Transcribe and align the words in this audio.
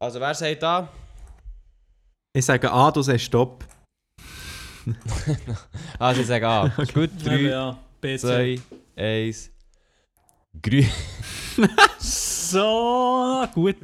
Also, 0.00 0.20
wer 0.20 0.34
sagt 0.34 0.62
da? 0.62 0.88
Ich 2.32 2.44
sage 2.44 2.70
A, 2.70 2.90
du 2.90 3.02
sagst 3.02 3.24
Stopp. 3.26 3.64
Also, 5.98 6.20
ich 6.20 6.26
sage 6.26 6.46
A. 6.48 6.66
Ist 6.78 6.94
gut, 6.94 7.10
Ja, 7.22 7.28
3, 7.30 7.40
ja. 7.42 7.78
BC. 8.00 8.18
2, 8.20 8.60
1. 8.96 9.50
Grün. 10.62 10.88
So, 11.98 13.44
gut. 13.54 13.76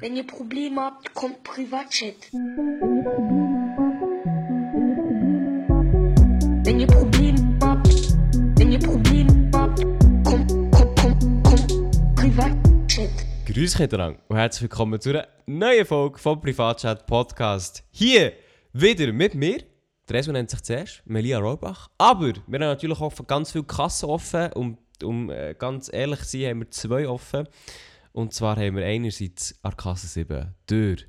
Wenn 0.00 0.16
ihr 0.16 0.26
Probleme 0.26 0.82
habt, 0.82 1.14
kommt 1.14 1.42
Privatchat. 1.42 2.14
Wenn 6.64 6.80
ihr 6.80 6.86
Probleme 6.86 7.13
Privatchat. 13.54 13.54
Grüß 13.54 13.78
miteinander 13.78 14.18
und 14.26 14.36
herzlich 14.36 14.62
willkommen 14.62 15.00
zu 15.00 15.10
einer 15.10 15.28
neuen 15.46 15.86
Folge 15.86 16.18
vom 16.18 16.40
Privatchat 16.40 17.06
Podcast. 17.06 17.84
Hier 17.92 18.32
wieder 18.72 19.12
mit 19.12 19.36
mir. 19.36 19.62
Der 20.08 20.32
nennt 20.32 20.50
sich 20.50 20.60
zuerst 20.62 21.02
Melia 21.04 21.38
Rohrbach. 21.38 21.88
Aber 21.96 22.32
wir 22.48 22.58
haben 22.58 22.66
natürlich 22.66 23.00
auch 23.00 23.14
ganz 23.28 23.52
viele 23.52 23.64
Kassen 23.64 24.10
offen. 24.10 24.52
Und 24.54 24.78
um 25.04 25.30
äh, 25.30 25.54
ganz 25.56 25.88
ehrlich 25.92 26.20
zu 26.22 26.38
sein, 26.38 26.50
haben 26.50 26.60
wir 26.60 26.70
zwei 26.70 27.08
offen. 27.08 27.46
Und 28.12 28.32
zwar 28.34 28.56
haben 28.56 28.76
wir 28.76 28.84
einerseits 28.84 29.54
an 29.62 29.70
der 29.70 29.76
Kasse 29.76 30.08
7 30.08 30.54
durch 30.66 31.06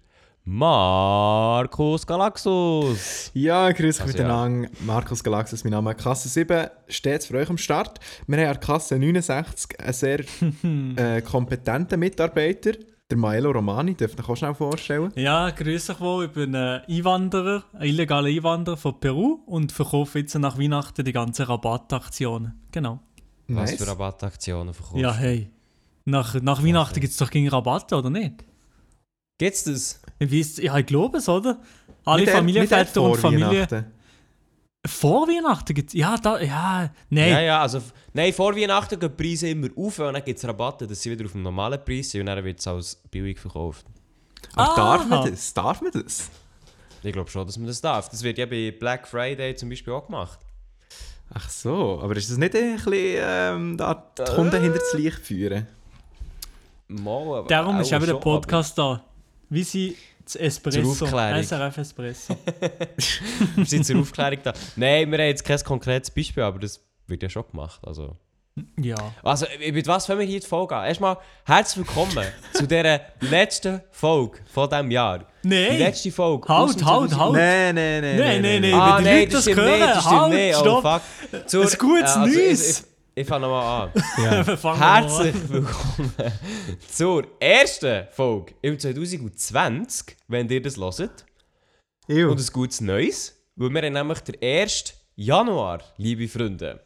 Markus 0.48 2.06
Galaxus. 2.06 3.32
Ja, 3.34 3.72
grüß 3.72 3.96
euch 3.98 4.02
Also, 4.06 4.14
miteinander. 4.18 4.70
Markus 4.86 5.24
Galaxus, 5.24 5.64
mein 5.64 5.72
Name. 5.72 5.96
Kasse 5.96 6.30
7 6.30 6.68
steht 6.88 7.24
für 7.24 7.38
euch 7.38 7.50
am 7.50 7.58
Start. 7.58 8.00
Wir 8.28 8.38
haben 8.38 8.46
an 8.46 8.54
der 8.54 8.60
Kasse 8.62 9.00
69 9.00 9.80
einen 9.80 9.94
sehr 9.94 10.20
äh, 10.98 11.22
kompetenten 11.24 12.00
Mitarbeiter. 12.00 12.74
Der 13.10 13.18
Maelo 13.18 13.52
Romani, 13.52 13.96
dürft 13.96 14.20
ihr 14.20 14.24
euch 14.24 14.30
auch 14.30 14.36
schnell 14.38 14.54
vorstellen. 14.54 15.12
Ja, 15.16 15.50
grüß 15.50 15.90
euch 15.90 16.00
wohl. 16.00 16.26
Ich 16.26 16.32
bin 16.32 16.56
ein 16.56 16.82
Einwanderer, 16.88 17.64
ein 17.74 17.88
illegaler 17.90 18.28
Einwanderer 18.30 18.78
von 18.78 19.00
Peru 19.00 19.40
und 19.48 19.72
verkaufe 19.72 20.20
jetzt 20.20 20.36
nach 20.36 20.60
Weihnachten 20.60 21.04
die 21.04 21.12
ganzen 21.12 21.46
Rabattaktionen. 21.48 22.54
Genau. 22.72 23.00
Was 23.48 23.72
Nice. 23.72 23.82
für 23.84 23.88
Rabattaktionen 23.88 24.76
verkaufst 24.76 25.02
Ja, 25.02 25.12
hey. 25.14 25.50
Nach, 26.06 26.36
nach 26.42 26.64
Weihnachten 26.64 27.00
gibt 27.00 27.12
es 27.14 27.18
doch 27.18 27.32
gegen 27.32 27.48
Rabatte, 27.50 27.96
oder 27.96 28.12
nicht? 28.12 28.44
Gibt's 29.40 29.64
das? 29.66 30.02
Weiss, 30.20 30.58
ja, 30.58 30.78
ich 30.78 30.86
glaube 30.86 31.18
es, 31.18 31.28
oder? 31.30 31.60
Alle 32.06 32.22
Nicht 32.22 32.30
er- 32.32 32.36
Familienväter 32.38 32.80
nicht 32.84 32.96
er 32.96 33.02
und 33.04 33.18
Familie. 33.18 33.48
Weihnachten. 33.48 33.86
Vor 34.88 35.28
Weihnachten 35.28 35.74
gibt 35.74 35.90
es. 35.90 35.94
Ja, 35.96 36.16
da, 36.18 36.40
ja, 36.40 36.90
nein. 37.10 37.30
Ja, 37.32 37.42
ja, 37.42 37.62
also 37.62 37.82
nein, 38.14 38.32
vor 38.34 38.56
Weihnachten 38.56 39.00
gehen 39.00 39.10
die 39.18 39.24
Preise 39.24 39.50
immer 39.50 39.68
auf 39.76 39.98
und 40.00 40.14
dann 40.14 40.24
gibt 40.24 40.38
es 40.38 40.48
Rabatte, 40.48 40.86
dass 40.86 41.02
sie 41.02 41.10
wieder 41.12 41.26
auf 41.26 41.32
dem 41.32 41.42
normalen 41.42 41.84
Preis 41.84 42.12
sind 42.12 42.22
und 42.22 42.28
dann 42.28 42.44
wird 42.44 42.60
es 42.60 42.68
als 42.68 42.96
billig 43.10 43.40
verkauft. 43.40 43.86
Aber 44.56 44.76
darf 44.76 45.02
Aha. 45.02 45.06
man 45.08 45.32
das? 45.32 45.54
Darf 45.54 45.82
man 45.82 45.92
das? 45.92 46.30
Ich 47.02 47.12
glaube 47.14 47.30
schon, 47.32 47.46
dass 47.48 47.58
man 47.58 47.68
das 47.68 47.82
darf. 47.82 48.10
Das 48.10 48.22
wird 48.22 48.38
ja 48.38 48.46
bei 48.46 48.72
Black 48.72 49.08
Friday 49.08 49.56
zum 49.56 49.70
Beispiel 49.70 49.92
auch 49.94 50.06
gemacht. 50.06 50.40
Ach 51.34 51.50
so, 51.50 52.00
aber 52.04 52.16
ist 52.16 52.30
das 52.30 52.38
nicht 52.38 52.56
ein 52.56 52.76
bisschen 52.76 52.94
ähm, 52.94 53.78
da 53.78 54.12
die 54.18 54.24
Kunden 54.36 54.62
hinter 54.62 54.78
das 54.78 54.94
Licht 54.94 55.20
führen? 55.20 55.66
Mal, 56.88 57.40
aber 57.40 57.48
Darum 57.48 57.80
ist 57.80 57.92
eben 57.92 58.06
der 58.06 58.14
Podcast 58.16 58.78
da. 58.78 59.04
Wie 59.50 59.64
sie 59.64 59.96
das 60.24 60.36
Espresso. 60.36 60.94
Zur 60.94 61.08
Aufklärung. 61.08 61.44
SRF 61.44 61.78
Espresso. 61.78 62.38
Wir 63.56 63.66
sind 63.66 63.86
zur 63.86 64.00
Aufklärung 64.00 64.40
da. 64.44 64.54
Nein, 64.76 65.12
wir 65.12 65.20
haben 65.20 65.28
jetzt 65.28 65.46
kein 65.46 65.60
konkretes 65.60 66.10
Beispiel, 66.10 66.44
aber 66.44 66.60
das 66.60 66.82
wird 67.08 67.22
ja 67.22 67.30
schon 67.30 67.46
gemacht. 67.52 67.80
Also, 67.86 68.18
ja. 68.82 68.96
also 69.22 69.46
mit 69.60 69.86
was 69.86 70.10
wollen 70.10 70.20
wir 70.20 70.26
hier 70.26 70.40
die 70.40 70.48
Folge 70.48 70.76
an? 70.76 70.88
Erstmal 70.88 71.18
herzlich 71.44 71.86
willkommen 71.86 72.26
zu 72.54 72.66
dieser 72.66 73.02
letzten 73.20 73.82
Folge 73.92 74.40
von 74.52 74.70
diesem 74.70 74.92
Jahr. 74.92 75.20
Die 75.44 75.50
Nein! 75.50 75.78
letzte 75.78 76.12
Folge. 76.12 76.48
Halt, 76.48 76.70
halt, 76.70 76.80
2000 76.80 77.20
halt. 77.20 77.34
Nein, 77.34 77.76
nein, 77.76 78.02
nein. 78.02 78.18
Nein, 78.18 78.42
nein, 78.42 78.62
nein. 78.62 78.74
Ah, 78.74 78.98
die 78.98 79.04
nein, 79.04 79.30
das 79.30 79.42
stimmt 79.44 79.58
hören, 79.58 79.80
nicht, 79.80 79.96
das 79.96 80.06
halt, 80.06 80.34
nicht. 80.34 80.66
Oh, 80.66 80.82
fuck. 80.82 81.48
Zur, 81.48 81.64
Ein 81.64 81.78
gutes 81.78 82.16
also, 82.16 82.20
Neues. 82.20 82.95
Ich, 83.18 83.26
fange 83.26 83.48
nochmal 83.48 83.88
an. 83.88 84.04
Ja. 84.24 84.44
Fangen 84.44 84.80
wir 84.80 84.86
an. 84.88 85.04
Herzlich 85.08 85.50
willkommen 85.50 86.14
zur 86.92 87.24
ersten 87.40 88.08
Folge 88.12 88.56
im 88.62 88.78
2020, 88.78 90.18
wenn 90.28 90.50
ihr 90.50 90.62
das 90.62 90.76
hört. 90.78 91.26
Ew. 92.10 92.30
Und 92.32 92.40
ein 92.42 92.48
gutes 92.52 92.82
Neues, 92.82 93.42
weil 93.56 93.70
wir 93.70 93.82
haben 93.84 93.94
nämlich 93.94 94.20
den 94.20 94.36
1. 94.44 94.96
Januar, 95.16 95.82
liebe 95.96 96.28
Freunde, 96.28 96.82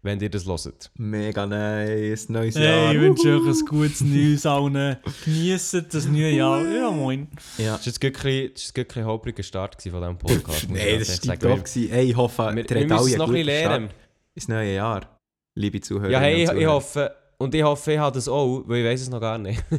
wenn 0.00 0.18
ihr 0.20 0.30
das 0.30 0.46
hört. 0.46 0.90
Mega 0.96 1.44
nice, 1.44 2.30
neues 2.30 2.54
Jahr. 2.54 2.88
Hey, 2.88 2.94
ich 2.96 3.00
wünsche 3.02 3.38
euch 3.38 3.46
ein 3.60 3.66
gutes 3.66 4.00
Neues 4.00 4.46
allen. 4.46 4.96
Genießt 5.26 5.84
das 5.92 6.06
neue 6.06 6.30
Jahr. 6.30 6.66
Ja, 6.66 6.90
moin. 6.90 7.28
Ja. 7.58 7.76
Das 7.76 7.88
war 7.88 8.02
wirklich 8.04 8.72
ein 8.74 8.84
bisschen 8.86 9.04
holpriger 9.04 9.42
Start 9.42 9.76
gewesen 9.76 9.92
von 9.92 10.00
diesem 10.00 10.18
Podcast. 10.42 10.68
muss 10.70 10.78
ich 10.78 10.84
Nein, 10.86 10.96
ganz 10.96 11.08
das 11.08 11.18
ehrlich 11.18 11.28
war 11.28 11.36
sagen. 11.36 11.56
top. 11.56 11.64
gewesen. 11.66 11.92
Ey, 11.92 12.04
ich 12.10 12.16
hoffe, 12.16 12.42
Wir, 12.54 12.70
wir 12.70 12.86
müssen 12.86 13.06
es 13.12 13.16
noch 13.18 13.26
ein 13.26 13.32
bisschen 13.34 13.46
lernen. 13.46 13.90
Ins 14.34 14.48
neue 14.48 14.74
Jahr. 14.76 15.18
Liebe 15.54 15.80
Zuhörer. 15.80 16.10
Ja, 16.10 16.20
hey, 16.20 16.44
ich, 16.44 16.50
ich 16.50 16.66
hoffe, 16.66 17.14
und 17.38 17.54
ich 17.54 17.62
hoffe, 17.62 17.92
ich 17.92 17.98
habe 17.98 18.14
das 18.14 18.28
auch, 18.28 18.62
weil 18.66 18.80
ich 18.80 18.86
weiß 18.86 19.02
es 19.02 19.10
noch 19.10 19.20
gar 19.20 19.36
nicht. 19.38 19.62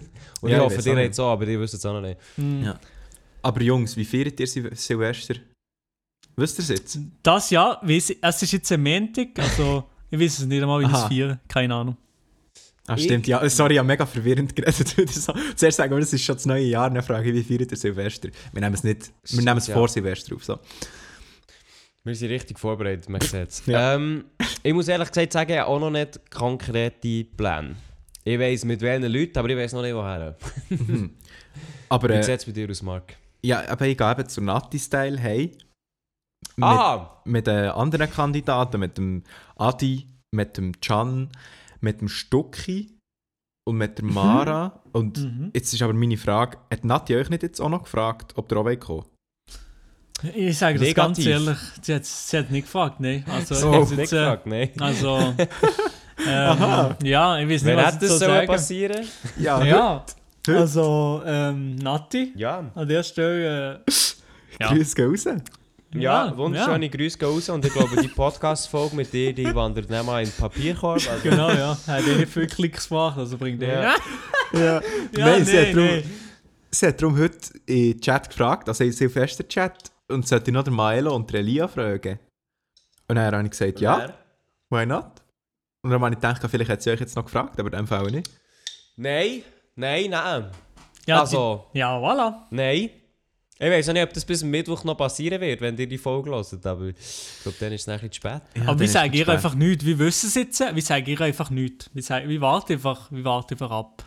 Und 0.42 0.50
Ja, 0.50 0.58
ich 0.58 0.72
ich 0.72 0.78
hoffe, 0.78 0.90
ihr 0.90 0.96
habt 0.98 1.12
es 1.14 1.20
auch, 1.20 1.32
aber 1.32 1.48
ihr 1.48 1.60
wisst 1.60 1.74
es 1.74 1.86
auch 1.86 1.94
noch 1.94 2.02
nicht. 2.02 2.20
Hm. 2.36 2.64
Ja. 2.64 2.80
Aber 3.42 3.62
Jungs, 3.62 3.96
wie 3.98 4.06
feiert 4.06 4.40
ihr 4.40 4.48
Sil 4.48 4.70
Silvester? 4.76 5.36
Wisst 6.36 6.60
ihr 6.60 6.64
es 6.64 6.70
jetzt? 6.70 7.00
Das 7.24 7.52
ich, 7.52 8.18
es 8.22 8.42
ist 8.44 8.52
jetzt 8.52 8.72
ein 8.72 8.82
Montag, 8.84 9.28
also 9.40 9.84
ich 10.12 10.20
weiß 10.20 10.40
es 10.40 10.46
nicht 10.46 10.62
einmal, 10.62 10.82
wie 10.82 10.86
ich 10.86 10.92
das 10.92 11.02
Aha. 11.02 11.10
feiern. 11.10 11.40
Keine 11.48 11.74
Ahnung. 11.76 11.98
Ah, 12.86 12.96
Ich- 12.98 13.04
stimmt, 13.06 13.28
ja. 13.28 13.48
Sorry, 13.50 13.74
ich 13.74 13.80
habe 13.80 13.88
mega 13.88 14.06
verwirrend 14.06 14.56
geredet. 14.56 14.90
Zuerst 15.56 15.78
sagen 15.78 15.92
wir, 15.96 16.00
es 16.00 16.12
ist 16.12 16.24
schon 16.24 16.36
das 16.36 16.46
neue 16.46 16.66
Jahr, 16.66 16.90
dann 16.90 17.02
frage 17.04 17.32
ich, 17.32 17.36
wie 17.50 17.58
feiert 17.58 17.72
ihr 17.72 17.78
Silvester? 17.78 18.30
Wir 18.52 18.62
nehmen 18.62 18.74
es 18.76 18.84
nicht, 18.84 19.12
wir 19.30 19.42
nehmen 19.42 19.58
es 19.58 19.68
Ja. 19.68 19.74
vor 19.76 19.88
Silvester 19.88 20.36
auf. 20.36 20.44
So. 20.44 20.60
Wir 22.06 22.16
sind 22.16 22.30
richtig 22.32 22.60
vorbereitet, 22.60 23.08
man 23.10 23.22
sieht 23.22 23.50
es. 23.50 23.66
Ja. 23.66 23.96
ähm, 23.96 24.26
ich 24.62 24.74
muss 24.74 24.88
ehrlich 24.90 25.08
gesagt 25.10 25.32
sagen, 25.34 25.52
ich 25.52 25.58
habe 25.58 25.70
auch 25.70 25.80
noch 25.80 25.90
nicht 25.90 26.30
konkrete 26.30 27.24
Pläne. 27.24 27.76
Ich 28.26 28.38
weiss 28.40 28.66
mit 28.66 28.82
welchen 28.82 29.12
Leuten, 29.12 29.38
aber 29.40 29.50
ich 29.50 29.58
weiß 29.58 29.74
noch 29.74 29.82
nicht 29.82 29.96
woher. 29.96 30.36
Aber 31.90 32.10
Wie 32.10 32.14
äh, 32.14 32.24
sieht 32.24 32.40
es 32.40 32.46
bei 32.46 32.52
dir 32.52 32.70
aus, 32.70 32.82
Marc? 32.82 33.16
ja, 33.46 33.70
aber 33.70 33.86
ich 33.86 33.98
gehe 33.98 34.12
eben 34.12 34.28
zur 34.28 34.44
Nati-Style 34.44 35.18
hey. 35.20 35.52
Mit, 36.56 36.64
Ah! 36.66 37.22
mit 37.26 37.46
den 37.48 37.70
anderen 37.70 38.10
Kandidaten, 38.10 38.80
mit 38.80 38.98
dem 38.98 39.24
Adi, 39.58 40.08
mit 40.34 40.58
dem 40.58 40.72
Can, 40.82 41.30
mit 41.82 42.02
dem 42.02 42.08
Stucki 42.08 42.98
und 43.68 43.78
mit 43.78 43.98
der 44.00 44.06
Mara. 44.06 44.82
Und 44.94 45.20
Mhm. 45.20 45.52
jetzt 45.54 45.72
ist 45.74 45.82
aber 45.84 45.94
meine 45.94 46.18
Frage, 46.18 46.58
hat 46.72 46.84
Nati 46.84 47.16
euch 47.16 47.30
nicht 47.30 47.44
jetzt 47.44 47.62
auch 47.62 47.70
noch 47.70 47.84
gefragt, 47.84 48.34
ob 48.38 48.52
ihr 48.52 48.58
auch 48.58 48.80
kommen 48.80 49.06
Ich 50.36 50.58
sage 50.58 50.80
das 50.80 50.94
ganz 50.94 51.18
Negativ. 51.18 51.46
ehrlich, 51.48 51.58
sie 51.82 51.96
hat, 51.96 52.06
sie 52.06 52.38
hat 52.38 52.52
nicht 52.52 52.64
gefragt, 52.66 53.00
nein. 53.00 53.26
Also, 53.30 53.56
So. 53.56 53.74
habe 53.74 53.80
nicht 53.82 53.98
jetzt, 53.98 54.14
äh, 54.14 54.18
gefragt, 54.18 54.46
nein. 54.48 54.70
Also, 54.80 55.18
ähm, 56.28 56.96
ja, 57.04 57.40
ich 57.40 57.50
weiß 57.50 57.50
nicht, 57.50 57.66
Wer 57.66 57.78
was 57.78 57.86
hat 57.86 58.02
das 58.02 58.10
so 58.10 58.18
sagen 58.20 58.48
passieren? 58.48 59.06
Ja, 59.38 59.64
Ja, 59.64 60.06
Heute? 60.48 60.60
also, 60.60 61.22
ähm, 61.26 61.76
Nati, 61.76 62.32
Ja. 62.36 62.72
an 62.74 62.88
der 62.88 63.04
Stelle, 63.04 63.82
äh, 63.88 63.92
ja. 64.62 64.68
Grüß 64.74 64.96
gehen 64.96 65.10
raus. 65.10 65.26
Ja, 65.26 65.36
Ja, 66.28 66.38
wunderschöne 66.38 66.90
Grüße 66.90 67.18
gehen 67.18 67.28
raus 67.30 67.50
und 67.50 67.66
ich 67.66 67.74
glaube, 67.74 68.02
die 68.02 68.08
Podcast-Folge 68.08 68.96
mit 68.96 69.12
dir, 69.12 69.34
die 69.34 69.54
wandert 69.54 69.90
nicht 69.90 70.06
mal 70.06 70.24
in 70.24 70.30
den 70.30 70.36
Papierkorb. 70.38 70.96
Also, 70.96 71.10
Genau, 71.22 71.50
ja. 71.52 71.78
Hat 71.86 72.08
eh 72.08 72.16
nicht 72.16 72.32
viel 72.32 72.48
Klicks 72.48 72.88
gemacht, 72.88 73.18
also 73.18 73.38
bringt 73.38 73.62
er. 73.62 73.82
Ja. 73.84 73.96
Ja. 74.54 74.60
Ja, 74.76 74.82
Nein, 75.18 75.44
sie, 75.44 75.52
nee, 75.54 75.60
hat 75.68 75.76
darum, 75.76 75.88
nee. 75.88 76.04
sie 76.70 76.86
hat 76.88 77.02
darum 77.02 77.18
heute 77.18 77.38
in 77.66 77.92
den 77.94 78.00
Chat 78.02 78.30
gefragt, 78.30 78.70
also 78.70 78.84
in 78.84 78.92
den 78.92 78.96
Silvester-Chat, 78.96 79.92
und 80.10 80.28
sollte 80.28 80.52
ich 80.52 80.54
noch 80.54 80.64
den 80.64 80.74
Maelo 80.74 81.16
und 81.16 81.30
den 81.32 81.38
Elia 81.38 81.68
fragen. 81.68 82.20
Und 83.08 83.16
dann 83.16 83.34
habe 83.34 83.44
ich 83.44 83.52
gesagt, 83.52 83.80
ja, 83.80 84.14
why 84.70 84.86
not? 84.86 85.22
Und 85.82 85.92
dann 85.92 86.02
habe 86.02 86.14
ich 86.14 86.22
gedacht, 86.22 86.42
vielleicht 86.50 86.70
hat 86.70 86.82
sie 86.82 86.92
euch 86.92 87.00
jetzt 87.00 87.16
noch 87.16 87.26
gefragt, 87.26 87.60
aber 87.60 87.72
in 87.72 87.78
dem 87.78 87.88
Fall 87.88 88.10
nicht. 88.12 88.30
Nein, 88.96 89.44
nein, 89.76 90.10
nein. 90.10 90.52
Ja, 91.06 91.22
also, 91.22 91.66
die, 91.74 91.80
ja, 91.80 91.98
voilà. 91.98 92.36
nein. 92.52 92.90
Ich 93.60 93.70
weiß 93.70 93.90
auch 93.90 93.94
nicht, 93.94 94.04
ob 94.04 94.14
das 94.14 94.26
bis 94.26 94.44
Mittwoch 94.44 94.84
noch 94.84 94.96
passieren 94.96 95.40
wird, 95.40 95.62
wenn 95.62 95.78
ihr 95.78 95.88
die 95.88 95.98
Folge 95.98 96.32
hört, 96.32 96.66
aber 96.66 96.88
ich 96.88 96.96
glaube, 97.44 97.58
dann 97.60 97.72
ist 97.72 97.82
es 97.82 97.88
nachher 97.88 98.12
zu 98.12 98.16
spät. 98.18 98.42
Ja, 98.56 98.64
Aber 98.68 98.80
wir 98.80 98.90
sagen 98.90 99.14
es 99.14 99.20
ihr 99.20 99.30
einfach 99.30 99.56
nichts. 99.56 99.86
Wir 99.86 100.00
wissen 100.00 100.28
es 100.28 100.36
jetzt. 100.36 100.60
Wir 100.60 100.82
sagen 100.82 101.06
ihr 101.06 101.22
einfach 101.22 101.50
nichts. 101.50 101.90
Wir, 101.94 102.04
sagen, 102.04 102.28
wir 102.28 102.42
warten 102.42 102.74
einfach, 102.74 103.12
wir 103.12 103.24
warten 103.24 103.54
einfach 103.54 103.72
ab. 103.72 104.04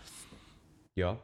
Ja. 0.95 1.19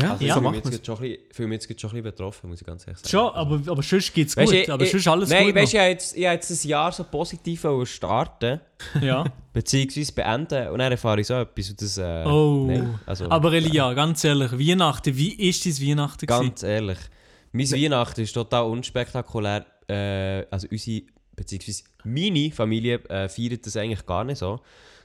Ja, 0.00 0.12
Also, 0.12 0.18
so 0.18 0.24
ich 0.26 0.32
fühle 0.32 0.50
mich 0.50 0.64
macht 0.64 0.72
jetzt 0.72 0.86
schon 0.86 0.96
ein 0.96 1.00
bisschen- 1.02 1.22
fühle 1.32 1.48
mich 1.48 1.56
jetzt 1.56 1.66
gerade 1.68 1.80
schon 1.80 1.90
ein 1.90 1.92
bisschen 1.94 2.02
betroffen, 2.12 2.50
muss 2.50 2.60
ich 2.60 2.66
ganz 2.66 2.86
ehrlich 2.86 2.98
sagen. 2.98 3.08
Schon, 3.10 3.34
aber, 3.34 3.72
aber 3.72 3.82
sonst 3.82 4.14
geht 4.14 4.28
es 4.28 4.36
gut. 4.36 4.52
du, 4.52 4.72
aber 4.72 4.84
ich- 4.84 4.90
sonst 4.90 5.08
alles 5.08 5.28
Nein, 5.30 5.46
gut. 5.46 5.54
weißt 5.56 5.72
du, 5.72 5.76
ich 5.76 5.80
habe 5.82 5.90
jetzt, 5.90 6.16
ich 6.16 6.24
habe 6.24 6.34
jetzt 6.34 6.64
ein 6.64 6.68
Jahr 6.68 6.92
so 6.92 7.04
positiv 7.04 7.66
starten 7.84 8.60
ja. 9.00 9.24
beziehungsweise 9.52 10.12
beenden 10.12 10.68
und 10.68 10.78
dann 10.78 10.92
erfahre 10.92 11.20
ich 11.20 11.26
so 11.26 11.34
etwas 11.34 11.70
und 11.70 11.82
das... 11.82 11.98
Äh, 11.98 12.24
Oh. 12.26 12.64
nein, 12.68 12.98
also, 13.06 13.30
Aber 13.30 13.52
Elia, 13.52 13.92
ganz 13.94 14.22
ehrlich, 14.24 14.52
Weihnachten, 14.52 15.16
wie 15.16 15.32
ist 15.48 15.66
dein 15.66 15.88
Weihnachten? 15.88 16.26
gewesen? 16.26 16.44
Ganz 16.48 16.62
ehrlich, 16.62 16.98
mein 17.52 17.70
Weihnachten 17.70 18.20
ist 18.20 18.32
total 18.32 18.64
unspektakulär. 18.64 19.64
Äh, 19.88 20.44
also 20.50 20.68
unsere, 20.70 21.02
beziehungsweise 21.34 21.84
meine 22.04 22.50
Familie 22.52 22.96
äh, 23.08 23.28
feiert 23.28 23.64
das 23.66 23.76
eigentlich 23.76 24.04
gar 24.06 24.22
nicht 24.24 24.38
so. 24.38 24.60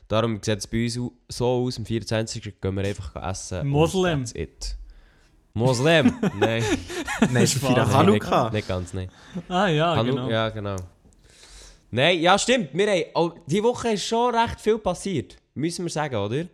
Darum 0.10 0.40
sieht 0.44 0.60
es 0.60 0.68
bei 0.68 0.84
uns 0.84 1.00
so 1.30 1.48
aus, 1.48 1.78
am 1.78 1.86
24. 1.86 2.60
gehen 2.60 2.76
wir 2.76 2.84
einfach 2.84 3.16
essen. 3.30 3.62
und 3.62 3.68
Moslem. 3.70 4.20
that's 4.20 4.36
it. 4.36 4.76
Moslem? 5.54 6.14
Nein. 6.40 6.64
Nein, 7.32 7.44
ist. 7.44 7.62
Nein, 7.62 7.76
Hanukkah. 7.94 8.44
Nicht, 8.46 8.54
nicht 8.54 8.68
ganz, 8.68 8.94
nein. 8.94 9.10
Ah 9.48 9.68
ja, 9.68 9.96
Hanu- 9.96 10.10
genau. 10.10 10.30
Ja, 10.30 10.50
genau. 10.50 10.76
Nein, 11.92 12.20
ja, 12.20 12.40
stimmt. 12.40 12.70
Wir 12.74 12.88
haben, 12.90 13.04
oh, 13.14 13.32
die 13.46 13.62
Woche 13.62 13.90
ist 13.90 14.04
schon 14.06 14.34
recht 14.34 14.60
viel 14.60 14.80
passiert. 14.80 15.38
Müssen 15.54 15.86
wir 15.86 15.92
sagen, 15.92 16.16
oder? 16.16 16.46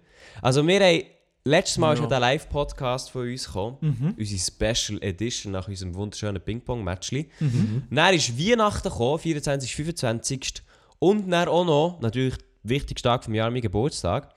Also, 0.41 0.65
wir 0.67 0.79
haben. 0.79 1.03
Letztes 1.45 1.77
Mal 1.77 1.93
ist 1.93 1.99
Ja. 1.99 2.03
ja 2.03 2.09
der 2.09 2.19
Live-Podcast 2.19 3.09
von 3.11 3.21
uns 3.21 3.45
gekommen. 3.47 3.77
Mhm. 3.79 4.15
Unsere 4.19 4.39
Special 4.39 5.01
Edition 5.01 5.53
nach 5.53 5.69
unserem 5.69 5.95
wunderschönen 5.95 6.41
Ping-Pong-Matchli. 6.41 7.29
Mhm. 7.39 7.83
Dann 7.89 8.13
ist 8.13 8.37
Weihnachten 8.37 8.89
gekommen, 8.89 9.17
24. 9.19 9.73
25. 9.73 10.61
Und 10.99 11.31
dann 11.31 11.47
auch 11.47 11.63
noch, 11.63 11.99
natürlich, 12.01 12.35
der 12.35 12.45
wichtigste 12.69 13.07
Tag 13.07 13.23
vom 13.23 13.33
Jahr, 13.33 13.49
mein 13.49 13.61
Geburtstag. 13.61 14.35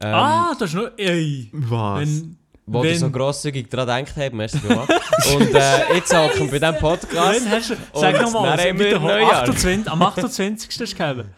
Ähm, 0.00 0.14
ah, 0.14 0.54
das 0.58 0.70
ist 0.70 0.76
noch. 0.76 0.90
Ey. 0.96 1.50
Was? 1.52 2.00
Wenn, 2.00 2.38
wo 2.66 2.82
wenn- 2.82 2.98
so 2.98 3.10
grosszügig 3.10 3.70
daran 3.70 4.04
gedacht 4.04 4.16
habt, 4.18 4.34
merci 4.34 4.58
vielmals. 4.58 4.88
Und 5.34 5.54
äh, 5.54 5.94
jetzt 5.94 6.14
hocken 6.16 6.50
wir 6.50 6.60
bei 6.60 6.68
diesem 6.70 6.78
Podcast. 6.80 7.44
wenn 7.44 7.50
hast 7.52 7.70
du, 7.70 7.76
sag 7.94 8.20
nochmal, 8.20 8.56
dann 8.56 8.66
haben 8.68 8.78
wir 8.78 8.86
wiederhol, 8.86 9.12
Neujahr. 9.12 9.42
28, 9.42 9.90
am 9.90 10.02
28. 10.02 10.68
hast 10.68 10.80
du 10.80 10.84
gegeben. 10.96 11.30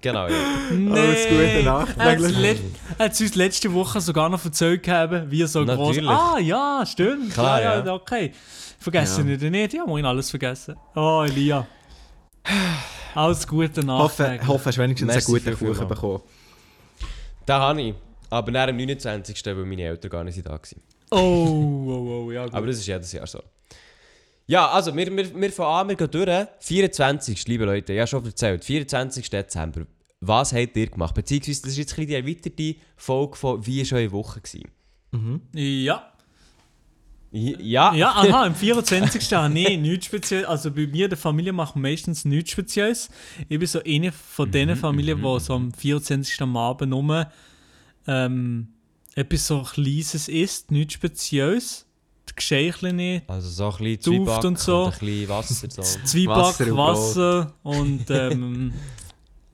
Genau, 0.00 0.28
ja. 0.28 0.34
Alles 0.92 1.28
Gute 1.28 1.62
Nacht. 1.64 1.94
Er 1.98 3.04
hat 3.06 3.12
es 3.12 3.20
uns 3.22 3.34
letzte 3.34 3.72
Woche 3.72 4.00
sogar 4.02 4.28
noch 4.28 4.44
erzählt 4.44 4.82
gegeben, 4.82 5.30
wie 5.30 5.42
er 5.42 5.48
so 5.48 5.64
groß. 5.64 5.78
Natürlich. 5.96 6.10
Ah, 6.10 6.38
ja, 6.38 6.84
stimmt. 6.86 7.32
Klar, 7.32 7.62
ja, 7.62 7.84
ja. 7.84 7.94
Okay. 7.94 8.32
Vergessen 8.78 9.26
Ja. 9.28 9.34
ja. 9.36 9.50
nicht. 9.50 9.72
Ja, 9.72 9.86
muss 9.86 9.98
ich 10.00 10.06
alles 10.06 10.28
vergessen. 10.30 10.76
Oh, 10.94 11.24
Elia. 11.26 11.66
Alles 13.14 13.46
Gute 13.46 13.80
Hoffe, 13.86 14.22
Nachträge. 14.22 14.46
hoffe, 14.46 14.64
hast 14.66 14.76
du 14.78 14.82
wenigstens 14.82 15.06
Merci 15.12 15.34
einen 15.46 15.56
guten 15.56 15.66
Kuchen 15.74 15.88
bekommen. 15.88 16.20
Den 17.48 17.54
habe 17.56 17.82
ich. 17.82 17.94
Aber 18.30 18.50
nach 18.50 18.66
dem 18.66 18.76
29. 18.76 19.44
weil 19.46 19.54
meine 19.64 19.82
Eltern 19.82 20.10
gar 20.10 20.24
nicht 20.24 20.44
da 20.44 20.50
waren. 20.50 20.60
Oh, 21.10 21.16
oh, 21.16 22.24
oh, 22.26 22.32
ja, 22.32 22.44
gut. 22.44 22.54
Aber 22.54 22.66
das 22.66 22.76
ist 22.76 22.86
jedes 22.86 23.12
Jahr 23.12 23.26
so. 23.26 23.42
Ja, 24.46 24.68
also 24.70 24.94
wir, 24.96 25.14
wir, 25.14 25.40
wir 25.40 25.52
fangen 25.52 25.70
an, 25.70 25.88
wir 25.88 25.96
gehen 25.96 26.10
durch. 26.10 26.48
24. 26.60 27.46
liebe 27.48 27.64
Leute, 27.64 27.92
ja 27.92 28.06
schon 28.06 28.24
erzählt. 28.24 28.64
24. 28.64 29.28
Dezember. 29.28 29.86
Was 30.20 30.52
habt 30.52 30.76
ihr 30.76 30.86
gemacht? 30.88 31.14
Beziehungsweise, 31.14 31.62
das 31.62 31.70
ist 31.72 31.78
jetzt 31.78 31.98
ein 31.98 32.06
die 32.06 32.14
erweiterte 32.14 32.76
Folge 32.96 33.36
von 33.36 33.66
«Wie 33.66 33.88
war 33.90 33.98
eure 33.98 34.12
Woche?» 34.12 34.40
gewesen. 34.40 35.42
ja. 35.52 36.12
Ja, 37.30 37.92
Ja, 37.92 38.08
aha, 38.12 38.46
am 38.46 38.54
24. 38.54 39.32
habe 39.34 39.58
ich 39.58 39.78
nichts 39.78 40.06
Spezielles. 40.06 40.46
Also 40.46 40.70
bei 40.70 40.86
mir, 40.86 41.08
der 41.08 41.18
Familie 41.18 41.52
macht 41.52 41.76
meistens 41.76 42.24
nichts 42.24 42.52
Spezielles. 42.52 43.10
Ich 43.50 43.58
bin 43.58 43.68
so 43.68 43.82
eine 43.84 44.12
von 44.12 44.50
den 44.50 44.74
Familien, 44.76 45.18
die 45.18 45.40
so 45.40 45.52
am 45.52 45.72
24. 45.72 46.40
am 46.40 46.56
Abend 46.56 46.90
nur 46.90 47.30
ähm, 48.08 48.68
etwas 49.14 49.46
so 49.46 49.62
Kleines 49.62 50.28
isst, 50.28 50.70
nichts 50.70 50.94
Spezielles. 50.94 51.84
Die 52.28 52.34
Geschenke 52.34 52.92
nicht. 52.92 53.28
Also 53.30 53.48
so 53.48 53.64
ein 53.78 53.84
bisschen 53.98 54.26
Duft 54.26 54.28
Zwieback 54.30 54.44
und 54.44 54.58
so. 54.58 54.84
ein 54.84 54.90
bisschen 54.90 55.28
Wasser. 55.28 55.70
So. 55.70 55.82
Zwieback, 56.04 56.36
Wasser 56.36 56.76
Wasser, 56.76 57.54
und 57.62 57.80
und 58.00 58.04
ähm, 58.10 58.72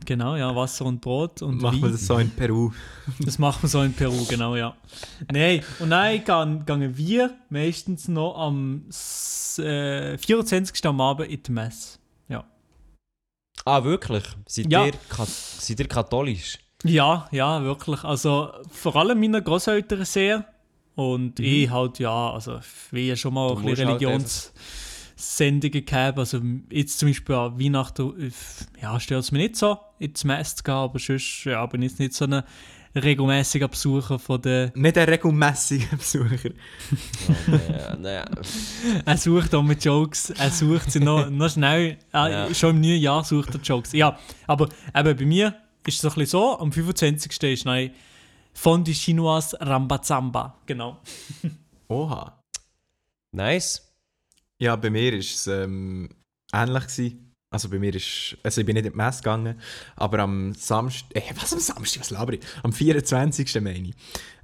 genau, 0.05 0.35
ja, 0.37 0.55
Wasser 0.55 0.85
und 0.87 1.01
Brot 1.01 1.41
und 1.43 1.63
Machen 1.63 1.83
wir 1.83 1.91
das 1.91 2.07
so 2.07 2.19
in 2.19 2.31
Peru. 2.31 2.73
Das 3.21 3.39
machen 3.39 3.63
wir 3.63 3.69
so 3.69 3.81
in 3.83 3.93
Peru, 3.93 4.25
genau, 4.29 4.57
ja. 4.57 4.77
Nein, 5.33 5.63
und 5.79 5.91
dann 5.91 6.25
gehen, 6.25 6.67
gehen 6.67 6.97
wir 6.97 7.35
meistens 7.49 8.09
noch 8.09 8.37
am 8.37 8.87
äh, 9.59 10.19
24. 10.19 10.85
am 10.87 11.01
Abend 11.01 11.29
in 11.31 11.43
die 11.43 11.53
Messe. 11.53 11.99
Ja. 12.29 12.45
Ah, 13.65 13.85
wirklich? 13.85 14.25
Seid, 14.47 14.71
Ja. 14.71 14.87
ihr, 14.87 14.95
seid 15.27 15.79
ihr 15.79 15.87
katholisch? 15.89 16.59
Ja, 16.85 17.29
ja, 17.33 17.63
wirklich. 17.63 18.05
Also 18.05 18.51
vor 18.71 18.97
allem 18.97 19.21
meine 19.21 19.43
Großeltern 19.43 20.05
sehr. 20.05 20.45
Und 20.97 21.41
ich 21.41 21.69
halt, 21.71 21.99
ja, 21.99 22.31
also 22.31 22.61
wie 22.93 23.09
ja 23.09 23.17
schon 23.17 23.35
mal 23.35 23.51
Mhm. 23.51 23.55
Du 23.55 23.59
ein 23.61 23.65
bisschen 23.67 23.89
halt 23.89 24.01
Religionssendungen 24.03 25.85
gehabt. 25.85 26.19
Also 26.19 26.41
jetzt 26.71 26.99
zum 26.99 27.09
Beispiel 27.09 27.35
an 27.35 27.59
Weihnachten, 27.61 28.21
äh, 28.29 28.31
ja, 28.81 29.01
stört 29.01 29.25
es 29.25 29.33
mich 29.33 29.43
nicht 29.43 29.57
so, 29.57 29.79
ins 29.99 30.23
Mess 30.25 30.55
zu 30.57 30.63
gehen, 30.63 30.75
aber 30.75 30.99
sonst 30.99 31.45
ja, 31.45 31.65
bin 31.67 31.83
ich 31.83 31.91
jetzt 31.93 31.99
nicht 32.01 32.15
so 32.15 32.27
ein 32.27 32.43
regelmäßiger 32.95 33.67
Besucher 33.67 34.21
von 34.21 34.41
der 34.43 34.71
Nicht 34.77 34.97
ein 34.97 35.09
regelmäßiger 35.09 35.97
Besucher. 35.97 36.51
ja, 37.73 37.97
naja. 37.97 38.25
Er 39.05 39.17
sucht 39.17 39.53
auch 39.55 39.63
mit 39.65 39.85
Jokes, 39.85 40.31
er 40.31 40.51
sucht 40.51 40.93
sie 40.93 41.01
noch, 41.01 41.29
noch 41.29 41.51
schnell, 41.51 41.99
äh, 42.13 42.31
Ja. 42.31 42.55
schon 42.55 42.77
im 42.77 42.81
neuen 42.83 43.01
Jahr 43.01 43.25
sucht 43.25 43.55
er 43.55 43.61
Jokes. 43.61 43.93
Ja, 43.93 44.17
aber 44.47 44.69
eben 44.95 45.17
bei 45.17 45.25
mir 45.25 45.55
ist 45.87 45.97
es 45.97 46.01
so 46.01 46.09
ein 46.09 46.15
bisschen 46.15 46.27
so, 46.27 46.59
am 46.59 46.73
25. 46.73 47.43
ist 47.43 47.65
nein 47.65 47.93
Fondue 48.55 48.95
Chinoise 48.95 49.57
Rambazamba, 49.61 50.59
genau. 50.65 51.01
Oha. 51.89 52.41
Nice. 53.33 53.93
Ja, 54.63 54.77
bei 54.77 54.91
mir 54.91 55.13
war 55.13 55.19
es 55.19 55.47
ähm, 55.49 56.09
ähnlich. 56.53 56.85
Gewesen. 56.85 57.35
Also 57.51 57.69
bei 57.69 57.79
mir 57.79 57.95
ist, 57.95 58.37
also 58.43 58.61
ich 58.61 58.67
bin 58.67 58.75
nicht 58.75 58.87
in 58.87 58.93
die 58.93 58.97
Messe 58.97 59.19
gegangen, 59.19 59.61
aber 59.95 60.21
am 60.21 60.55
Samstag, 60.55 61.15
äh, 61.15 61.23
was 61.37 61.53
am 61.53 61.61
Samstag, 61.61 62.01
was 62.01 62.11
laber 62.11 62.33
ich? 62.33 62.41
Am 62.63 62.73
24. 62.73 63.61
meine 63.61 63.91
ich, 63.91 63.95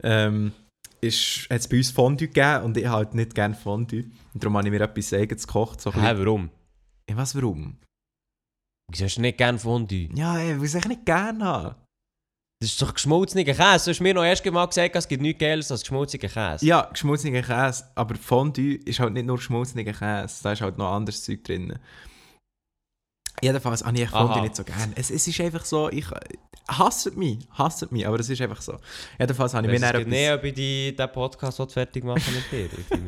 ähm, 0.02 0.52
ist, 1.00 1.48
hat 1.50 1.60
es 1.60 1.68
bei 1.68 1.78
uns 1.78 1.90
Fondue 1.90 2.28
gegeben 2.28 2.64
und 2.64 2.76
ich 2.76 2.86
halt 2.86 3.14
nicht 3.14 3.34
gerne 3.34 3.54
Fondue. 3.54 4.04
Und 4.32 4.44
darum 4.44 4.56
habe 4.56 4.68
ich 4.68 4.72
mir 4.72 4.80
etwas 4.80 5.12
eigenes 5.12 5.46
gekocht. 5.46 5.80
So 5.80 5.92
Hä, 5.92 6.14
warum? 6.18 6.50
ja, 7.08 7.16
was, 7.16 7.34
warum? 7.34 7.78
Wieso 8.90 9.04
hast 9.04 9.16
du 9.16 9.20
nicht 9.20 9.38
gerne 9.38 9.58
Fondue? 9.58 10.08
Ja, 10.14 10.38
ey, 10.38 10.58
weil 10.58 10.66
ich 10.66 10.88
nicht 10.88 11.06
gerne 11.06 11.44
habe. 11.44 11.76
Das 12.60 12.70
ist 12.70 12.82
doch 12.82 12.92
geschmolzener 12.92 13.44
Käse. 13.44 13.56
Du 13.84 13.90
hast 13.90 14.00
mir 14.00 14.12
noch 14.12 14.24
erst 14.24 14.44
mal 14.44 14.66
gesagt, 14.66 14.94
es 14.94 15.08
gibt 15.08 15.22
nichts 15.22 15.40
Geiles 15.40 15.70
als 15.70 15.80
geschmolzener 15.80 16.28
Käse. 16.28 16.66
Ja, 16.66 16.82
geschmolzener 16.82 17.40
Käse, 17.40 17.84
aber 17.94 18.16
Fondue 18.16 18.74
ist 18.74 19.00
halt 19.00 19.14
nicht 19.14 19.26
nur 19.26 19.36
geschmolzener 19.36 19.84
Käse, 19.84 20.42
da 20.42 20.52
ist 20.52 20.60
halt 20.60 20.76
noch 20.76 20.92
anderes 20.92 21.24
Zeug 21.24 21.42
drin. 21.44 21.78
Jedenfalls 23.42 23.84
habe 23.84 23.98
ich 23.98 24.08
Fondue 24.08 24.34
Aha. 24.36 24.42
nicht 24.42 24.56
so 24.56 24.64
gerne. 24.64 24.92
Es, 24.96 25.10
es 25.10 25.26
ist 25.26 25.40
einfach 25.40 25.64
so, 25.64 25.88
ich 25.90 26.04
hasse 26.68 27.10
mich, 27.12 27.38
hasse 27.52 27.88
mich, 27.90 28.06
aber 28.06 28.20
es 28.20 28.28
ist 28.28 28.40
einfach 28.42 28.60
so. 28.60 28.76
Jedenfalls 29.18 29.54
habe 29.54 29.66
ich 29.66 29.72
mir 29.72 29.80
dann 29.92 30.02
es 30.02 30.06
nicht, 30.06 30.30
ob 30.30 30.44
ich 30.44 30.54
die, 30.54 30.94
den 30.94 31.12
Podcast 31.12 31.60
fertig 31.72 32.04
machen 32.04 32.22
mit 32.34 32.52
dir. 32.52 32.66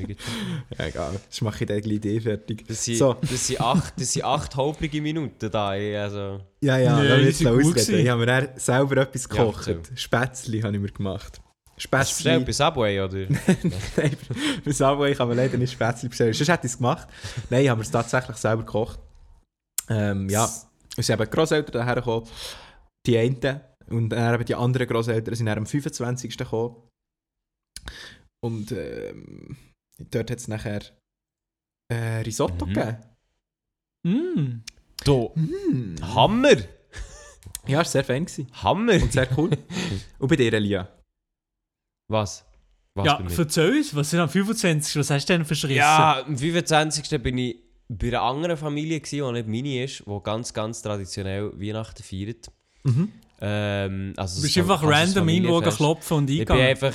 Ich. 0.09 0.17
Ja, 0.79 0.87
egal, 0.87 1.21
das 1.29 1.41
mache 1.43 1.65
ich 1.65 1.69
dann 1.69 1.81
gleich 1.83 1.97
Idee 1.97 2.21
fertig. 2.21 2.65
Das 2.67 2.83
sind, 2.85 2.97
So. 2.97 3.15
das 3.21 3.47
sind, 3.47 3.61
acht, 3.61 3.93
das 4.01 4.13
sind 4.13 4.25
acht 4.25 4.57
holprige 4.57 5.03
Minuten 5.03 5.51
da. 5.51 5.69
Also, 5.71 6.41
Ja, 6.63 6.79
ja, 6.79 6.97
Nee, 7.01 7.17
die 7.19 7.25
jetzt 7.25 7.39
sind 7.39 7.53
gut 7.63 7.77
ausreden. 7.77 8.01
Ich 8.01 8.09
habe 8.09 8.21
mir 8.21 8.27
dann 8.27 8.49
selber 8.57 8.97
etwas 9.03 9.23
Ja, 9.25 9.29
gekocht. 9.37 9.69
erzähl. 9.69 9.97
Spätzli 9.97 10.61
habe 10.63 10.75
ich 10.75 10.81
mir 10.83 10.91
gemacht. 10.91 11.41
hast 11.77 11.77
du 11.77 11.81
Spätzli. 11.83 12.39
bei 12.45 12.53
Subway, 12.53 13.01
oder? 13.01 13.19
Nein, 13.97 14.17
bei 14.65 14.73
Subway 14.73 15.15
kann 15.15 15.29
man 15.29 15.37
leider 15.37 15.59
nicht 15.59 15.73
Spätzli 15.73 16.09
bestellen. 16.09 16.33
Sonst 16.33 16.49
hätte 16.49 16.67
ich 16.67 16.73
es 16.73 16.79
gemacht. 16.79 17.07
Nein, 17.51 17.65
ich 17.65 17.69
habe 17.69 17.83
es 17.83 17.91
tatsächlich 17.91 18.37
selber 18.39 18.63
gekocht. 18.65 18.99
Ähm, 19.89 20.29
ja, 20.29 20.45
es 20.97 21.07
sind 21.07 21.15
eben 21.21 21.25
die 21.31 21.37
Grosseltern 21.37 21.73
daher 21.73 21.95
gekommen. 21.97 22.29
Die 23.07 23.19
einen. 23.19 23.61
Und 23.89 24.11
dann 24.11 24.35
eben 24.35 24.45
die 24.45 24.55
anderen 24.55 24.87
Grosseltern 24.87 25.35
sind 25.35 25.47
dann 25.47 25.59
am 25.59 25.67
25. 25.67 26.37
gekommen. 26.37 26.77
Und 28.45 28.73
ähm, 28.73 29.57
dort 30.11 30.31
hat 30.31 30.39
es 30.39 30.49
nachher 30.49 30.83
äh, 31.93 32.19
Risotto 32.23 32.67
Mhm. 32.67 32.73
gegeben. 32.75 32.99
Mm. 34.07 34.63
Du, 35.05 35.31
Mm. 35.35 35.97
Hammer! 36.15 36.57
Ja, 37.67 37.79
war 37.79 37.85
sehr 37.85 38.05
fein. 38.05 38.25
gewesen. 38.25 38.49
Hammer! 38.63 38.95
Und 38.95 39.13
sehr 39.13 39.29
cool. 39.39 39.51
Und 40.19 40.29
bei 40.29 40.35
dir, 40.37 40.53
Elia? 40.53 40.89
Was? 42.11 42.45
Was 42.95 43.07
Ja, 43.07 43.21
erzähl 43.39 43.77
uns, 43.79 43.95
was 43.95 44.13
ist 44.13 44.19
am 44.19 44.29
25. 44.29 44.97
Was 44.97 45.11
hast 45.11 45.29
du 45.29 45.33
denn 45.35 45.45
verschrissen? 45.45 45.77
Ja, 45.77 46.25
am 46.25 46.37
25. 46.37 47.23
bin 47.23 47.39
ich 47.39 47.62
bei 47.99 48.09
einer 48.09 48.23
anderen 48.23 48.57
Familie, 48.57 49.01
gewesen, 49.01 49.27
die 49.27 49.33
nicht 49.43 49.49
meine 49.49 49.85
ist, 49.85 50.03
die 50.07 50.21
ganz, 50.23 50.53
ganz 50.55 50.83
traditionell 50.83 51.53
Weihnachten 51.61 52.03
feiert. 52.03 52.51
Mhm. 52.85 53.13
Ähm, 53.41 54.13
also 54.17 54.37
Du 54.37 54.43
bist 54.43 54.55
so- 54.55 54.61
einfach 54.61 54.83
das 54.83 54.91
random 54.91 55.29
irgendwo 55.29 55.61
klopfen 55.61 56.17
und 56.19 56.31
Ich 56.31 56.45
bin 56.47 56.57
einfach... 56.57 56.95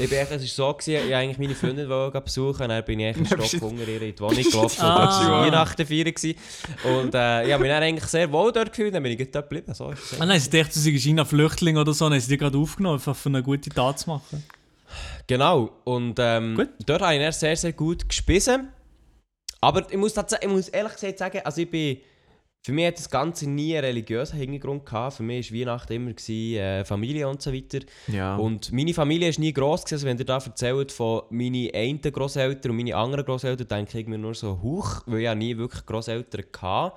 Ich 0.00 0.10
bin 0.10 0.18
einfach, 0.18 0.34
es 0.34 0.58
war 0.58 0.72
so, 0.72 0.76
gewesen, 0.78 1.06
ich 1.08 1.14
eigentlich 1.14 1.38
meine 1.38 1.54
Freundin 1.54 1.88
wollte 1.88 2.20
besuchen 2.20 2.62
und 2.64 2.68
dann 2.70 2.84
bin 2.84 2.98
ich 2.98 3.14
einen 3.16 3.24
Stock 3.24 3.60
Hunger 3.60 3.86
in 3.86 4.00
die 4.00 4.18
Wohnung 4.20 4.42
gelaufen 4.42 4.80
Ah. 4.80 5.20
und 5.20 5.28
war 5.30 5.46
Weihnachten 5.46 5.86
feiern. 5.86 6.12
gewesen. 6.12 6.34
Und 6.82 7.14
äh, 7.14 7.46
ich 7.46 7.52
habe 7.52 7.62
mich 7.62 7.70
dann 7.72 7.82
eigentlich 7.84 8.04
sehr 8.10 8.32
wohl 8.32 8.50
dort 8.50 8.70
gefühlt, 8.72 8.92
dann 8.92 9.02
bin 9.04 9.12
ich 9.12 9.30
dort 9.30 9.48
geblieben. 9.48 9.72
So 9.74 9.90
ist. 9.92 10.20
Ah, 10.20 10.26
nein, 10.26 10.40
sie 10.40 10.50
dachten, 10.50 10.72
du 10.74 10.80
seist 10.80 11.06
ein 11.06 11.24
Flüchtling 11.24 11.76
oder 11.76 11.94
so, 11.94 12.06
dann 12.06 12.14
haben 12.14 12.20
sie 12.20 12.28
dich 12.30 12.38
gerade 12.40 12.58
aufgenommen, 12.58 12.96
einfach 12.96 13.14
für 13.14 13.28
eine 13.28 13.44
gute 13.44 13.70
Tat 13.70 14.00
zu 14.00 14.10
machen. 14.10 14.42
Genau, 15.28 15.70
und 15.84 16.16
ähm, 16.18 16.56
Gut. 16.56 16.68
dort 16.84 17.02
habe 17.02 17.14
ich 17.16 17.36
sehr, 17.36 17.56
sehr 17.56 17.72
gut 17.72 18.08
gespissen. 18.08 18.68
Aber 19.66 19.84
ich 19.90 19.96
muss, 19.96 20.14
ich 20.16 20.48
muss 20.48 20.68
ehrlich 20.68 20.92
gesagt 20.92 21.18
sagen, 21.18 21.40
also 21.44 21.60
ich 21.60 21.68
bin, 21.68 21.98
für 22.64 22.72
mich 22.72 22.86
hat 22.86 22.98
das 22.98 23.10
Ganze 23.10 23.50
nie 23.50 23.76
einen 23.76 23.84
religiösen 23.84 24.38
Hintergrund 24.38 24.86
gehabt. 24.86 25.16
Für 25.16 25.24
mich 25.24 25.52
war 25.52 25.58
Weihnachten 25.58 25.92
immer 25.92 26.12
gewesen, 26.12 26.56
äh, 26.56 26.84
Familie 26.84 27.28
und 27.28 27.42
so 27.42 27.52
weiter. 27.52 27.80
Ja. 28.06 28.36
Und 28.36 28.70
meine 28.72 28.94
Familie 28.94 29.28
ist 29.28 29.40
nie 29.40 29.52
gross 29.52 29.82
gewesen. 29.82 29.94
Also 29.94 30.06
wenn 30.06 30.18
ihr 30.18 30.24
da 30.24 30.38
erzählt 30.38 30.92
von 30.92 31.22
meinen 31.30 31.74
einen 31.74 32.00
Grosseltern 32.00 32.70
und 32.70 32.76
meinen 32.76 32.94
anderen 32.94 33.24
Grosseltern, 33.24 33.66
denke 33.66 33.98
ich 33.98 34.06
mir 34.06 34.18
nur 34.18 34.34
so 34.34 34.60
hoch, 34.62 35.02
weil 35.06 35.18
ich 35.18 35.24
ja 35.24 35.34
nie 35.34 35.56
wirklich 35.56 35.84
Grosseltern 35.84 36.44
hatte. 36.60 36.96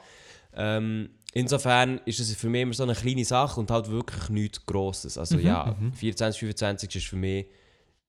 Ähm, 0.55 1.09
insofern 1.33 2.01
ist 2.05 2.19
es 2.19 2.35
für 2.35 2.49
mich 2.49 2.61
immer 2.61 2.73
so 2.73 2.83
eine 2.83 2.93
kleine 2.93 3.25
Sache 3.25 3.59
und 3.59 3.71
halt 3.71 3.89
wirklich 3.89 4.29
nichts 4.29 4.63
Grosses. 4.65 5.17
Also 5.17 5.39
ja, 5.39 5.75
24, 5.95 6.39
25 6.39 6.95
ist 6.95 7.07
für 7.07 7.15
mich 7.15 7.47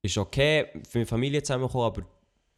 ist 0.02 0.19
okay, 0.19 0.67
für 0.88 0.99
meine 0.99 1.07
Familie 1.07 1.43
zusammenkommen, 1.43 1.85
aber 1.85 2.02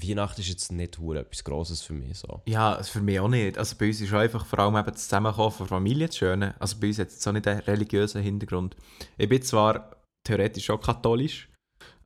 Weihnachten 0.03 0.41
ist 0.41 0.49
jetzt 0.49 0.73
nicht 0.73 0.99
hure 0.99 1.21
etwas 1.21 1.45
Grosses 1.45 1.83
für 1.83 1.93
mich. 1.93 2.19
So. 2.19 2.43
Ja, 2.47 2.83
für 2.83 3.01
mich 3.01 3.21
auch 3.21 3.29
nicht. 3.29 3.59
Also 3.59 3.77
bei 3.79 3.87
uns 3.89 4.01
ist 4.01 4.13
einfach 4.13 4.45
vor 4.47 4.59
allem 4.59 4.77
eben 4.77 4.87
das 4.93 5.05
Zusammenkommen 5.05 5.53
von 5.53 5.67
Familie 5.67 6.07
das 6.09 6.17
Schöne. 6.17 6.55
Also 6.61 6.77
bei 6.81 6.89
uns 6.89 6.99
hat 6.99 7.09
es 7.09 7.15
jetzt 7.15 7.29
auch 7.29 7.33
nicht 7.33 7.47
einen 7.49 7.61
religiösen 7.61 8.23
Hintergrund. 8.23 8.77
Ich 9.19 9.29
bin 9.29 9.43
zwar 9.43 9.97
theoretisch 10.25 10.71
auch 10.71 10.81
katholisch, 10.81 11.49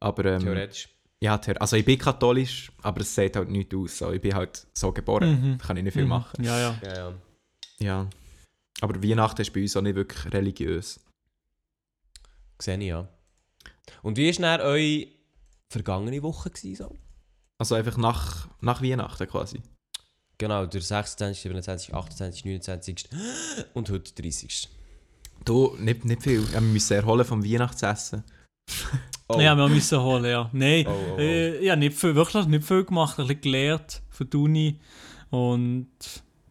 aber... 0.00 0.24
Ähm, 0.26 0.40
Theoretisch. 0.40 0.88
Ja, 1.20 1.40
also 1.60 1.76
ich 1.76 1.84
bin 1.84 1.98
katholisch, 1.98 2.70
aber 2.82 3.00
es 3.00 3.14
sieht 3.14 3.36
halt 3.36 3.48
nichts 3.48 3.74
aus. 3.74 3.98
So. 3.98 4.12
Ich 4.12 4.20
bin 4.20 4.34
halt 4.34 4.66
so 4.74 4.92
geboren, 4.92 5.30
Mhm. 5.52 5.58
da 5.58 5.66
kann 5.66 5.76
ich 5.78 5.84
nicht 5.84 5.94
viel 5.94 6.02
Mhm. 6.02 6.08
machen. 6.10 6.44
Ja, 6.44 6.58
ja. 6.58 6.78
Ja, 6.82 6.94
ja. 6.94 7.12
Ja. 7.78 8.10
Aber 8.82 9.02
Weihnachten 9.02 9.40
ist 9.40 9.52
bei 9.54 9.62
uns 9.62 9.76
auch 9.76 9.80
nicht 9.82 9.94
wirklich 9.96 10.32
religiös. 10.32 11.00
Sehe 12.60 12.76
ich, 12.78 12.84
ja. 12.88 13.08
Und 14.02 14.16
wie 14.18 14.26
war 14.28 14.42
dann 14.58 14.60
eure 14.66 15.06
vergangene 15.70 16.22
Woche? 16.22 16.50
Gewesen, 16.50 16.74
so? 16.76 16.96
Also 17.58 17.74
einfach 17.74 17.96
nach, 17.96 18.48
nach 18.60 18.82
Weihnachten 18.82 19.26
quasi. 19.26 19.62
Genau, 20.38 20.66
der 20.66 20.80
26., 20.82 21.42
27., 21.42 21.94
28., 21.94 22.44
29. 22.44 23.08
und 23.74 23.90
heute 23.90 24.12
30. 24.22 24.68
Du, 25.44 25.76
nicht, 25.78 26.04
nicht 26.04 26.22
viel. 26.22 26.42
Ja, 26.52 26.54
wir 26.54 26.60
müssen 26.60 26.92
erholen 26.94 27.24
vom 27.24 27.44
Weihnachtsessen. 27.44 28.22
Oh. 29.28 29.40
Ja, 29.40 29.56
wir 29.56 29.68
müssen 29.68 30.00
holen, 30.00 30.24
ja. 30.24 30.48
Nein, 30.52 30.86
Oh, 30.86 30.92
oh, 30.92 31.14
oh. 31.16 31.18
Äh, 31.18 31.64
ja, 31.64 31.74
nicht 31.74 31.98
viel, 31.98 32.14
wirklich 32.14 32.46
nicht 32.46 32.64
viel 32.64 32.84
gemacht, 32.84 33.18
ein 33.18 33.26
bisschen 33.26 33.40
gelernt 33.40 34.00
von 34.08 34.30
der 34.30 34.38
Uni 34.38 34.78
und 35.30 35.88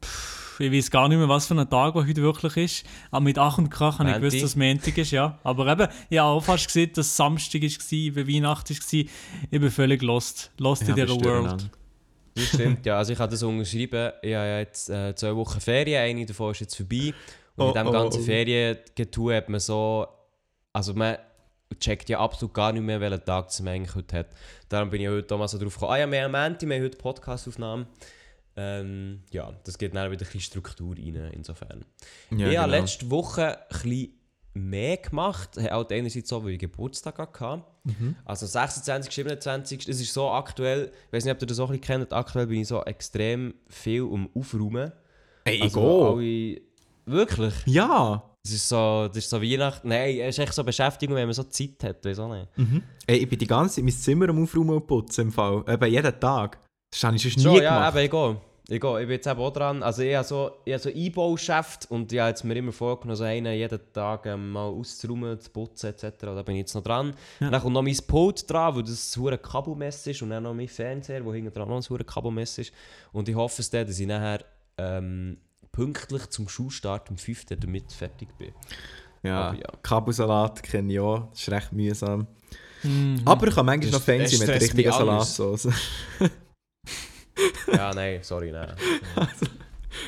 pff, 0.04 0.35
ich 0.60 0.72
weiß 0.72 0.92
gar 0.92 1.08
nicht 1.08 1.18
mehr, 1.18 1.30
was 1.30 1.48
für 1.48 1.56
ein 1.56 1.70
Tag 1.70 1.96
heute 1.96 2.22
wirklich 2.22 2.58
ist. 2.58 2.86
Aber 3.12 3.24
mit 3.24 3.38
Ach 3.38 3.58
und 3.58 3.70
Krach 3.70 4.00
habe 4.00 4.10
ich 4.10 4.16
gewusst, 4.16 4.38
dass 4.38 4.44
es 4.44 4.56
Montag 4.56 4.98
ist, 4.98 5.12
ja. 5.12 5.40
Aber 5.44 5.68
eben, 5.68 5.88
ich 6.10 6.18
habe 6.18 6.30
auch 6.30 6.44
fast 6.44 6.68
gesehen, 6.68 6.92
dass 6.94 7.08
es 7.08 7.16
Samstag 7.16 7.62
war, 7.62 7.70
wie 7.70 8.36
Weihnachten 8.36 8.76
war. 8.76 9.00
Ich 9.52 9.60
bin 9.60 9.72
völlig 9.72 10.02
lost. 10.02 10.52
Lost 10.58 10.84
in 10.88 10.96
dieser 10.96 11.10
World. 11.10 11.70
Das 12.36 12.48
stimmt, 12.48 12.86
ja. 12.86 12.98
Also 12.98 13.14
ich 13.14 13.20
habe 13.20 13.32
das 13.32 13.42
unterschrieben. 13.44 14.12
Ich 14.22 14.34
habe 14.34 14.48
ja 14.48 14.60
jetzt 14.60 14.90
äh, 14.90 15.16
zwei 15.16 15.36
Wochen 15.36 15.62
Ferien, 15.62 16.04
eine 16.04 16.26
davon 16.26 16.52
ist 16.52 16.60
jetzt 16.60 16.76
vorbei. 16.76 17.14
Und 17.56 17.64
Oh, 17.64 17.68
in 17.68 17.74
diesem 17.74 17.88
oh, 17.88 17.92
ganzen 17.92 18.22
oh. 18.22 18.24
Feriengetue 18.24 19.36
hat 19.36 19.50
man 19.50 19.60
so... 19.60 20.08
Also 20.74 20.94
man 20.94 21.18
checkt 21.80 22.10
ja 22.10 22.20
absolut 22.20 22.54
gar 22.54 22.74
nicht 22.74 22.82
mehr, 22.82 23.00
welchen 23.00 23.24
Tag 23.24 23.48
man 23.60 23.74
eigentlich 23.74 23.96
heute 23.96 24.18
hat. 24.18 24.28
Darum 24.68 24.90
bin 24.90 25.02
ich 25.02 25.08
heute 25.08 25.34
auch 25.34 25.40
mal 25.40 25.48
so 25.48 25.58
drauf 25.58 25.74
gekommen. 25.74 25.92
Ah 25.94 25.98
ja, 25.98 26.12
wir 26.12 26.24
haben 26.24 26.32
Menti, 26.32 26.68
wir 26.68 26.76
haben 26.76 26.84
heute 26.84 26.98
Podcast-Aufnahmen. 26.98 27.88
Ähm, 28.58 29.22
ja, 29.32 29.54
das 29.64 29.78
geht 29.78 29.94
dann 29.94 30.12
wieder 30.12 30.22
ein 30.22 30.26
bisschen 30.26 30.40
Struktur 30.40 30.96
rein, 30.96 31.32
insofern. 31.34 31.84
Ja, 32.32 32.50
ich 32.50 32.58
habe 32.58 32.72
genau. 32.72 32.82
letzte 32.82 33.10
Woche 33.10 33.58
ein 33.60 33.66
bisschen 33.70 34.14
mehr 34.54 34.98
gemacht. 34.98 35.58
Habe 35.58 35.76
Auch 35.76 35.90
einerseits 35.90 36.30
so, 36.30 36.44
weil 36.44 36.52
ich 36.52 36.60
Geburtstag 36.60 37.18
hatte. 37.18 37.64
Mhm. 37.84 38.16
Also 38.24 38.46
26, 38.46 39.14
27, 39.14 39.86
das 39.86 40.00
ist 40.00 40.14
so 40.14 40.30
aktuell, 40.32 40.92
ich 41.08 41.14
weiß 41.14 41.26
nicht, 41.26 41.34
ob 41.36 41.42
ihr 41.42 41.48
das 41.48 41.60
auch 41.60 41.70
ein 41.70 41.80
bisschen 41.80 42.00
kennt, 42.00 42.14
aktuell 42.14 42.48
bin 42.48 42.62
ich 42.62 42.68
so 42.68 42.82
extrem 42.84 43.54
viel 43.68 44.04
um 44.04 44.30
Aufräumen. 44.34 44.92
Ey, 45.44 45.58
ich 45.58 45.64
Also 45.64 46.16
alle, 46.16 46.62
wirklich? 47.06 47.54
Ja. 47.66 48.24
Das 48.44 48.54
ist 48.54 48.70
so, 48.70 49.08
das 49.08 49.18
ist 49.18 49.30
so 49.30 49.42
Weihnachten, 49.42 49.90
nein, 49.90 50.20
es 50.20 50.38
ist 50.38 50.40
echt 50.40 50.54
so 50.54 50.64
Beschäftigung, 50.64 51.16
wenn 51.16 51.26
man 51.26 51.34
so 51.34 51.44
Zeit 51.44 51.84
hat, 51.84 52.06
weiß 52.06 52.20
auch 52.20 52.34
nicht. 52.34 52.48
Ey, 53.08 53.18
ich 53.18 53.30
bin 53.30 53.40
die 53.40 53.48
ganze 53.48 53.76
Zeit 53.76 53.84
mein 53.84 53.94
Zimmer 53.94 54.30
am 54.30 54.42
Aufräumen 54.42 54.70
und 54.70 54.88
putzen 54.88 55.22
im 55.22 55.32
Fall. 55.32 55.64
Eben 55.68 55.92
jeden 55.92 56.20
Tag. 56.20 56.60
Das 56.96 57.04
habe 57.04 57.16
ich 57.18 57.22
sonst 57.24 57.40
So, 57.40 57.52
nie 57.52 57.62
ja, 57.62 57.76
gemacht. 57.92 57.96
eben, 57.96 58.06
ich 58.06 58.12
gehe. 58.12 58.38
Ich, 58.68 58.82
gehe. 58.82 58.92
ich 59.02 59.06
bin 59.08 59.12
jetzt 59.12 59.28
eben 59.28 59.40
auch 59.42 59.52
dran. 59.54 59.84
Also 59.84 60.02
ich 60.02 60.16
habe 60.16 60.26
so, 60.26 60.52
ich 60.66 60.74
habe 60.74 60.82
so 60.82 60.90
Einbaugeschäft 60.90 61.92
und 61.92 62.12
ich 62.12 62.20
habe 62.20 62.30
jetzt 62.30 62.44
mir 62.46 62.56
immer 62.56 62.72
vorgenommen, 62.72 63.16
so 63.18 63.24
einen 63.26 63.54
jeden 63.54 63.80
Tag 63.94 64.26
ähm, 64.26 64.52
mal 64.54 64.66
auszuräumen, 64.70 65.40
zu 65.40 65.50
putzen 65.52 65.88
etc. 65.92 66.14
Da 66.22 66.42
bin 66.42 66.56
ich 66.56 66.62
jetzt 66.62 66.74
noch 66.74 66.82
dran. 66.84 67.14
Dann 67.40 67.62
kommt 67.62 67.74
noch 67.74 67.82
mein 67.84 67.98
Pult 68.08 68.50
dran, 68.50 68.76
weil 68.76 68.84
das 68.84 69.16
ein 69.16 69.22
hure 69.22 69.38
Kabelmess 69.38 70.08
ist 70.08 70.22
und 70.24 70.30
dann 70.32 70.44
noch 70.44 70.54
mein 70.56 70.68
Fernseher, 70.68 71.24
wo 71.26 71.32
hinten 71.34 71.54
dran 71.54 71.68
noch 71.68 71.76
ein 71.76 71.84
hure 71.90 72.04
Kabelmess 72.04 72.58
ist. 72.58 72.72
Und 73.12 73.30
ich 73.30 73.36
hoffe 73.36 73.62
es 73.62 73.70
dann, 73.70 73.86
dass 73.86 74.00
ich 74.00 74.08
nachher 74.08 74.44
ähm, 74.80 75.38
pünktlich 75.72 76.28
zum 76.30 76.48
Schulstart 76.50 77.10
am 77.10 77.18
5. 77.18 77.46
damit 77.60 77.92
fertig 77.92 78.30
bin. 78.38 78.52
ja. 79.22 79.50
Aber 79.50 79.58
ja. 79.60 79.68
Kabelsalat 79.84 80.64
kenne 80.64 80.92
ich 80.94 81.00
auch. 81.00 81.28
Das 81.30 81.42
ist 81.42 81.52
recht 81.52 81.72
mühsam. 81.74 82.26
Mhm. 82.82 83.22
Aber 83.26 83.48
ich 83.48 83.54
kann 83.54 83.66
manchmal 83.66 83.92
Das- 83.92 84.00
noch 84.00 84.06
Fan 84.06 84.20
das 84.22 84.32
sein 84.32 84.40
mit 84.40 84.48
der 84.48 84.62
richtigen. 84.62 84.92
Salatsauce. 84.92 85.68
Ja, 87.72 87.94
nein, 87.94 88.20
sorry, 88.22 88.52
nein. 88.52 88.74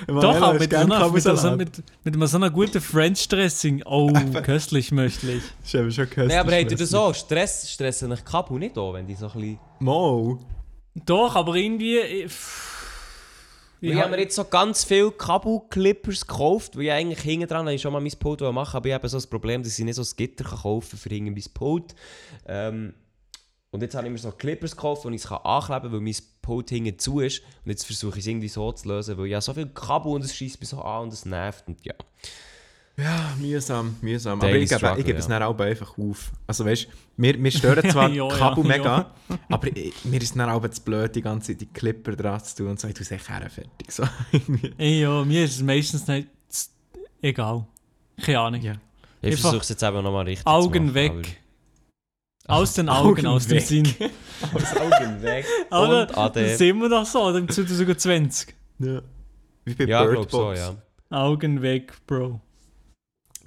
Doch, 0.08 0.42
aber 0.42 0.60
mit, 0.60 0.74
einer, 0.74 1.10
mit, 1.10 1.24
so, 1.24 1.56
mit, 1.56 1.82
mit 2.04 2.30
so 2.30 2.38
einer 2.38 2.50
guten 2.50 2.82
French-Dressing. 2.82 3.84
Oh, 3.86 4.12
köstlich, 4.44 4.92
möchtlich. 4.92 5.44
Das 5.62 5.68
ist 5.68 5.76
eben 5.76 5.92
schon 5.92 6.10
gehört. 6.10 6.30
Nein, 6.30 6.40
aber 6.40 6.52
habt 6.58 6.72
ihr 6.72 6.78
das 6.78 6.94
auch? 6.94 7.14
Stress, 7.14 7.72
stressen 7.72 8.12
euch 8.12 8.24
Kabel 8.24 8.60
nicht 8.60 8.78
an, 8.78 8.94
wenn 8.94 9.08
die 9.08 9.16
so 9.16 9.28
ein 9.28 9.34
bisschen... 9.34 9.60
Mo. 9.80 10.40
Doch, 11.06 11.36
aber 11.36 11.56
irgendwie... 11.56 12.00
Ich, 12.00 12.32
Ich, 13.80 13.96
habe 13.96 14.10
mir 14.10 14.20
jetzt 14.20 14.36
so 14.36 14.44
ganz 14.44 14.84
viele 14.84 15.12
Kabelclippers 15.12 16.26
gekauft, 16.26 16.76
weil 16.76 16.84
ich 16.84 16.92
eigentlich 16.92 17.20
hinten 17.20 17.48
dran 17.48 17.68
ich 17.68 17.82
schon 17.82 17.94
mal 17.94 18.02
mein 18.02 18.12
Pult 18.20 18.42
machen 18.42 18.78
aber 18.78 18.88
ich 18.88 18.94
habe 18.94 19.08
so 19.08 19.18
das 19.18 19.28
Problem, 19.28 19.62
dass 19.62 19.78
ich 19.78 19.86
nicht 19.86 19.96
so 19.96 20.02
ein 20.02 20.18
Gitter 20.18 20.46
kaufen 20.46 20.90
kann 20.90 21.00
für 21.00 21.10
hinten 21.10 21.34
mein 21.34 21.44
Pult. 21.54 21.96
Ähm, 22.48 22.94
und 23.78 23.84
jetzt 23.84 23.94
habe 23.94 24.08
ich 24.08 24.12
mir 24.12 24.18
so 24.18 24.32
Clippers 24.32 24.76
gekauft, 24.76 25.04
die 25.06 25.14
ich 25.14 25.24
es 25.24 25.32
ankleben 25.32 25.84
kann, 25.84 25.92
weil 25.92 26.00
mein 26.02 26.16
Pult 26.42 26.70
hinten 26.72 26.98
zu 26.98 27.20
ist. 27.20 27.44
Und 27.64 27.70
jetzt 27.70 27.86
versuche 27.86 28.18
ich 28.18 28.24
es 28.24 28.28
irgendwie 28.28 28.48
so 28.48 28.72
zu 28.72 28.88
lösen, 28.88 29.16
weil 29.20 29.28
ich 29.28 29.34
habe 29.34 29.44
so 29.44 29.54
viel 29.54 29.68
Kabel 29.68 30.14
und 30.14 30.26
es 30.26 30.36
schießt 30.36 30.60
mich 30.60 30.68
so 30.68 30.82
an 30.82 31.04
und 31.04 31.14
es 31.14 31.26
nervt. 31.26 31.68
Und 31.68 31.86
ja. 31.86 31.94
Ja, 32.98 33.36
mühsam, 33.40 33.96
mühsam. 34.02 34.40
Daily 34.40 34.56
aber 34.56 34.64
ich 34.64 34.70
gebe, 34.82 35.00
ich 35.00 35.06
gebe 35.06 35.20
es 35.20 35.28
ja. 35.28 35.38
dann 35.38 35.44
auch 35.44 35.60
einfach 35.60 35.96
auf. 35.96 36.32
Also 36.48 36.66
weißt 36.66 36.86
du, 36.86 36.88
wir, 37.18 37.44
wir 37.44 37.52
stören 37.52 37.88
zwar 37.92 38.10
Ja, 38.10 38.28
ja, 38.28 38.36
Kabel 38.36 38.64
ja. 38.64 38.78
mega, 38.78 39.12
aber 39.48 39.68
ich, 39.78 39.94
mir 40.06 40.20
ist 40.20 40.36
dann 40.36 40.50
auch 40.50 40.68
zu 40.68 40.82
blöd, 40.82 41.16
die 41.16 41.22
ganze 41.22 41.52
Zeit 41.52 41.62
die 41.62 41.68
Clipper 41.68 42.16
dran 42.16 42.44
zu 42.44 42.56
tun 42.56 42.70
und 42.70 42.80
so, 42.80 42.88
ich 42.88 42.96
tue 42.96 43.04
es 43.04 43.12
echt 43.12 43.26
fertig. 43.26 43.68
So, 43.90 44.04
ja, 44.80 45.24
mir 45.24 45.44
ist 45.44 45.58
es 45.58 45.62
meistens 45.62 46.08
nicht 46.08 46.30
egal. 47.22 47.68
Keine 48.20 48.40
Ahnung. 48.40 48.62
ja. 48.62 48.74
Ich 49.22 49.40
versuche 49.40 49.62
es 49.62 49.70
jetzt 49.70 49.84
eben 49.84 50.02
nochmal 50.02 50.26
richtig 50.26 50.48
Augen 50.48 50.74
zu 50.88 50.94
machen. 50.94 50.96
weg. 50.96 51.42
Aus 52.48 52.74
den 52.74 52.88
Augen, 52.90 53.10
Augen 53.10 53.28
aus 53.28 53.48
dem 53.48 53.58
weg. 53.58 53.66
Sinn. 53.66 53.96
Aber 54.42 54.82
Augen 54.82 55.22
weg. 55.22 55.46
Oder? 55.70 56.02
Und 56.10 56.18
Ade. 56.18 56.44
Das 56.50 56.58
sehen 56.58 56.80
wir 56.80 56.90
doch 56.90 57.06
so, 57.06 57.30
im 57.36 57.50
2020. 57.50 58.56
ja. 58.80 59.02
Wie 59.66 59.74
bei 59.74 59.84
Ja, 59.84 60.02
ich 60.04 60.10
Bird 60.12 60.30
glaube 60.30 60.32
Box. 60.32 60.32
so, 60.32 60.54
ja. 60.54 60.76
Augen 61.10 61.62
weg, 61.62 61.94
Bro. 62.08 62.40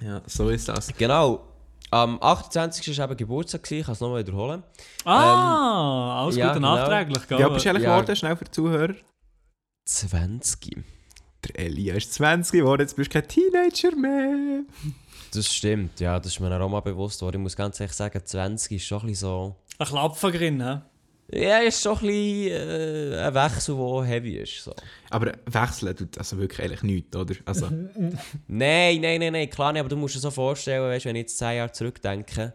ja, 0.01 0.21
so 0.27 0.49
ist 0.49 0.69
das. 0.69 0.87
Genau. 0.95 1.47
Am 1.89 2.21
28. 2.21 2.97
war 2.97 3.05
eben 3.05 3.17
Geburtstag, 3.17 3.63
gewesen, 3.63 3.79
ich 3.79 3.85
kann 3.85 3.93
es 3.93 3.99
nochmal 3.99 4.19
wiederholen. 4.25 4.63
Ah, 5.03 6.21
alles 6.21 6.35
ja, 6.37 6.47
gut 6.47 6.55
genau. 6.55 6.75
nachträglich, 6.75 7.27
gell? 7.27 7.39
Ja, 7.39 7.49
bist 7.49 7.65
du 7.65 7.69
eigentlich 7.69 7.83
Ja. 7.83 7.97
geworden, 7.99 8.15
schnell 8.15 8.37
für 8.37 8.45
die 8.45 8.51
Zuhörer? 8.51 8.93
20. 9.85 10.77
Der 11.43 11.59
Elia 11.65 11.95
ist 11.95 12.13
20 12.13 12.51
geworden, 12.61 12.81
jetzt 12.81 12.95
bist 12.95 13.13
du 13.13 13.19
kein 13.19 13.27
Teenager 13.27 13.95
mehr. 13.95 14.61
Das 15.33 15.53
stimmt, 15.53 15.99
ja, 15.99 16.19
das 16.19 16.33
ist 16.33 16.39
mir 16.39 16.59
auch 16.61 16.69
mal 16.69 16.81
bewusst 16.81 17.19
geworden. 17.19 17.37
Ich 17.37 17.41
muss 17.43 17.55
ganz 17.55 17.79
ehrlich 17.79 17.95
sagen, 17.95 18.19
20 18.23 18.71
ist 18.73 18.85
schon 18.85 19.01
ein 19.01 19.07
bisschen 19.07 19.27
so... 19.29 19.55
Ein 19.77 19.87
Klapfer 19.87 20.31
drin, 20.31 20.61
hä? 20.61 20.81
Ja, 21.33 21.59
ist 21.59 21.81
schon 21.81 21.93
ein 21.99 22.07
bisschen 22.07 22.51
äh, 23.13 23.17
ein 23.27 23.33
Wechsel, 23.33 23.75
der 23.77 24.03
heavy 24.03 24.35
ist. 24.39 24.63
So. 24.65 24.73
Aber 25.09 25.31
wechseln 25.45 25.95
tut 25.95 26.17
also 26.17 26.37
wirklich 26.37 26.61
eigentlich 26.67 26.83
nichts, 26.83 27.15
oder? 27.15 27.35
Also, 27.45 27.67
Nein, 28.47 28.99
nein, 28.99 29.19
nein, 29.21 29.31
nein, 29.31 29.49
klar 29.49 29.71
nicht, 29.71 29.79
aber 29.79 29.87
du 29.87 29.95
musst 29.95 30.15
dir 30.15 30.19
so 30.19 30.29
vorstellen, 30.31 30.83
weißt, 30.83 31.05
wenn 31.05 31.15
ich 31.15 31.21
jetzt 31.21 31.37
10 31.37 31.55
Jahre 31.55 31.71
zurückdenke. 31.71 32.53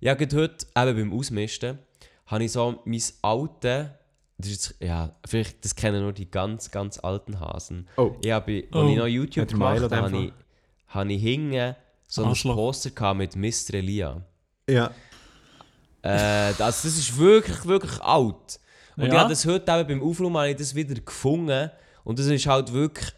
Ja, 0.00 0.12
gerade 0.14 0.36
heute, 0.36 0.66
eben 0.76 0.96
beim 1.10 1.18
Ausmisten, 1.18 1.78
habe 2.26 2.44
ich 2.44 2.52
so 2.52 2.80
mein 2.84 3.02
alte... 3.22 3.94
Das 4.36 4.48
ist 4.50 4.68
jetzt, 4.68 4.82
ja, 4.82 5.14
vielleicht, 5.26 5.64
das 5.64 5.74
kennen 5.74 6.02
nur 6.02 6.12
die 6.12 6.30
ganz, 6.30 6.70
ganz 6.70 6.98
alten 6.98 7.40
Hasen. 7.40 7.88
oh, 7.96 8.16
Ich 8.22 8.30
habe, 8.30 8.64
Oh. 8.72 8.78
als 8.80 8.90
ich 8.90 8.96
noch 8.96 9.06
YouTube 9.06 9.52
Milo 9.52 9.58
gemacht 9.58 9.82
habe, 9.82 9.96
habe 9.96 10.24
ich, 10.26 10.32
habe 10.88 11.12
ich 11.12 11.22
hinten 11.22 11.76
so 12.10 12.22
ein 12.22 12.28
Arschloch. 12.28 12.56
Poster 12.56 12.90
gehabt 12.90 13.18
mit 13.18 13.36
Mr. 13.36 13.74
Elia. 13.74 14.22
ja. 14.68 14.90
Äh, 16.02 16.54
das, 16.56 16.82
das 16.82 16.96
ist 16.96 17.18
wirklich, 17.18 17.64
wirklich 17.66 18.00
alt. 18.00 18.58
Und 18.96 19.04
ich 19.06 19.12
Ja? 19.12 19.20
habe 19.20 19.28
das 19.30 19.44
heute 19.44 19.70
eben 19.72 20.00
beim 20.00 20.02
Aufräumen 20.08 20.36
habe 20.38 20.48
ich 20.50 20.56
das 20.56 20.74
wieder 20.74 20.94
gefunden. 20.94 21.70
Und 22.04 22.18
das 22.18 22.26
ist 22.26 22.46
halt 22.46 22.72
wirklich 22.72 23.12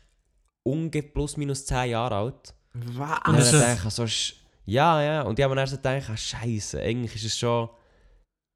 ungefähr 0.64 1.02
plus 1.12 1.36
minus 1.36 1.64
10 1.64 1.90
Jahre 1.90 2.16
alt. 2.16 2.54
Und 2.74 2.98
Was? 2.98 3.20
dann 3.52 3.60
dachte 3.60 3.86
ich 3.88 3.94
so, 3.94 4.02
sch- 4.02 4.34
ja, 4.64 5.00
ja. 5.00 5.22
Und 5.22 5.38
ich 5.38 5.44
habe 5.44 5.54
mir 5.54 5.60
dann 5.60 5.68
so 5.68 5.76
gedacht, 5.76 6.10
ah, 6.10 6.16
Scheiße, 6.16 6.80
eigentlich 6.80 7.14
ist 7.14 7.24
es 7.26 7.38
schon. 7.38 7.68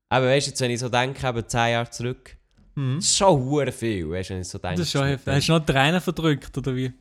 Aber 0.08 0.26
weißt 0.26 0.46
du, 0.48 0.50
jetzt, 0.50 0.60
wenn 0.60 0.70
ich 0.72 0.80
so 0.80 0.88
denke, 0.88 1.26
eben 1.26 1.48
10 1.48 1.70
Jahre 1.70 1.90
zurück, 1.90 2.36
Hm? 2.74 2.96
das 2.96 3.06
ist 3.06 3.16
schon 3.16 3.40
hure 3.42 3.70
viel, 3.72 4.10
weißt 4.10 4.30
du, 4.30 4.34
wenn 4.34 4.42
ich 4.42 4.48
so 4.48 4.58
denke. 4.58 4.78
Das 4.78 4.86
ist 4.88 4.92
schon 4.92 5.06
heftig. 5.06 5.34
Hast 5.34 5.48
du 5.48 5.52
noch 5.52 5.64
Tränen 5.64 6.00
verdrückt, 6.00 6.58
oder 6.58 6.74
wie? 6.74 6.92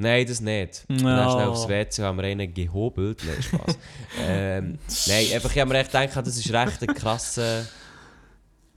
Nein, 0.00 0.26
das 0.26 0.40
nicht. 0.40 0.84
Ja. 0.88 0.96
dann 0.96 1.30
schnell 1.30 1.48
aufs 1.48 1.68
WC 1.68 2.02
haben 2.02 2.16
wir 2.16 2.24
einen 2.24 2.54
gehobelt. 2.54 3.22
Nein, 3.24 3.42
Spaß. 3.42 3.78
ähm, 4.20 4.78
nein, 5.06 5.26
einfach, 5.34 5.50
ich 5.52 5.60
habe 5.60 5.70
mir 5.70 5.78
echt 5.78 5.92
gedacht, 5.92 6.26
das 6.26 6.36
ist 6.36 6.52
recht 6.52 6.82
ein 6.82 6.94
krasser. 6.94 7.66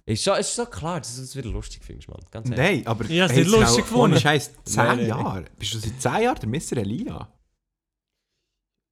Ist 0.05 0.21
schon, 0.21 0.37
ist 0.37 0.53
schon 0.53 0.69
klar, 0.69 0.99
dass 0.99 1.15
du 1.15 1.21
das 1.21 1.35
wieder 1.35 1.49
lustig 1.49 1.81
findest, 1.81 2.09
Mann. 2.09 2.19
Ganz 2.29 2.49
ehrlich. 2.49 2.83
Nein, 2.83 2.87
aber 2.87 3.05
Ich 3.09 3.21
hab's 3.21 3.31
hey, 3.31 3.43
nicht 3.43 3.51
lustig 3.51 3.85
gefunden. 3.85 4.19
Scheiß, 4.19 4.51
10 4.65 4.75
Nein, 4.75 4.97
nein. 4.97 5.07
Jahre? 5.07 5.45
Bist 5.57 5.73
du 5.73 5.79
seit 5.79 6.01
10 6.01 6.21
Jahren 6.23 6.39
der 6.41 6.49
Mr. 6.49 6.77
Elia? 6.77 7.29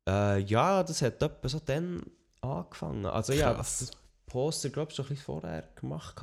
Äh, 0.07 0.39
ja, 0.43 0.83
das 0.83 1.01
hat 1.01 1.21
etwa 1.21 1.50
so 1.50 1.59
dann 1.65 2.01
angefangen. 2.39 3.05
Also 3.07 3.33
ja, 3.33 3.53
das 3.53 3.91
Poster, 4.25 4.69
glaube 4.69 4.91
ich, 4.91 4.95
schon 4.95 5.05
ein 5.05 5.09
bisschen 5.09 5.25
vorher 5.25 5.67
gemacht. 5.75 6.15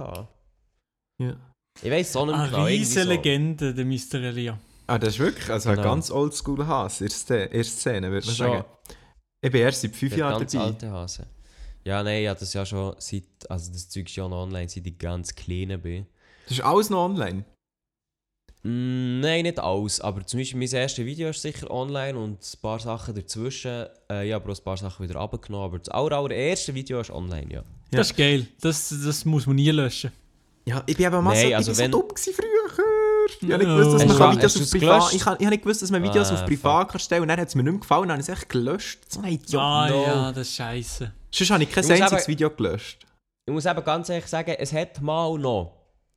Ja. 1.20 1.36
Ich 1.82 1.90
weiß 1.90 2.16
auch 2.16 2.24
nicht 2.24 2.34
mehr 2.34 2.44
Eine 2.44 2.50
genau. 2.50 2.64
riesige 2.64 3.02
so. 3.02 3.08
Legende, 3.08 3.74
der 3.74 3.84
Mr. 3.84 4.14
Elia. 4.14 4.58
Ah, 4.90 4.98
das 4.98 5.10
ist 5.14 5.18
wirklich 5.18 5.48
also 5.50 5.68
ein 5.68 5.76
Genau. 5.76 5.88
ganz 5.90 6.10
oldschool 6.10 6.66
Hase 6.66 7.04
in 7.04 7.10
der 7.52 7.64
Szene- 7.64 8.10
würde 8.10 8.26
man 8.26 8.34
Schon. 8.36 8.46
sagen. 8.52 8.64
Ich 9.42 9.52
bin 9.52 9.60
erst 9.60 9.82
seit 9.82 9.94
fünf 9.94 10.16
Jahren 10.16 10.38
ganz 10.40 10.52
dabei. 10.52 10.64
alte 10.64 10.90
Hase. 10.90 11.26
Ja, 11.84 12.02
nein, 12.02 12.22
ja, 12.22 12.34
das 12.34 12.52
ja 12.54 12.64
schon 12.66 12.94
seit, 12.98 13.24
also 13.48 13.70
das 13.72 13.88
Zeug 13.88 14.06
ist 14.08 14.16
ja 14.16 14.26
noch 14.26 14.42
online, 14.42 14.68
seit 14.68 14.86
ich 14.86 14.98
ganz 14.98 15.34
klein 15.34 15.80
bin. 15.80 16.06
Das 16.48 16.52
ist 16.58 16.64
alles 16.64 16.90
noch 16.90 17.04
online. 17.04 17.44
Mm, 18.62 19.20
nein, 19.20 19.42
nicht 19.44 19.58
alles, 19.60 20.00
aber 20.00 20.26
zum 20.26 20.40
Beispiel 20.40 20.58
mein 20.58 20.68
erstes 20.68 21.04
Video 21.04 21.28
ist 21.28 21.42
sicher 21.42 21.70
online 21.70 22.18
und 22.18 22.42
ein 22.42 22.60
paar 22.60 22.80
Sachen 22.80 23.14
dazwischen. 23.14 23.86
Äh, 24.10 24.26
ich 24.26 24.32
habe 24.32 24.42
aber 24.44 24.52
auch 24.52 24.58
ein 24.58 24.64
paar 24.64 24.76
Sachen 24.76 25.08
wieder 25.08 25.20
abgenommen, 25.20 25.64
aber 25.66 25.78
das 25.78 25.88
aller, 25.90 26.16
allererste 26.16 26.74
Video 26.74 27.00
ist 27.00 27.10
online, 27.10 27.52
ja. 27.52 27.60
Ja. 27.60 27.64
Das 27.98 28.10
ist 28.10 28.16
geil. 28.16 28.46
Das, 28.60 28.88
das 28.88 29.24
muss 29.24 29.46
man 29.46 29.56
nie 29.56 29.70
löschen. 29.70 30.10
Ja, 30.66 30.82
ich 30.86 30.96
bin 30.96 31.06
aber 31.06 31.22
mal 31.22 31.34
Nein, 31.34 31.50
so, 31.50 31.54
also 31.56 31.70
ich 31.72 31.76
so 31.78 31.88
dumm 31.88 32.08
früher. 32.16 32.84
Ich 33.40 33.52
habe 33.52 33.64
nicht 33.64 33.76
gewusst, 33.76 33.94
dass 33.94 34.18
man 34.18 34.36
Videos 34.36 34.54
du 34.54 34.62
auf 34.62 34.70
privat... 34.70 35.12
Ich 35.12 35.26
habe 35.26 35.36
ich 35.38 35.44
habe 35.44 35.50
nicht 35.50 35.62
gewusst, 35.62 35.82
dass 35.82 35.90
man 35.90 36.02
Videos 36.02 36.30
Ah, 36.30 36.34
auf 36.34 36.44
privat 36.44 36.88
kann 36.88 37.00
stellen 37.00 37.22
und 37.22 37.28
dann 37.28 37.40
hat 37.40 37.48
es 37.48 37.54
mir 37.54 37.62
nicht 37.62 37.72
mehr 37.72 37.80
gefallen, 37.80 38.08
dann 38.08 38.12
habe 38.12 38.22
ich 38.22 38.28
es 38.28 38.34
echt 38.38 38.48
gelöscht. 38.48 39.00
So 39.08 39.20
ein 39.20 39.32
Idiot. 39.32 39.60
ah 39.60 39.88
no. 39.88 40.02
ja, 40.02 40.32
das 40.32 40.48
ist 40.48 40.56
scheiße. 40.56 41.12
Sonst 41.30 41.50
habe 41.50 41.62
ich 41.62 41.70
kein 41.70 41.90
einziges 41.90 42.28
Video 42.28 42.50
gelöscht. 42.50 43.06
Ich 43.46 43.52
muss 43.52 43.64
eben 43.66 43.84
ganz 43.84 44.08
ehrlich 44.08 44.26
sagen, 44.26 44.54
es 44.58 44.72
hat 44.72 45.00
mal 45.00 45.38
noch 45.38 45.72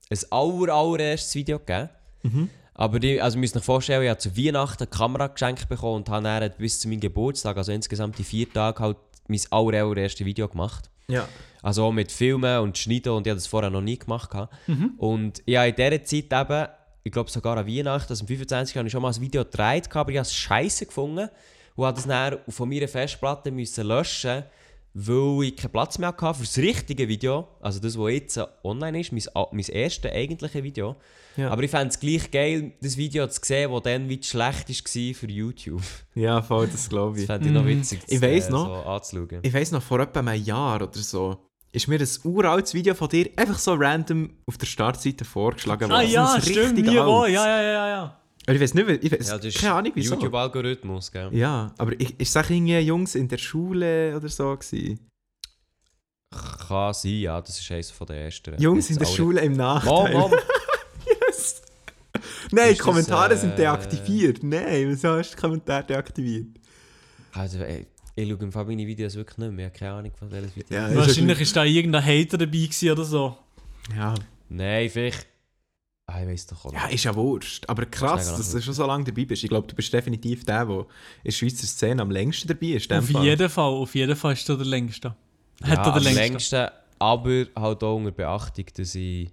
ein 0.10 0.20
aller, 0.32 0.74
allererstes 0.74 1.34
Video 1.36 1.60
gegeben. 1.60 1.90
Mhm. 2.24 2.50
Aber 2.74 3.00
die, 3.00 3.22
also 3.22 3.38
ihr 3.38 3.42
müsst 3.42 3.56
euch 3.56 3.64
vorstellen, 3.64 4.04
ich 4.04 4.10
habe 4.10 4.20
zu 4.20 4.36
Weihnachten 4.36 4.84
eine 4.84 4.88
Kamera 4.90 5.28
geschenkt 5.28 5.70
bekommen 5.70 5.98
und 5.98 6.10
habe 6.10 6.24
dann 6.24 6.52
bis 6.58 6.80
zu 6.80 6.88
meinem 6.88 7.00
Geburtstag, 7.00 7.58
also 7.58 7.72
insgesamt 7.72 8.18
die 8.18 8.24
vier 8.24 8.52
Tage, 8.52 8.80
halt 8.80 8.98
mein 9.28 9.40
aller, 9.52 9.84
allererstes 9.84 10.26
Video 10.26 10.48
gemacht. 10.48 10.90
Ja. 11.08 11.28
Also 11.62 11.86
auch 11.86 11.92
mit 11.92 12.12
Filmen 12.12 12.60
und 12.60 12.78
Schneiden 12.78 13.12
und 13.14 13.28
ich 13.28 13.32
habe 13.32 13.38
das 13.38 13.48
vorher 13.48 13.70
noch 13.70 13.82
nie 13.82 13.98
gemacht. 13.98 14.32
gehabt. 14.32 14.54
Und 14.98 15.44
ich 15.46 15.58
habe 15.58 15.70
in 15.70 15.76
dieser 15.76 16.04
Zeit 16.04 16.42
eben, 16.50 16.68
ich 17.04 17.12
glaube 17.12 17.30
sogar 17.32 17.58
an 17.58 17.68
Weihnachten, 17.68 18.12
also 18.12 18.24
am 18.24 18.28
25. 18.28 18.78
habe 18.78 18.88
ich 18.88 18.92
schon 18.92 19.02
mal 19.02 19.14
ein 19.14 19.22
Video 19.22 19.44
gedreht, 19.44 19.94
aber 19.96 20.12
ich 20.12 20.18
habe 20.18 20.26
es 20.28 20.34
scheiße 20.34 20.86
gefunden 20.86 21.30
und 21.76 21.86
habe 21.86 21.96
das 21.96 22.06
dann 22.08 22.38
von 22.50 22.70
meiner 22.70 22.88
Festplatte 22.88 23.52
müssen 23.52 23.88
löschen 23.88 24.44
weil 24.94 25.46
ich 25.46 25.56
keinen 25.56 25.72
Platz 25.72 25.98
mehr 26.00 26.10
hatte 26.10 26.34
für 26.34 26.44
das 26.44 26.58
richtige 26.58 27.08
Video, 27.08 27.48
also 27.62 27.80
das, 27.80 27.98
was 27.98 28.12
jetzt 28.12 28.38
online 28.62 29.00
ist, 29.00 29.14
mein, 29.14 29.24
mein 29.54 29.66
erstes 29.68 30.12
eigentliche 30.12 30.62
Video. 30.66 30.98
Ja. 31.38 31.50
Aber 31.50 31.64
ich 31.64 31.72
fände 31.72 31.88
es 31.88 31.98
gleich 31.98 32.30
geil, 32.30 32.74
das 32.82 32.98
Video 32.98 33.26
zu 33.28 33.40
sehen, 33.42 33.72
das 33.72 33.84
dann 33.84 34.10
wie 34.10 34.22
schlecht 34.22 34.68
war 34.68 35.14
für 35.16 35.28
YouTube. 35.32 35.82
Ja, 36.14 36.42
voll, 36.42 36.68
das 36.68 36.90
glaube 36.90 37.14
Das 37.14 37.22
ich. 37.22 37.26
fände 37.28 37.48
ich 37.48 37.54
noch 37.54 37.64
Mhm. 37.64 37.68
witzig, 37.80 38.02
Ich 38.06 38.20
zu- 38.20 38.22
weiss 38.22 38.48
äh, 38.50 38.52
noch. 38.52 38.66
so 38.66 38.90
anzuschauen. 38.90 39.40
Ich 39.44 39.54
weiss 39.54 39.72
noch, 39.72 39.82
vor 39.82 40.02
etwa 40.02 40.20
einem 40.20 40.44
Jahr 40.44 40.76
oder 40.82 40.92
so, 41.00 41.38
ist 41.74 41.88
mir 41.88 42.00
ein 42.00 42.08
uraltes 42.24 42.74
Video 42.74 42.94
von 42.94 43.08
dir 43.10 43.30
einfach 43.38 43.58
so 43.58 43.74
random 43.74 44.30
auf 44.46 44.58
der 44.58 44.66
Startseite 44.66 45.24
vorgeschlagen 45.26 45.92
Ah 45.92 46.00
worden. 46.02 46.10
ja, 46.12 46.34
ein 46.34 46.42
stimmt, 46.42 46.78
mir 46.82 47.06
auch. 47.06 47.26
Ja, 47.28 47.46
ja, 47.48 47.62
ja, 47.62 47.88
ja. 47.88 48.18
Aber 48.46 48.56
Ich 48.56 48.62
weiß 48.62 48.74
nicht, 48.74 48.88
wie- 48.88 48.94
ich 48.94 49.12
weiss, 49.12 49.30
Ja, 49.30 49.38
das 49.38 49.54
keine 49.54 49.74
Ahnung 49.76 49.92
wieso. 49.96 50.16
YouTube-Algorithmus, 50.16 51.12
gell? 51.12 51.30
Ja, 51.34 51.74
aber 51.78 51.94
ich, 52.00 52.20
ist 52.20 52.36
auch 52.38 52.50
irgendwie 52.50 52.80
Jungs 52.80 53.16
in 53.16 53.28
der 53.28 53.38
Schule 53.38 54.16
oder 54.18 54.28
so 54.28 54.56
gewesen? 54.58 55.00
Kann 56.68 56.94
sein, 56.94 57.12
ja, 57.20 57.42
das 57.42 57.60
ist 57.60 57.72
eines 57.72 57.92
von 57.92 58.08
den 58.08 58.16
ersten. 58.18 58.60
Jungs 58.60 58.88
Jetzt 58.90 58.98
in 58.98 59.04
der 59.04 59.12
Schule 59.12 59.42
im 59.42 59.52
Mom, 59.52 59.58
Nachteil. 59.58 60.14
Mom. 60.18 60.32
Yes. 61.28 61.62
Nein, 62.52 62.72
Ist 62.72 62.80
das, 62.80 62.86
Kommentare 62.86 63.34
äh, 63.34 63.38
sind 63.38 63.58
deaktiviert. 63.58 64.44
Nein, 64.44 64.90
wieso 64.90 65.10
hast 65.10 65.32
du 65.32 65.36
die 65.36 65.42
Kommentare 65.42 65.84
deaktiviert? 65.86 66.48
Also, 67.34 67.60
ey, 67.60 67.88
ich 68.22 68.30
schaue 68.30 68.40
im 68.44 68.52
Fall 68.52 68.66
meine 68.66 68.86
Videos 68.88 69.16
wirklich 69.16 69.38
nicht 69.38 69.52
mehr. 69.52 69.68
Ich 69.68 69.72
habe 69.74 69.80
keine 69.80 69.94
Ahnung, 69.94 70.12
von 70.18 70.32
welches 70.32 70.56
Video. 70.56 70.78
Ja, 70.78 70.88
ist 70.88 70.96
Wahrscheinlich 70.98 71.42
ist 71.42 71.56
da 71.56 71.64
irgendein 71.64 72.06
Hater 72.06 72.38
dabei 72.38 72.70
oder 72.92 73.04
so. 73.04 73.38
Ja, 73.96 74.14
Nein, 74.50 74.90
vielleicht. 74.90 75.28
Ah, 76.08 76.22
ich 76.22 76.28
weiß 76.28 76.48
doch 76.48 76.66
auch 76.66 76.72
nicht. 76.74 76.82
ja, 76.82 76.88
ist 76.90 77.04
ja 77.06 77.16
wurscht. 77.16 77.64
Aber 77.70 77.86
krass, 77.86 78.28
Ist 78.32 78.38
dass 78.40 78.52
du 78.52 78.62
schon 78.62 78.74
so 78.74 78.86
lange 78.86 79.06
dabei 79.06 79.24
bist. 79.24 79.44
Ich 79.44 79.50
glaube, 79.50 79.66
du 79.68 79.76
bist 79.76 79.94
definitiv 79.94 80.44
der, 80.44 80.66
der 80.66 80.80
in 80.80 80.86
der 81.24 81.32
Schweizer 81.32 81.66
Szene 81.68 82.02
am 82.02 82.12
längsten 82.12 82.50
dabei 82.50 82.68
ist. 82.68 82.92
Auf 82.92 83.10
Fall. 83.10 83.24
jeden 83.24 83.50
Fall, 83.50 83.72
auf 83.72 83.96
jeden 83.96 84.16
Fall 84.18 84.34
ist 84.34 84.50
er 84.50 84.58
der 84.58 84.66
längste. 84.66 85.16
ja, 85.62 85.68
Hat 85.68 85.86
er 85.88 85.94
der 85.94 86.02
längste. 86.02 86.20
längsten, 86.22 86.68
aber 87.00 87.46
halt 87.56 87.84
auch 87.84 87.96
unter 87.96 88.12
Beachtung, 88.12 88.66
dass 88.76 88.94
ich 88.94 89.30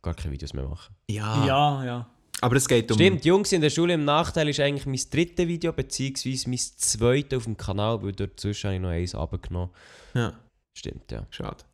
gar 0.00 0.14
keine 0.14 0.32
Videos 0.32 0.54
mehr 0.54 0.66
mache. 0.66 0.90
Ja. 1.10 1.46
Ja, 1.46 1.84
ja. 1.84 2.10
Aber 2.42 2.56
es 2.56 2.68
geht 2.68 2.90
um... 2.90 2.96
Stimmt, 2.98 3.24
Jungs 3.24 3.52
in 3.52 3.60
der 3.60 3.70
Schule 3.70 3.94
im 3.94 4.04
Nachteil 4.04 4.48
ist 4.48 4.60
eigentlich 4.60 4.86
mein 4.86 5.00
drittes 5.10 5.46
Video, 5.46 5.72
beziehungsweise 5.72 6.48
mein 6.48 6.58
zweites 6.58 7.36
auf 7.38 7.44
dem 7.44 7.56
Kanal, 7.56 8.02
weil 8.02 8.12
dazwischen 8.12 8.66
habe 8.66 8.74
ich 8.76 8.82
noch 8.82 8.88
eins 8.90 9.14
abgenommen. 9.14 9.70
Ja, 10.14 10.34
Stimmt, 10.74 11.10
ja. 11.12 11.26
schade. 11.30 11.64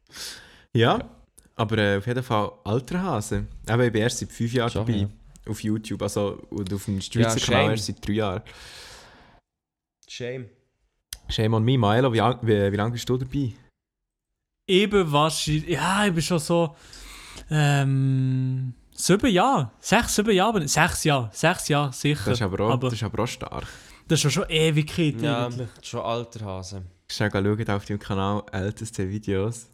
Ja, 0.75 0.99
aber 1.57 1.79
äh, 1.79 1.97
auf 1.99 2.07
jeden 2.07 2.23
Fall 2.23 2.53
alter 2.65 3.03
Hase. 3.03 3.47
Aber 3.67 3.87
ich 3.87 3.93
bin 3.93 4.03
erst 4.03 4.19
seit 4.19 4.31
fünf 4.31 4.53
Jahren 4.53 4.71
Schon, 4.71 4.87
dabei. 4.87 4.99
ja. 5.01 5.09
Auf 5.49 5.63
YouTube, 5.63 6.03
also 6.03 6.43
und 6.51 6.73
auf 6.73 6.85
dem 6.85 7.01
Schweizer 7.01 7.39
Ja, 7.39 7.47
Kanal 7.47 7.71
erst 7.71 7.87
seit 7.87 8.07
drei 8.07 8.13
Jahren. 8.13 8.43
Shame. 10.09 10.49
Shame 11.29 11.55
on 11.55 11.65
me, 11.65 11.79
Milo, 11.79 12.13
wie, 12.13 12.19
wie, 12.19 12.73
wie 12.73 12.77
lange 12.77 12.93
bist 12.93 13.09
du 13.09 13.17
dabei? 13.17 13.53
Eben 14.67 15.11
wahrscheinlich. 15.11 15.69
Ja, 15.69 16.07
ich 16.07 16.13
bin 16.13 16.23
schon 16.23 16.39
so. 16.39 16.77
Ähm. 17.51 18.75
Sieben 19.01 19.31
Jahre. 19.31 19.71
Sechs, 19.79 20.17
sieben 20.17 20.33
Jahre. 20.33 20.67
Sechs 20.67 21.05
Jahre. 21.05 21.31
Sechs 21.33 21.69
Jahre, 21.69 21.93
sicher. 21.93 22.25
Das 22.27 22.35
ist 22.39 22.43
aber 22.43 22.65
auch, 22.65 22.71
aber 22.73 22.89
das 22.89 22.95
ist 22.99 23.05
aber 23.05 23.23
auch 23.23 23.29
stark. 23.29 23.65
das 24.09 24.19
ist 24.19 24.25
ja 24.25 24.31
schon 24.31 24.45
Ewigkeit 24.49 25.23
Ja, 25.23 25.47
eigentlich. 25.47 25.69
schon 25.83 26.01
alter 26.01 26.45
Hase. 26.45 26.83
Schau 27.11 27.31
schauen 27.31 27.69
auf 27.71 27.85
deinem 27.85 27.99
Kanal 28.01 28.43
älteste 28.51 29.09
Videos. 29.09 29.69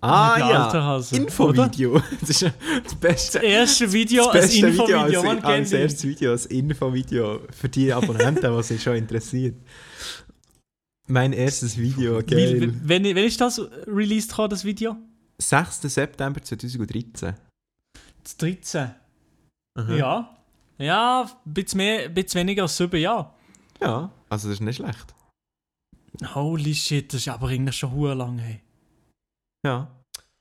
Ah 0.00 0.36
Der 0.38 0.46
ja, 0.48 1.00
Infovideo. 1.12 2.00
Das 2.20 2.30
ist 2.30 2.42
das 2.84 2.94
beste, 2.94 3.38
Das 3.38 3.46
erste 3.46 3.92
Video, 3.92 4.24
das 4.26 4.34
ein 4.34 4.40
beste 4.42 4.72
Video 4.72 4.84
Infovideo, 4.84 5.20
als, 5.20 5.24
man 5.24 5.44
als 5.44 5.72
ihn. 5.72 5.78
erstes 5.78 6.04
Video, 6.04 6.30
als 6.30 6.46
Infovideo 6.46 7.40
für 7.50 7.68
die 7.68 7.92
Abonnenten, 7.92 8.54
was 8.54 8.68
sich 8.68 8.82
schon 8.82 8.94
interessiert. 8.96 9.56
Mein 11.08 11.32
erstes 11.32 11.76
Video, 11.76 12.22
geil. 12.24 12.72
wenn, 12.84 13.04
wenn 13.04 13.16
ist 13.16 13.40
das 13.40 13.60
released 13.88 14.32
das 14.48 14.64
Video? 14.64 14.96
6. 15.38 15.82
September 15.82 16.40
2013. 16.40 17.34
Das 18.22 18.36
13. 18.36 18.90
Aha. 19.78 19.94
Ja. 19.94 20.36
Ja, 20.78 21.22
ein 21.44 21.52
bisschen, 21.54 21.76
mehr, 21.78 22.04
ein 22.04 22.14
bisschen 22.14 22.40
weniger 22.40 22.62
als 22.62 22.76
sieben 22.76 23.00
Jahre. 23.00 23.32
Ja, 23.80 24.10
also 24.28 24.48
das 24.48 24.54
ist 24.58 24.60
nicht 24.60 24.76
schlecht. 24.76 25.14
Holy 26.34 26.74
shit, 26.74 27.12
das 27.12 27.20
ist 27.20 27.28
aber 27.28 27.50
irgendwie 27.50 27.72
schon 27.72 27.92
hure 27.92 28.14
lang, 28.14 28.38
hey. 28.38 28.60
Ja, 29.64 29.90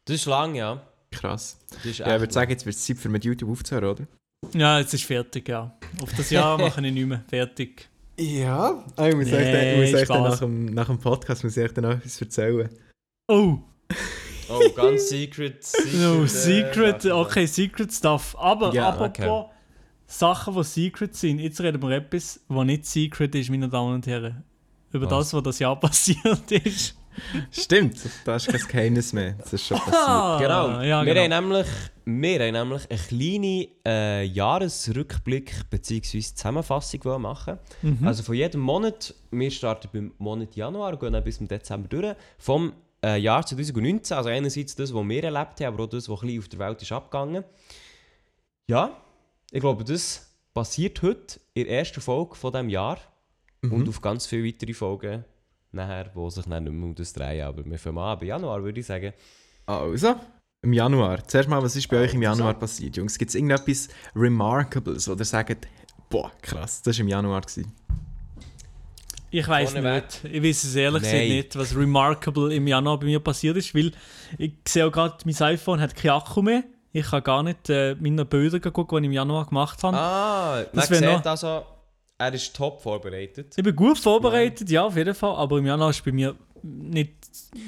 Das 0.06 0.16
ist 0.16 0.26
lang, 0.26 0.56
ja. 0.56 0.82
krass. 1.12 1.60
Das 1.70 1.86
ist 1.86 2.00
Ja, 2.00 2.14
ich 2.16 2.22
würde 2.22 2.34
sagen, 2.34 2.52
jetzt 2.52 2.66
wird 2.66 2.76
es 2.76 2.86
Zeit 2.86 2.98
für 2.98 3.10
mit 3.10 3.24
YouTube 3.26 3.50
aufzuhören, 3.52 3.90
oder? 3.90 4.08
Ja, 4.54 4.80
jetzt 4.80 4.94
ist 4.94 5.04
fertig, 5.04 5.48
ja. 5.50 5.78
Auf 6.02 6.14
das 6.16 6.30
Jahr 6.30 6.58
mache 6.62 6.86
ich 6.86 6.94
nicht 6.94 7.06
mehr. 7.06 7.24
Fertig. 7.28 7.90
Ja, 8.18 8.84
ah, 8.96 9.08
ich 9.08 9.16
muss 9.16 9.26
Nee, 9.28 9.36
euch, 9.36 9.52
dann- 9.52 9.68
ich 9.84 9.92
muss 9.92 10.02
euch 10.02 10.08
dann 10.08 10.24
nach, 10.24 10.40
dem, 10.40 10.66
nach 10.66 10.88
dem 10.88 11.00
Podcast 11.00 11.44
muss 11.44 11.56
ich 11.58 11.64
euch 11.64 11.74
dann 11.74 11.84
noch 11.86 11.92
etwas 11.92 12.20
erzählen. 12.22 12.70
Oh, 13.30 13.60
Oh, 14.52 14.68
ganz 14.76 15.10
secret. 15.10 15.64
secret 15.64 15.94
no, 16.02 16.24
äh, 16.24 16.28
Secret, 16.28 17.02
Sachen. 17.04 17.12
okay, 17.12 17.46
Secret 17.46 17.94
Stuff. 17.94 18.36
Aber 18.40 18.74
Ja, 18.74 18.90
apropos 18.90 19.10
okay. 19.22 19.46
Sachen, 20.08 20.56
die 20.56 20.64
Secret 20.64 21.16
sind, 21.16 21.38
jetzt 21.38 21.62
reden 21.62 21.80
wir 21.84 21.92
etwas, 21.92 22.40
was 22.48 22.66
nicht 22.66 22.86
Secret 22.88 23.36
ist, 23.36 23.52
meine 23.52 23.70
Damen 23.70 23.94
und 23.94 24.08
Herren. 24.08 24.44
Über 24.92 25.06
Was? 25.12 25.26
das, 25.30 25.34
was 25.36 25.44
das 25.44 25.60
Jahr 25.60 25.76
passiert 25.80 26.52
ist. 26.52 26.96
Stimmt, 27.52 27.98
das 28.26 28.48
ist 28.48 28.52
kein 28.68 28.68
Geheimnis 28.72 29.14
mehr. 29.14 29.34
Das 29.34 29.54
ist 29.54 29.68
schon 29.68 29.78
passiert. 29.86 29.96
Ah, 29.96 30.40
Genau. 30.40 30.82
ja, 30.82 31.06
wir, 31.06 31.14
genau. 31.14 31.36
Haben 31.36 31.48
nämlich, 31.50 31.68
wir 32.06 32.40
haben 32.40 32.54
nämlich 32.54 32.90
eine 32.90 33.00
kleine 33.00 33.68
äh, 33.86 34.24
Jahresrückblick 34.26 35.70
bzw. 35.70 36.22
Zusammenfassung 36.22 37.22
machen. 37.22 37.60
Mhm. 37.84 38.00
Also 38.08 38.24
von 38.24 38.34
jedem 38.34 38.62
Monat, 38.62 39.14
wir 39.30 39.52
starten 39.52 39.90
beim 39.94 40.12
Monat 40.18 40.56
Januar 40.56 40.94
und 40.94 41.00
gehen 41.02 41.14
dann 41.14 41.24
bis 41.24 41.38
zum 41.38 41.48
Dezember 41.48 41.88
durch, 41.88 42.16
vom 42.40 42.74
äh, 43.04 43.18
Jahr 43.18 43.46
2019, 43.46 44.16
also 44.18 44.30
einerseits 44.30 44.76
das, 44.76 44.94
was 44.94 45.04
wir 45.08 45.24
erlebt 45.24 45.60
haben, 45.62 45.74
aber 45.74 45.84
auch 45.84 45.90
das, 45.90 46.10
was 46.10 46.22
ein 46.22 46.28
bisschen 46.28 46.40
auf 46.42 46.48
der 46.50 46.60
Welt 46.60 46.82
ist 46.82 46.92
abgegangen. 46.92 47.44
Ja, 48.68 48.92
ich 49.52 49.60
glaube, 49.62 49.84
das 49.84 50.28
passiert 50.54 51.02
heute 51.02 51.40
in 51.54 51.66
der 51.66 51.80
ersten 51.80 52.02
Folge 52.02 52.36
von 52.36 52.52
diesem 52.52 52.70
Jahr 52.70 52.98
Mhm. 53.62 53.74
und 53.74 53.90
auf 53.90 54.00
ganz 54.00 54.26
viele 54.26 54.48
weitere 54.48 54.74
Folgen 54.74 55.26
nachher, 55.74 56.06
die 56.16 56.30
sich 56.32 56.46
dann 56.46 56.64
nicht 56.64 56.72
mehr 56.74 56.86
um 56.86 56.96
das 56.96 57.12
drehen. 57.12 57.44
Aber 57.46 57.66
wir 57.66 57.78
fangen 57.78 57.98
an, 57.98 58.18
bei 58.18 58.28
Januar 58.28 58.64
würde 58.64 58.80
ich 58.80 58.86
sagen. 58.86 59.12
Also, 59.66 60.16
im 60.62 60.72
Januar. 60.74 61.28
Zuerst 61.28 61.50
mal, 61.50 61.62
was 61.62 61.76
ist 61.76 61.88
bei 61.90 61.98
euch 61.98 62.14
im 62.14 62.22
Also. 62.26 62.40
Januar 62.40 62.54
passiert, 62.58 62.96
Jungs? 62.96 63.18
Gibt 63.18 63.30
es 63.30 63.36
irgendetwas 63.36 63.90
Remarkables 64.16 65.10
oder 65.10 65.26
sagt, 65.26 65.68
boah, 66.10 66.32
krass, 66.42 66.82
das 66.82 66.96
war 66.98 67.02
im 67.02 67.08
Januar. 67.10 67.42
Gewesen. 67.42 67.74
Ich 69.32 69.48
weiß 69.48 69.74
nicht. 69.76 70.22
Ich 70.32 70.44
weiß 70.44 70.64
es 70.64 70.76
ehrlich 70.76 71.04
gesagt 71.04 71.24
nicht, 71.28 71.56
was 71.58 71.76
remarkable 71.76 72.54
im 72.54 72.66
Januar 72.68 73.00
bei 73.00 73.06
mir 73.06 73.20
passiert 73.20 73.58
ist, 73.58 73.74
weil 73.76 73.92
ich 74.38 74.54
sehe 74.68 74.86
auch 74.88 74.92
gerade, 74.92 75.18
mein 75.26 75.36
iPhone 75.42 75.80
hat 75.82 75.96
keinen 75.96 76.12
Akku 76.12 76.42
mehr. 76.42 76.64
Ich 76.92 77.06
kann 77.06 77.24
gar 77.24 77.44
nicht 77.44 77.70
äh, 77.70 77.96
meine 78.00 78.26
Bilder 78.26 78.60
gucken, 78.72 78.98
die 78.98 79.02
ich 79.04 79.06
im 79.08 79.12
Januar 79.14 79.46
gemacht 79.46 79.84
habe. 79.84 79.96
Ah, 79.98 80.56
man 80.56 80.66
Das 80.74 80.90
wär 80.90 80.98
sieht 80.98 81.08
noch- 81.08 81.26
also, 81.26 81.64
er 82.18 82.34
ist 82.34 82.56
top 82.56 82.82
vorbereitet. 82.82 83.54
Ich 83.56 83.64
bin 83.64 83.76
gut 83.76 84.00
vorbereitet, 84.00 84.70
ja, 84.72 84.84
auf 84.86 84.98
jeden 84.98 85.14
Fall, 85.14 85.36
aber 85.36 85.60
im 85.60 85.68
Januar 85.68 85.92
ist 85.92 86.04
bei 86.04 86.12
mir 86.12 86.36
nicht, 86.64 87.14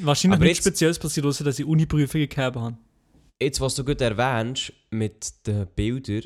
wahrscheinlich 0.01 0.37
Aber 0.37 0.45
nichts 0.45 0.65
jetzt- 0.65 0.73
Spezielles 0.73 0.97
passiert, 0.99 1.25
außer 1.27 1.43
dass 1.43 1.59
ich 1.59 1.65
Uni-Prüfungen 1.65 2.27
gehabt 2.27 2.55
habe. 2.57 2.77
jetzt, 3.39 3.61
was 3.61 3.75
du 3.75 3.85
gut 3.85 4.01
erwähnst, 4.01 4.73
mit 4.89 5.47
den 5.47 5.67
Bildern, 5.75 6.23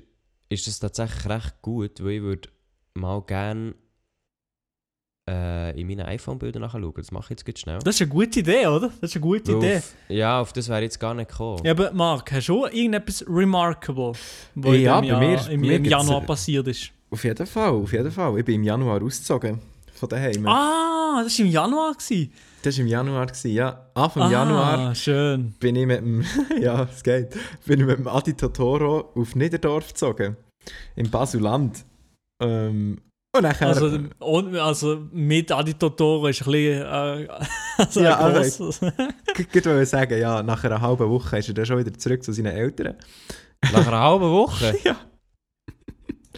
ist 0.50 0.66
das 0.68 0.80
tatsächlich 0.80 1.26
recht 1.28 1.62
gut, 1.62 2.02
weil 2.04 2.12
ich 2.14 2.22
würde 2.22 2.50
mal 2.94 3.22
gerne 3.24 3.76
äh, 5.30 5.80
in 5.80 5.88
meinen 5.88 6.06
iPhone-Bildern 6.06 6.62
nachschauen. 6.62 6.94
Das 6.96 7.12
mache 7.12 7.26
ich 7.26 7.30
jetzt 7.32 7.46
gut 7.46 7.58
schnell. 7.60 7.80
Das 7.80 7.96
ist 7.96 8.02
eine 8.02 8.10
gute 8.12 8.40
Idee, 8.40 8.68
oder? 8.68 8.92
Das 9.02 9.10
ist 9.12 9.16
eine 9.16 9.22
gute 9.22 9.54
Weil 9.54 9.58
Idee. 9.64 9.78
Auf, 9.78 9.96
ja, 10.10 10.40
auf 10.42 10.54
das 10.54 10.70
wäre 10.70 10.80
ich 10.82 10.86
jetzt 10.86 11.00
gar 11.00 11.14
nicht 11.14 11.30
gekommen. 11.30 11.62
Ja, 11.64 11.72
aber 11.72 11.92
Marc, 11.94 12.32
hast 12.32 12.48
du 12.48 12.66
auch 12.66 12.70
irgendetwas 12.72 13.26
Remarkable, 13.28 14.14
was 14.56 14.78
Ja, 14.78 15.02
mir- 15.02 15.50
im, 15.50 15.62
mir 15.62 15.76
im 15.78 15.84
gibt's, 15.84 15.90
Januar 15.90 16.22
passiert 16.22 16.68
ist? 16.68 16.92
Auf 17.10 17.24
jeden 17.24 17.46
Fall, 17.48 17.70
auf 17.70 17.92
jeden 17.92 18.12
Fall. 18.12 18.38
Ich 18.40 18.46
bin 18.46 18.56
im 18.56 18.64
Januar 18.64 19.02
ausgezogen 19.02 19.60
von 19.94 20.10
daheim. 20.10 20.46
Ah, 20.48 21.22
das 21.24 21.40
war 21.40 21.46
im 21.46 21.52
Januar. 21.52 21.94
Gewesen. 21.94 22.32
Das 22.62 22.76
war 22.78 22.82
im 22.82 22.88
Januar, 22.88 23.26
gewesen, 23.28 23.52
ja. 23.52 23.86
Anfang 23.94 24.24
ah, 24.24 24.32
Januar 24.32 24.96
schön. 24.96 25.54
bin 25.60 25.76
ich 25.76 25.86
mit 25.86 26.00
dem, 26.02 26.26
ja, 26.62 26.84
es 26.92 27.04
geht, 27.04 27.30
bin 27.66 27.80
ich 27.80 27.86
mit 27.86 28.00
dem 28.00 28.08
Adi 28.08 28.34
Totoro 28.34 29.12
auf 29.16 29.36
Niederdorf 29.36 29.88
gezogen. 29.90 30.36
Im 30.96 31.10
Basuland. 31.10 31.86
Ähm, 32.42 32.98
und 33.36 33.44
nachher... 33.44 33.68
Also, 33.68 34.00
und, 34.20 34.56
also 34.58 35.02
mit 35.12 35.52
Adi 35.52 35.74
Totoro 35.74 36.28
ist 36.28 36.42
ein 36.42 36.52
bisschen 36.52 36.82
äh, 36.82 37.28
also 37.78 38.02
Ja, 38.02 38.18
ein 38.18 38.24
aber- 38.26 38.42
grosses- 38.42 38.82
ich 39.38 39.54
wollte 39.66 39.86
sagen, 39.86 40.20
ja, 40.20 40.42
nach 40.44 40.64
einer 40.64 40.82
halben 40.82 41.10
Woche 41.10 41.38
ist 41.40 41.48
er 41.50 41.54
dann 41.54 41.66
schon 41.66 41.78
wieder 41.80 41.94
zurück 41.98 42.24
zu 42.24 42.32
seinen 42.32 42.48
Eltern. 42.56 42.96
Nach 43.74 43.88
einer 43.88 44.00
halben 44.00 44.32
Woche? 44.32 44.76
Ja. 44.84 44.96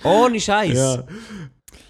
Ohne 0.03 0.39
Scheiß. 0.39 0.77
Ja. 0.77 1.03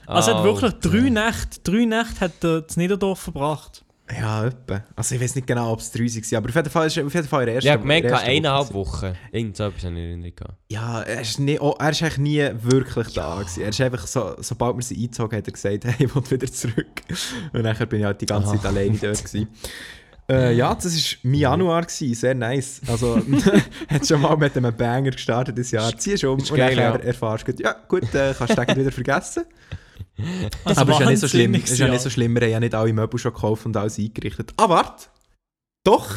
Also 0.05 0.31
er 0.31 0.37
hat 0.37 0.43
wirklich 0.45 0.73
drei 0.75 1.09
Nächte, 1.09 1.59
drei 1.63 1.83
Nächte 1.85 2.19
hat 2.21 2.43
er 2.43 2.57
in 2.59 2.65
Niederdorf 2.77 3.19
verbracht. 3.19 3.83
Ja, 4.09 4.45
etwa. 4.45 4.83
Also 4.95 5.15
ich 5.15 5.21
weiß 5.21 5.35
nicht 5.35 5.47
genau, 5.47 5.73
ob 5.73 5.79
es 5.79 5.91
drei 5.91 6.05
waren, 6.05 6.37
aber 6.37 6.49
auf 6.49 6.55
jeden 6.55 6.69
Fall 6.69 6.87
ist 6.87 6.97
auf 6.99 7.13
jeden 7.13 7.27
Fall 7.27 7.41
in 7.41 7.45
der 7.47 7.55
ersten 7.55 7.67
Ja, 7.67 7.75
gemerkt, 7.75 8.11
eineinhalb 8.11 8.73
Woche 8.73 9.07
Wochen. 9.07 9.15
Irgend 9.31 9.57
so 9.57 9.65
etwas 9.65 9.83
habe 9.83 9.93
ich 9.95 9.99
in 9.99 10.05
Erinnerung 10.09 10.35
gehabt. 10.35 10.53
Ja, 10.69 11.01
er 11.01 11.21
ist, 11.21 11.39
nie, 11.39 11.59
oh, 11.59 11.75
er 11.77 11.89
ist 11.89 12.01
eigentlich 12.01 12.17
nie 12.19 12.49
wirklich 12.61 13.13
da. 13.13 13.35
Gewesen. 13.39 13.63
Er 13.63 13.69
ist 13.69 13.81
einfach 13.81 14.07
so, 14.07 14.35
sobald 14.39 14.77
wir 14.77 14.83
sie 14.83 14.95
eingezogen 14.95 15.37
hat 15.37 15.47
er 15.47 15.51
gesagt, 15.51 15.83
hey, 15.85 16.05
ich 16.05 16.15
will 16.15 16.31
wieder 16.31 16.47
zurück. 16.51 17.01
Und 17.51 17.63
nachher 17.63 17.85
bin 17.85 17.99
ich 17.99 18.05
halt 18.05 18.21
die 18.21 18.25
ganze 18.25 18.51
Zeit 18.51 18.65
Ah. 18.65 18.69
alleine 18.69 18.97
dort. 18.97 19.17
Gewesen. 19.23 19.47
Äh, 20.29 20.55
ja, 20.55 20.75
das 20.75 20.85
war 20.85 21.19
mein 21.23 21.33
Januar, 21.39 21.81
gewesen, 21.83 22.13
sehr 22.13 22.35
nice. 22.35 22.81
Also, 22.87 23.21
hat 23.89 24.05
schon 24.07 24.21
mal 24.21 24.35
mit 24.35 24.55
einem 24.57 24.75
Banger 24.75 25.11
gestartet 25.11 25.57
das 25.57 25.71
Jahr. 25.71 25.97
Ziehst 25.97 26.23
um 26.25 26.37
Ist 26.37 26.51
und 26.51 26.57
geil, 26.57 26.75
nachher 26.75 26.99
ja. 26.99 27.05
erfahrst 27.05 27.47
du, 27.47 27.53
ja 27.63 27.73
gut, 27.87 28.13
äh, 28.13 28.33
kannst 28.37 28.57
du 28.57 28.65
den 28.65 28.77
wieder 28.77 28.91
vergessen. 28.91 29.43
Also 30.63 30.81
Aber 30.81 30.93
ist 30.93 30.99
ja 30.99 31.09
nicht 31.09 31.19
so 31.19 31.27
schlimm. 31.27 31.53
Ist 31.53 31.77
ja 31.77 31.87
nicht 31.87 32.01
so 32.01 32.09
schlimm, 32.09 32.35
wir 32.35 32.41
haben 32.41 32.51
ja 32.51 32.59
nicht 32.59 32.75
alle 32.75 32.93
Möbel 32.93 33.19
schon 33.19 33.33
gekauft 33.33 33.65
und 33.65 33.77
alles 33.77 33.99
eingerichtet. 33.99 34.53
Ah, 34.57 34.67
warte! 34.67 35.05
Doch! 35.83 36.15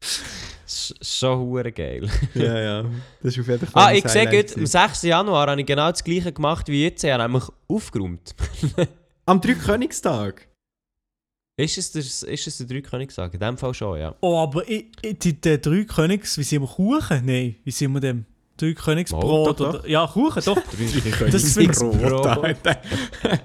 Das 0.00 0.94
schon 1.00 1.38
hure 1.38 1.72
geil. 1.72 2.08
ja, 2.34 2.58
ja. 2.58 2.82
Das 3.22 3.36
ist 3.36 3.40
auf 3.40 3.48
jeden 3.48 3.66
Fall 3.66 3.82
Ah, 3.82 3.92
ich 3.92 4.06
sehe 4.08 4.24
gut, 4.24 4.50
am 4.50 4.54
gewesen. 4.54 4.66
6. 4.66 5.02
Januar 5.02 5.48
habe 5.48 5.60
ich 5.60 5.66
genau 5.66 5.90
das 5.90 6.02
gleiche 6.02 6.32
gemacht 6.32 6.68
wie 6.68 6.84
jetzt. 6.84 7.04
Ich 7.04 7.10
habe 7.10 7.22
nämlich 7.22 7.44
aufgeräumt. 7.68 8.34
Am 9.26 9.40
Dreikönigstag. 9.40 10.48
Ist 11.56 11.78
es 11.78 11.92
der, 11.92 12.02
ist 12.02 12.46
es 12.46 12.58
der 12.58 12.66
Dreikönigstag? 12.66 13.32
In 13.32 13.40
dem 13.40 13.56
Fall 13.56 13.74
schon, 13.74 13.98
ja. 13.98 14.14
Oh, 14.20 14.38
aber 14.38 14.68
ich, 14.68 14.86
ich, 15.02 15.18
die, 15.18 15.40
die 15.40 15.60
drei 15.60 15.84
Königs, 15.84 16.36
wie 16.36 16.42
sind 16.42 16.62
wir 16.62 16.68
Kuchen? 16.68 17.24
Nein, 17.24 17.56
wie 17.64 17.70
sind 17.70 17.92
wir 17.92 18.00
dem? 18.00 18.26
Drei 18.56 18.70
Oh, 18.70 18.74
Königsbrot 18.74 19.60
doch, 19.60 19.74
oder. 19.74 19.88
Ja, 19.88 20.06
Kuchen, 20.06 20.42
doch. 20.44 20.56
Drei 20.56 21.30
Das 21.30 21.52
finde 21.52 21.72
ich- 21.72 21.78
Brot, 21.78 22.26
Alter. 22.26 22.80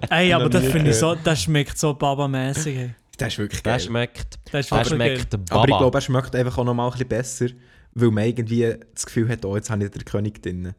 Ey, 0.09 0.31
aber 0.33 0.49
das 0.49 0.65
finde 0.65 0.91
ich 0.91 0.97
so, 0.97 1.15
das 1.15 1.41
schmeckt 1.43 1.77
so 1.77 1.93
babamäßig. 1.93 2.77
ey. 2.77 2.95
Das 3.17 3.33
ist 3.33 3.39
wirklich 3.39 3.61
geil. 3.61 3.79
schmeckt, 3.79 4.39
Das 4.51 4.71
ist 4.71 4.87
schmeckt 4.89 5.33
der 5.33 5.37
Baba. 5.37 5.55
Aber 5.63 5.69
ich 5.69 5.77
glaube, 5.77 5.97
er 5.97 6.01
schmeckt 6.01 6.35
einfach 6.35 6.57
auch 6.57 6.63
noch 6.63 6.73
mal 6.73 6.85
ein 6.87 6.91
bisschen 6.91 7.07
besser, 7.09 7.47
weil 7.93 8.09
man 8.11 8.23
irgendwie 8.25 8.73
das 8.93 9.05
Gefühl 9.05 9.29
hat, 9.29 9.45
oh, 9.45 9.55
jetzt 9.55 9.69
habe 9.69 9.83
ich 9.83 9.91
den 9.91 10.05
König 10.05 10.41
drin. 10.41 10.73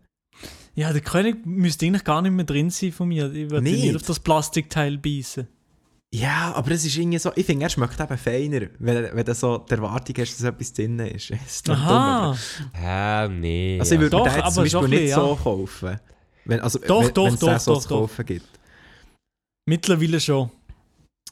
Ja, 0.74 0.92
der 0.92 1.02
König 1.02 1.44
müsste 1.44 1.84
eigentlich 1.86 2.02
gar 2.04 2.22
nicht 2.22 2.32
mehr 2.32 2.46
drin 2.46 2.70
sein 2.70 2.90
von 2.92 3.08
mir. 3.08 3.26
Ich 3.32 3.50
würde 3.50 3.62
Nicht? 3.62 3.84
nicht 3.84 3.94
auf 3.96 4.02
das 4.02 4.18
Plastikteil 4.18 4.96
beißen. 4.98 5.46
Ja, 6.14 6.52
aber 6.54 6.72
es 6.72 6.84
ist 6.84 6.96
irgendwie 6.96 7.18
so, 7.18 7.32
ich 7.34 7.46
finde, 7.46 7.64
er 7.64 7.70
schmeckt 7.70 7.98
eben 7.98 8.18
feiner, 8.18 8.60
wenn, 8.78 9.16
wenn 9.16 9.24
du 9.24 9.34
so 9.34 9.58
die 9.58 9.72
Erwartung 9.72 10.14
hast, 10.18 10.34
dass 10.38 10.42
etwas 10.44 10.72
drin 10.72 10.98
ist. 10.98 11.30
Ist 11.46 11.70
Aha. 11.70 12.36
Hä, 12.74 13.28
nee. 13.28 13.76
dumm. 13.76 13.80
Also 13.80 13.94
ich 13.94 14.00
würde 14.02 14.10
Doch, 14.10 14.24
mir 14.26 14.30
den 14.30 14.44
jetzt 14.44 14.54
zum 14.54 14.62
Beispiel 14.64 14.88
nicht 14.88 15.00
bisschen, 15.00 15.20
so 15.20 15.36
kaufen. 15.36 16.00
Wenn, 16.44 16.60
also, 16.60 16.78
Doch, 16.86 17.04
wenn, 17.04 17.14
doch, 17.14 17.24
wenn 17.26 17.34
es 17.34 17.40
doch, 17.40 17.58
so 17.60 17.74
doch, 17.74 17.88
kaufen 17.88 18.26
gibt. 18.26 18.46
Mittlerweile 19.66 20.20
schon. 20.20 20.50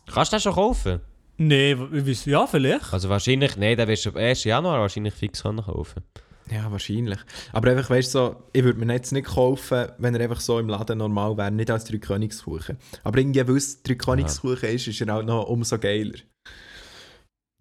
Kannst 0.07 0.33
du 0.33 0.37
den 0.37 0.41
schon 0.43 0.55
kaufen? 0.55 1.01
Nee, 1.37 1.77
w- 1.77 2.31
ja, 2.31 2.47
vielleicht. 2.47 2.93
Also 2.93 3.09
wahrscheinlich, 3.09 3.57
nee, 3.57 3.77
den 3.77 3.87
wirst 3.89 4.07
du 4.07 4.11
am 4.11 4.17
1. 4.17 4.45
Januar 4.45 4.81
wahrscheinlich 4.81 5.15
fix 5.15 5.43
können 5.43 5.63
kaufen. 5.63 6.03
Ja, 6.51 6.71
wahrscheinlich. 6.71 7.19
Aber 7.53 7.71
einfach, 7.71 7.91
weißt 7.91 8.11
so, 8.11 8.37
ich 8.53 8.65
würde 8.65 8.85
mir 8.85 8.93
jetzt 8.93 9.13
nicht 9.13 9.29
kaufen, 9.29 9.89
wenn 9.99 10.15
er 10.15 10.21
einfach 10.23 10.41
so 10.41 10.59
im 10.59 10.69
Laden 10.69 10.99
normal 10.99 11.37
wäre, 11.37 11.51
nicht 11.51 11.71
als 11.71 11.85
Drei-Königskuchen. 11.85 12.77
Aber 13.05 13.19
irgendwie, 13.19 13.47
weil 13.47 13.57
es 13.57 13.83
Drei-Königskuchen 13.83 14.69
ist, 14.69 14.89
ist 14.89 15.01
er 15.01 15.17
auch 15.17 15.23
noch 15.23 15.45
umso 15.45 15.79
geiler. 15.79 16.19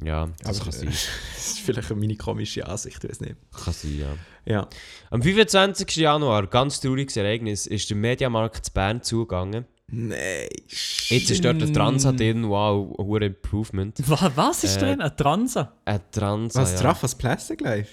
Ja, 0.04 0.30
das 0.42 0.62
Aber, 0.62 0.72
kann 0.72 0.88
äh, 0.88 0.92
sein. 0.92 1.10
das 1.36 1.48
ist 1.48 1.60
vielleicht 1.60 1.90
meine 1.96 2.16
komische 2.16 2.66
Ansicht, 2.68 3.04
ich 3.04 3.10
weiß 3.10 3.20
nicht. 3.22 3.36
Kann 3.52 3.74
sein, 3.74 4.00
ja. 4.00 4.18
Ja. 4.46 4.70
Am 5.12 5.22
25. 5.22 5.96
Januar, 5.98 6.48
ganz 6.48 6.80
trauriges 6.80 7.18
Ereignis, 7.18 7.68
ist 7.68 7.90
der 7.90 7.98
Mediamarkt 7.98 8.66
zu 8.66 8.74
Bern 8.74 9.04
zugegangen. 9.04 9.66
Nein. 9.92 10.48
Jetzt 11.08 11.32
ist 11.32 11.44
dort 11.44 11.60
der 11.62 11.72
Transa 11.74 12.12
drin, 12.12 12.48
wow, 12.48 12.96
ein 13.00 13.06
hoher 13.06 13.22
Improvement. 13.24 13.96
Wa- 14.10 14.32
Was 14.36 14.64
ist 14.64 14.78
Äh, 14.78 14.80
drin? 14.82 15.02
Ein 15.02 15.16
Transa? 15.18 15.74
Ein 15.86 16.00
Transa, 16.12 16.62
Was, 16.62 16.74
ja. 16.74 16.80
Traffas 16.80 17.16
Plastic 17.16 17.62
Life? 17.62 17.90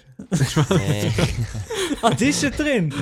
Nee. 0.70 1.12
Ah, 2.02 2.10
das 2.10 2.20
ist 2.22 2.42
ja 2.42 2.50
drin. 2.50 2.92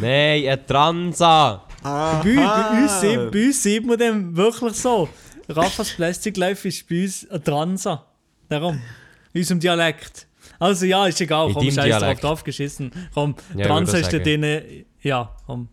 Nein, 0.00 0.46
ein 0.48 0.66
Transa! 0.66 1.64
Ah, 1.82 2.20
Bei, 2.22 2.34
bei, 2.34 2.82
uns, 2.82 3.00
sieht- 3.00 3.30
bei 3.32 3.46
uns 3.46 3.62
sieht 3.62 3.86
man 3.86 3.98
dem 3.98 4.36
wirklich 4.36 4.74
so. 4.74 5.08
Raffas 5.48 5.90
Plastic 5.90 6.36
Life 6.36 6.66
ist 6.68 6.88
bei 6.88 7.04
uns 7.04 7.28
ein 7.30 7.42
Transa. 7.42 8.04
Darum. 8.48 8.80
In 9.32 9.40
unserem 9.40 9.60
Dialekt. 9.60 10.26
Also 10.58 10.86
ja, 10.86 11.06
ist 11.06 11.20
egal, 11.20 11.48
In 11.48 11.54
komm, 11.54 11.70
scheiß 11.70 12.00
drauf, 12.00 12.20
drauf 12.20 12.44
geschissen. 12.44 12.90
Komm, 13.14 13.34
Ja, 13.56 13.66
Transa 13.66 13.98
ist 13.98 14.12
da 14.12 14.18
drin. 14.18 14.84
Ja, 15.02 15.36
komm. 15.46 15.68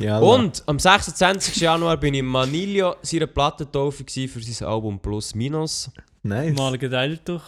Ja. 0.00 0.18
Und 0.18 0.62
am 0.66 0.78
26. 0.78 1.56
Januar 1.56 1.96
bin 1.96 2.14
ich 2.14 2.20
in 2.20 2.26
Manilio 2.26 2.96
seiner 3.02 3.26
Plattentaufe 3.26 4.04
für 4.06 4.42
sein 4.42 4.68
Album 4.68 4.98
Plus 4.98 5.34
Minus. 5.34 5.90
Nice. 6.22 6.56
Mal 6.56 6.78
geteilt 6.78 7.22
durch. 7.26 7.44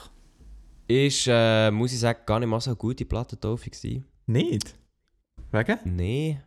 Ist, 0.89 1.27
äh, 1.29 1.71
muss 1.71 1.93
ich 1.93 1.99
sagen, 1.99 2.21
gar 2.27 2.39
nicht 2.39 2.49
mal 2.49 2.61
so 2.61 2.71
eine 2.71 2.77
gute 2.77 3.05
Plattentaufe 3.05 3.71
gewesen. 3.71 4.05
Nicht? 4.27 4.75
Wegen? 5.51 5.79
Nee. 5.85 6.41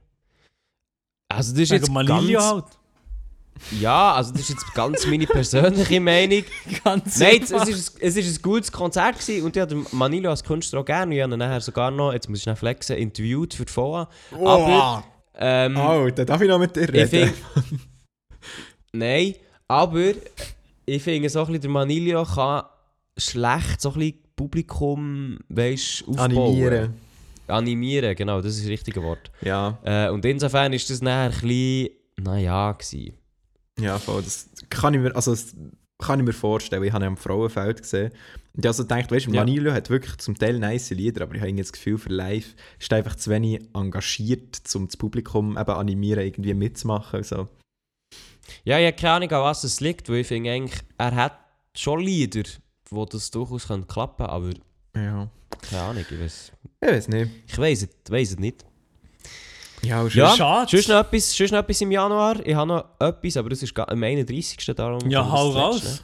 Also 1.27 1.53
das 1.53 1.61
ist 1.61 1.71
Wegen 1.71 1.83
jetzt 1.83 1.91
Manilio 1.91 2.39
ganz... 2.39 2.51
halt. 2.51 2.65
Ja, 3.79 4.13
also 4.13 4.31
das 4.31 4.41
ist 4.41 4.49
jetzt 4.49 4.73
ganz 4.73 5.05
meine 5.05 5.27
persönliche 5.27 5.99
Meinung. 5.99 6.43
Ganz 6.83 7.19
Nein, 7.19 7.41
es, 7.43 7.51
es, 7.51 7.67
ist, 7.67 8.01
es 8.01 8.15
ist 8.15 8.39
ein 8.39 8.41
gutes 8.41 8.71
Konzert 8.71 9.19
gewesen 9.19 9.45
und 9.45 9.57
ich 9.57 9.65
den 9.65 9.85
Manilo 9.91 10.29
als 10.29 10.43
Künstler 10.43 10.79
auch 10.79 10.85
gerne. 10.85 11.15
Ich 11.15 11.21
habe 11.21 11.33
ihn 11.33 11.39
nachher 11.39 11.61
sogar 11.61 11.91
noch, 11.91 12.13
jetzt 12.13 12.29
muss 12.29 12.39
ich 12.39 12.43
schnell 12.43 12.55
flexen, 12.55 12.97
interviewt 12.97 13.53
für 13.53 13.65
die 13.65 13.71
VOA. 13.71 14.09
Aber, 14.31 15.03
ähm, 15.39 15.77
Alter, 15.77 16.25
darf 16.25 16.41
ich 16.41 16.47
noch 16.49 16.59
mit 16.59 16.75
dir 16.75 16.91
reden? 16.93 17.07
finde... 17.07 17.33
Nein, 18.93 19.35
aber 19.67 20.11
ich 20.85 21.03
finde 21.03 21.29
so 21.29 21.39
ein 21.41 21.45
bisschen, 21.47 21.61
der 21.61 21.69
Manilio 21.69 22.23
kann 22.23 22.63
schlecht 23.17 23.81
so 23.81 23.89
ein 23.93 23.99
bisschen 23.99 24.19
Publikum, 24.35 25.37
weißt, 25.49 26.07
aufbauen. 26.07 26.31
Animieren. 26.31 26.93
Animieren, 27.47 28.15
genau, 28.15 28.41
das 28.41 28.55
ist 28.55 28.63
das 28.63 28.69
richtige 28.69 29.03
Wort. 29.03 29.31
Ja, 29.41 29.77
Äh, 29.83 30.09
und 30.09 30.23
insofern 30.25 30.71
ist 30.73 30.89
das 30.89 31.01
nachher 31.01 31.25
ein 31.25 31.31
bisschen, 31.31 31.89
naja, 32.21 32.71
gewesen. 32.71 33.13
ja, 33.79 33.97
voll. 33.97 34.21
Das 34.23 34.49
kann 34.69 34.93
ich 34.93 34.99
mir, 35.01 35.15
also, 35.15 35.35
kann 35.99 36.19
ich 36.19 36.25
mir 36.25 36.33
vorstellen. 36.33 36.83
Ich 36.83 36.93
habe 36.93 37.03
ihn 37.03 37.07
am 37.09 37.17
Frauenfeld 37.17 37.81
gesehen. 37.81 38.11
Und 38.55 38.63
ich 38.63 38.67
also 38.67 38.83
gedacht, 38.83 39.11
weißt 39.11 39.27
du, 39.27 39.31
Ja. 39.31 39.41
Manilio 39.41 39.73
hat 39.73 39.89
wirklich 39.89 40.17
zum 40.17 40.37
Teil 40.37 40.57
nice 40.57 40.89
Lieder, 40.91 41.23
aber 41.23 41.35
ich 41.35 41.41
habe 41.41 41.53
das 41.53 41.71
Gefühl, 41.73 41.97
für 41.97 42.09
live 42.09 42.55
ist 42.79 42.91
er 42.91 42.97
einfach 42.99 43.15
zu 43.15 43.29
wenig 43.29 43.61
engagiert, 43.73 44.61
um 44.75 44.87
das 44.87 44.97
Publikum 44.97 45.57
eben 45.57 45.69
animieren, 45.71 46.23
irgendwie 46.25 46.53
mitzumachen. 46.53 47.23
So. 47.23 47.47
Ja, 48.63 48.79
ich 48.79 48.85
habe 48.87 48.95
keine 48.95 49.13
Ahnung, 49.13 49.31
an 49.31 49.43
was 49.43 49.63
es 49.63 49.79
liegt, 49.81 50.09
weil 50.09 50.17
ich 50.17 50.27
finde 50.27 50.51
eigentlich, 50.51 50.79
er 50.97 51.15
hat 51.15 51.37
schon 51.75 51.99
Lieder, 51.99 52.43
wo 52.89 53.05
das 53.05 53.29
durchaus 53.31 53.67
klappen 53.67 53.87
kann, 54.25 54.29
aber 54.29 54.49
Ja. 54.95 55.29
keine 55.69 55.81
Ahnung, 55.83 56.05
ich 56.09 56.19
weiß 56.19 56.51
Ich 56.81 56.87
weiß 56.89 57.07
nicht. 57.09 57.31
ich 57.45 57.53
es, 57.59 57.87
weiss 58.11 58.31
es 58.31 58.39
nicht. 58.39 58.65
Ja, 59.81 60.01
und 60.01 60.13
Ja, 60.13 60.35
schade. 60.35 60.69
Sonst 60.69 60.87
noch, 60.89 60.99
etwas, 60.99 61.31
sonst 61.33 61.51
noch 61.51 61.59
etwas 61.59 61.81
im 61.81 61.91
Januar? 61.91 62.45
Ich 62.45 62.53
habe 62.55 62.67
noch 62.67 62.85
etwas, 62.99 63.37
aber 63.37 63.49
das 63.49 63.63
ist 63.63 63.77
am 63.77 64.03
31. 64.03 64.57
darum. 64.75 65.09
Ja, 65.09 65.23
das 65.23 65.31
hau 65.31 65.49
raus. 65.51 65.83
ne? 65.83 65.99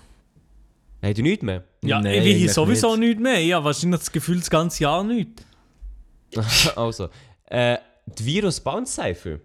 Hey, 1.01 1.13
du 1.13 1.21
nichts 1.21 1.43
mehr? 1.43 1.63
Ja, 1.83 1.99
Nein, 2.01 2.13
ich 2.15 2.23
will 2.23 2.31
eigentlich 2.35 2.53
sowieso 2.53 2.95
nicht. 2.95 3.19
nichts 3.19 3.21
mehr. 3.21 3.43
Ja, 3.43 3.63
wahrscheinlich 3.63 3.99
das 3.99 4.11
Gefühl 4.11 4.39
das 4.39 4.49
ganze 4.49 4.83
Jahr 4.83 5.03
nicht. 5.03 5.45
also, 6.75 7.09
äh, 7.45 7.77
die 8.05 8.25
Virus 8.25 8.59
Bounce 8.59 8.93
Cypher. 8.93 9.39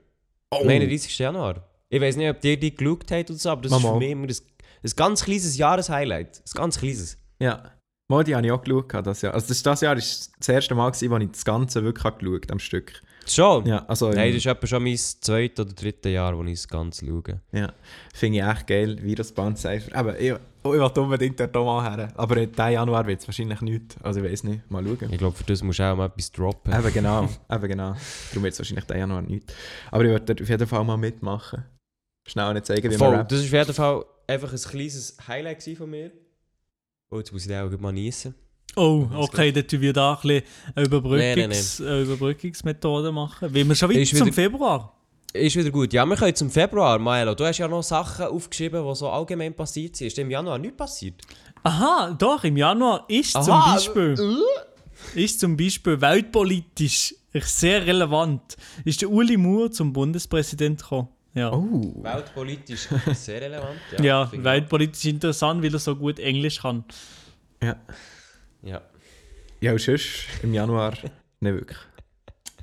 Oh. 0.51 0.63
Am 0.63 0.69
31. 0.69 1.19
Januar. 1.19 1.65
Ich 1.89 2.01
weiß 2.01 2.17
nicht, 2.17 2.31
ob 2.31 2.45
ihr 2.45 2.59
die 2.59 2.75
geschaut 2.75 3.11
habt 3.11 3.31
oder 3.31 3.39
so, 3.39 3.51
aber 3.51 3.63
das 3.63 3.73
ist 3.73 3.83
Mama. 3.83 3.95
für 3.95 3.99
mich 3.99 4.11
immer 4.11 4.27
ein, 4.29 4.37
ein 4.85 4.93
ganz 4.97 5.25
kleines 5.25 5.57
Jahreshighlight. 5.57 6.39
Ein 6.39 6.51
ganz 6.55 6.79
kleines. 6.79 7.19
Ja. 7.41 7.63
Mal, 8.09 8.25
die 8.25 8.35
habe 8.35 8.47
ich 8.47 8.53
auch 8.53 8.63
geschaut. 8.63 9.07
Das 9.07 9.23
Jahr. 9.23 9.35
Also 9.35 9.49
das, 9.49 9.63
das 9.63 9.81
Jahr 9.81 9.97
war 9.97 10.03
das 10.03 10.49
erste 10.49 10.75
Mal, 10.75 10.91
gewesen, 10.91 11.11
wo 11.11 11.17
ich 11.19 11.31
das 11.31 11.45
Ganze 11.45 11.83
wirklich 11.85 12.05
habe 12.05 12.19
geschaut 12.19 12.43
habe, 12.45 12.53
am 12.53 12.59
Stück. 12.59 13.03
Schon? 13.27 13.67
Ja, 13.67 13.85
also 13.87 14.11
Nein, 14.11 14.29
das 14.29 14.39
ist 14.39 14.47
etwa 14.47 14.67
schon 14.67 14.83
mein 14.83 14.97
zweites 14.97 15.65
oder 15.65 15.73
drittes 15.75 16.13
Jahr, 16.13 16.37
wo 16.37 16.43
ich 16.45 16.53
es 16.55 16.69
ganz 16.69 17.01
schaue. 17.01 17.41
ja, 17.53 17.73
finde 18.15 18.39
ich 18.39 18.45
echt 18.45 18.67
geil, 18.67 18.99
Virusband 19.01 19.59
Cypher. 19.59 19.95
Aber 19.97 20.19
ich, 20.19 20.33
oh, 20.33 20.75
ich 20.75 20.81
will 20.81 21.03
unbedingt 21.03 21.39
dort 21.39 21.57
auch 21.57 21.65
mal 21.65 21.97
her. 21.97 22.13
Aber 22.17 22.35
diesen 22.47 22.73
Januar 22.73 23.07
wird 23.07 23.21
es 23.21 23.29
wahrscheinlich 23.29 23.61
nicht. 23.61 23.97
Also 24.03 24.21
ich 24.21 24.31
weiß 24.33 24.45
nicht, 24.45 24.69
mal 24.71 24.85
schauen. 24.85 25.13
Ich 25.13 25.19
glaube, 25.19 25.37
für 25.37 25.45
das 25.45 25.63
musst 25.63 25.79
du 25.79 25.85
auch 25.85 25.97
mal 25.97 26.07
etwas 26.07 26.33
droppen. 26.33 26.73
Eben 26.73 26.93
genau, 26.93 27.29
eben 27.51 27.69
genau. 27.69 27.95
Darum 28.31 28.43
wird 28.43 28.53
es 28.55 28.59
wahrscheinlich 28.59 28.85
diesen 28.85 28.99
Januar 29.01 29.23
nicht. 29.23 29.53
Aber 29.91 30.05
ich 30.05 30.11
werde 30.11 30.43
auf 30.43 30.49
jeden 30.49 30.67
Fall 30.67 30.85
mal 30.85 30.97
mitmachen. 30.97 31.65
Schnell 32.27 32.55
nicht 32.55 32.67
zeigen, 32.67 32.85
wie 32.85 32.97
man 32.97 32.99
Voll, 32.99 33.15
rappt. 33.17 33.33
das 33.33 33.41
war 33.41 33.47
auf 33.47 33.53
jeden 33.67 33.75
Fall 33.75 34.05
einfach 34.27 34.53
ein 34.53 34.59
kleines 34.59 35.17
Highlight 35.27 35.63
von 35.77 35.91
mir. 35.91 36.13
Oh, 37.11 37.19
jetzt 37.19 37.33
muss 37.33 37.43
ich 37.43 37.49
den 37.49 37.61
auch 37.61 37.81
mal 37.81 37.93
niesen. 37.93 38.35
Oh, 38.77 39.07
okay, 39.15 39.51
dann 39.53 39.67
tun 39.67 39.81
wir 39.81 39.93
da 39.93 40.13
ein 40.13 40.17
bisschen 40.21 40.43
eine 40.75 40.75
Nein, 40.77 40.87
Überbrückungs 40.87 41.81
eine 41.81 42.01
Überbrückungsmethode 42.03 43.13
machen. 43.13 43.55
Weil 43.55 43.69
wir 43.69 43.75
schon 43.75 43.91
wieder 43.91 44.01
Ist 44.01 44.17
zum 44.17 44.27
wieder- 44.27 44.35
Februar. 44.35 44.97
Ist 45.33 45.55
wieder 45.57 45.71
gut. 45.71 45.93
Ja, 45.93 46.05
wir 46.07 46.17
können 46.17 46.35
zum 46.35 46.51
Februar, 46.51 46.99
Maelo. 46.99 47.35
Du 47.35 47.45
hast 47.45 47.59
ja 47.59 47.69
noch 47.69 47.83
Sachen 47.83 48.27
aufgeschrieben, 48.27 48.85
die 48.85 48.95
so 48.97 49.09
allgemein 49.09 49.55
passiert 49.55 49.95
sind. 49.97 50.09
Ist 50.09 50.19
im 50.19 50.31
Januar 50.31 50.59
nichts 50.59 50.77
passiert? 50.77 51.15
Aha, 51.63 52.17
doch, 52.19 52.43
im 52.45 52.57
Januar 52.57 53.05
ist 53.09 53.33
zum 53.33 53.53
Aha, 53.53 53.75
Beispiel, 53.75 54.17
ist 55.15 55.39
zum 55.39 55.57
Beispiel 55.57 56.01
weltpolitisch 56.01 57.15
sehr 57.35 57.87
relevant, 57.87 58.57
ist 58.85 59.03
der 59.03 59.11
Uli 59.11 59.37
Moore 59.37 59.71
zum 59.71 59.93
Bundespräsident 59.93 60.81
gekommen. 60.83 61.09
Ja, 61.35 61.53
Oh, 61.53 61.95
Weltpolitisch 62.03 62.89
sehr 63.15 63.41
relevant. 63.43 63.79
ja, 64.03 64.29
ich 64.33 64.43
weltpolitisch 64.43 65.05
interessant, 65.05 65.63
weil 65.63 65.73
er 65.73 65.79
so 65.79 65.95
gut 65.95 66.19
Englisch 66.19 66.61
kann. 66.61 66.83
ja. 67.63 67.77
Ja. 68.63 68.81
Ja, 69.61 69.73
und 69.73 69.81
sonst 69.81 70.27
im 70.43 70.55
Januar 70.55 70.93
nicht 71.41 71.55
wirklich. 71.55 71.79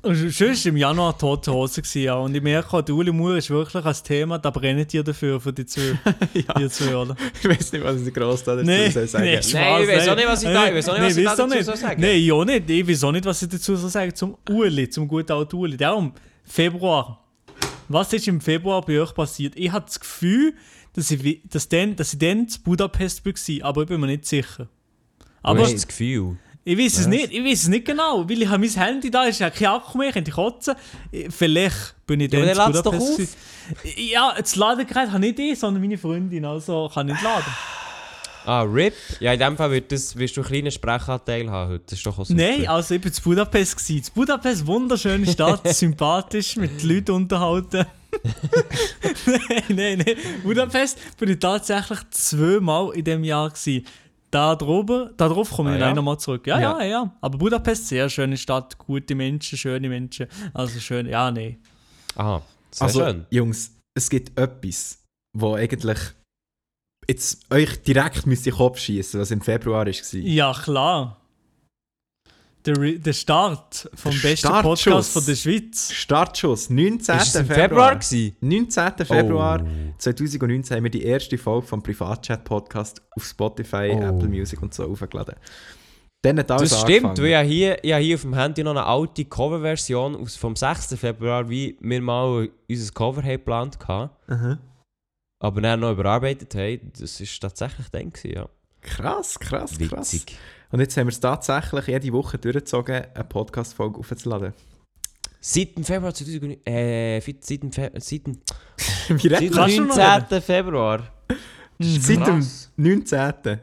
Sonst 0.04 0.40
war 0.40 0.70
im 0.70 0.78
Januar 0.78 1.18
tote 1.18 1.52
Hose. 1.52 1.82
Gewesen, 1.82 2.04
ja. 2.04 2.14
Und 2.16 2.34
ich 2.34 2.42
merke 2.42 2.82
der 2.84 2.96
Uli 2.96 3.12
Moore 3.12 3.40
ist 3.40 3.50
wirklich 3.50 3.84
ein 3.84 3.96
Thema, 4.04 4.38
da 4.40 4.52
brennt 4.52 4.94
ihr 4.94 5.04
dafür, 5.04 5.42
für 5.42 5.52
die 5.52 5.66
zwei, 5.66 5.98
die 6.58 6.70
zwei 6.70 6.96
oder? 6.96 7.16
Ich 7.42 7.50
weiß 7.50 7.72
nicht, 7.74 7.84
was 7.84 8.02
ich 8.08 8.14
gross 8.14 8.44
da 8.44 8.56
dazu 8.56 8.68
Nee, 8.68 8.90
soll 8.90 9.08
sagen 9.08 9.24
nee, 9.26 9.34
Nein, 9.54 9.82
ich 9.84 9.88
weiß 9.90 10.08
auch 10.08 10.16
nicht, 10.16 10.28
was 10.28 10.44
ich 10.44 10.50
da- 10.50 10.68
ich 10.70 10.76
weiß 10.76 10.90
auch 10.90 10.94
nicht, 10.94 11.02
Nee, 11.02 11.08
was 11.08 11.18
ich 11.18 11.26
dazu 11.26 11.48
nicht. 11.48 11.66
soll 11.66 11.78
sagen. 11.78 12.02
Nein, 12.02 12.16
ich 12.18 12.32
auch 12.32 12.46
nicht. 12.46 12.70
Ich 12.70 12.88
weiß 12.88 13.04
auch 13.04 13.12
nicht, 13.12 13.26
was 13.26 13.42
ich 13.42 13.50
dazu 13.50 13.76
soll 13.76 13.90
sagen 13.90 14.16
zum 14.16 14.38
Uli, 14.50 14.90
zum 14.90 15.08
guten 15.08 15.32
alten 15.32 15.56
Uli. 15.56 15.76
Darum, 15.78 16.14
Februar. 16.46 17.24
Was 17.90 18.14
ist 18.14 18.28
im 18.28 18.40
Februar 18.40 18.82
bei 18.84 19.02
euch 19.02 19.14
passiert? 19.14 19.54
Ich 19.58 19.72
habe 19.72 19.86
das 19.86 20.00
Gefühl, 20.00 20.54
dass 20.94 21.10
ich, 21.12 21.42
dass 21.50 21.68
dann, 21.70 21.96
dass 21.96 22.14
ich 22.14 22.20
dann 22.20 22.48
zu 22.48 22.62
Budapest 22.62 23.26
war, 23.26 23.66
aber 23.68 23.82
ich 23.82 23.88
bin 23.88 24.00
mir 24.00 24.08
nicht 24.08 24.26
sicher. 24.26 24.68
Aber 25.48 25.62
hast 25.64 25.74
das 25.74 25.88
Gefühl. 25.88 26.38
ich 26.66 26.78
weiß 26.78 27.00
es 27.00 27.08
nicht, 27.08 27.32
ich 27.32 27.44
weiß 27.44 27.64
es 27.64 27.68
nicht 27.70 27.86
genau, 27.86 28.28
weil 28.30 28.42
ich 28.42 28.48
habe 28.48 28.60
mein 28.60 28.70
Handy 28.70 29.10
da, 29.12 29.24
ist 29.24 29.40
ja 29.40 29.50
kein 29.50 29.68
Akku 29.68 29.98
mehr, 29.98 30.10
ich 30.10 30.14
könnte 30.14 30.32
kotzen. 30.32 30.76
Ich- 31.12 31.34
Vielleicht 31.34 31.96
bin 32.06 32.20
ich 32.22 32.32
Ja, 32.32 32.40
dann 32.40 32.48
dann 32.56 32.58
lad's 32.74 32.82
doch 32.84 32.94
auf. 32.94 33.20
Ja, 33.96 34.34
das 34.38 34.56
Ladegerät 34.56 35.10
habe 35.10 35.20
nicht 35.20 35.40
ich, 35.40 35.58
sondern 35.60 35.82
meine 35.82 35.98
Freundin, 35.98 36.46
also 36.46 36.90
kann 36.94 37.08
nicht 37.08 37.22
laden. 37.22 37.46
Ah, 38.46 38.62
RIP. 38.62 38.94
Ja, 39.20 39.34
in 39.34 39.40
dem 39.40 39.58
Fall 39.58 39.72
wird 39.72 39.92
das, 39.92 40.16
wirst 40.16 40.38
du 40.38 40.42
einen 40.42 40.50
kleinen 40.50 40.72
Sprechanteil 40.72 41.52
haben 41.52 41.72
heute. 41.72 41.84
Das 41.90 42.00
ist 42.00 42.06
doch 42.06 42.18
auch 42.18 42.26
super. 42.26 42.42
Nein, 42.42 42.66
also 42.70 42.96
ich 42.96 43.04
war 43.04 43.12
zu 43.12 43.22
Budapest. 43.24 43.76
Gewesen. 43.76 44.04
Zu 44.04 44.12
Budapest, 44.14 44.66
wunderschöne 44.66 45.28
Stadt, 45.30 45.68
sympathisch, 45.76 46.56
mit 46.56 46.82
den 46.82 46.90
Leuten 46.90 47.12
unterhalten. 47.12 47.86
nein, 49.26 49.64
nein, 49.68 50.04
nein. 50.06 50.16
Budapest 50.44 50.98
bin 51.18 51.30
ich 51.30 51.40
tatsächlich 51.40 52.00
zweimal 52.12 52.92
in 52.96 53.04
diesem 53.04 53.24
Jahr. 53.26 53.50
Gewesen. 53.50 53.86
Da 54.32 54.56
drüber, 54.56 55.12
da 55.16 55.30
drauf 55.30 55.52
komme 55.52 55.70
ich 55.70 55.76
Ah, 55.76 55.78
gleich 55.78 55.90
ja? 55.90 55.96
nochmal 55.96 56.20
zurück. 56.20 56.46
Ja, 56.48 56.60
ja, 56.60 56.80
Ja. 56.80 56.86
ja, 56.86 57.18
Aber 57.22 57.38
Budapest, 57.38 57.88
sehr 57.88 58.10
schöne 58.10 58.36
Stadt, 58.38 58.78
gute 58.78 59.16
Menschen, 59.16 59.58
schöne 59.58 59.88
Menschen. 59.90 60.28
Also 60.54 60.80
schön, 60.80 61.08
ja, 61.08 61.32
nein. 61.32 61.62
Aha, 62.16 62.42
sehr 62.72 62.88
Also, 62.88 63.00
schön. 63.00 63.26
Jungs, 63.30 63.72
es 63.98 64.10
gibt 64.10 64.38
etwas, 64.38 65.02
wo 65.38 65.54
eigentlich 65.56 65.98
jetzt 67.10 67.50
euch 67.52 67.82
direkt 67.84 68.26
müsst 68.26 68.46
in 68.48 68.52
den 68.52 68.58
Kopf 68.58 68.80
schießen, 68.80 69.20
was 69.20 69.32
im 69.32 69.40
Februar 69.42 69.86
war. 69.86 69.94
Ja, 70.20 70.52
klar. 70.54 71.22
Der, 72.68 72.76
der 73.00 73.14
Start 73.14 73.90
vom 73.96 74.12
Der 74.12 74.20
besten 74.20 74.48
Startschuss. 74.48 74.84
Podcast 74.84 75.14
von 75.14 75.26
der 75.26 75.36
Schweiz. 75.36 75.92
Startschuss, 75.94 76.70
19. 76.70 77.16
Ist 77.16 77.28
es 77.30 77.36
im 77.36 77.46
Februar. 77.48 77.62
Februar 77.70 77.96
gewesen? 77.96 78.36
19. 78.42 79.06
Februar 79.06 79.62
Oh. 79.64 79.94
2019 79.98 80.76
haben 80.78 80.84
wir 80.84 80.92
die 80.92 81.04
erste 81.04 81.38
Folge 81.38 81.66
vom 81.68 81.82
Privatchat-Podcast 81.82 83.02
auf 83.16 83.24
Spotify, 83.26 83.92
Oh. 83.96 84.02
Apple 84.02 84.28
Music 84.28 84.62
und 84.62 84.74
so 84.74 84.84
aufgeladen. 84.92 85.36
Dann 86.24 86.40
hat 86.40 86.52
alles 86.52 86.72
Das 86.72 86.82
stimmt, 86.82 87.20
weil 87.22 87.46
ich 87.46 87.52
hier, 87.54 87.84
ich 87.84 87.94
habe 87.94 88.04
hier 88.04 88.16
auf 88.16 88.22
dem 88.24 88.34
Handy 88.34 88.64
noch 88.64 88.72
eine 88.72 88.86
alte 88.86 89.24
Coverversion 89.24 90.28
vom 90.28 90.56
6. 90.56 90.96
Februar, 91.00 91.48
wie 91.50 91.78
wir 91.80 92.02
mal 92.02 92.50
unser 92.70 92.92
Cover 92.92 93.22
haben 93.24 93.30
geplant 93.32 93.78
hatten, 93.88 94.10
Aha. 94.28 94.58
aber 95.40 95.62
dann 95.62 95.80
noch 95.80 95.92
überarbeitet 95.94 96.54
haben. 96.56 96.92
Das 97.00 97.22
war 97.22 97.28
tatsächlich 97.50 97.88
dann, 97.90 98.10
gewesen, 98.12 98.34
ja. 98.36 98.50
Krass, 98.82 99.40
krass, 99.40 99.78
krass. 99.78 100.14
Witzig. 100.14 100.38
Und 100.72 100.80
jetzt 100.80 100.98
haben 100.98 101.08
wir 101.08 101.12
es 101.12 101.20
tatsächlich 101.20 101.88
jede 101.88 102.12
Woche 102.14 102.38
durchgezogen, 102.38 103.06
eine 103.14 103.24
Podcast-Folge 103.24 104.00
aufzuladen. 104.00 104.54
Seit 105.40 105.78
dem 105.78 105.84
Februar 105.84 106.14
2009, 106.14 106.66
äh, 106.66 107.22
seit 107.22 107.64
dem, 107.64 107.72
Fe 107.72 107.92
seit 107.96 108.28
dem, 108.28 108.42
Wie 109.08 109.30
seit 109.30 109.42
dem 109.42 109.52
Kannst 109.52 109.78
du 109.78 109.84
noch 109.84 109.96
19. 109.96 110.42
Februar. 110.42 111.14
Seit 111.80 112.18
dem 112.18 112.24
Krass. 112.24 112.72
19. 112.76 113.60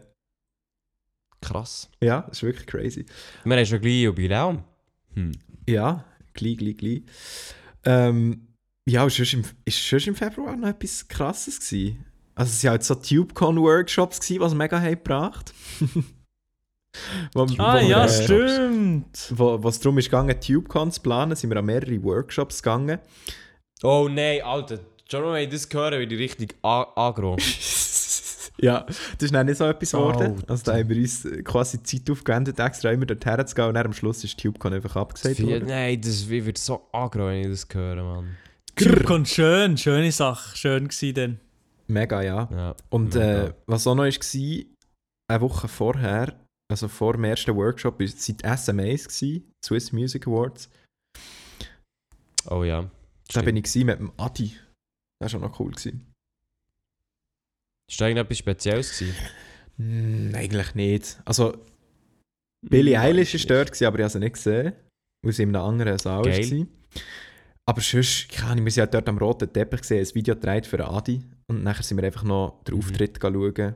Krass. 1.41 1.91
Ja, 2.01 2.23
das 2.23 2.39
ist 2.39 2.43
wirklich 2.43 2.67
crazy. 2.67 3.05
Wir 3.45 3.57
haben 3.57 3.67
schon 3.67 3.81
gleich 3.81 4.03
Jubiläum. 4.03 4.65
Hm. 5.15 5.33
Ja, 5.69 6.07
gleich, 6.33 6.57
gleich, 6.57 6.77
gleich. 6.79 7.03
Ähm, 7.85 8.49
ja, 8.87 9.05
ist 9.07 9.17
schon, 9.17 9.41
im, 9.41 9.47
ist 9.65 9.79
schon 9.79 10.01
im 10.01 10.15
Februar 10.15 10.57
noch 10.57 10.69
etwas 10.69 11.07
Krasses 11.07 11.61
gewesen. 11.61 12.07
Also 12.35 12.51
es 12.51 12.65
waren 12.65 12.71
halt 12.71 12.85
so 12.85 12.95
TubeCon-Workshops, 12.95 14.21
was 14.41 14.55
mega 14.55 14.81
haben 14.81 14.91
gebracht. 14.91 15.53
wo, 17.35 17.43
Ah, 17.59 17.81
wo, 17.83 17.87
ja, 17.87 18.05
äh, 18.05 18.09
stimmt. 18.09 19.33
Wo, 19.37 19.61
es 19.69 19.81
darum 19.81 19.99
ist 19.99 20.07
gegangen, 20.07 20.39
TubeCon 20.41 20.91
zu 20.93 21.01
planen, 21.03 21.37
sind 21.37 21.51
wir 21.51 21.57
an 21.59 21.65
mehrere 21.67 22.03
Workshops 22.03 22.63
gegangen. 22.63 22.99
Oh 23.83 24.09
nein, 24.11 24.41
Alter. 24.43 24.79
Schon 25.11 25.23
mal, 25.23 25.35
wenn 25.35 25.45
ich 25.45 25.51
das 25.51 25.69
höre, 25.73 25.93
werde 25.93 26.15
ich 26.15 26.21
richtig 26.21 26.55
a- 26.63 26.87
aggro. 26.97 27.37
ja, 28.59 28.81
das 28.87 28.99
ist 29.21 29.35
dann 29.35 29.47
nicht 29.47 29.59
so 29.59 29.65
etwas 29.65 29.91
geworden. 29.93 30.43
Also 30.47 30.65
da 30.65 30.79
haben 30.79 30.89
wir 30.89 30.97
uns 30.97 31.27
quasi 31.45 31.83
Zeit 31.83 32.09
aufgewendet, 32.11 32.59
extra 32.59 32.91
immer 32.91 33.07
dorthin 33.07 33.47
zu 33.47 33.55
gehen 33.55 33.67
und 33.67 33.75
dann 33.75 33.87
am 33.87 33.93
Schluss 33.93 34.25
ist 34.25 34.39
TubeCon 34.41 34.73
einfach 34.75 34.97
abgesagt 34.97 35.43
worden. 35.43 35.67
Nein, 35.69 36.01
das 36.01 36.29
wird 36.29 36.57
so 36.59 36.89
aggro, 36.93 37.27
wenn 37.27 37.43
ich 37.43 37.49
das 37.49 37.67
höre, 37.73 38.03
Mann. 38.03 38.37
TubeCon, 38.77 39.27
schön, 39.27 39.77
schöne 39.77 40.11
Sache, 40.13 40.57
schön 40.57 40.89
gewesen 40.89 41.15
dann. 41.15 41.41
Mega, 41.87 42.23
ja. 42.23 42.49
Ja. 42.51 42.75
Und 42.89 43.15
Mega. 43.15 43.45
äh, 43.49 43.53
was 43.67 43.87
auch 43.87 43.95
noch 43.95 44.05
war, 44.05 44.65
eine 45.29 45.41
Woche 45.41 45.69
vorher, 45.69 46.35
also 46.71 46.89
vor 46.89 47.13
dem 47.15 47.25
ersten 47.25 47.55
Workshop, 47.57 47.99
war 47.99 48.07
es 48.07 48.17
die 48.25 48.33
SMAs, 48.43 49.09
gewesen, 49.09 49.51
Swiss 49.65 49.93
Music 49.93 50.27
Awards. 50.27 50.69
Oh 52.49 52.65
ja. 52.65 52.83
Da 52.83 52.91
Stimmt. 53.31 53.45
bin 53.47 53.57
ich 53.57 53.75
mit 53.75 53.99
dem 53.99 54.13
Adi. 54.19 54.49
Das 55.19 55.21
war 55.21 55.29
schon 55.29 55.41
noch 55.43 55.59
cool. 55.61 55.71
Gewesen. 55.73 56.13
Ist 57.91 58.01
da 58.01 58.07
irgendetwas 58.09 58.39
Spezielles 58.39 58.99
gewesen? 58.99 59.17
Hm, 59.77 60.33
eigentlich 60.35 60.75
nicht. 60.75 61.21
Also, 61.25 61.57
Billie 62.67 62.97
Hm, 62.97 63.03
Eilish 63.05 63.35
war 63.35 63.57
dort, 63.57 63.69
gewesen, 63.73 63.87
aber 63.87 63.99
ich 63.99 64.03
habe 64.05 64.13
sie 64.13 64.19
nicht 64.21 64.35
gesehen, 64.35 64.73
weil 65.25 65.33
sie 65.33 65.43
in 65.43 65.55
einem 65.55 65.65
anderen 65.65 65.99
Saal 65.99 66.23
Geil. 66.23 66.51
war. 66.51 66.67
Aber 67.67 67.81
sonst, 67.81 68.29
keine 68.31 68.53
Ahnung, 68.53 68.65
wir 68.67 68.73
sind 68.73 68.83
halt 68.83 68.95
dort 68.95 69.09
am 69.09 69.19
roten 69.19 69.51
Teppich 69.53 69.81
gesehen, 69.81 70.07
ein 70.07 70.15
Video 70.15 70.35
gedreht 70.35 70.67
für 70.67 70.87
Adi. 70.87 71.23
Und 71.51 71.63
nachher 71.63 71.83
sind 71.83 71.97
wir 71.97 72.05
einfach 72.05 72.23
noch 72.25 72.63
den 72.65 72.75
Mhm. 72.75 72.81
Auftritt 72.81 73.19
schauen. 73.21 73.75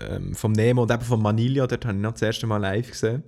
Ähm, 0.00 0.34
vom 0.34 0.52
Nemo 0.52 0.82
und 0.82 0.90
eben 0.90 1.02
vom 1.02 1.22
Manilio, 1.22 1.66
dort 1.66 1.84
habe 1.84 1.96
ich 1.96 2.02
noch 2.02 2.12
das 2.12 2.22
erste 2.22 2.46
Mal 2.46 2.58
live 2.58 2.90
gesehen. 2.90 3.22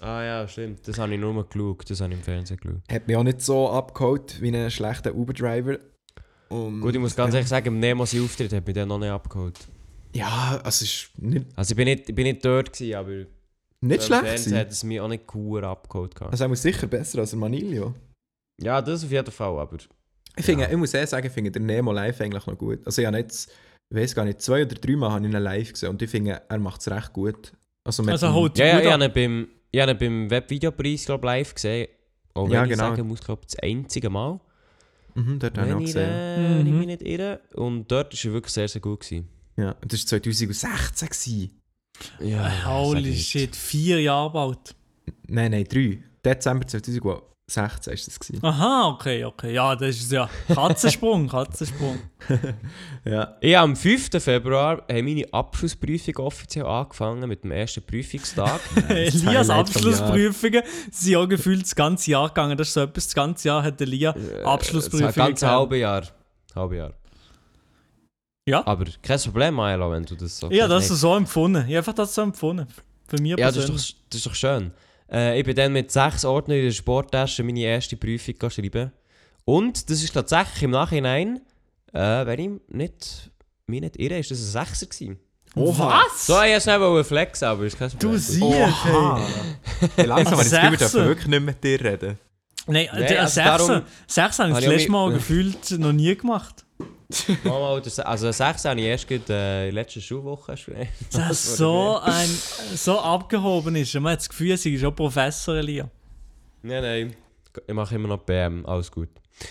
Ah 0.00 0.22
ja, 0.22 0.48
stimmt. 0.48 0.86
Das 0.88 0.98
habe 0.98 1.12
ich 1.14 1.20
nur 1.20 1.32
mal 1.34 1.44
geschaut. 1.44 1.90
Das 1.90 2.00
habe 2.00 2.12
ich 2.12 2.18
im 2.18 2.24
Fernsehen 2.24 2.58
geschaut. 2.58 2.80
Hat 2.90 3.06
mich 3.06 3.16
auch 3.16 3.22
nicht 3.22 3.42
so 3.42 3.68
abgeholt 3.70 4.40
wie 4.40 4.48
einen 4.48 4.70
schlechten 4.70 5.12
Uber-Driver. 5.12 5.78
Gut, 6.48 6.94
ich 6.94 7.00
muss 7.00 7.14
ganz 7.14 7.32
ja. 7.32 7.38
ehrlich 7.38 7.48
sagen, 7.48 7.66
im 7.68 7.78
Nemo 7.78 8.04
sein 8.06 8.22
Auftritt 8.24 8.52
hat 8.52 8.66
mich 8.66 8.74
dann 8.74 8.88
noch 8.88 8.98
nicht 8.98 9.10
abgeholt. 9.10 9.58
Ja, 10.14 10.58
also 10.64 10.68
es 10.68 10.82
ist 10.82 11.10
nicht, 11.18 11.46
Also 11.54 11.72
ich 11.72 11.76
bin 11.76 11.84
nicht, 11.84 12.08
ich 12.08 12.14
bin 12.14 12.24
nicht 12.24 12.44
dort 12.44 12.72
gewesen, 12.72 12.94
aber 12.96 13.10
nicht 13.10 13.28
im 13.80 14.00
schlecht 14.00 14.24
Fernsehen 14.24 14.56
hat 14.58 14.70
es 14.70 14.82
mich 14.82 15.00
auch 15.00 15.06
nicht 15.08 15.24
cool 15.34 15.64
abgeholt. 15.64 16.14
gehabt. 16.14 16.32
Also 16.32 16.44
er 16.44 16.48
muss 16.48 16.62
sicher 16.62 16.86
besser 16.88 17.20
als 17.20 17.34
Manilio. 17.36 17.94
Ja, 18.60 18.82
das 18.82 19.04
auf 19.04 19.10
jeden 19.12 19.30
Fall, 19.30 19.58
aber... 19.58 19.76
Ich, 20.36 20.44
finde, 20.44 20.64
Ja. 20.64 20.70
ich 20.70 20.76
muss 20.76 20.92
eher 20.94 21.06
sagen, 21.06 21.26
ich 21.26 21.32
finde 21.32 21.50
den 21.52 21.66
Nemo 21.66 21.92
live 21.92 22.20
eigentlich 22.20 22.46
noch 22.46 22.58
gut. 22.58 22.80
Also 22.84 23.00
ich 23.02 23.06
habe 23.06 23.18
jetzt, 23.18 23.52
ich 23.90 23.96
weiß 23.96 24.14
gar 24.14 24.24
nicht, 24.24 24.40
zwei 24.40 24.62
oder 24.64 24.74
drei 24.76 24.96
Mal 24.96 25.10
habe 25.10 25.26
ich 25.26 25.32
ihn 25.34 25.40
live 25.42 25.72
gesehen 25.72 25.90
und 25.90 26.00
ich 26.02 26.10
finde, 26.10 26.42
er 26.48 26.58
macht 26.58 26.80
es 26.80 26.90
recht 26.90 27.12
gut. 27.12 27.52
Also, 27.84 28.02
mit 28.02 28.12
Also 28.12 28.32
holt 28.32 28.56
Ja, 28.58 28.66
ja, 28.66 28.80
ich 28.80 28.86
ab. 28.86 28.92
habe 28.94 29.04
ihn 29.04 29.12
beim, 29.12 29.48
ich 29.70 29.80
habe 29.80 29.92
ihn 29.92 29.98
beim 29.98 30.30
Webvideopreis 30.30 31.04
glaub, 31.06 31.24
live 31.24 31.54
gesehen. 31.54 31.88
Auch 32.34 32.44
wenn 32.46 32.52
Ja, 32.52 32.64
ich 32.64 32.70
genau. 32.70 32.90
sagen 32.90 33.08
muss, 33.08 33.20
glaube 33.20 33.42
das 33.44 33.58
einzige 33.58 34.08
Mal. 34.10 34.38
Mhm, 35.14 35.38
dort 35.40 35.58
habe 35.58 35.66
ich 35.68 35.72
auch 35.74 35.78
Wenn 35.78 35.86
ich, 35.86 35.92
gesehen. 35.94 36.10
äh, 36.10 36.58
wenn 36.58 36.66
ich 36.66 36.72
Mhm. 36.72 36.78
mich 36.78 36.86
nicht 36.86 37.02
irre. 37.02 37.40
Und 37.54 37.90
dort 37.90 38.12
war 38.14 38.24
er 38.30 38.32
wirklich 38.32 38.52
sehr, 38.54 38.68
sehr 38.68 38.80
gut. 38.80 39.00
Gewesen. 39.00 39.28
Ja, 39.56 39.72
und 39.82 39.92
das 39.92 40.00
war 40.12 40.22
2016. 40.22 41.32
Gewesen. 41.38 41.50
Ja, 42.20 42.66
Holy 42.66 43.14
shit, 43.16 43.56
vier 43.56 44.00
Jahre 44.00 44.32
bald. 44.32 44.74
Nein, 45.26 45.50
nein, 45.50 45.64
drei. 45.64 45.98
Dezember 46.24 46.66
2016 47.50 47.92
ist 47.94 48.06
das 48.08 48.20
gewesen. 48.20 48.44
Aha, 48.44 48.88
okay, 48.88 49.24
okay. 49.24 49.52
Ja, 49.52 49.74
das 49.76 49.96
ist 49.96 50.10
ja 50.12 50.28
Katzensprung, 50.48 51.28
Katzensprung. 51.28 51.98
Ja. 53.04 53.36
Ich 53.40 53.54
habe 53.54 53.64
am 53.70 53.76
5. 53.76 54.10
Februar 54.22 54.82
haben 54.90 55.04
meine 55.04 55.24
Abschlussprüfung 55.32 56.16
offiziell 56.18 56.66
angefangen 56.66 57.28
mit 57.28 57.44
dem 57.44 57.50
ersten 57.50 57.82
Prüfungstag. 57.82 58.60
Elias 58.88 59.50
Abschlussprüfungen 59.50 60.62
sind 60.90 61.12
ja 61.12 61.24
gefühlt 61.24 61.62
das 61.62 61.74
ganze 61.74 62.10
Jahr 62.12 62.28
gegangen. 62.28 62.56
Das 62.56 62.68
ist 62.68 62.74
so 62.74 62.80
etwas, 62.82 63.06
das 63.06 63.14
ganze 63.14 63.48
Jahr 63.48 63.62
hat 63.62 63.80
Elia 63.80 64.12
Das 64.12 64.44
Abschlussprüfungen 64.44 65.12
ganze 65.14 65.44
gehabt. 65.46 65.58
halbe 65.60 65.78
Jahr. 65.78 66.02
Halbe 66.54 66.76
Jahr. 66.76 66.92
Ja. 68.48 68.66
Aber 68.66 68.84
kein 69.02 69.20
Problem, 69.20 69.54
Milo, 69.54 69.90
wenn 69.92 70.04
du 70.04 70.14
das 70.16 70.38
so 70.38 70.50
Ja, 70.50 70.66
das 70.66 70.90
ist 70.90 71.00
so 71.00 71.14
empfunden. 71.14 71.58
Ich 71.62 71.68
habe 71.68 71.78
einfach 71.78 71.94
das 71.94 72.14
so 72.14 72.22
empfunden. 72.22 72.66
Für 73.06 73.20
mich 73.20 73.30
Ja, 73.38 73.46
das 73.48 73.56
ist, 73.56 73.66
persönlich. 73.66 73.92
doch, 73.94 74.00
das 74.10 74.16
ist 74.18 74.26
doch 74.26 74.34
schön. 74.34 74.72
Äh, 75.10 75.38
ich 75.38 75.44
bin 75.44 75.56
dann 75.56 75.72
mit 75.72 75.90
sechs 75.90 76.24
Ordnern 76.24 76.58
in 76.58 76.64
der 76.66 76.72
Sporttasche 76.72 77.42
meine 77.42 77.60
erste 77.60 77.96
Prüfung 77.96 78.34
schreiben. 78.50 78.92
Und 79.44 79.90
das 79.90 80.02
ist 80.02 80.12
tatsächlich 80.12 80.62
im 80.64 80.70
Nachhinein, 80.70 81.40
äh, 81.92 82.26
wenn 82.26 82.38
ich 82.38 82.50
nicht, 82.68 83.30
mich 83.66 83.80
nicht 83.80 83.96
irre, 83.98 84.18
ist 84.18 84.30
das 84.30 84.38
ein 84.38 84.66
Sechser 84.66 84.86
gewesen. 84.86 85.18
Was? 85.54 86.26
So, 86.26 86.40
ich 86.42 86.64
wollte 86.66 86.96
nicht 86.98 87.06
flexen, 87.08 87.48
aber 87.48 87.64
ist 87.64 87.76
kein 87.78 87.90
Du 87.90 87.96
Problem. 87.98 88.18
siehst, 88.18 88.42
Oha. 88.42 89.18
hey. 89.80 89.88
Hey, 89.96 90.06
langsam 90.06 90.34
habe 90.38 90.42
ich 90.44 90.50
das 90.50 90.60
Gefühl, 90.60 90.76
dürfen 90.78 91.08
wirklich 91.08 91.26
nicht 91.26 91.42
mit 91.42 91.64
dir 91.64 91.80
reden. 91.84 92.18
Nein, 92.66 92.88
Nee, 92.94 93.16
also 93.16 93.34
Sechser, 93.34 93.82
Sechser 94.06 94.42
habe 94.44 94.52
ich 94.52 94.64
das 94.64 94.74
letzte 94.74 94.90
Mal 94.92 95.12
gefühlt 95.14 95.70
noch 95.78 95.92
nie 95.92 96.14
gemacht. 96.14 96.64
Mama, 97.44 97.80
das, 97.80 97.98
also 98.00 98.28
ein 98.28 98.32
Sechser 98.32 98.70
habe 98.70 98.80
ich 98.80 98.86
erst 98.86 99.08
gerade, 99.08 99.24
äh, 99.32 99.68
in 99.68 99.74
der 99.74 99.82
letzten 99.82 100.00
Schulwoche 100.00 100.56
schon. 100.56 100.74
Das 101.12 101.56
so 101.56 101.98
ein 102.02 102.28
so 102.74 103.00
abgehoben 103.00 103.76
ist. 103.76 103.94
Man 103.94 104.12
hat 104.12 104.20
das 104.20 104.28
Gefühl, 104.28 104.56
sie 104.56 104.74
ist 104.74 104.80
schon 104.80 104.94
Professor 104.94 105.56
Elia. 105.56 105.90
Nein, 106.62 106.82
nein. 106.82 107.16
Ich 107.66 107.74
mache 107.74 107.96
immer 107.96 108.08
noch 108.08 108.18
BM, 108.18 108.64
alles 108.64 108.90
gut. 108.90 109.08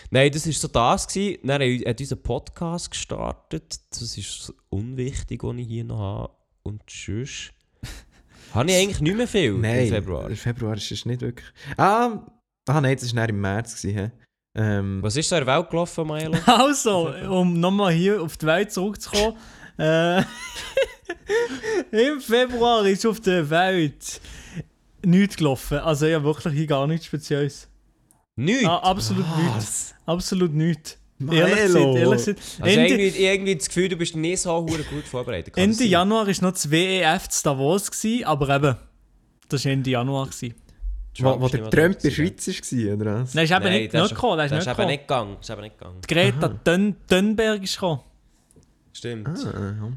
Nein, 0.10 0.32
das 0.32 0.46
war 0.46 0.54
so 0.54 0.68
das. 0.68 1.08
Gewesen. 1.08 1.40
Dann 1.44 1.62
hat 1.62 2.00
unser 2.00 2.16
Podcast 2.16 2.92
gestartet. 2.92 3.80
Das 3.90 4.18
ist 4.18 4.44
so 4.44 4.54
unwichtig, 4.70 5.44
was 5.44 5.58
ich 5.58 5.68
hier 5.68 5.84
noch 5.84 6.00
habe. 6.00 6.34
Und 6.64 6.86
tschüss. 6.88 7.50
habe 8.54 8.70
ich 8.70 8.78
eigentlich 8.78 9.02
nicht 9.02 9.18
mehr 9.18 9.28
viel 9.28 9.54
Nein, 9.54 9.86
im 9.86 9.90
Februar. 9.90 10.30
im 10.30 10.36
Februar 10.36 10.76
ist 10.76 10.92
es 10.92 11.06
nicht 11.06 11.22
wirklich. 11.22 11.50
Ah, 11.78 12.20
ah 12.68 12.82
nein, 12.82 12.98
das 13.00 13.16
war 13.16 13.28
im 13.28 13.42
März. 13.42 13.82
Gewesen? 13.82 14.12
Ähm, 14.56 15.02
Was 15.02 15.16
ist 15.16 15.30
so 15.30 15.36
in 15.36 15.46
der 15.46 15.56
Welt 15.56 15.70
gelaufen, 15.70 16.08
Milo? 16.08 16.38
Also, 16.46 17.14
um 17.30 17.60
nochmal 17.60 17.94
hier 17.94 18.22
auf 18.22 18.38
die 18.38 18.46
Welt 18.46 18.72
zurückzukommen. 18.72 19.38
äh, 19.78 20.24
Im 21.92 22.22
Februar 22.22 22.86
ist 22.86 23.06
auf 23.06 23.20
der 23.20 23.50
Welt 23.50 24.22
nichts 25.06 25.38
gelaufen. 25.38 25.80
Also 25.80 26.06
ja, 26.06 26.24
wirklich 26.24 26.54
hier 26.54 26.68
gar 26.68 26.88
nichts 26.88 27.06
Spezielles. 27.06 27.68
Nichts. 28.36 28.66
Ah, 28.66 28.78
absolut 28.78 29.26
nichts. 29.38 29.96
Absolut 30.06 30.54
nichts. 30.54 30.98
Ehrlich 31.20 31.56
gesagt, 31.56 31.86
ehrlich 31.86 32.12
gesagt. 32.12 32.40
Also 32.62 32.80
Ende, 32.80 33.04
irgendwie, 33.04 33.26
irgendwie 33.26 33.56
das 33.56 33.68
Gefühl, 33.68 33.90
du 33.90 33.98
bist 33.98 34.16
nicht 34.16 34.42
so 34.42 34.52
hure 34.52 34.84
gut 34.84 35.04
vorbereitet. 35.04 35.54
Kann 35.54 35.66
Ende? 35.66 35.84
Januar 35.84 36.28
war 36.28 36.34
noch 36.42 36.52
das 36.52 36.72
WEF 36.72 37.28
zu 37.28 37.44
Davos, 37.44 37.92
gewesen, 37.92 38.24
aber 38.24 38.56
eben, 38.56 38.76
das 39.50 39.66
war 39.66 39.72
Ende 39.72 39.90
Januar. 39.90 40.28
Gewesen. 40.28 40.56
Wo, 41.24 41.40
wo 41.42 41.46
ist 41.46 41.54
der 41.54 41.70
Trump 41.70 41.96
in 41.96 42.02
der 42.02 42.12
gewesen. 42.12 42.12
Schweiz 42.12 42.72
war, 42.72 42.94
oder 42.96 43.22
was? 43.22 43.34
Nein, 43.34 43.44
ist 43.46 43.52
eben 43.52 43.64
Nein, 43.64 43.74
nicht, 43.74 43.92
gekommen. 43.92 44.40
Ist 44.40 44.52
ist 44.52 44.58
eben 44.58 44.66
gekommen. 44.68 44.88
nicht 44.88 45.02
gegangen. 45.08 45.36
Das 45.40 45.50
ist 45.50 45.54
eben 45.54 45.62
nicht 45.62 45.78
gegangen. 45.78 46.02
Greta 46.08 46.48
Thun 46.64 46.96
Thunberg 47.08 47.64
ist 47.64 47.74
gekommen. 47.76 48.00
Stimmt. 48.94 49.28
Ah, 49.28 49.92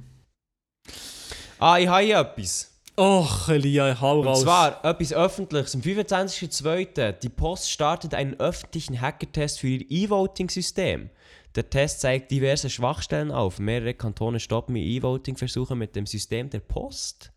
Ah, 1.59 1.79
ich 1.79 1.87
habe 1.89 2.03
hier 2.03 2.19
etwas. 2.19 2.69
Och, 2.99 3.49
Elia, 3.49 3.99
hau 4.01 4.21
Und 4.21 4.27
raus. 4.27 4.43
zwar 4.43 4.85
etwas 4.85 5.13
Öffentliches. 5.13 5.75
Am 5.75 5.81
25.02. 5.81 7.13
Die 7.13 7.29
Post 7.29 7.71
startet 7.71 8.15
einen 8.15 8.39
öffentlichen 8.39 9.01
Hackertest 9.01 9.61
für 9.61 9.69
ihr 9.69 9.91
E-Voting-System. 9.91 11.09
Der 11.55 11.71
Test 11.71 12.01
zeigt 12.01 12.31
diverse 12.31 12.69
Schwachstellen 12.69 13.31
auf. 13.31 13.59
Mehrere 13.59 13.95
Kantone 13.95 14.41
stoppen 14.41 14.77
ihr 14.77 14.85
E-Voting-Versuche 14.85 15.75
mit 15.77 15.95
dem 15.97 16.07
System 16.07 16.51
der 16.51 16.61
Post. 16.61 17.31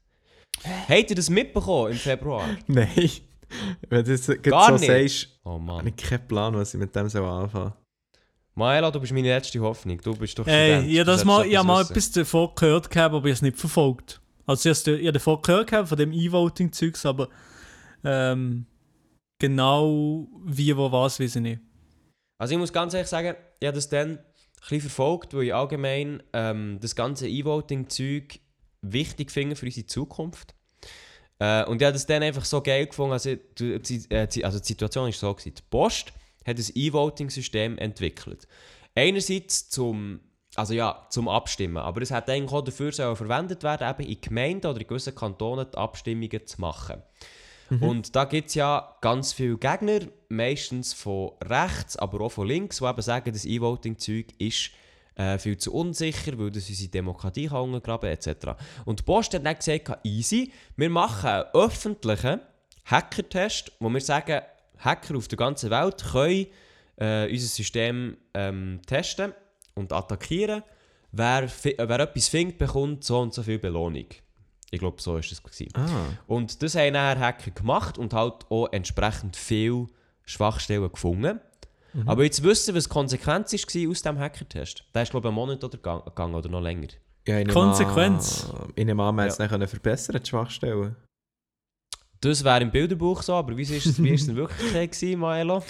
Habt 0.89 1.09
ihr 1.09 1.15
das 1.15 1.29
mitbekommen 1.29 1.91
im 1.91 1.97
Februar? 1.97 2.47
Nein. 2.67 3.11
Wenn 3.89 4.03
du 4.05 4.11
das 4.11 4.27
Gar 4.41 4.77
so 4.77 4.85
nicht. 4.87 5.11
sagst, 5.11 5.39
Oh 5.43 5.51
habe 5.53 5.63
Mann. 5.63 5.87
ich 5.87 5.95
keinen 5.95 6.27
Plan, 6.27 6.55
was 6.55 6.73
ich 6.73 6.79
mit 6.79 6.95
dem 6.95 7.09
so 7.09 7.23
anfangen 7.25 7.73
Maela, 8.55 8.89
du 8.89 8.99
bist 9.01 9.11
meine 9.11 9.27
letzte 9.27 9.59
Hoffnung. 9.59 9.99
Du 10.01 10.15
bist 10.15 10.39
doch 10.39 10.47
Ey, 10.47 10.71
Student. 10.71 10.91
ich 10.91 10.99
habe 10.99 11.05
Du 11.05 11.11
das 11.11 11.25
mal, 11.25 11.45
ich 11.45 11.57
hab 11.57 11.65
mal 11.65 11.81
etwas 11.83 12.11
davon 12.11 12.51
gehört, 12.55 12.89
gehabt, 12.89 13.13
aber 13.13 13.17
ich 13.17 13.23
habe 13.23 13.29
es 13.31 13.41
nicht 13.41 13.57
verfolgt. 13.57 14.21
Also 14.45 14.69
ich 14.69 14.85
habe 14.87 15.11
davon 15.11 15.41
gehört, 15.41 15.69
gehabt, 15.69 15.89
von 15.89 15.97
dem 15.97 16.13
E-Voting-Zeugs, 16.13 17.05
aber 17.05 17.27
ähm, 18.05 18.65
genau 19.39 20.27
wie, 20.45 20.75
wo, 20.77 20.91
was, 20.91 21.19
weiß 21.19 21.35
ich 21.35 21.41
nicht. 21.41 21.61
Also 22.37 22.53
ich 22.53 22.59
muss 22.59 22.71
ganz 22.71 22.93
ehrlich 22.93 23.09
sagen, 23.09 23.35
ich 23.59 23.67
habe 23.67 23.75
das 23.75 23.89
dann 23.89 24.09
ein 24.11 24.19
bisschen 24.61 24.81
verfolgt, 24.81 25.33
weil 25.33 25.43
ich 25.43 25.53
allgemein 25.53 26.23
ähm, 26.33 26.77
das 26.81 26.95
ganze 26.95 27.27
E-Voting-Zeug 27.27 28.39
wichtig 28.81 29.31
finde 29.31 29.55
für 29.55 29.65
unsere 29.65 29.87
Zukunft. 29.87 30.55
Äh, 31.39 31.65
und 31.65 31.81
ich 31.81 31.85
habe 31.85 31.93
das 31.93 32.05
dann 32.05 32.23
einfach 32.23 32.45
so 32.45 32.61
geil 32.61 32.87
gefunden, 32.87 33.13
also 33.13 33.35
die, 33.35 33.81
die, 33.81 34.05
äh, 34.09 34.27
die- 34.27 34.45
also 34.45 34.59
die 34.59 34.65
Situation 34.65 35.05
war 35.05 35.11
so, 35.11 35.33
gewesen. 35.33 35.53
die 35.55 35.63
Post 35.69 36.13
hat 36.45 36.57
ein 36.57 36.65
E-Voting-System 36.75 37.77
entwickelt. 37.77 38.47
Einerseits 38.93 39.69
zum, 39.69 40.21
also 40.55 40.73
ja, 40.73 41.05
zum 41.09 41.27
Abstimmen, 41.27 41.77
aber 41.77 42.01
es 42.01 42.11
hat 42.11 42.29
eigentlich 42.29 42.51
auch 42.53 42.61
dafür 42.63 42.91
sollen 42.93 43.15
verwendet 43.15 43.63
werden, 43.63 43.89
eben 43.89 44.09
in 44.09 44.21
Gemeinden 44.21 44.67
oder 44.67 44.79
in 44.79 44.87
gewissen 44.87 45.13
Kantonen 45.15 45.67
die 45.71 45.77
Abstimmungen 45.77 46.45
zu 46.47 46.61
machen. 46.61 47.01
Und 47.81 48.15
da 48.15 48.25
gibt 48.25 48.49
es 48.49 48.53
ja 48.53 48.95
ganz 49.01 49.33
viele 49.33 49.57
Gegner, 49.57 50.01
meistens 50.29 50.93
von 50.93 51.31
rechts, 51.43 51.97
aber 51.97 52.21
auch 52.21 52.31
von 52.31 52.47
links, 52.47 52.77
die 52.77 52.85
eben 52.85 53.01
sagen, 53.01 53.33
das 53.33 53.43
E-Voting-Zeug 53.43 54.27
ist 54.37 54.69
äh, 55.15 55.37
viel 55.37 55.57
zu 55.57 55.73
unsicher, 55.73 56.37
weil 56.37 56.51
das 56.51 56.69
unsere 56.69 56.89
Demokratie 56.89 57.47
kann 57.47 57.61
untergraben 57.61 58.09
etc. 58.09 58.49
Und 58.85 58.99
die 58.99 59.03
Post 59.03 59.33
hat 59.33 59.45
dann 59.45 59.55
gesagt, 59.55 60.05
easy, 60.05 60.51
wir 60.75 60.89
machen 60.89 61.29
einen 61.29 61.45
öffentlichen 61.53 62.41
Hacker-Test, 62.85 63.71
wo 63.79 63.89
wir 63.89 64.01
sagen, 64.01 64.41
Hacker 64.77 65.17
auf 65.17 65.27
der 65.27 65.37
ganzen 65.37 65.71
Welt 65.71 66.03
können 66.11 66.47
äh, 66.97 67.31
unser 67.31 67.47
System 67.47 68.17
ähm, 68.33 68.81
testen 68.85 69.33
und 69.73 69.91
attackieren. 69.91 70.63
Wer, 71.11 71.43
äh, 71.43 71.49
wer 71.77 71.99
etwas 71.99 72.27
findet, 72.27 72.57
bekommt 72.57 73.03
so 73.03 73.19
und 73.19 73.33
so 73.33 73.43
viel 73.43 73.59
Belohnung. 73.59 74.07
Ich 74.71 74.79
glaube, 74.79 75.01
so 75.01 75.13
war 75.13 75.19
es. 75.19 75.41
Ah. 75.73 75.87
Und 76.27 76.61
das 76.61 76.75
haben 76.75 76.93
nachher 76.93 77.19
Hacker 77.19 77.51
gemacht 77.51 77.97
und 77.97 78.13
halt 78.13 78.49
auch 78.49 78.67
entsprechend 78.71 79.37
viel 79.37 79.87
Schwachstellen 80.25 80.91
gefunden. 80.91 81.39
Aber 82.05 82.23
jetzt 82.23 82.43
wissen, 82.43 82.75
was 82.75 82.83
die 82.85 82.89
Konsequenz 82.89 83.53
war 83.53 83.89
aus 83.91 84.01
diesem 84.01 84.19
Hacker-Test. 84.19 84.83
Der 84.93 85.03
ist, 85.03 85.11
glaube 85.11 85.27
ich, 85.27 85.29
einen 85.29 85.35
Monat 85.35 85.63
oder 85.63 85.77
gegangen 85.77 86.35
oder 86.35 86.49
noch 86.49 86.61
länger. 86.61 86.87
Ja, 87.27 87.39
ich 87.39 87.47
nehme 87.47 87.53
Konsequenz. 87.53 88.49
An, 88.53 88.73
ich 88.75 88.85
nehme 88.85 89.03
an, 89.03 89.15
wir 89.15 89.23
Ja. 89.23 89.27
es 89.29 89.37
dann 89.37 89.67
verbessern 89.67 90.19
die 90.23 90.29
Schwachstellen. 90.29 90.95
Das 92.21 92.43
wäre 92.43 92.61
im 92.61 92.71
Bilderbuch 92.71 93.21
so, 93.21 93.33
aber 93.35 93.55
wie 93.57 93.61
ist 93.63 93.85
es, 93.85 94.01
wie 94.01 94.09
ist 94.09 94.23
es 94.23 94.27
in 94.29 94.35
Wirklichkeit 94.35 94.91
gewesen, 94.99 95.19
Maelo? 95.19 95.63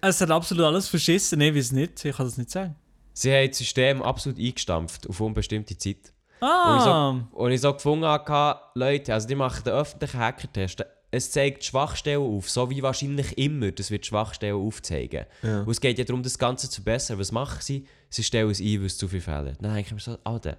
Es 0.00 0.20
hat 0.20 0.30
absolut 0.30 0.64
alles 0.64 0.88
verschissen, 0.88 1.38
nein, 1.38 1.54
weiß 1.54 1.72
nicht, 1.72 2.04
ich 2.04 2.16
kann 2.16 2.26
das 2.26 2.38
nicht 2.38 2.50
sagen. 2.50 2.76
Sie 3.12 3.32
haben 3.32 3.48
das 3.48 3.58
System 3.58 4.00
absolut 4.02 4.38
eingestampft 4.38 5.08
auf 5.08 5.20
unbestimmte 5.20 5.76
Zeit. 5.76 6.12
Ah, 6.40 7.16
Und 7.32 7.50
ich 7.50 7.60
so 7.60 7.72
gefunden 7.72 8.04
habe, 8.04 8.60
Leute, 8.74 9.12
also 9.12 9.26
die 9.26 9.34
machen 9.34 9.64
den 9.64 9.72
öffentlichen 9.72 10.20
Hacker-Test. 10.20 10.84
Es 11.10 11.30
zeigt 11.30 11.64
Schwachstellen 11.64 12.20
auf, 12.20 12.50
so 12.50 12.68
wie 12.68 12.82
wahrscheinlich 12.82 13.36
immer, 13.38 13.70
das 13.72 13.90
wird 13.90 14.04
Schwachstellen 14.04 14.56
aufzeigen. 14.56 15.24
Ja. 15.42 15.60
Und 15.62 15.70
es 15.70 15.80
geht 15.80 15.96
ja 15.98 16.04
darum, 16.04 16.22
das 16.22 16.38
Ganze 16.38 16.68
zu 16.68 16.82
verbessern. 16.82 17.18
Was 17.18 17.32
machen 17.32 17.58
sie? 17.62 17.86
Sie 18.10 18.22
stellen 18.22 18.50
es 18.50 18.60
ein, 18.60 18.78
weil 18.80 18.86
es 18.86 18.98
zu 18.98 19.08
viel 19.08 19.20
Fehler 19.22 19.52
hat. 19.52 19.62
Dann 19.62 19.72
denke 19.74 19.86
ich 19.88 19.92
mir 19.94 20.00
so, 20.00 20.18
Alter. 20.24 20.58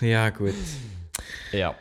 Ja, 0.00 0.28
gut. 0.30 0.54
Ja. 1.52 1.74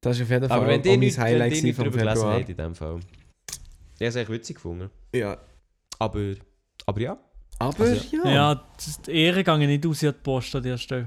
Das 0.00 0.16
ist 0.16 0.22
auf 0.22 0.30
jeden 0.30 0.48
Fall 0.48 0.56
Aber 0.58 0.68
wenn 0.68 0.80
auch 0.80 0.84
mein 0.86 1.00
nicht, 1.00 1.16
wenn 1.16 1.24
Highlight 1.24 1.62
nicht 1.62 1.76
vom 1.76 1.92
Februar. 1.92 2.34
haben 2.34 2.44
in 2.46 2.56
dem 2.56 2.74
Fall. 2.74 3.00
Ich 3.00 4.00
habe 4.00 4.06
es 4.06 4.16
echt 4.16 4.30
witzig 4.30 4.56
gefunden. 4.56 4.90
Ja. 5.12 5.36
Aber, 5.98 6.34
aber 6.86 7.00
ja. 7.00 7.18
Aber 7.58 7.84
Also, 7.84 8.16
ja. 8.16 8.30
ja, 8.30 8.54
das- 8.76 9.02
die 9.02 9.10
Ehre 9.10 9.42
gehe 9.42 9.58
nicht 9.66 9.84
aus 9.84 10.04
an 10.04 10.12
die 10.12 10.18
Post 10.22 10.54
an 10.54 10.62
dieser 10.62 10.78
Stelle. 10.78 11.06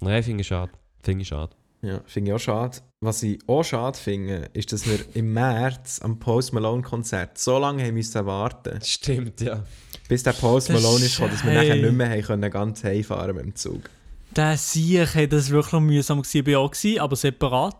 Nein, 0.00 0.22
finde 0.22 0.40
ich 0.40 0.46
schade. 0.46 0.72
Finde 1.02 1.20
ich 1.22 1.28
schade. 1.28 1.54
Ja, 1.82 2.00
finde 2.06 2.30
ich 2.30 2.34
auch 2.34 2.40
schade. 2.40 2.78
Was 3.00 3.22
ich 3.22 3.38
auch 3.48 3.62
schade 3.62 3.98
finde, 3.98 4.50
ist, 4.52 4.72
dass 4.72 4.86
wir 4.86 4.98
im 5.14 5.32
März 5.32 6.00
am 6.02 6.18
Post 6.18 6.52
Malone 6.52 6.82
Konzert 6.82 7.38
so 7.38 7.58
lange 7.58 7.84
haben 7.84 7.94
müssen 7.94 8.26
warten, 8.26 8.78
Stimmt, 8.82 9.40
ja. 9.40 9.62
bis 10.08 10.22
der 10.22 10.32
Post 10.32 10.68
Das 10.68 10.74
Malone 10.82 11.04
ist 11.04 11.12
ist- 11.12 11.16
gekommen, 11.16 11.32
dass 11.34 11.44
wir 11.44 11.50
hey. 11.52 11.68
nachher 11.70 11.82
nicht 11.82 11.92
mehr 11.96 12.10
haben 12.10 12.22
können, 12.22 12.50
ganz 12.50 12.84
heimfahren 12.84 13.34
mit 13.34 13.44
dem 13.44 13.54
Zug. 13.54 13.88
Der 14.36 14.56
Sieg 14.58 15.14
hat 15.14 15.32
das 15.32 15.48
wirklich 15.50 15.80
mühsam 15.80 16.20
gewesen. 16.22 16.46
Ich 16.46 16.54
war 16.54 16.60
auch, 16.60 16.70
gewesen, 16.70 17.00
aber 17.00 17.16
separat. 17.16 17.76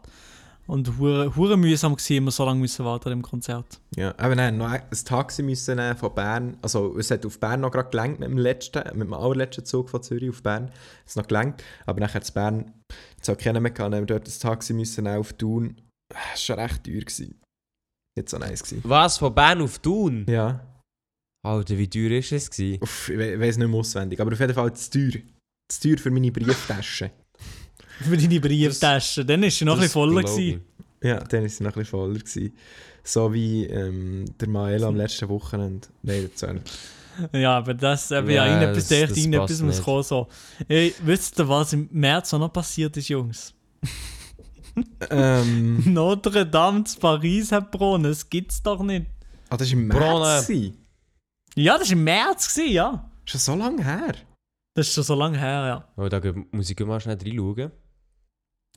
Und 0.67 0.99
hure 0.99 1.35
hure 1.35 1.57
mühsam 1.57 1.97
gewesen, 1.97 2.17
immer 2.19 2.31
so 2.31 2.45
lange 2.45 2.61
müssen 2.61 2.85
warten 2.85 3.11
im 3.11 3.23
Konzert. 3.23 3.81
Ja, 3.97 4.15
aber 4.17 4.37
nein, 4.37 4.57
noch 4.57 4.69
ein 4.71 4.83
Taxi 5.05 5.43
müssen 5.43 5.77
nehmen 5.77 5.97
von 5.97 6.15
Bern. 6.15 6.57
Also, 6.63 6.97
es 6.97 7.11
hat 7.11 7.27
auf 7.27 7.41
Bern 7.41 7.61
noch 7.61 7.73
gerade 7.73 7.91
gelangt 7.91 8.21
mit 8.21 8.29
dem 8.29 8.39
letzten, 8.39 8.83
mit 8.97 9.09
dem 9.09 9.13
allerletzten 9.15 9.65
Zug 9.65 9.91
von 9.91 10.01
Zürich 10.03 10.31
auf 10.31 10.43
Bern. 10.45 10.71
Es 11.05 11.17
noch 11.17 11.27
gelangt. 11.27 11.65
Aber 11.87 11.99
nachher 11.99 12.23
zu 12.23 12.33
Bern, 12.33 12.73
es 13.21 13.29
hat 13.29 13.39
keiner 13.39 13.61
mehr 13.61 13.71
gehabt, 13.71 13.95
haben 13.95 14.03
wir 14.03 14.07
dort 14.07 14.27
das 14.27 14.39
Taxi 14.39 14.73
müssen 14.73 15.07
auf 15.07 15.33
Thun. 15.35 15.77
Das 16.09 16.19
war 16.19 16.37
schon 16.37 16.59
recht 16.59 16.85
teuer. 16.85 17.01
Gewesen. 17.01 17.41
Nicht 18.17 18.29
so 18.29 18.39
nice. 18.39 18.63
Gewesen. 18.63 18.83
Was, 18.85 19.19
von 19.19 19.35
Bern 19.35 19.61
auf 19.63 19.79
Thun? 19.79 20.27
Ja. 20.29 20.67
Alter, 21.47 21.79
wie 21.79 21.89
teuer 21.89 22.19
ist 22.19 22.33
es 22.33 22.51
gewesen? 22.51 22.83
Uff, 22.83 23.09
ich 23.09 23.19
we 23.19 23.41
weiß 23.41 23.57
nicht 23.59 23.69
mehr 23.69 23.79
auswendig. 23.79 24.21
Aber 24.21 24.33
auf 24.33 24.41
jeden 24.41 24.55
Fall 24.55 24.75
zu 24.75 24.91
teuer. 24.91 25.23
Zu 25.69 25.81
teuer 25.81 25.99
für 25.99 26.11
meine 26.11 26.33
Brieftasche. 26.33 27.11
Für 28.01 28.17
deine 28.17 28.41
Brieftasche. 28.41 29.27
Dann 29.27 29.43
ist 29.43 29.59
sie 29.59 29.67
noch 29.67 29.75
ein 29.75 29.81
bisschen 29.81 29.93
voller. 29.93 30.23
Gewesen. 30.23 30.63
Ja, 31.03 31.23
dann 31.23 31.43
war 31.43 31.49
sie 31.51 31.63
noch 31.63 31.73
ein 31.73 31.81
bisschen 31.81 31.91
voller. 31.91 32.19
Gewesen. 32.19 32.57
So 33.05 33.33
wie 33.33 33.67
ähm, 33.67 34.25
der 34.41 34.49
Maelo 34.49 34.89
am 34.89 34.97
letzten 34.97 35.29
Wochenende. 35.29 35.89
Nein, 36.03 36.31
das 36.33 36.45
auch 36.45 36.53
nicht. 36.55 36.71
Ja, 37.33 37.57
aber 37.59 37.75
das, 37.75 38.11
aber 38.13 38.31
ja, 38.31 38.47
Ja, 38.47 38.53
irgendetwas, 38.53 38.89
das- 38.89 39.09
das 39.11 39.17
irgendetwas 39.19 39.63
muss 39.63 39.83
kommen. 39.83 40.03
So. 40.03 40.29
Ey, 40.69 40.95
wisst 41.03 41.39
ihr, 41.39 41.49
was 41.49 41.73
im 41.73 41.89
März 41.93 42.33
noch 42.33 42.53
passiert 42.53 42.97
ist, 42.97 43.09
Jungs? 43.09 43.55
ähm, 45.11 45.83
Notre 45.93 46.47
Dame 46.47 46.85
zu 46.85 46.99
Paris 46.99 47.53
hat 47.53 47.73
gebrannt. 47.73 48.05
Das 48.07 48.29
gibt's 48.29 48.63
doch 48.63 48.83
nicht. 48.83 49.07
ah, 49.49 49.57
das 49.57 49.69
war 49.69 49.73
im. 49.79 49.87
März. 49.89 50.49
Ja, 51.57 51.77
das 51.79 51.89
war 51.89 51.93
im 51.97 52.05
März, 52.05 52.55
gewesen, 52.55 52.73
ja. 52.73 53.11
Schon 53.25 53.41
so 53.41 53.55
lange 53.55 53.85
her. 53.85 54.15
Das 54.75 54.87
ist 54.89 54.95
schon 54.95 55.05
so 55.05 55.15
lange 55.15 55.39
her, 55.39 55.49
ja. 55.67 55.89
Oh, 55.97 56.09
da 56.09 56.21
muss 56.53 56.71
ich 56.71 56.79
mal 56.81 57.01
schnell 57.01 57.19
reinschauen. 57.21 57.73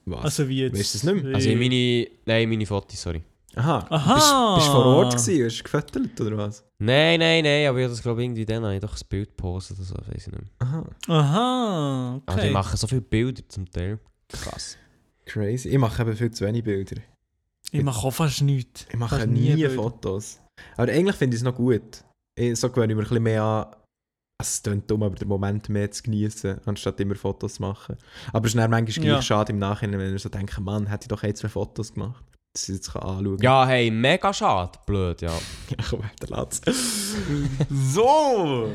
Was? 0.05 0.23
Also 0.25 0.49
wie 0.49 0.61
jetzt. 0.61 0.77
Weißt 0.77 0.95
du 0.95 0.97
das 0.97 1.03
nicht 1.13 1.23
mehr? 1.23 1.35
Also 1.35 1.49
in 1.49 1.59
meine... 1.59 2.07
Nein, 2.25 2.49
meine 2.49 2.65
Fotos, 2.65 3.01
sorry. 3.01 3.21
Aha. 3.55 3.85
Aha. 3.89 4.55
Bist, 4.55 4.65
bist 4.65 4.67
du 4.67 4.71
vor 4.71 4.85
Ort 4.85 5.11
gewesen? 5.15 5.45
Hast 5.45 5.59
du 5.59 5.63
gefüttert 5.63 6.21
oder 6.21 6.37
was? 6.37 6.63
Nein, 6.79 7.19
nein, 7.19 7.43
nein, 7.43 7.67
aber 7.67 7.77
ich 7.79 7.83
habe 7.83 7.93
das 7.93 8.01
glaube 8.01 8.23
irgendwie 8.23 8.45
dann 8.45 8.63
habe 8.63 8.75
ich 8.75 8.81
doch 8.81 8.93
ein 8.95 9.07
Bild 9.09 9.29
gepostet 9.29 9.77
oder 9.77 9.85
so, 9.85 9.95
weiß 9.95 10.27
ich 10.27 10.27
nicht 10.27 10.41
mehr. 10.41 10.49
Aha. 10.59 10.83
Aha, 11.07 12.21
Also 12.25 12.37
okay. 12.39 12.47
die 12.47 12.53
machen 12.53 12.77
so 12.77 12.87
viele 12.87 13.01
Bilder 13.01 13.41
zum 13.47 13.69
Teil. 13.71 13.99
Krass. 14.29 14.77
Crazy. 15.25 15.69
Ich 15.69 15.77
mache 15.77 16.01
eben 16.01 16.15
viel 16.15 16.31
zu 16.31 16.45
wenig 16.45 16.63
Bilder. 16.63 17.01
ich 17.71 17.83
mache 17.83 18.05
auch 18.07 18.11
fast 18.11 18.41
nichts. 18.41 18.85
Ich 18.89 18.97
mache 18.97 19.15
Fast 19.17 19.27
nie, 19.27 19.53
Bilder. 19.55 19.69
Fotos. 19.75 20.39
Aber 20.75 20.91
eigentlich 20.91 21.15
finde 21.15 21.35
ich 21.35 21.41
es 21.41 21.43
noch 21.45 21.55
gut. 21.55 22.03
Ich, 22.35 22.59
so 22.59 22.69
gewöhne 22.69 22.93
ich 22.93 22.97
mir 22.97 23.03
ein 23.03 23.07
bisschen 23.07 23.23
mehr 23.23 23.43
an. 23.43 23.65
Also, 24.39 24.49
es 24.49 24.63
klingt 24.63 24.89
dumm, 24.89 25.03
aber 25.03 25.15
den 25.15 25.27
Moment 25.27 25.69
mehr 25.69 25.89
zu 25.91 26.03
genießen, 26.03 26.59
anstatt 26.65 26.99
immer 26.99 27.15
Fotos 27.15 27.55
zu 27.55 27.61
machen. 27.61 27.95
Aber 28.33 28.45
es 28.47 28.53
ist 28.53 28.59
dann 28.59 28.71
manchmal 28.71 29.05
Ja. 29.05 29.13
gleich 29.13 29.25
schade 29.25 29.53
im 29.53 29.59
Nachhinein, 29.59 29.99
wenn 29.99 30.15
ich 30.15 30.21
so 30.21 30.29
denke, 30.29 30.59
Mann, 30.59 30.87
hätte 30.87 31.03
ich 31.03 31.07
doch 31.07 31.21
ein, 31.23 31.35
zwei 31.35 31.47
Fotos 31.49 31.93
gemacht. 31.93 32.23
Ich 32.55 32.67
jetzt 32.67 32.95
anschauen 32.95 33.37
kann. 33.37 33.43
Ja, 33.43 33.65
hey, 33.65 33.89
mega 33.89 34.31
schade. 34.31 34.77
Blöd, 34.85 35.21
ja. 35.21 35.31
Ja, 35.69 35.77
komm, 35.89 36.01
der 36.21 36.29
Latz. 36.29 36.61
so! 37.69 38.69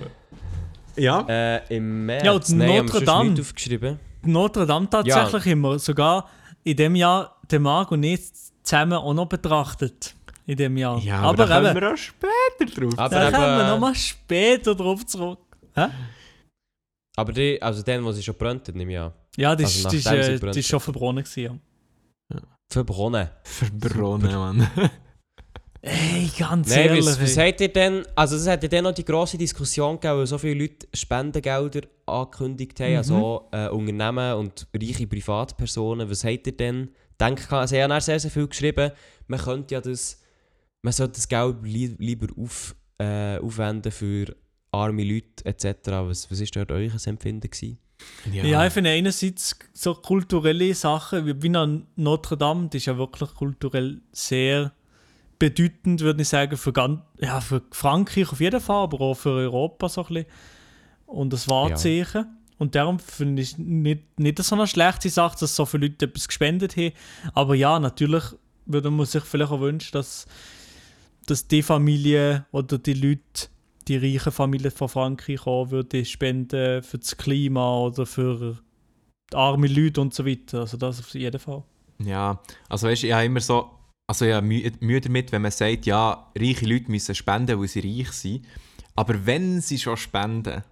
Ja. 0.96 1.24
Äh, 1.28 1.76
im 1.76 2.06
März. 2.06 2.24
Ja, 2.24 2.32
und 2.32 2.48
nein, 2.50 2.84
Notre 2.84 3.04
Dame. 3.04 3.40
aufgeschrieben. 3.40 4.00
Notre 4.22 4.66
Dame 4.66 4.90
tatsächlich 4.90 5.46
immer. 5.46 5.78
Sogar 5.78 6.28
in 6.64 6.76
dem 6.76 6.96
Jahr 6.96 7.36
den 7.50 7.62
Marc 7.62 7.92
und 7.92 8.02
ich 8.02 8.20
zusammen 8.64 8.94
auch 8.94 9.14
noch 9.14 9.26
betrachtet. 9.26 10.14
In 10.44 10.56
dem 10.56 10.76
Jahr. 10.76 10.98
Ja, 10.98 11.20
aber, 11.20 11.28
aber 11.28 11.46
da 11.46 11.54
kommen 11.56 11.70
eben, 11.70 11.80
wir 11.80 11.92
auch 11.92 11.96
später 11.96 12.80
drauf. 12.80 12.98
Aber 12.98 13.14
da 13.14 13.30
kommen 13.30 13.58
wir 13.58 13.68
nochmal 13.68 13.94
später 13.94 14.74
drauf 14.74 15.06
zurück. 15.06 15.38
Aber 17.16 17.32
die, 17.32 17.60
also 17.62 17.82
den, 17.82 18.04
wo 18.04 18.10
sie 18.10 18.22
schon 18.22 18.34
brennt, 18.34 18.74
nehme 18.74 18.92
ich 18.92 18.98
an. 18.98 19.12
Ja, 19.36 19.54
das, 19.54 19.66
Also 19.66 19.96
ist- 19.96 20.04
das, 20.06 20.12
nachdem 20.12 20.22
sie 20.24 20.32
äh, 20.32 20.46
das 20.48 20.56
ist 20.56 20.68
schon 20.68 20.80
verbrannt 20.80 21.18
gewesen, 21.24 21.40
ja. 21.44 21.58
Verbronnen. 22.70 23.28
Verbronnen, 23.44 24.32
Mann. 24.32 24.70
Ey, 25.80 26.28
ganz 26.36 26.68
Nein, 26.70 26.88
ehrlich. 26.88 27.06
was, 27.06 27.20
was 27.22 27.38
habt 27.38 27.60
ihr 27.60 27.72
denn, 27.72 28.04
also 28.16 28.34
es 28.36 28.48
hat 28.48 28.62
ja 28.64 28.68
dann 28.68 28.84
noch 28.84 28.92
die 28.92 29.04
grosse 29.04 29.38
Diskussion 29.38 29.94
gegeben, 29.94 30.18
weil 30.18 30.26
so 30.26 30.36
viele 30.36 30.60
Leute 30.62 30.88
Spendengelder 30.92 31.82
angekündigt 32.04 32.80
haben, 32.80 32.90
Mhm. 32.92 32.96
also 32.98 33.48
äh, 33.52 33.68
Unternehmen 33.68 34.34
und 34.34 34.66
reiche 34.74 35.06
Privatpersonen. 35.06 36.10
Was 36.10 36.24
habt 36.24 36.46
ihr 36.48 36.56
denn? 36.56 36.90
Denkt, 37.20 37.48
sie 37.66 37.82
haben 37.82 37.92
auch 37.92 38.00
sehr, 38.00 38.18
sehr 38.20 38.30
viel 38.30 38.48
geschrieben, 38.48 38.90
man 39.28 39.40
könnte 39.40 39.74
ja 39.74 39.80
das, 39.80 40.20
man 40.82 40.92
sollte 40.92 41.14
das 41.14 41.28
Geld 41.28 41.56
li 41.62 41.94
lieber 41.98 42.26
auf, 42.36 42.74
äh, 42.98 43.38
aufwenden 43.38 43.90
für 43.92 44.34
arme 44.72 45.04
Leute 45.04 45.44
etc. 45.44 45.64
Was, 45.86 46.30
was 46.30 46.40
ist 46.40 46.54
dort 46.54 46.70
euer 46.72 46.90
Empfinden 47.06 47.48
gewesen? 47.48 47.78
Ja. 48.32 48.66
ich 48.66 48.72
finde 48.72 48.90
einerseits 48.90 49.58
so 49.72 49.94
kulturelle 49.94 50.74
Sachen, 50.74 51.26
wie 51.26 51.42
wie 51.42 51.56
an 51.56 51.86
Notre 51.96 52.36
Dame, 52.36 52.68
das 52.68 52.82
ist 52.82 52.86
ja 52.86 52.98
wirklich 52.98 53.34
kulturell 53.34 54.00
sehr 54.12 54.72
bedeutend, 55.38 56.00
würde 56.00 56.22
ich 56.22 56.28
sagen, 56.28 56.56
für, 56.56 56.72
ganz, 56.72 57.00
ja, 57.18 57.40
für 57.40 57.62
Frankreich 57.70 58.30
auf 58.32 58.40
jeden 58.40 58.60
Fall, 58.60 58.84
aber 58.84 59.00
auch 59.00 59.14
für 59.14 59.30
Europa 59.30 59.88
so 59.88 60.02
ein 60.02 60.06
bisschen. 60.08 60.26
Und 61.06 61.32
das 61.32 61.48
Wahrzeichen. 61.48 62.26
Und 62.58 62.74
darum 62.74 62.98
finde 62.98 63.40
ich 63.40 63.56
nicht, 63.56 64.18
nicht 64.18 64.42
so 64.42 64.56
eine 64.56 64.66
schlechte 64.66 65.08
Sache, 65.08 65.38
dass 65.38 65.54
so 65.54 65.64
viele 65.64 65.86
Leute 65.86 66.06
etwas 66.06 66.26
gespendet 66.26 66.76
haben. 66.76 66.92
Aber 67.32 67.54
ja, 67.54 67.78
natürlich 67.78 68.24
würde 68.66 68.90
man 68.90 69.06
sich 69.06 69.22
vielleicht 69.22 69.52
auch 69.52 69.60
wünschen, 69.60 69.92
dass, 69.92 70.26
dass 71.26 71.46
die 71.46 71.62
Familie 71.62 72.46
oder 72.50 72.78
die 72.78 72.94
Leute, 72.94 73.48
die 73.88 73.96
reichen 73.96 74.32
Familien 74.32 74.70
von 74.70 74.88
Frankreich 74.88 75.46
auch 75.46 75.70
würde 75.70 76.04
spenden 76.04 76.82
für 76.82 76.98
das 76.98 77.16
Klima 77.16 77.78
oder 77.78 78.06
für 78.06 78.58
arme 79.32 79.66
Leute 79.66 80.00
und 80.00 80.14
so 80.14 80.26
weiter. 80.26 80.60
Also 80.60 80.76
das 80.76 81.00
auf 81.00 81.14
jeden 81.14 81.40
Fall. 81.40 81.62
Ja, 82.02 82.40
also 82.68 82.86
weißt 82.86 83.02
du, 83.02 83.06
ich 83.08 83.12
habe 83.12 83.24
immer 83.24 83.40
so, 83.40 83.70
also 84.06 84.24
ich 84.24 84.80
Mühe 84.80 85.00
damit, 85.00 85.32
wenn 85.32 85.42
man 85.42 85.50
sagt, 85.50 85.86
ja, 85.86 86.30
reiche 86.36 86.66
Leute 86.66 86.90
müssen 86.90 87.14
spenden, 87.14 87.58
weil 87.58 87.68
sie 87.68 87.80
reich 87.80 88.12
sind. 88.12 88.46
Aber 88.94 89.26
wenn 89.26 89.60
sie 89.60 89.78
schon 89.78 89.96
spenden, 89.96 90.62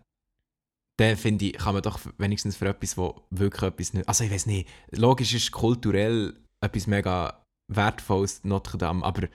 dann 0.99 1.17
finde 1.17 1.47
ich, 1.47 1.53
kann 1.55 1.75
man 1.75 1.83
doch 1.83 2.01
wenigstens 2.19 2.57
für 2.57 2.69
etwas, 2.69 2.97
wo 2.97 3.23
wirklich 3.31 3.62
etwas 3.62 3.93
nicht. 3.93 4.09
Also 4.09 4.25
ich 4.25 4.31
weiß 4.31 4.47
nicht, 4.47 4.69
logisch 4.93 5.35
ist 5.35 5.53
kulturell 5.53 6.35
etwas 6.64 6.87
mega 6.87 7.43
wertvolles 7.73 8.45
Notre 8.45 8.79
Dame, 8.79 9.05
aber 9.05 9.29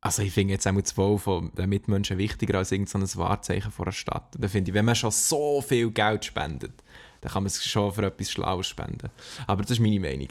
also 0.00 0.22
ich 0.22 0.32
finde 0.32 0.54
jetzt 0.54 0.66
auch 0.66 0.96
Wohl 0.96 1.18
von 1.18 1.52
den 1.54 1.68
Mitmenschen 1.68 2.16
wichtiger 2.16 2.58
als 2.58 2.72
irgendein 2.72 3.06
so 3.06 3.18
Wahrzeichen 3.18 3.70
von 3.70 3.86
einer 3.86 3.92
Stadt. 3.92 4.34
Da 4.38 4.48
finde 4.48 4.70
ich, 4.70 4.74
wenn 4.74 4.84
man 4.84 4.94
schon 4.94 5.10
so 5.10 5.60
viel 5.60 5.90
Geld 5.90 6.24
spendet, 6.24 6.82
dann 7.20 7.32
kann 7.32 7.42
man 7.42 7.48
es 7.48 7.62
schon 7.64 7.92
für 7.92 8.06
etwas 8.06 8.30
Schlaues 8.30 8.66
spenden. 8.66 9.10
Aber 9.46 9.62
das 9.62 9.72
ist 9.72 9.80
meine 9.80 10.00
Meinung. 10.00 10.28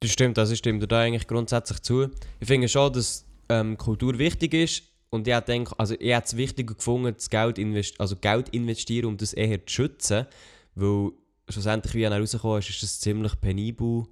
Das 0.00 0.10
stimmt, 0.10 0.38
das 0.38 0.56
stimmt 0.56 0.82
dir 0.82 0.88
da 0.88 1.00
eigentlich 1.00 1.26
grundsätzlich 1.26 1.80
zu. 1.82 2.10
Ich 2.40 2.48
finde 2.48 2.68
schon, 2.68 2.92
dass 2.92 3.24
ähm, 3.48 3.76
Kultur 3.76 4.18
wichtig 4.18 4.54
ist 4.54 4.82
und 5.10 5.26
ich 5.26 5.40
denke, 5.40 5.78
also 5.78 5.94
es 5.94 6.36
wichtiger 6.36 6.74
gefunden, 6.74 7.14
das 7.14 7.30
Geld, 7.30 7.58
invest 7.58 8.00
also 8.00 8.16
Geld 8.16 8.48
investieren, 8.50 9.06
um 9.06 9.16
das 9.16 9.32
eher 9.32 9.64
zu 9.66 9.72
schützen, 9.72 10.26
weil 10.74 11.12
schlussendlich, 11.48 11.94
wie 11.94 12.02
er 12.02 12.16
rausgekommen 12.16 12.58
ist, 12.58 12.70
ist 12.70 12.82
das 12.82 13.00
ziemlich 13.00 13.40
penibel 13.40 14.06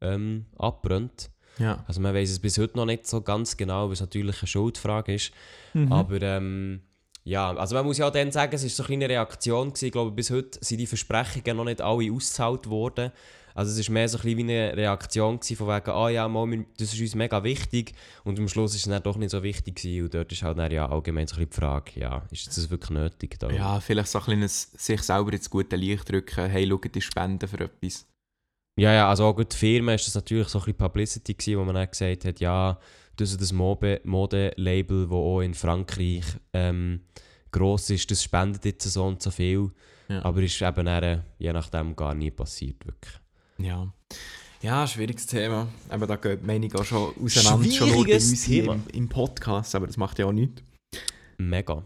ähm, 0.00 0.46
abbrennt. 0.58 1.30
Ja. 1.58 1.84
Also 1.88 2.00
man 2.00 2.14
weiß 2.14 2.30
es 2.30 2.38
bis 2.38 2.58
heute 2.58 2.76
noch 2.76 2.84
nicht 2.86 3.06
so 3.06 3.20
ganz 3.22 3.56
genau, 3.56 3.86
weil 3.86 3.92
es 3.94 4.00
natürlich 4.00 4.40
eine 4.42 4.48
Schuldfrage 4.48 5.14
ist. 5.14 5.32
Mhm. 5.74 5.92
Aber 5.92 6.20
ähm, 6.22 6.80
ja, 7.24 7.52
also 7.56 7.74
man 7.74 7.84
muss 7.86 7.98
ja 7.98 8.06
auch 8.08 8.12
dann 8.12 8.30
sagen, 8.30 8.54
es 8.54 8.62
war 8.62 8.70
so 8.70 8.82
eine 8.84 8.86
kleine 8.98 9.08
Reaktion. 9.08 9.68
Gewesen. 9.68 9.86
Ich 9.86 9.92
glaube, 9.92 10.10
bis 10.12 10.30
heute 10.30 10.58
sind 10.62 10.78
die 10.78 10.86
Versprechungen 10.86 11.56
noch 11.56 11.64
nicht 11.64 11.80
alle 11.80 12.12
ausgezahlt 12.12 12.68
worden. 12.68 13.10
Also 13.54 13.80
es 13.80 13.88
war 13.88 13.94
mehr 13.94 14.06
so 14.06 14.18
ein 14.18 14.22
bisschen 14.22 14.36
wie 14.36 14.42
eine 14.42 14.76
Reaktion 14.76 15.40
gewesen, 15.40 15.56
von 15.56 15.66
wegen, 15.68 15.90
ah 15.90 16.10
ja, 16.10 16.28
mal, 16.28 16.46
wir- 16.50 16.66
das 16.78 16.92
ist 16.92 17.00
uns 17.00 17.14
mega 17.14 17.42
wichtig. 17.42 17.94
Und 18.22 18.38
am 18.38 18.48
Schluss 18.48 18.74
ist 18.74 18.84
es 18.86 18.90
dann 18.92 19.02
doch 19.02 19.16
nicht 19.16 19.30
so 19.30 19.42
wichtig 19.42 19.76
gewesen. 19.76 20.04
Und 20.04 20.14
dort 20.14 20.30
ist 20.30 20.42
halt 20.42 20.58
dann 20.58 20.70
ja 20.70 20.86
allgemein 20.90 21.26
so 21.26 21.36
ein 21.36 21.46
bisschen 21.46 21.50
die 21.52 21.56
Frage, 21.56 21.90
ja, 21.98 22.22
ist 22.30 22.46
das 22.48 22.68
wirklich 22.68 22.90
nötig? 22.90 23.38
Da? 23.38 23.48
Ja, 23.50 23.80
vielleicht 23.80 24.08
so 24.10 24.18
ein 24.18 24.24
kleines 24.24 24.70
sich 24.76 25.00
selber 25.00 25.32
ins 25.32 25.48
gute 25.48 25.74
Licht 25.76 26.06
drücken. 26.10 26.50
Hey, 26.50 26.68
schau, 26.70 26.76
die 26.76 27.00
spenden 27.00 27.48
für 27.48 27.60
etwas. 27.60 28.06
Ja, 28.78 28.92
ja, 28.92 29.08
also 29.08 29.24
auch 29.24 29.34
gut 29.34 29.52
die 29.52 29.56
Firma 29.56 29.94
ist 29.94 30.06
das 30.06 30.14
natürlich 30.14 30.48
so 30.48 30.58
ein 30.58 30.64
bisschen 30.64 30.76
Publicity 30.78 31.34
gewesen, 31.34 31.58
wo 31.58 31.64
man 31.64 31.74
dann 31.74 31.90
gesagt 31.90 32.24
hat, 32.26 32.40
ja, 32.40 32.78
das 33.16 33.30
ist 33.30 33.40
das 33.40 33.52
Mode- 33.52 34.02
Modelabel, 34.04 35.04
das 35.06 35.12
auch 35.12 35.40
in 35.40 35.54
Frankreich 35.54 36.24
ähm, 36.52 37.00
gross 37.50 37.88
ist, 37.88 38.10
das 38.10 38.22
spendet 38.22 38.64
jetzt 38.66 38.84
so 38.84 39.04
und 39.04 39.22
so 39.22 39.30
viel. 39.30 39.70
Ja. 40.08 40.22
Aber 40.24 40.42
ist 40.42 40.60
eben 40.60 40.84
dann, 40.86 41.02
äh, 41.02 41.22
je 41.38 41.52
nachdem 41.52 41.96
gar 41.96 42.14
nie 42.14 42.30
passiert, 42.30 42.84
wirklich. 42.86 43.14
Ja. 43.58 43.90
Ja, 44.62 44.86
schwieriges 44.86 45.26
Thema. 45.26 45.68
Aber 45.88 46.06
da 46.06 46.16
geht 46.16 46.42
die 46.42 46.46
Meinung 46.46 46.74
auch 46.74 46.84
schon 46.84 47.14
auseinander, 47.22 47.70
schon 47.70 47.88
nur 47.88 47.96
bei 47.96 48.02
Schwieriges 48.04 48.30
uns 48.30 48.44
hier 48.44 48.62
Thema. 48.62 48.74
im, 48.74 48.82
im 48.92 49.08
Podcast, 49.08 49.74
aber 49.74 49.86
das 49.86 49.96
macht 49.96 50.18
ja 50.18 50.26
auch 50.26 50.32
nichts. 50.32 50.62
Mega. 51.38 51.82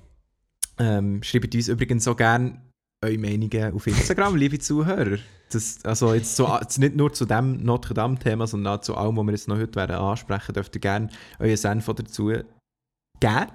Ähm, 0.78 1.22
schreibt 1.22 1.54
uns 1.54 1.68
übrigens 1.68 2.04
so 2.04 2.14
gerne 2.14 2.60
eure 3.02 3.18
Meinungen 3.18 3.74
auf 3.74 3.86
Instagram, 3.86 4.36
liebe 4.36 4.58
Zuhörer. 4.58 5.18
Das, 5.50 5.84
also 5.84 6.14
jetzt, 6.14 6.36
so, 6.36 6.58
nicht 6.78 6.94
nur 6.94 7.12
zu 7.12 7.24
dem 7.24 7.56
Notre 7.64 7.94
Dame-Thema, 7.94 8.46
sondern 8.46 8.78
auch 8.78 8.80
zu 8.82 8.94
allem, 8.94 9.16
was 9.16 9.26
wir 9.26 9.32
jetzt 9.32 9.48
noch 9.48 9.56
heute 9.56 9.74
werden 9.74 9.96
ansprechen, 9.96 10.52
dürft 10.52 10.74
ihr 10.76 10.80
gerne 10.80 11.08
euren 11.38 11.56
Senf 11.56 11.86
dazu 11.86 12.26
geben. 12.26 13.46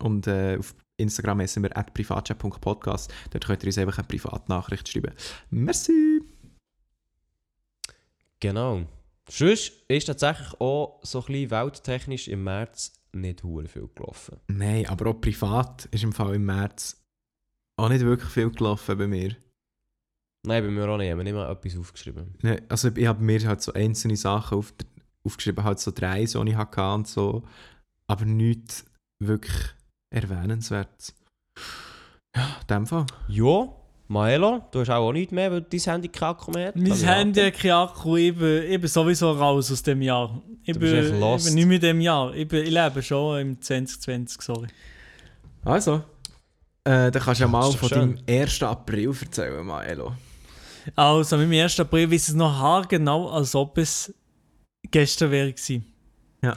Und 0.00 0.26
äh, 0.26 0.58
auf 0.58 0.76
Instagram 0.96 1.40
heißen 1.40 1.62
wir 1.62 1.76
at 1.76 1.94
privatchat.podcast. 1.94 3.12
Dort 3.30 3.46
könnt 3.46 3.62
ihr 3.62 3.68
uns 3.68 3.78
einfach 3.78 3.98
eine 3.98 4.06
Privatnachricht 4.06 4.88
schreiben. 4.88 5.12
Merci! 5.50 6.20
Genau. 8.40 8.82
Sonst 9.28 9.72
ist 9.88 10.06
tatsächlich 10.06 10.60
auch 10.60 11.00
so 11.02 11.20
ein 11.20 11.26
bisschen 11.26 11.50
welttechnisch 11.50 12.28
im 12.28 12.44
März 12.44 12.92
nicht 13.12 13.42
hure 13.42 13.66
viel 13.66 13.88
gelaufen. 13.94 14.38
Nein, 14.46 14.86
aber 14.86 15.10
auch 15.10 15.20
privat 15.20 15.86
ist 15.86 16.04
im 16.04 16.12
Fall 16.12 16.34
im 16.36 16.44
März 16.44 16.96
auch 17.78 17.88
nicht 17.88 18.04
wirklich 18.04 18.30
viel 18.30 18.50
gelaufen 18.50 18.98
bei 18.98 19.06
mir. 19.06 19.36
Nein, 20.46 20.64
bei 20.64 20.70
mir 20.70 20.88
auch 20.88 20.96
nicht. 20.96 21.06
Ich 21.06 21.12
habe 21.12 21.24
nicht 21.24 21.32
mal 21.32 21.50
etwas 21.50 21.76
aufgeschrieben. 21.76 22.34
Ne, 22.42 22.62
also 22.68 22.88
ich 22.94 23.06
habe 23.06 23.22
mir 23.22 23.46
halt 23.46 23.62
so 23.62 23.72
einzelne 23.72 24.16
Sachen 24.16 24.58
auf, 24.58 24.72
aufgeschrieben, 25.24 25.64
halt 25.64 25.78
so 25.78 25.90
drei, 25.90 26.26
so 26.26 26.42
ich 26.44 26.56
hatte 26.56 26.82
und 26.82 27.06
so, 27.08 27.42
aber 28.06 28.24
nichts 28.24 28.84
wirklich 29.22 29.56
erwähnenswertes. 30.10 31.14
Ja, 32.36 32.56
in 32.60 32.66
dem 32.68 32.86
Fall. 32.86 33.06
Ja, 33.28 33.68
Maelo, 34.08 34.62
du 34.70 34.80
hast 34.80 34.90
auch 34.90 35.12
nichts 35.12 35.32
mehr, 35.32 35.50
weil 35.50 35.62
dein 35.62 35.80
Handy 35.80 36.08
kein 36.08 36.28
Akku 36.30 36.50
mehr 36.50 36.68
hat. 36.68 36.76
Mein 36.76 36.92
Also, 36.92 37.06
Handy 37.06 37.40
hat 37.40 37.54
keinen 37.54 37.72
Akku, 37.72 38.16
ich 38.16 38.34
bin, 38.36 38.62
ich 38.70 38.80
bin 38.80 38.88
sowieso 38.88 39.32
raus 39.32 39.70
aus 39.70 39.82
dem 39.82 40.00
Jahr. 40.02 40.42
Ich 40.64 40.72
Du 40.72 40.80
bin, 40.80 41.04
ich 41.04 41.10
bin 41.44 41.54
nicht 41.54 41.66
mehr 41.66 41.76
in 41.76 41.80
dem 41.80 42.00
Jahr. 42.00 42.34
Ich, 42.34 42.48
bin, 42.48 42.64
ich 42.64 42.70
lebe 42.70 43.02
schon 43.02 43.40
im 43.40 43.60
2020, 43.60 44.40
sorry. 44.40 44.68
Also, 45.64 46.02
äh, 46.88 47.10
dann 47.10 47.22
kannst 47.22 47.40
du 47.40 47.44
ja 47.44 47.48
mal 47.48 47.68
ist 47.68 47.76
von 47.76 47.88
schön. 47.88 48.16
deinem 48.26 48.42
1. 48.42 48.62
April 48.62 49.12
erzählen, 49.20 49.64
Maelo. 49.64 50.14
Also, 50.96 51.36
mit 51.36 51.50
dem 51.50 51.62
1. 51.62 51.80
April 51.80 52.10
weiß 52.10 52.22
ich 52.22 52.28
es 52.28 52.34
noch 52.34 52.58
haargenau, 52.58 53.28
als 53.30 53.54
ob 53.54 53.76
es 53.76 54.14
gestern 54.90 55.30
wäre 55.30 55.52
gewesen. 55.52 55.84
Ja. 56.42 56.56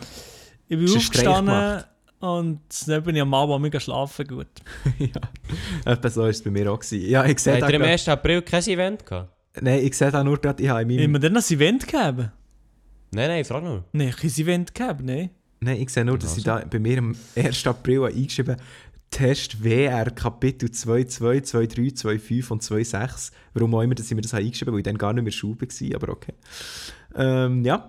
Ich 0.70 0.78
bin 0.78 0.88
aufgestanden 0.88 1.84
und 2.20 2.62
dann 2.88 3.04
bin 3.04 3.16
ich 3.16 3.22
am 3.22 3.34
Abend 3.34 3.62
mega 3.62 3.80
schlafen 3.80 4.26
gut. 4.26 4.48
ja, 5.00 5.92
etwa 5.92 6.10
so 6.10 6.22
war 6.22 6.30
es 6.30 6.42
bei 6.42 6.50
mir 6.50 6.72
auch. 6.72 6.80
Gewesen. 6.80 7.10
Ja, 7.10 7.26
ich 7.26 7.40
sehe 7.40 7.56
Hat 7.56 7.64
er 7.64 7.76
am 7.76 7.82
grad- 7.82 7.90
1. 7.92 8.08
April 8.08 8.42
kein 8.42 8.64
Event 8.64 9.06
gehabt? 9.06 9.34
Nein, 9.60 9.84
ich 9.84 9.98
sehe 9.98 10.12
da 10.12 10.24
nur 10.24 10.40
gerade, 10.40 10.64
ich 10.64 10.70
habe 10.70 10.84
in 10.84 10.88
meinem... 10.88 11.04
Haben 11.04 11.12
wir 11.14 11.20
dann 11.20 11.36
ein 11.36 11.44
Event 11.44 11.86
gegeben? 11.86 12.32
Nein, 13.12 13.28
nein, 13.28 13.44
frag 13.44 13.64
nur. 13.64 13.84
Nein, 13.92 14.12
kein 14.16 14.30
Event 14.30 14.74
gegeben, 14.74 15.06
nein. 15.06 15.30
Nein, 15.60 15.82
ich 15.82 15.90
sehe 15.90 16.06
nur, 16.06 16.18
dass 16.18 16.38
ich 16.38 16.44
da 16.46 16.64
bei 16.70 16.80
mir 16.80 17.00
am 17.00 17.16
1. 17.36 17.68
April 17.68 18.04
habe 18.06 18.14
eingeschrieben 18.16 18.56
Test 19.12 19.64
WR 19.64 20.10
Kapitel 20.12 20.70
2.2, 20.70 21.44
2.3, 21.44 22.02
2.5 22.02 22.52
und 22.52 22.64
2.6. 22.64 23.32
Warum 23.54 23.76
auch 23.76 23.82
immer, 23.82 23.94
dass 23.94 24.10
ich 24.10 24.16
mir 24.16 24.22
das 24.22 24.34
habe 24.34 24.44
eingeschrieben 24.44 24.70
habe, 24.70 24.76
weil 24.76 24.80
ich 24.80 24.86
dann 24.86 24.98
gar 24.98 25.14
nicht 25.14 25.24
mehr 25.24 25.32
Schule 25.32 25.58
war, 25.62 25.96
aber 25.96 26.10
okay. 26.14 26.34
Ähm, 27.16 27.64
ja, 27.66 27.88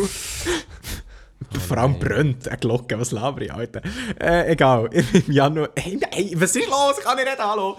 Vor 1.67 1.77
allem 1.77 1.91
nein. 1.91 1.99
brennt 1.99 2.47
eine 2.47 2.57
Glocke, 2.57 2.99
was 2.99 3.11
laber 3.11 3.41
ich, 3.41 3.53
Alter. 3.53 3.81
Äh, 4.19 4.51
egal, 4.53 4.89
im 4.91 5.31
Januar... 5.31 5.69
Hey, 5.77 5.97
nein, 6.01 6.31
was 6.35 6.55
ist 6.55 6.67
los? 6.67 6.95
Ich 6.97 7.03
kann 7.03 7.15
nicht 7.17 7.27
reden, 7.27 7.43
hallo. 7.43 7.77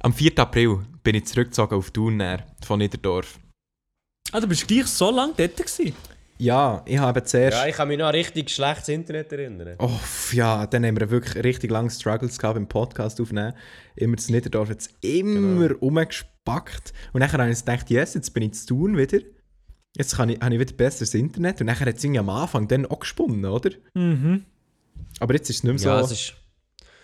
Am 0.00 0.12
4. 0.12 0.38
April 0.38 0.80
bin 1.04 1.14
ich 1.14 1.26
zurückgezogen 1.26 1.76
auf 1.76 1.90
Thun 1.90 2.16
näher, 2.16 2.44
von 2.64 2.78
Niederdorf. 2.78 3.38
Ah, 4.32 4.40
du 4.40 4.48
bist 4.48 4.66
gleich 4.66 4.86
so 4.86 5.10
lange 5.10 5.34
dort 5.36 5.56
gewesen? 5.56 5.94
Ja, 6.38 6.82
ich 6.86 6.98
habe 6.98 7.22
zuerst... 7.22 7.56
Ja, 7.56 7.66
ich 7.68 7.76
kann 7.76 7.86
mich 7.86 7.98
noch 7.98 8.06
an 8.06 8.14
richtig 8.14 8.50
schlechtes 8.50 8.88
Internet 8.88 9.30
erinnern. 9.32 9.76
Oh, 9.78 10.00
ja, 10.32 10.66
dann 10.66 10.84
haben 10.84 10.98
wir 10.98 11.08
wirklich 11.10 11.44
richtig 11.44 11.70
lange 11.70 11.90
Struggles 11.90 12.38
gehabt 12.38 12.56
beim 12.56 12.66
Podcast 12.66 13.20
aufnehmen. 13.20 13.54
Immer 13.94 14.16
das 14.16 14.28
Niederdorf 14.28 14.70
jetzt 14.70 14.92
immer 15.02 15.70
rumgespackt. 15.70 16.92
Und 17.12 17.20
dann 17.20 17.30
habe 17.30 17.50
ich 17.50 17.58
gedacht, 17.58 17.88
yes, 17.90 18.14
jetzt 18.14 18.30
bin 18.34 18.42
ich 18.42 18.54
zu 18.54 18.66
tun 18.66 18.96
wieder. 18.96 19.20
Jetzt 19.96 20.16
kann 20.16 20.28
ich, 20.28 20.40
habe 20.40 20.54
ich 20.54 20.60
wieder 20.60 20.72
besseres 20.72 21.14
Internet. 21.14 21.60
Und 21.60 21.68
dann 21.68 21.78
hat 21.78 21.86
es 21.86 22.02
irgendwie 22.02 22.18
am 22.18 22.30
Anfang 22.30 22.66
dann 22.66 22.86
auch 22.86 22.98
gesponnen, 22.98 23.44
oder? 23.44 23.70
Mhm. 23.94 24.44
Aber 25.20 25.34
jetzt 25.34 25.50
ist 25.50 25.58
es 25.58 25.62
nicht 25.62 25.72
mehr 25.72 25.78
so, 25.78 25.88
Ja, 25.90 26.00
jetzt 26.00 26.10
es 26.10 26.20
ist, 26.20 26.34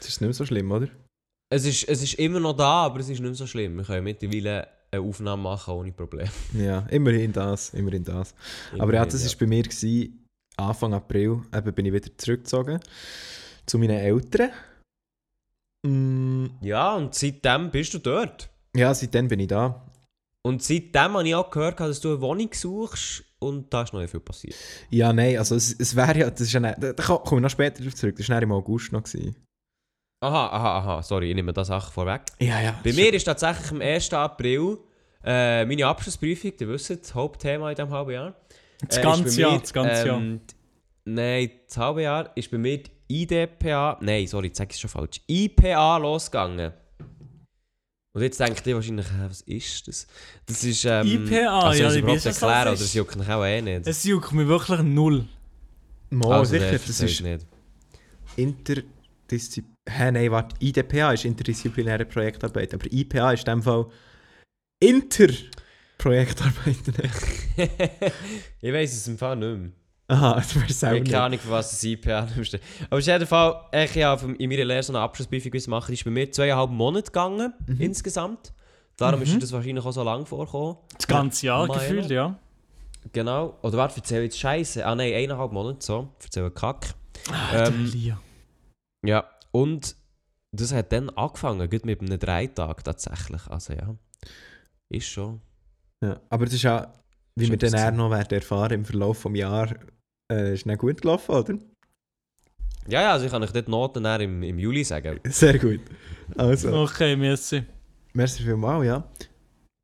ist 0.00 0.08
es 0.08 0.20
nicht 0.20 0.28
mehr 0.28 0.34
so 0.34 0.44
schlimm, 0.44 0.72
oder? 0.72 0.88
Es, 1.50 1.64
ist, 1.66 1.88
es 1.88 2.02
ist 2.02 2.14
immer 2.14 2.40
noch 2.40 2.56
da, 2.56 2.84
aber 2.86 3.00
es 3.00 3.06
ist 3.08 3.18
nicht 3.18 3.22
mehr 3.22 3.34
so 3.34 3.46
schlimm. 3.46 3.76
Wir 3.76 3.84
können 3.84 4.04
mittlerweile 4.04 4.68
eine 4.92 5.02
Aufnahme 5.02 5.42
machen 5.42 5.74
ohne 5.74 5.92
Probleme. 5.92 6.30
Ja, 6.54 6.86
immerhin 6.90 7.32
das, 7.32 7.70
immerhin 7.74 8.04
das. 8.04 8.34
Aber 8.78 8.94
ja, 8.94 9.04
das 9.04 9.24
war 9.24 9.38
bei 9.38 9.46
mir 9.46 9.62
gewesen, 9.62 10.26
Anfang 10.56 10.94
April. 10.94 11.42
Eben 11.54 11.72
bin 11.74 11.86
ich 11.86 11.92
wieder 11.92 12.10
zurückgezogen 12.16 12.80
zu 13.66 13.78
meinen 13.78 13.98
Eltern. 13.98 14.50
Mm, 15.86 16.46
Ja, 16.60 16.94
und 16.96 17.14
seitdem 17.14 17.70
bist 17.70 17.94
du 17.94 17.98
dort. 17.98 18.48
ja, 18.74 18.92
seitdem 18.94 19.28
bin 19.28 19.40
ich 19.40 19.48
da. 19.48 19.86
Und 20.42 20.62
seitdem 20.62 21.14
habe 21.14 21.28
ich 21.28 21.34
auch 21.34 21.50
gehört, 21.50 21.80
dass 21.80 22.00
du 22.00 22.10
eine 22.12 22.20
Wohnung 22.20 22.48
suchst 22.52 23.24
und 23.40 23.72
da 23.72 23.82
ist 23.82 23.92
noch 23.92 24.00
nicht 24.00 24.10
viel 24.10 24.20
passiert. 24.20 24.54
Ja, 24.90 25.12
nein, 25.12 25.36
also 25.36 25.54
es, 25.54 25.74
es 25.78 25.94
wäre 25.94 26.18
ja, 26.18 26.30
das 26.30 26.40
ist 26.42 26.52
ja 26.52 26.60
nicht, 26.60 26.76
da 26.82 26.92
da 26.94 27.02
komme 27.02 27.40
ich 27.40 27.42
noch 27.42 27.50
später 27.50 27.88
zurück, 27.94 28.16
das 28.16 28.28
war 28.28 28.40
im 28.42 28.52
August 28.52 28.92
noch. 28.92 29.02
Gewesen. 29.02 29.36
Aha, 30.22 30.46
aha, 30.48 30.78
aha, 30.78 31.02
sorry, 31.02 31.30
ich 31.30 31.34
nehme 31.34 31.52
das 31.52 31.68
Sache 31.68 31.90
vorweg. 31.90 32.20
Ja, 32.40 32.60
ja. 32.60 32.78
Bei 32.84 32.92
mir 32.92 33.12
ist 33.14 33.24
tatsächlich 33.24 33.70
am 33.70 33.80
1. 33.80 34.12
April 34.12 34.76
äh, 35.24 35.64
meine 35.64 35.86
Abschlussprüfung, 35.86 36.52
ihr 36.60 36.68
wisst, 36.68 36.90
das 36.90 37.14
Hauptthema 37.14 37.70
in 37.70 37.76
diesem 37.76 37.90
halben 37.90 38.10
Jahr. 38.10 38.34
Das 38.86 38.96
Äh, 38.98 39.00
ist 39.00 39.04
ganze 39.06 39.24
bei 39.24 39.40
Jahr, 39.42 39.52
mir, 39.52 39.60
das 39.60 39.72
ganze 39.72 40.06
Jahr. 40.06 40.16
ähm, 40.18 40.40
die- 40.48 40.54
Nein, 41.12 41.50
das 41.66 41.76
halbe 41.78 42.02
Jahr 42.02 42.30
ist 42.36 42.50
bei 42.50 42.58
mir 42.58 42.82
die 42.82 42.90
IDPA, 43.22 43.98
nein, 44.02 44.26
sorry, 44.26 44.48
jetzt 44.48 44.58
sage 44.58 44.68
ich 44.70 44.74
es 44.76 44.80
schon 44.80 44.90
falsch, 44.90 45.20
IPA 45.26 45.96
losgegangen. 45.96 46.72
Und 48.12 48.22
jetzt 48.22 48.38
denkt 48.40 48.66
ihr 48.66 48.74
wahrscheinlich, 48.74 49.06
was 49.26 49.40
ist 49.42 49.88
das? 49.88 50.06
Das 50.44 50.62
ist, 50.64 50.84
ähm, 50.84 51.06
IPA, 51.06 51.60
also 51.60 51.82
ja, 51.82 51.90
soll 51.90 51.98
ich 52.00 52.06
weiß, 52.06 52.22
das 52.24 52.42
erklären, 52.42 52.62
oder 52.62 52.72
ist. 52.74 52.80
es 52.82 52.94
juckt 52.94 53.16
mich 53.16 53.28
auch 53.28 53.44
eh 53.44 53.62
nicht. 53.62 53.86
Es 53.86 54.04
juckt 54.04 54.32
mich 54.32 54.46
wirklich 54.46 54.80
null. 54.82 55.26
Mo, 56.10 56.30
Also, 56.32 56.50
sicher, 56.50 56.72
das 56.72 56.72
erzähl's 56.88 57.00
ist 57.12 57.20
nicht. 57.22 57.46
Interdisziplinär. 58.36 59.70
Hä, 59.90 60.10
nein, 60.12 60.30
warte, 60.30 60.54
IDPA 60.60 61.12
ist 61.12 61.24
interdisziplinäre 61.24 62.04
Projektarbeit, 62.04 62.72
aber 62.74 62.86
IPA 62.92 63.32
ist 63.32 63.46
in 63.48 63.54
dem 63.54 63.62
Fall 63.62 63.86
Interprojektarbeit. 64.82 66.76
ich 68.60 68.72
weiß 68.72 68.92
es 68.92 69.08
im 69.08 69.18
Fall 69.18 69.36
nicht 69.36 69.58
mehr. 69.58 69.70
Aha, 70.08 70.36
weißt 70.38 70.56
Ich 70.68 70.76
selber 70.76 70.94
habe 70.96 71.00
nicht. 71.02 71.12
keine 71.12 71.24
Ahnung, 71.24 71.38
für 71.38 71.50
was 71.50 71.70
das 71.70 71.84
IPA 71.84 72.28
steht. 72.42 72.60
Aber 72.88 72.98
auf 72.98 73.06
jeden 73.06 73.26
Fall, 73.26 73.60
ich 73.72 74.04
habe 74.04 74.32
in 74.32 74.48
meiner 74.50 74.64
Lehre 74.64 74.82
so 74.82 74.92
eine 74.92 75.00
Abschlussprüfung. 75.02 75.52
Die 75.52 75.58
ist 75.58 75.68
bei 76.04 76.10
mir 76.10 76.30
zweieinhalb 76.32 76.70
Monate 76.70 77.06
gegangen, 77.06 77.52
Mhm. 77.66 77.80
insgesamt. 77.80 78.52
Darum 78.96 79.22
ist 79.22 79.28
Mhm. 79.30 79.34
dir 79.34 79.40
das 79.40 79.52
wahrscheinlich 79.52 79.84
auch 79.84 79.92
so 79.92 80.02
lang 80.02 80.26
vorgekommen. 80.26 80.76
Das 80.96 81.06
ganze 81.06 81.46
Jahr 81.46 81.62
Milo. 81.66 81.74
gefühlt, 81.74 82.10
ja. 82.10 82.38
Genau. 83.12 83.56
Oder 83.62 83.78
warte, 83.78 83.96
erzähl 83.98 84.22
jetzt 84.24 84.38
Scheiße. 84.38 84.84
Ah 84.84 84.94
nein, 84.94 85.14
eineinhalb 85.14 85.52
Monate 85.52 85.78
so. 85.80 86.08
Erzähl 86.22 86.50
Kack. 86.50 86.94
Ah, 87.30 87.66
Ähm. 87.68 88.16
Ja, 89.02 89.24
und 89.52 89.96
das 90.52 90.72
hat 90.72 90.92
dann 90.92 91.10
angefangen, 91.10 91.68
gut 91.70 91.84
mit 91.84 92.00
einem 92.00 92.18
Dreitag 92.18 92.84
tatsächlich. 92.84 93.46
Also 93.48 93.72
ja, 93.74 93.94
ist 94.88 95.06
schon. 95.06 95.40
Ja. 96.02 96.20
Aber 96.28 96.44
das 96.44 96.54
ist 96.54 96.62
ja, 96.62 96.92
wie 97.36 97.48
wir 97.48 97.56
dann 97.56 97.74
eher 97.74 97.92
noch 97.92 98.10
werden 98.10 98.34
erfahren 98.34 98.72
im 98.72 98.84
Verlauf 98.84 99.22
des 99.22 99.36
Jahres, 99.36 99.78
äh, 100.32 100.54
ist 100.54 100.66
nicht 100.66 100.78
gut 100.78 101.00
gelaufen, 101.00 101.34
oder? 101.34 101.54
Ja, 102.88 103.02
ja, 103.02 103.12
also 103.12 103.26
ich 103.26 103.30
kann 103.30 103.42
euch 103.42 103.52
dort 103.52 103.68
Noten 103.68 104.04
im, 104.04 104.42
im 104.42 104.58
Juli 104.58 104.82
sagen. 104.82 105.20
Sehr 105.24 105.58
gut. 105.58 105.80
Also, 106.36 106.72
Okay, 106.82 107.14
merci. 107.14 107.62
merci 108.14 108.42
vielmals, 108.42 108.86
ja. 108.86 109.04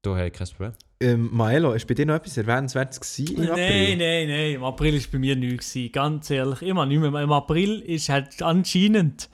Du 0.03 0.17
hast 0.17 0.33
kein 0.33 0.49
Problem. 0.49 0.73
Ähm, 0.99 1.29
Maelo, 1.33 1.73
ist 1.75 1.87
bei 1.87 1.93
dir 1.95 2.07
noch 2.07 2.15
etwas 2.15 2.37
Erwähnenswertes 2.39 3.01
gewesen 3.01 3.37
im 3.43 3.51
April? 3.51 3.89
Nein, 3.89 3.99
nein, 3.99 4.29
nein. 4.29 4.53
Im 4.55 4.65
April 4.65 4.95
war 4.95 5.09
bei 5.13 5.19
mir 5.19 5.37
nichts. 5.37 5.73
gewesen, 5.75 5.93
Ganz 5.93 6.31
ehrlich. 6.31 6.63
Immer 6.63 6.87
nicht 6.87 7.01
mehr. 7.01 7.21
Im 7.23 7.33
April 7.33 7.81
ist 7.81 8.09
halt 8.09 8.41
anscheinend 8.43 9.29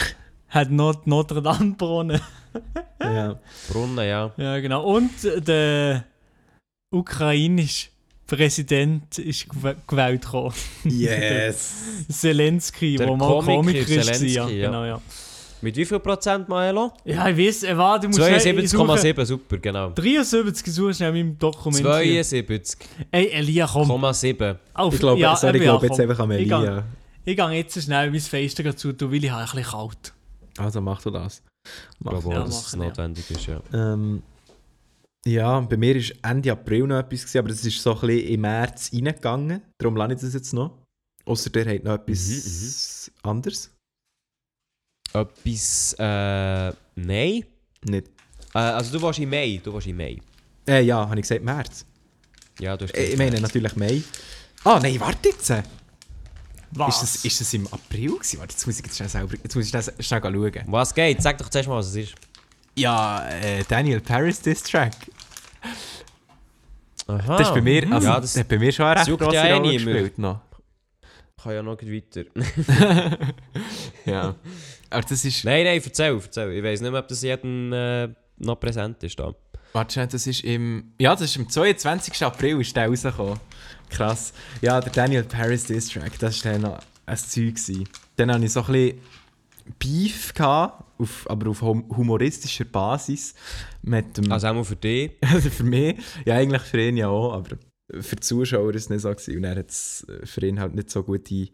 hat 0.48 0.70
noch 0.70 0.94
die 0.94 1.10
Notre 1.10 1.42
Dame 1.42 1.70
gebrannt. 1.70 2.22
Ja. 3.02 3.38
Brunnen, 3.68 3.98
ja. 4.08 4.32
Ja, 4.36 4.58
genau. 4.60 4.84
Und 4.84 5.10
der 5.46 6.04
ukrainische 6.94 7.88
Präsident 8.26 9.18
ist 9.18 9.46
gew- 9.50 9.76
gewählt 9.86 10.22
gekommen. 10.22 10.54
Yes! 10.84 11.74
Zelensky, 12.10 12.96
Der 12.96 13.06
der 13.08 13.16
mal 13.16 13.26
Komiker 13.28 13.56
Komiker 13.56 13.78
ist. 13.80 13.88
Zelensky, 14.06 14.26
ja. 14.34 14.48
ja. 14.48 14.66
Genau, 14.66 14.84
ja. 14.84 15.02
Mit 15.60 15.76
wie 15.76 15.84
viel 15.84 15.98
Prozent, 15.98 16.48
Maelo? 16.48 16.92
ja, 17.04 17.28
ich 17.28 17.36
weiß, 17.36 17.64
äh, 17.64 17.76
warte, 17.76 18.02
du 18.02 18.08
musst 18.16 18.20
schnell- 18.20 18.58
ich 18.60 18.70
suche- 18.70 18.86
72,7, 18.86 19.24
super, 19.26 19.58
genau. 19.58 19.90
73 19.90 20.72
suchst 20.72 21.00
du 21.00 21.04
in 21.04 21.12
meinem 21.14 21.38
Dokument. 21.38 21.78
hier. 22.02 22.22
72,7. 22.24 22.76
Ey, 23.10 23.28
Elia, 23.30 23.66
komm. 23.66 23.90
Auf, 24.04 24.22
Ich 24.22 25.00
glaube, 25.00 25.20
ja, 25.20 25.34
sorry, 25.36 25.56
ich 25.58 25.62
glaube 25.64 25.86
ja, 25.86 25.90
jetzt 25.92 25.98
komm. 26.00 26.10
einfach 26.10 26.22
an 26.24 26.30
Ich 26.32 26.38
Melia. 26.48 26.84
ich 27.24 27.36
gehe 27.36 27.50
jetzt 27.52 27.82
schnell 27.82 28.10
mein 28.10 28.20
Fenster 28.20 28.76
zu 28.76 28.92
tun, 28.92 29.10
weil 29.12 29.24
ich 29.24 29.30
habe 29.30 29.42
ein 29.42 29.46
bisschen 29.56 29.64
kalt. 29.72 30.14
Also 30.58 30.80
mach 30.80 31.02
du 31.02 31.10
das. 31.10 31.42
Ich 31.64 31.70
Mach. 32.04 32.12
glaube 32.12 32.28
auch, 32.28 32.32
Ja, 32.32 32.44
dass 32.44 32.66
es 32.66 32.76
machen, 32.76 32.82
ja. 32.82 32.88
notwendig 32.88 33.30
ist, 33.30 33.46
ja. 33.46 33.60
Ähm, 33.74 34.22
ja, 35.26 35.60
bei 35.60 35.76
mir 35.76 35.96
war 35.96 36.30
Ende 36.30 36.52
April 36.52 36.86
noch 36.86 36.98
etwas, 36.98 37.20
gewesen, 37.22 37.38
aber 37.38 37.48
das 37.48 37.64
ist 37.64 37.82
so 37.82 37.94
ein 37.94 38.00
bisschen 38.06 38.28
im 38.28 38.40
März 38.42 38.90
reingegangen. 38.94 39.62
Darum 39.78 39.96
lerne 39.96 40.14
ich 40.14 40.20
das 40.20 40.34
jetzt 40.34 40.52
noch. 40.54 40.70
Außer 41.26 41.50
der 41.50 41.66
hat 41.74 41.84
noch 41.84 41.94
etwas 41.94 43.10
anderes. 43.22 43.70
Etwas, 45.12 45.94
äh, 45.98 46.72
nein. 46.96 47.44
Nicht. 47.84 48.08
Äh, 48.54 48.58
also 48.58 48.96
du 48.98 49.02
warst 49.02 49.18
im 49.18 49.30
Mai, 49.30 49.60
du 49.62 49.72
warst 49.72 49.86
im 49.86 49.96
Mai. 49.96 50.18
Äh, 50.66 50.82
ja, 50.82 50.98
habe 51.08 51.16
ich 51.16 51.22
gesagt 51.22 51.42
März. 51.42 51.84
Ja, 52.60 52.76
du 52.76 52.84
hast 52.84 52.94
Äh, 52.94 53.12
ich 53.12 53.18
meine 53.18 53.40
natürlich 53.40 53.74
Mai. 53.76 54.02
Ah, 54.64 54.78
nein, 54.82 54.98
warte 55.00 55.28
jetzt. 55.30 55.52
Was? 56.72 57.02
Ist 57.02 57.14
das, 57.14 57.24
ist 57.24 57.40
das 57.40 57.54
im 57.54 57.66
April 57.68 58.10
gewesen? 58.16 58.40
Warte, 58.40 58.52
jetzt 58.52 58.66
muss 58.66 58.78
ich 58.78 58.84
jetzt 58.84 58.96
schnell 58.96 59.08
selber, 59.08 59.34
jetzt 59.42 59.54
muss 59.56 59.64
ich 59.64 59.70
schnell, 59.70 59.82
schnell 60.00 60.20
schauen. 60.22 60.52
Was 60.66 60.94
geht? 60.94 61.22
Sag 61.22 61.38
doch 61.38 61.48
zuerst 61.48 61.68
mal, 61.68 61.76
was 61.76 61.86
es 61.88 61.96
ist. 61.96 62.14
Ja, 62.76 63.26
äh, 63.28 63.64
Daniel 63.66 64.00
Paris 64.00 64.40
Diss 64.40 64.62
Track. 64.62 64.92
Aha. 67.06 67.38
Das 67.38 67.48
ist 67.48 67.54
bei 67.54 67.62
mir, 67.62 67.90
also, 67.90 68.06
Ja, 68.08 68.20
das 68.20 68.36
hat 68.36 68.48
bei 68.48 68.58
mir 68.58 68.70
schon 68.70 68.84
eine 68.84 69.00
recht 69.00 69.18
grosse 69.18 69.34
ja 69.34 69.56
Rolle 69.56 69.72
gespielt 69.72 70.18
noch. 70.18 70.40
kann 71.42 71.54
ja 71.54 71.62
noch 71.62 71.78
weiter. 71.80 72.24
Ja. 74.04 74.34
Aber 74.90 75.02
das 75.02 75.24
ist, 75.24 75.44
nein, 75.44 75.64
nein, 75.64 75.80
erzähl, 75.84 76.14
erzähl. 76.14 76.52
Ich 76.52 76.62
weiß 76.64 76.80
nicht 76.80 76.90
mehr, 76.90 77.00
ob 77.00 77.08
das 77.08 77.22
jedem 77.22 77.72
äh, 77.72 78.08
noch 78.38 78.58
präsent 78.58 79.02
ist. 79.02 79.18
Da. 79.18 79.34
warte 79.72 79.92
schnell, 79.92 80.06
das 80.06 80.26
ist 80.26 80.44
im, 80.44 80.92
ja, 80.98 81.12
das 81.12 81.22
ist 81.22 81.36
am 81.38 81.48
22. 81.48 82.22
April 82.24 82.60
ist 82.60 82.74
der 82.74 82.88
rausgekommen. 82.88 83.38
Krass. 83.90 84.32
Ja, 84.60 84.80
der 84.80 84.92
Daniel 84.92 85.24
Paris 85.24 85.64
Diss 85.64 85.88
Track, 85.88 86.18
das 86.18 86.44
war 86.44 86.52
dann 86.52 86.62
noch 86.62 86.78
ein 87.06 87.16
Zeug. 87.16 87.54
Gewesen. 87.54 87.88
Dann 88.16 88.32
hatte 88.32 88.44
ich 88.44 88.52
so 88.52 88.60
ein 88.60 88.66
bisschen 88.72 89.00
Beef, 89.78 90.32
gehabt, 90.34 90.84
auf, 90.98 91.28
aber 91.30 91.50
auf 91.50 91.60
hum- 91.62 91.84
humoristischer 91.94 92.64
Basis. 92.64 93.34
Mit 93.82 94.16
dem, 94.16 94.32
Also 94.32 94.48
auch 94.48 94.64
für 94.64 94.76
dich. 94.76 95.12
Also 95.20 95.50
für 95.58 95.64
mich, 95.64 95.96
ja 96.24 96.34
eigentlich 96.36 96.62
für 96.62 96.80
ihn 96.80 96.96
ja 96.96 97.08
auch, 97.08 97.34
aber 97.34 97.56
für 98.00 98.16
die 98.16 98.20
Zuschauer 98.20 98.66
war 98.66 98.74
es 98.74 98.88
nicht 98.90 99.00
so. 99.02 99.10
Gewesen. 99.10 99.36
Und 99.36 99.44
er 99.44 99.56
hat 99.56 99.70
für 99.70 100.46
ihn 100.46 100.60
halt 100.60 100.74
nicht 100.74 100.90
so 100.90 101.02
gute 101.02 101.48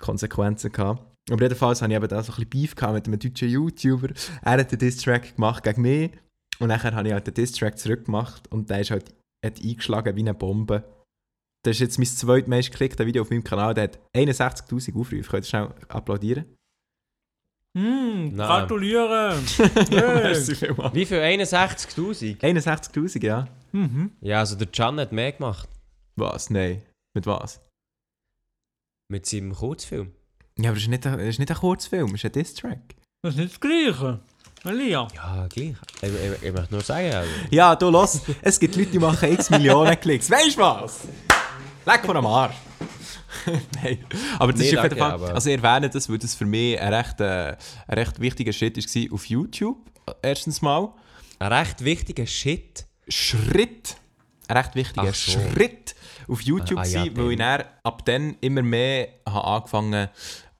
Konsequenzen 0.00 0.72
gehabt. 0.72 1.02
Aber 1.30 1.42
jedenfalls 1.42 1.80
hatte 1.80 1.92
ich 1.92 1.96
eben 1.96 2.08
da 2.08 2.22
so 2.22 2.32
ein 2.32 2.36
bisschen 2.36 2.50
Beef 2.50 2.74
gehabt 2.74 2.94
mit 2.94 3.06
einem 3.06 3.18
deutschen 3.18 3.48
YouTuber. 3.48 4.08
Er 4.42 4.52
hat 4.52 4.70
einen 4.70 4.78
Diss-Track 4.78 5.36
gemacht 5.36 5.64
gegen 5.64 5.82
mich 5.82 6.10
und 6.58 6.68
nachher 6.68 6.94
habe 6.94 7.08
ich 7.08 7.14
halt 7.14 7.26
den 7.26 7.34
Diss-Track 7.34 7.78
zurückgemacht 7.78 8.50
und 8.52 8.68
der 8.68 8.80
ist 8.80 8.90
halt 8.90 9.14
hat 9.44 9.60
eingeschlagen 9.62 10.16
wie 10.16 10.20
eine 10.20 10.34
Bombe. 10.34 10.84
Das 11.64 11.76
ist 11.76 11.80
jetzt 11.80 11.98
mein 11.98 12.06
zweitmeist 12.06 12.70
geklicktes 12.70 13.06
Video 13.06 13.22
auf 13.22 13.30
meinem 13.30 13.44
Kanal, 13.44 13.74
der 13.74 13.84
hat 13.84 13.98
61'000 14.14 14.98
Aufrufe. 14.98 15.30
Könnt 15.30 15.44
ihr 15.46 15.48
schnell 15.48 15.74
applaudieren? 15.88 16.44
Hm, 17.76 18.36
Nein. 18.36 18.36
gratuliere! 18.36 19.40
Merci 19.90 20.54
vielmals. 20.54 20.94
Wie 20.94 21.06
viel? 21.06 21.18
61'000? 21.18 22.38
61'000, 22.38 23.24
ja. 23.24 23.48
mhm. 23.72 24.12
Ja, 24.20 24.40
also 24.40 24.56
der 24.56 24.68
Can 24.68 25.00
hat 25.00 25.12
mehr 25.12 25.32
gemacht. 25.32 25.68
Was? 26.16 26.50
Nein. 26.50 26.82
Mit 27.14 27.26
was? 27.26 27.60
Mit 29.10 29.26
seinem 29.26 29.54
Kurzfilm. 29.54 30.12
Ja, 30.58 30.70
aber 30.70 30.76
es 30.76 30.84
ist 30.84 30.88
nicht 30.88 31.06
ein, 31.06 31.18
ist 31.18 31.38
nicht 31.38 31.50
ein 31.50 31.56
Kurzfilm, 31.56 32.06
es 32.08 32.14
ist 32.14 32.24
ein 32.26 32.32
Diss-Track. 32.32 32.94
Das 33.22 33.34
ist 33.34 33.40
nicht 33.40 33.52
das 33.54 33.60
Gleiche. 33.60 34.20
Elia. 34.64 35.06
Ja, 35.14 35.46
gleich. 35.48 35.74
Ich, 36.00 36.08
ich, 36.08 36.42
ich 36.42 36.52
möchte 36.52 36.72
nur 36.72 36.80
sagen, 36.82 37.12
also, 37.12 37.30
Ja, 37.50 37.76
du 37.76 37.90
los, 37.90 38.20
es 38.40 38.58
gibt 38.58 38.76
Leute, 38.76 38.90
die 38.92 38.98
machen 38.98 39.32
x 39.32 39.50
Millionen 39.50 39.98
Klicks. 40.00 40.30
Weißt 40.30 40.56
du 40.56 40.60
was? 40.60 41.00
Leck 41.84 42.04
von 42.06 42.16
am 42.16 42.26
Arsch. 42.26 42.54
Nein. 43.82 44.04
Aber 44.38 44.52
das 44.52 44.60
Nee, 44.60 44.70
ist 44.70 44.76
auf 44.78 44.84
jeden 44.84 44.96
Fall. 44.98 45.10
aber- 45.12 45.34
Also, 45.34 45.50
ich 45.50 45.62
erwähne 45.62 45.90
das, 45.90 46.08
weil 46.08 46.18
das 46.18 46.34
für 46.34 46.46
mich 46.46 46.80
ein 46.80 46.94
recht, 46.94 47.20
äh, 47.20 47.56
ein 47.88 47.98
recht 47.98 48.20
wichtiger 48.20 48.52
Schritt 48.52 48.76
war 48.76 49.14
auf 49.14 49.26
YouTube. 49.26 49.78
Erstens 50.22 50.62
mal. 50.62 50.92
ein 51.40 51.52
recht 51.52 51.84
wichtiger 51.84 52.26
Shit. 52.26 52.86
Schritt. 53.08 53.96
Ein 54.48 54.56
recht 54.58 54.74
wichtiger 54.76 55.12
so. 55.12 55.32
Schritt 55.32 55.94
auf 56.28 56.40
YouTube, 56.40 56.78
Ah, 56.78 56.82
ah, 56.82 56.86
ja, 56.86 57.04
gewesen, 57.04 57.16
weil 57.18 57.32
ich 57.32 57.38
dann 57.38 57.64
ab 57.82 58.04
dann 58.06 58.36
immer 58.40 58.62
mehr 58.62 59.08
habe 59.28 59.44
angefangen 59.46 60.08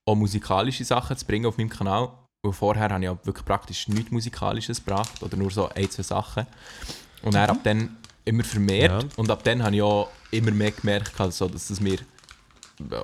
auch 0.06 0.14
musikalische 0.14 0.84
Sachen 0.84 1.16
zu 1.16 1.24
bringen 1.26 1.46
auf 1.46 1.58
meinem 1.58 1.70
Kanal. 1.70 2.10
Weil 2.42 2.52
vorher 2.52 2.90
habe 2.90 3.02
ich 3.02 3.04
ja 3.04 3.18
wirklich 3.24 3.44
praktisch 3.44 3.88
nichts 3.88 4.10
Musikalisches 4.10 4.84
gebracht 4.84 5.22
oder 5.22 5.36
nur 5.36 5.50
so 5.50 5.68
ein, 5.68 5.90
zwei 5.90 6.02
Sachen. 6.02 6.46
Und 7.22 7.34
dann 7.34 7.48
ab 7.48 7.58
dann 7.64 7.96
immer 8.24 8.44
vermehrt. 8.44 9.02
Ja. 9.02 9.08
Und 9.16 9.30
ab 9.30 9.42
dann 9.44 9.62
habe 9.62 9.74
ich 9.74 9.82
auch 9.82 10.08
immer 10.30 10.50
mehr 10.50 10.72
gemerkt, 10.72 11.18
also, 11.20 11.48
dass 11.48 11.70
es 11.70 11.80
mir 11.80 11.98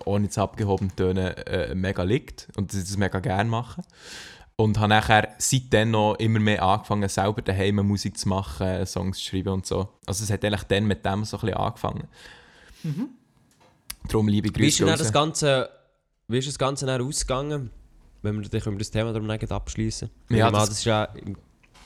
ohne 0.05 0.29
zu 0.29 0.43
abgehoben 0.43 0.95
tönen 0.95 1.37
äh, 1.37 1.75
mega 1.75 2.03
liegt 2.03 2.49
und 2.57 2.73
dass 2.73 2.81
ich 2.81 2.89
das 2.89 2.97
mega 2.97 3.21
gerne 3.21 3.49
mache. 3.49 3.83
Und 4.57 4.79
habe 4.79 4.89
nachher 4.89 5.29
seitdem 5.39 5.93
noch 5.93 6.17
immer 6.17 6.39
mehr 6.39 6.63
angefangen, 6.63 7.09
selber 7.09 7.41
daheim 7.41 7.77
Musik 7.77 8.19
zu 8.19 8.29
machen, 8.29 8.85
Songs 8.85 9.17
zu 9.19 9.25
schreiben 9.25 9.55
und 9.55 9.65
so. 9.65 9.89
Also 10.05 10.25
es 10.25 10.31
hat 10.31 10.45
eigentlich 10.45 10.65
dann 10.65 10.85
mit 10.85 11.05
dem 11.07 11.25
so 11.25 11.39
ein 11.39 11.41
bisschen 11.41 11.57
angefangen. 11.57 12.09
Darum 14.07 14.29
liebe 14.29 14.49
Wie 14.49 14.67
ist 14.67 14.79
Grüße 14.79 14.85
denn 14.85 14.99
das 14.99 15.13
Ganze, 15.13 15.71
wie 16.31 16.39
ist 16.39 16.49
das 16.49 16.59
Ganze 16.59 16.87
dann 16.87 17.03
ausgegangen? 17.03 17.71
Wenn 18.23 18.41
wir, 18.41 18.49
dann 18.49 18.61
können 18.61 18.77
wir 18.77 18.81
das 18.81 18.91
Thema 18.91 19.13
darum 19.13 19.31
abschließen. 19.31 20.11
Ja, 20.31 20.51
das- 20.51 20.69
das, 20.69 20.87
war 20.87 21.15
ja 21.15 21.21
im 21.21 21.37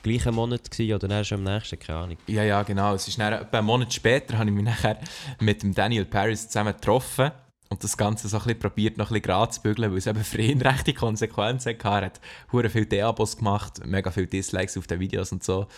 gleichen 0.03 0.35
Monat 0.35 0.71
gewesen, 0.71 0.95
oder 0.95 1.09
dann 1.09 1.25
schon 1.25 1.47
am 1.47 1.55
nächsten, 1.55 1.79
keine 1.79 1.99
Ahnung. 2.01 2.17
Ja, 2.27 2.43
ja, 2.43 2.63
genau. 2.63 2.95
Es 2.95 3.07
ist 3.09 3.19
dann, 3.19 3.33
etwa 3.33 3.59
einen 3.59 3.67
Monat 3.67 3.93
später 3.93 4.37
habe 4.39 4.51
ich 4.51 4.55
mich 4.55 4.65
nachher 4.65 4.99
mit 5.41 5.63
dem 5.63 5.75
Daniel 5.75 6.05
Paris 6.05 6.49
zusammen 6.49 6.75
getroffen 6.75 7.31
und 7.71 7.83
das 7.83 7.97
Ganze 7.97 8.29
so 8.29 8.37
ein 8.37 8.43
bisschen 8.43 8.59
probiert, 8.59 8.99
noch 8.99 9.07
ein 9.07 9.15
bisschen 9.15 9.23
gerade 9.23 9.53
zu 9.53 9.63
bügeln, 9.63 9.91
weil 9.91 9.99
es 9.99 10.07
eben 10.07 10.23
für 10.25 10.41
ihn 10.43 10.61
rechte 10.63 10.93
Konsequenzen 10.93 11.71
hatte. 11.83 11.89
Er 11.89 12.07
hat 12.07 12.21
hure 12.53 12.69
viele 12.69 12.87
Deabos 12.87 13.37
gemacht, 13.37 13.85
mega 13.87 14.11
viele 14.11 14.27
Dislikes 14.27 14.77
auf 14.77 14.87
den 14.87 15.01
Videos 15.01 15.33
und 15.33 15.43
so. 15.45 15.69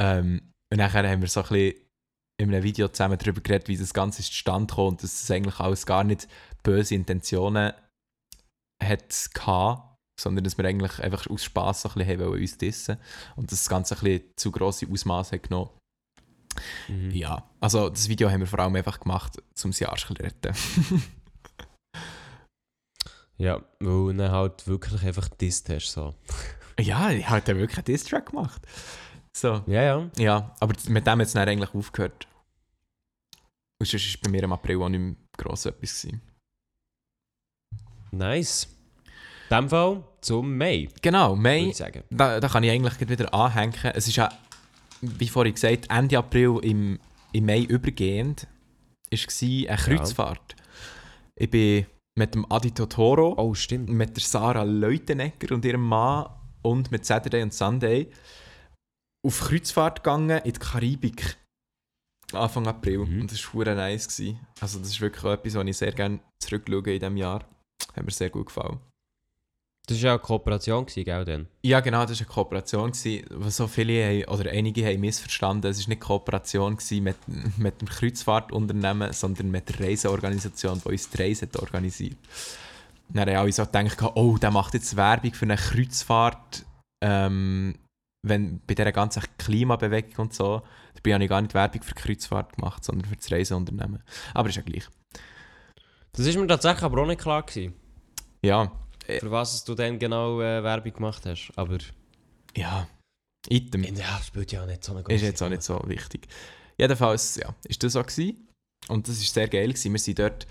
Ähm, 0.00 0.52
und 0.72 0.78
nachher 0.78 1.08
haben 1.08 1.20
wir 1.20 1.28
so 1.28 1.40
ein 1.42 1.48
bisschen 1.48 1.74
in 2.38 2.48
einem 2.54 2.62
Video 2.62 2.88
zusammen 2.88 3.18
darüber 3.18 3.40
geredet, 3.40 3.68
wie 3.68 3.76
das 3.76 3.92
Ganze 3.92 4.22
zustande 4.22 4.74
kam 4.74 4.86
und 4.86 5.02
dass 5.02 5.22
es 5.22 5.30
eigentlich 5.30 5.60
alles 5.60 5.84
gar 5.86 6.02
nicht 6.02 6.26
böse 6.62 6.94
Intentionen 6.94 7.72
hat 8.82 9.30
gehabt, 9.34 9.96
sondern 10.20 10.44
dass 10.44 10.58
wir 10.58 10.64
eigentlich 10.64 10.98
einfach 11.00 11.26
aus 11.28 11.44
Spass 11.44 11.84
ein 11.84 11.92
bisschen 11.94 12.08
haben 12.08 12.20
wollen, 12.20 12.40
uns 12.40 12.58
dissen 12.58 12.98
und 13.36 13.50
dass 13.50 13.60
das 13.60 13.68
Ganze 13.68 13.96
ein 13.96 14.00
bisschen 14.00 14.24
zu 14.36 14.50
grosse 14.50 14.86
Ausmaße 14.88 15.38
genommen. 15.38 15.70
Mhm. 16.88 17.10
Ja, 17.10 17.48
also 17.60 17.88
das 17.88 18.08
Video 18.08 18.30
haben 18.30 18.40
wir 18.40 18.46
vor 18.46 18.58
allem 18.58 18.76
einfach 18.76 19.00
gemacht, 19.00 19.42
um 19.62 19.70
das 19.70 19.82
Arsch 19.82 20.06
zu 20.06 20.12
retten. 20.14 20.54
Ja, 23.42 23.60
weil 23.80 24.14
dann 24.14 24.30
halt 24.30 24.68
wirklich 24.68 25.02
einfach 25.02 25.28
disst 25.28 25.68
hast. 25.68 25.90
So. 25.90 26.14
ja, 26.78 27.10
ich 27.10 27.28
habe 27.28 27.42
dann 27.42 27.58
wirklich 27.58 27.78
einen 27.78 27.86
Diss-Track 27.86 28.30
gemacht. 28.30 28.62
So, 29.36 29.64
Ja, 29.66 29.82
ja. 29.82 30.10
ja, 30.16 30.54
aber 30.60 30.74
mit 30.88 31.06
dem 31.06 31.18
hat 31.18 31.26
es 31.26 31.32
dann 31.32 31.48
eigentlich 31.48 31.74
aufgehört. 31.74 32.28
Und 33.80 33.88
sonst 33.88 34.14
war 34.14 34.20
bei 34.22 34.30
mir 34.30 34.44
im 34.44 34.52
April 34.52 34.80
auch 34.80 34.88
nicht 34.88 35.00
mehr 35.00 35.16
gross 35.36 35.66
etwas. 35.66 36.02
Gewesen. 36.02 36.20
Nice. 38.12 38.68
In 39.50 39.56
dem 39.56 39.68
Fall 39.68 40.04
zum 40.20 40.56
Mai, 40.56 40.88
Genau, 41.02 41.34
Mai, 41.36 41.72
da, 42.10 42.40
da 42.40 42.48
kann 42.48 42.62
ich 42.62 42.70
eigentlich 42.70 43.08
wieder 43.08 43.34
anhängen. 43.34 43.74
Es 43.94 44.06
ist 44.06 44.16
ja 44.16 44.30
wie 45.02 45.28
vorhin 45.28 45.54
gesagt, 45.54 45.90
Ende 45.90 46.16
April 46.16 46.60
im, 46.62 46.98
im 47.32 47.46
Mai 47.46 47.62
übergehend, 47.62 48.46
war 49.10 49.18
eine 49.68 49.76
Kreuzfahrt. 49.76 50.56
Ich 51.34 51.50
bin 51.50 51.86
mit 52.16 52.34
dem 52.34 52.50
Adi 52.50 52.70
Totoro, 52.70 53.34
Oh, 53.36 53.54
mit 53.86 54.16
der 54.16 54.22
Sarah 54.22 54.62
Leutenegger 54.62 55.54
und 55.54 55.64
ihrem 55.64 55.82
Mann 55.82 56.26
und 56.62 56.90
mit 56.90 57.04
Saturday 57.04 57.42
und 57.42 57.52
Sunday 57.52 58.10
auf 59.26 59.40
Kreuzfahrt 59.40 60.02
gegangen 60.02 60.40
in 60.44 60.52
die 60.52 60.58
Karibik. 60.58 61.36
Anfang 62.32 62.66
April. 62.66 62.98
Mhm. 62.98 63.22
Und 63.22 63.32
das 63.32 63.54
war 63.54 63.74
nice. 63.74 64.08
Gewesen. 64.08 64.40
Also 64.60 64.78
das 64.78 64.88
ist 64.88 65.00
wirklich 65.00 65.24
etwas, 65.24 65.54
was 65.54 65.66
ich 65.66 65.76
sehr 65.76 65.92
gerne 65.92 66.20
zurückschaue 66.42 66.94
in 66.94 67.00
diesem 67.00 67.16
Jahr. 67.16 67.44
Hat 67.94 68.04
mir 68.04 68.10
sehr 68.10 68.30
gut 68.30 68.46
gefallen. 68.46 68.80
Das 69.86 69.98
war 69.98 70.04
ja 70.04 70.12
eine 70.12 70.20
Kooperation, 70.20 70.86
gell, 70.86 71.24
dann? 71.24 71.48
Ja, 71.62 71.80
genau, 71.80 72.02
das 72.02 72.20
war 72.20 72.26
eine 72.26 72.34
Kooperation, 72.34 72.92
was 73.30 73.56
so 73.56 73.66
viele 73.66 74.04
haben, 74.04 74.24
oder 74.32 74.50
einige 74.50 74.86
haben 74.86 75.00
missverstanden. 75.00 75.68
Es 75.70 75.80
war 75.80 75.88
nicht 75.88 76.00
Kooperation 76.00 76.78
mit, 77.00 77.16
mit 77.58 77.80
dem 77.80 77.88
Kreuzfahrtunternehmen, 77.88 79.12
sondern 79.12 79.50
mit 79.50 79.68
der 79.68 79.88
Reiseorganisation, 79.88 80.80
die 80.84 80.88
uns 80.88 81.10
die 81.10 81.22
Reise 81.22 81.46
hat 81.46 81.56
organisiert 81.56 82.16
Dann 83.08 83.28
haben 83.28 83.36
alle 83.36 83.52
so 83.52 83.66
gedacht, 83.66 84.00
oh, 84.14 84.38
der 84.38 84.52
macht 84.52 84.74
jetzt 84.74 84.96
Werbung 84.96 85.34
für 85.34 85.46
eine 85.46 85.56
Kreuzfahrt, 85.56 86.64
ähm, 87.02 87.74
wenn, 88.24 88.60
bei 88.64 88.74
dieser 88.74 88.92
ganzen 88.92 89.24
Klimabewegung 89.36 90.26
und 90.26 90.34
so. 90.34 90.62
Dabei 90.94 91.14
habe 91.14 91.24
ich 91.24 91.30
gar 91.30 91.42
nicht 91.42 91.54
Werbung 91.54 91.82
für 91.82 91.94
die 91.94 92.02
Kreuzfahrt 92.02 92.54
gemacht, 92.54 92.84
sondern 92.84 93.08
für 93.08 93.16
das 93.16 93.32
Reiseunternehmen. 93.32 94.00
Aber 94.32 94.48
ist 94.48 94.54
ja 94.54 94.62
gleich. 94.62 94.88
Das 96.16 96.26
ist 96.26 96.36
mir 96.36 96.46
tatsächlich 96.46 96.82
aber 96.82 97.02
auch 97.02 97.06
nicht 97.06 97.20
klar 97.20 97.42
gewesen, 97.42 97.74
Ja, 98.42 98.70
für 99.06 99.30
was 99.30 99.64
du 99.64 99.74
dann 99.74 99.98
genau 99.98 100.40
äh, 100.40 100.62
Werbung 100.62 100.92
gemacht 100.92 101.24
hast. 101.26 101.52
Aber 101.56 101.78
ja, 102.56 102.86
Item. 103.48 103.82
ja, 103.84 104.20
spielt 104.24 104.52
ja 104.52 104.62
auch 104.62 104.66
nicht 104.66 104.84
so 104.84 104.92
eine 104.92 105.00
Ist 105.00 105.06
grosse 105.08 105.24
jetzt 105.24 105.42
auch 105.42 105.48
nicht 105.48 105.62
so 105.62 105.80
wichtig. 105.86 106.28
Jedenfalls, 106.78 107.36
ja, 107.36 107.54
ist 107.64 107.82
das 107.82 107.92
so 107.94 108.02
gewesen. 108.02 108.48
Und 108.88 109.08
das 109.08 109.18
war 109.20 109.26
sehr 109.26 109.48
geil. 109.48 109.68
Gewesen. 109.68 109.92
Wir 109.92 109.98
sind 110.00 110.18
dort, 110.18 110.46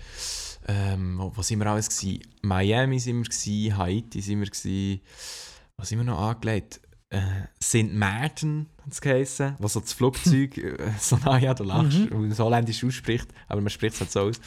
ähm, 0.66 1.18
wo, 1.18 1.32
wo 1.36 1.42
sind 1.42 1.58
wir 1.60 1.66
alles 1.66 1.88
gewesen? 1.96 2.22
Miami 2.42 2.98
sind 2.98 3.18
wir 3.18 3.24
gewesen, 3.24 3.76
Haiti 3.76 4.20
sind 4.20 4.40
wir 4.40 4.46
gewesen. 4.50 5.00
Was 5.76 5.88
sind 5.90 5.98
wir 5.98 6.04
noch 6.04 6.18
angelegt? 6.18 6.80
Äh, 7.10 7.20
St. 7.62 7.92
Martin 7.92 8.68
hat 8.84 8.92
es 8.92 9.00
geheißen, 9.00 9.56
wo 9.58 9.68
so 9.68 9.80
das 9.80 9.92
Flugzeug, 9.92 10.56
äh, 10.58 10.76
so, 10.98 11.18
na 11.24 11.38
ja, 11.38 11.52
du 11.52 11.64
lachst, 11.64 11.98
Mhm. 11.98 12.10
weil 12.10 12.18
man 12.20 12.30
es 12.30 12.38
holländisch 12.38 12.82
ausspricht, 12.84 13.28
aber 13.48 13.60
man 13.60 13.68
spricht 13.70 13.94
es 13.94 14.00
halt 14.00 14.10
so 14.10 14.20
aus. 14.20 14.40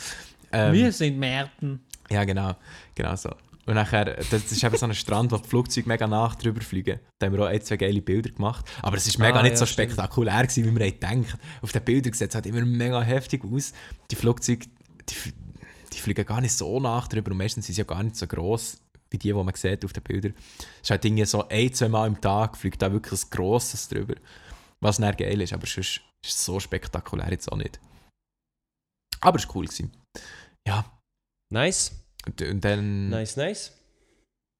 Ähm, 0.56 0.74
Wir 0.74 0.92
sind 0.92 1.18
Märten. 1.18 1.82
ja, 2.10 2.24
genau. 2.24 2.56
Genau 2.94 3.16
so. 3.16 3.30
Und 3.66 3.74
nachher, 3.74 4.06
das, 4.06 4.52
ist 4.52 4.64
eben 4.64 4.78
so 4.78 4.86
ein 4.86 4.94
Strand, 4.94 5.32
wo 5.32 5.38
die 5.38 5.48
Flugzeuge 5.48 5.88
mega 5.88 6.06
nach 6.06 6.36
drüber 6.36 6.62
fliegen. 6.62 7.00
Da 7.18 7.26
haben 7.26 7.34
wir 7.34 7.46
auch 7.46 7.50
ein, 7.50 7.62
zwei 7.62 7.78
geile 7.78 8.02
Bilder 8.02 8.30
gemacht. 8.30 8.64
Aber 8.84 8.96
es 8.96 9.12
war 9.18 9.26
mega 9.26 9.40
Ah, 9.40 9.44
nicht 9.44 9.54
ja, 9.54 9.58
so 9.58 9.66
spektakulär, 9.66 10.44
gewesen, 10.44 10.66
wie 10.66 10.80
wir 10.80 10.92
gedacht 10.92 11.40
Auf 11.62 11.72
den 11.72 11.84
Bildern 11.84 12.14
sieht 12.14 12.30
es 12.30 12.36
halt 12.36 12.46
immer 12.46 12.64
mega 12.64 13.02
heftig 13.02 13.44
aus. 13.44 13.74
Die 14.12 14.16
Flugzeuge, 14.16 14.68
die, 15.10 15.16
die 15.92 15.98
fliegen 15.98 16.26
gar 16.26 16.42
nicht 16.42 16.54
so 16.54 16.80
nach 16.80 17.08
drüber 17.08 17.32
und 17.32 17.38
meistens 17.38 17.66
sind 17.66 17.74
sie 17.74 17.82
ja 17.82 17.86
gar 17.86 18.04
nicht 18.04 18.16
so 18.18 18.28
gross 18.28 18.78
wie 19.10 19.18
die, 19.18 19.28
die 19.30 19.34
man 19.34 19.54
sieht 19.56 19.86
auf 19.86 19.94
den 19.94 20.04
Bildern. 20.04 20.34
Es 20.58 20.84
ist 20.84 20.90
halt 20.92 21.06
irgendwie 21.06 21.26
so 21.26 21.48
ein, 21.48 21.74
zwei 21.74 21.90
Mal 21.90 22.08
im 22.08 22.20
Tag 22.20 22.58
fliegt 22.58 22.82
da 22.82 22.92
wirklich 22.92 23.24
ein 23.24 23.30
grosses 23.30 23.88
drüber. 23.88 24.16
Was 24.82 24.98
dann 24.98 25.16
geil 25.16 25.42
ist, 25.42 25.54
aber 25.54 25.66
sonst 25.66 26.02
ist 26.24 26.36
es 26.36 26.46
so 26.46 26.60
spektakulär 26.60 27.32
jetzt 27.32 27.52
auch 27.52 27.58
nicht. 27.58 27.80
Aber 29.22 29.38
es 29.38 29.48
war 29.48 29.56
cool. 29.56 29.66
Gewesen. 29.66 29.92
Ja, 30.68 30.86
Nice, 31.54 31.92
und, 32.26 32.42
und 32.42 32.66
dann... 32.66 33.10
nice, 33.10 33.38
nice. 33.38 33.72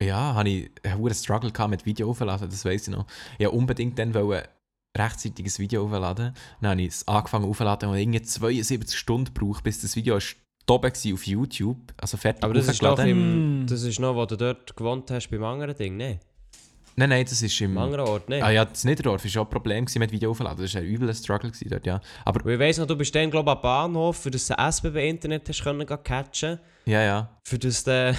Ja, 0.04 0.36
hatte 0.36 0.50
ich 0.50 0.72
einen 0.84 1.00
hohen 1.00 1.14
Struggle 1.14 1.52
gehabt 1.52 1.72
mit 1.72 1.86
Video 1.86 2.10
aufladen, 2.10 2.50
das 2.50 2.66
weiß 2.66 2.88
ich 2.88 2.94
noch. 2.94 3.08
Ich 3.38 3.46
wollte 3.46 3.58
unbedingt 3.58 3.98
dann 3.98 4.14
wollte 4.14 4.50
rechtzeitig 4.98 5.46
ein 5.46 5.58
Video 5.58 5.86
aufladen. 5.86 6.34
Dann 6.62 6.72
habe 6.72 6.82
ich 6.82 6.90
es 6.90 7.08
angefangen 7.08 7.46
aufzuladen 7.46 7.90
und 7.90 7.98
irgendwie 7.98 8.22
72 8.22 8.98
Stunden 8.98 9.34
gebraucht, 9.34 9.64
bis 9.64 9.82
das 9.82 9.96
Video 9.96 10.18
ist 10.18 10.36
oben 10.70 10.92
war 10.92 11.14
auf 11.14 11.28
YouTube, 11.28 11.94
also 11.98 12.18
fertig 12.18 12.44
Aber 12.44 12.54
das 12.54 12.68
ist 12.68 12.76
hochgeladen. 12.76 13.10
im, 13.10 13.68
das 13.68 13.84
ist 13.84 14.00
noch, 14.00 14.16
wo 14.16 14.26
du 14.26 14.36
dort 14.36 14.76
gewohnt 14.76 15.10
hast 15.12 15.30
beim 15.30 15.44
anderen 15.44 15.76
Ding, 15.76 15.98
ne? 15.98 16.20
Nein, 16.98 17.10
nein, 17.10 17.26
das 17.26 17.42
ist 17.42 17.60
im... 17.60 17.72
Im 17.72 17.78
anderen 17.78 18.08
Ort, 18.08 18.30
ne? 18.30 18.42
Ah 18.44 18.52
ja, 18.52 18.64
das 18.64 18.86
Niederdorf 18.86 19.24
war 19.24 19.42
auch 19.42 19.46
ein 19.46 19.50
Problem 19.50 19.86
gewesen 19.86 20.00
mit 20.00 20.12
Video 20.12 20.32
aufladen. 20.32 20.64
Das 20.64 20.74
war 20.74 20.82
ein 20.82 20.88
übler 20.88 21.14
Struggle 21.14 21.52
gewesen 21.52 21.70
dort, 21.70 21.86
ja. 21.86 22.00
Aber 22.24 22.44
Weil 22.46 22.54
ich 22.54 22.60
weiss 22.60 22.78
noch, 22.78 22.88
du 22.88 22.96
bist 22.96 23.14
dann, 23.14 23.30
glaube 23.30 23.52
ich, 23.52 23.56
am 23.56 23.62
Bahnhof, 23.62 24.18
für 24.18 24.32
das 24.32 24.50
SBB-Internet 24.50 25.50
hast 25.50 25.64
können 25.64 25.86
catchen 25.86 26.60
ja, 26.86 27.02
ja. 27.02 27.30
für 27.44 27.58
das 27.58 27.84
du 27.84 28.16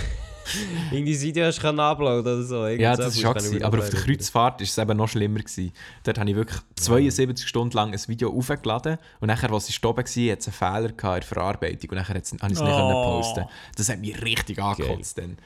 irgendwie 0.91 1.12
das 1.12 1.22
Video 1.22 1.47
hast 1.47 1.61
können 1.61 1.81
uploaden 1.81 2.20
oder 2.20 2.43
so. 2.43 2.66
Irgend 2.66 2.81
Ja, 2.81 2.97
das 2.97 3.22
war 3.22 3.37
ich 3.37 3.45
Gewesen. 3.45 3.64
Aber 3.64 3.79
auf 3.79 3.91
der. 3.91 4.01
Kreuzfahrt 4.01 4.61
war 4.61 4.64
es 4.64 4.79
eben 4.79 4.97
noch 4.97 5.09
schlimmer. 5.09 5.39
Gewesen. 5.39 5.72
Dort 6.03 6.18
habe 6.18 6.31
ich 6.31 6.37
wirklich 6.37 6.61
72 6.77 7.47
Stunden 7.47 7.77
lang 7.77 7.93
ein 7.93 8.01
Video 8.09 8.37
aufgeladen 8.37 8.99
und 9.20 9.29
nachher, 9.29 9.53
als 9.53 9.68
es 9.68 9.85
oben 9.85 9.99
war, 9.99 10.03
hat 10.03 10.09
es 10.09 10.16
einen 10.16 10.39
Fehler 10.39 10.89
in 10.89 10.97
der 10.97 11.22
Verarbeitung 11.22 11.91
und 11.91 11.97
nachher 11.97 12.09
habe 12.11 12.18
ich 12.18 12.24
es 12.24 12.33
nicht 12.33 12.43
Oh. 12.43 12.49
können 12.49 12.93
posten 12.93 13.45
Das 13.77 13.89
hat 13.89 14.01
mich 14.01 14.20
richtig 14.22 14.61
angekotzt. 14.61 15.18
Dann. 15.18 15.39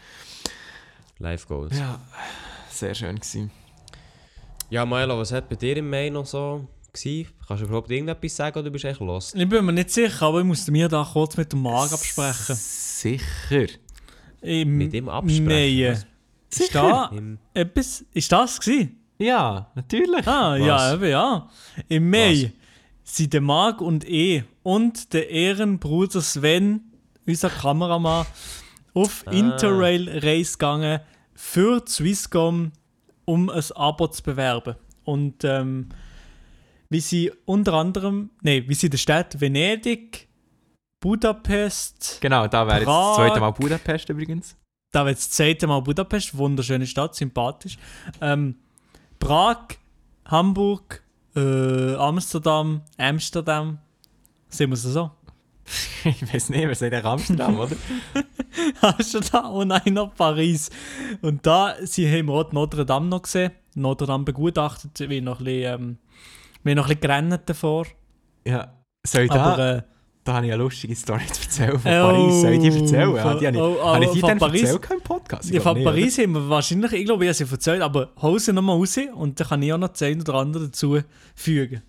Live 1.18 1.46
Goals. 1.46 1.78
Ja. 1.78 2.00
Ja, 2.70 2.74
sehr 2.76 2.94
schön 2.94 3.16
gewesen. 3.16 3.50
Milo, 4.70 5.18
was 5.18 5.32
hat 5.32 5.48
bei 5.48 5.56
dir 5.56 5.76
im 5.76 5.90
Mai 5.90 6.08
noch 6.10 6.26
so 6.26 6.66
gewesen? 6.92 7.28
Kannst 7.46 7.62
du 7.62 7.66
überhaupt 7.66 7.90
irgendetwas 7.90 8.36
sagen 8.36 8.58
oder 8.58 8.70
bist 8.70 8.84
du 8.84 8.88
echt 8.88 9.00
los? 9.00 9.34
Ich 9.34 9.48
bin 9.48 9.64
mir 9.64 9.72
nicht 9.72 9.90
sicher, 9.90 10.22
aber 10.26 10.38
ich 10.40 10.44
musste 10.46 10.70
mir 10.70 10.88
da 10.88 11.06
kurz 11.12 11.36
mit 11.36 11.52
dem 11.52 11.62
Marc 11.62 11.92
absprechen. 11.92 12.54
Sicher. 12.54 13.66
Im 14.42 14.78
Mit 14.78 14.94
ihm 14.94 15.08
absprechen? 15.08 15.46
Mai. 15.46 15.90
Was? 15.92 16.06
Ist 16.60 16.74
da 16.74 17.06
Im 17.12 17.38
etwas? 17.54 18.04
Ist 18.14 18.32
das 18.32 18.60
gewesen? 18.60 18.96
Ja, 19.18 19.70
natürlich. 19.74 20.26
Ah, 20.26 20.56
ja, 20.56 20.74
Was? 20.76 20.94
eben, 20.94 21.10
ja. 21.10 21.48
Im 21.88 22.08
Mai 22.10 22.52
sind 23.04 23.32
der 23.32 23.40
Marc 23.40 23.80
und 23.80 24.04
ich 24.04 24.44
und 24.62 25.12
der 25.12 25.28
Ehrenbruder 25.30 26.20
Sven, 26.22 26.80
unser 27.26 27.50
Kameramann, 27.50 28.26
auf 28.94 29.24
Ah. 29.26 29.30
Interrail-Race 29.32 30.58
gegangen 30.58 31.00
für 31.40 31.82
Swisscom, 31.86 32.72
um 33.24 33.48
ein 33.48 33.62
Abo 33.74 34.06
zu 34.08 34.22
bewerben. 34.22 34.76
Und 35.04 35.42
ähm, 35.42 35.88
wie 36.90 37.00
sie 37.00 37.32
unter 37.46 37.74
anderem, 37.74 38.30
nee, 38.42 38.64
wie 38.68 38.74
sie 38.74 38.90
der 38.90 38.98
Stadt 38.98 39.40
Venedig, 39.40 40.28
Budapest, 41.00 42.18
Genau, 42.20 42.46
da 42.46 42.66
wäre 42.66 42.80
jetzt 42.80 42.86
das 42.88 43.16
zweite 43.16 43.40
Mal 43.40 43.52
Budapest 43.52 44.10
übrigens. 44.10 44.54
da 44.92 45.06
wird 45.06 45.16
das 45.16 45.30
zweite 45.30 45.66
Mal 45.66 45.80
Budapest, 45.80 46.36
wunderschöne 46.36 46.86
Stadt, 46.86 47.14
sympathisch. 47.14 47.78
Ähm, 48.20 48.56
Prag, 49.18 49.78
Hamburg, 50.26 51.02
äh, 51.34 51.94
Amsterdam, 51.94 52.82
Amsterdam. 52.98 53.78
Sehen 54.50 54.70
wir 54.70 54.74
es 54.74 54.82
so? 54.82 55.10
ich 56.04 56.34
weiß 56.34 56.50
nicht, 56.50 56.66
wer 56.66 56.74
sagt 56.74 56.92
der 56.92 57.04
Amsterdam, 57.04 57.58
oder? 57.58 57.76
Amsterdam 58.80 59.52
und 59.52 59.68
nein, 59.68 59.82
noch 59.92 60.14
Paris. 60.14 60.70
Und 61.22 61.46
da 61.46 61.74
sie 61.82 62.08
haben 62.10 62.26
wir 62.26 62.34
auch 62.34 62.52
Notre 62.52 62.84
Dame 62.84 63.06
noch 63.06 63.22
gesehen. 63.22 63.52
Notre 63.74 64.06
Dame 64.06 64.24
begutachtet, 64.24 65.08
wie 65.08 65.20
noch 65.20 65.38
ein 65.40 65.44
bisschen, 65.44 65.74
ähm, 65.74 65.98
noch 66.64 66.84
ein 66.84 66.88
bisschen 66.88 67.00
gerannt 67.00 67.42
davor. 67.46 67.86
Ja. 68.44 68.74
Soll 69.06 69.22
ich 69.22 69.30
da, 69.30 69.42
Aber 69.42 69.76
äh, 69.76 69.82
da 70.24 70.34
habe 70.34 70.46
ich 70.46 70.52
eine 70.52 70.62
lustige 70.62 70.94
Story 70.94 71.26
zu 71.32 71.42
erzählen 71.42 71.78
von 71.78 71.90
Oh, 71.92 71.94
Paris. 72.10 72.40
Soll 72.40 72.52
ich 72.52 72.60
die 72.60 72.80
erzählen? 72.80 73.14
Ja, 73.16 73.22
von- 73.22 73.38
die 73.38 73.46
habe 73.46 73.56
ich, 73.56 73.62
oh, 73.62 73.76
oh, 73.80 73.86
habe 73.94 74.04
ich 74.04 74.10
die 74.10 74.20
dann 74.20 74.38
Paris? 74.38 74.62
erzählt 74.62 74.90
im 74.90 75.00
Podcast? 75.00 75.48
Ich 75.48 75.54
ja, 75.54 75.60
von 75.60 75.74
nicht, 75.74 75.86
oder? 75.86 75.92
Paris 75.92 76.18
haben 76.18 76.32
wir 76.32 76.48
wahrscheinlich, 76.48 76.92
ich 76.92 77.04
glaube, 77.04 77.24
ich 77.24 77.28
habe 77.28 77.46
sie 77.46 77.52
erzählt, 77.52 77.82
aber 77.82 78.10
hau 78.20 78.36
sie 78.38 78.52
nochmal 78.52 78.76
raus 78.76 78.98
und 79.14 79.40
dann 79.40 79.46
kann 79.48 79.62
ich 79.62 79.72
auch 79.72 79.78
noch 79.78 79.88
das 79.88 80.02
eine 80.02 80.20
oder 80.20 80.34
andere 80.34 80.64
dazu 80.64 80.98
fügen. 81.34 81.82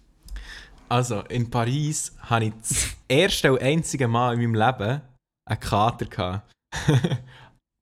Also, 0.92 1.22
in 1.30 1.50
Paris 1.50 2.12
hatte 2.20 2.48
ich 2.48 2.54
das 2.60 2.88
erste 3.08 3.54
und 3.54 3.62
einzige 3.62 4.10
Mal 4.10 4.34
in 4.34 4.52
meinem 4.52 4.56
Leben 4.56 5.02
einen 5.46 5.60
Kater. 5.62 6.06
Gehabt. 6.06 6.52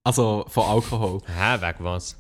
also 0.08 0.46
von 0.48 0.64
Alkohol. 0.64 1.20
Hä, 1.26 1.60
weg 1.60 1.78
was? 1.80 2.20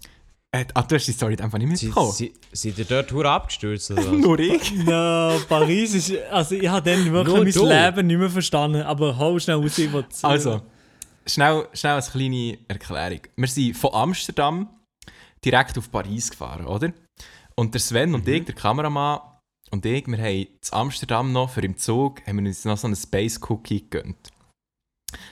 Äh, 0.52 0.66
ah, 0.74 0.82
du 0.82 0.96
hast 0.96 1.06
die 1.06 1.12
Story 1.12 1.38
einfach 1.40 1.60
nicht 1.60 1.78
Sie, 1.78 1.86
mitbekommen? 1.86 2.12
sie, 2.12 2.34
sind 2.52 2.80
ihr 2.80 2.86
dort 2.86 3.12
hure 3.12 3.30
abgestürzt 3.30 3.92
oder 3.92 4.02
was? 4.12 4.18
Nur 4.18 4.40
ich? 4.40 4.72
Ja, 4.84 5.38
Paris 5.48 5.94
ist. 5.94 6.12
Also, 6.32 6.56
ich 6.56 6.68
habe 6.68 6.90
dann 6.90 7.12
wirklich 7.14 7.36
Nur 7.36 7.44
mein 7.44 7.54
du. 7.54 7.68
Leben 7.68 8.08
nicht 8.08 8.18
mehr 8.18 8.30
verstanden. 8.32 8.82
Aber 8.82 9.16
hau 9.16 9.38
schnell 9.38 9.58
raus, 9.58 9.78
ich 9.78 9.94
will 9.94 10.06
Also, 10.24 10.64
schnell, 11.28 11.68
schnell 11.74 11.94
eine 11.94 12.02
kleine 12.02 12.58
Erklärung. 12.68 13.22
Wir 13.36 13.48
sind 13.48 13.78
von 13.78 13.94
Amsterdam 13.94 14.68
direkt 15.46 15.78
auf 15.78 15.92
Paris 15.92 16.32
gefahren, 16.32 16.66
oder? 16.66 16.92
Und 17.54 17.76
der 17.76 17.80
Sven 17.82 18.16
und 18.16 18.28
ich, 18.28 18.44
der 18.46 18.56
Kameramann 18.56 19.20
und 19.72 19.86
ich, 19.86 20.08
wir 20.08 20.18
haben 20.18 20.36
in 20.36 20.48
Amsterdam 20.72 21.32
noch 21.32 21.52
für 21.52 21.62
im 21.62 21.78
Zug 21.78 22.26
haben 22.26 22.40
wir 22.40 22.48
uns 22.48 22.66
noch 22.66 22.78
so 22.78 22.88
einen 22.88 22.96
Space 22.96 23.40
Cookie 23.50 23.82
gegönnt. 23.90 24.32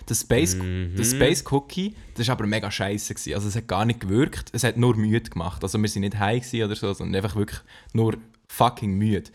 Das 0.07 0.21
Space, 0.21 0.55
Mhm. 0.55 0.95
das 0.95 1.11
Space 1.11 1.43
Cookie, 1.51 1.95
das 2.15 2.27
war 2.27 2.33
aber 2.33 2.47
mega 2.47 2.71
scheiße. 2.71 3.13
Gewesen. 3.13 3.33
Also 3.35 3.47
es 3.47 3.55
hat 3.55 3.67
gar 3.67 3.85
nicht 3.85 3.99
gewirkt, 3.99 4.49
es 4.53 4.63
hat 4.63 4.77
nur 4.77 4.95
müde 4.95 5.29
gemacht. 5.29 5.63
Also 5.63 5.79
wir 5.79 5.89
sind 5.89 6.01
nicht 6.01 6.17
gewesen 6.17 6.63
oder 6.63 6.75
so, 6.75 6.93
sondern 6.93 7.23
einfach 7.23 7.35
wirklich 7.35 7.59
nur 7.93 8.17
fucking 8.51 8.93
müde. 8.97 9.29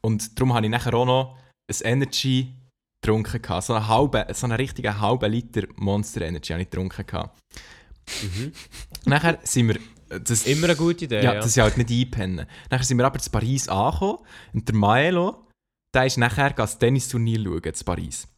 Und 0.00 0.38
darum 0.38 0.54
habe 0.54 0.66
ich 0.66 0.70
nachher 0.70 0.94
auch 0.94 1.04
noch 1.04 1.36
ein 1.68 1.76
Energy 1.92 2.54
getrunken. 3.02 3.60
So 3.60 3.74
einen 3.74 3.88
halben, 3.88 4.34
so 4.34 4.46
einen 4.46 4.56
richtigen 4.56 5.00
halben 5.00 5.30
Liter 5.30 5.66
Monster 5.76 6.22
Energy 6.22 6.52
habe 6.52 6.62
ich 6.62 6.70
getrunken. 6.70 7.04
Mhm. 8.22 8.52
Nachher 9.06 9.38
sind 9.42 9.68
wir 9.68 9.78
das, 10.20 10.46
Immer 10.46 10.64
eine 10.64 10.76
gute 10.76 11.04
Idee, 11.04 11.22
ja, 11.22 11.34
ja. 11.34 11.34
das 11.34 11.46
ist 11.46 11.58
halt 11.58 11.76
nicht 11.76 11.90
einpennen. 11.90 12.46
Nachher 12.70 12.84
sind 12.84 12.98
wir 12.98 13.06
aber 13.06 13.18
zu 13.18 13.30
Paris 13.30 13.68
angekommen 13.68 14.18
und 14.52 14.68
der 14.68 14.74
Maelo, 14.74 15.46
der 15.94 16.06
ist 16.06 16.18
nachher 16.18 16.50
das 16.50 16.78
Tennisturnier 16.78 17.42
schauen, 17.42 17.74
zu 17.74 17.84
Paris. 17.84 18.28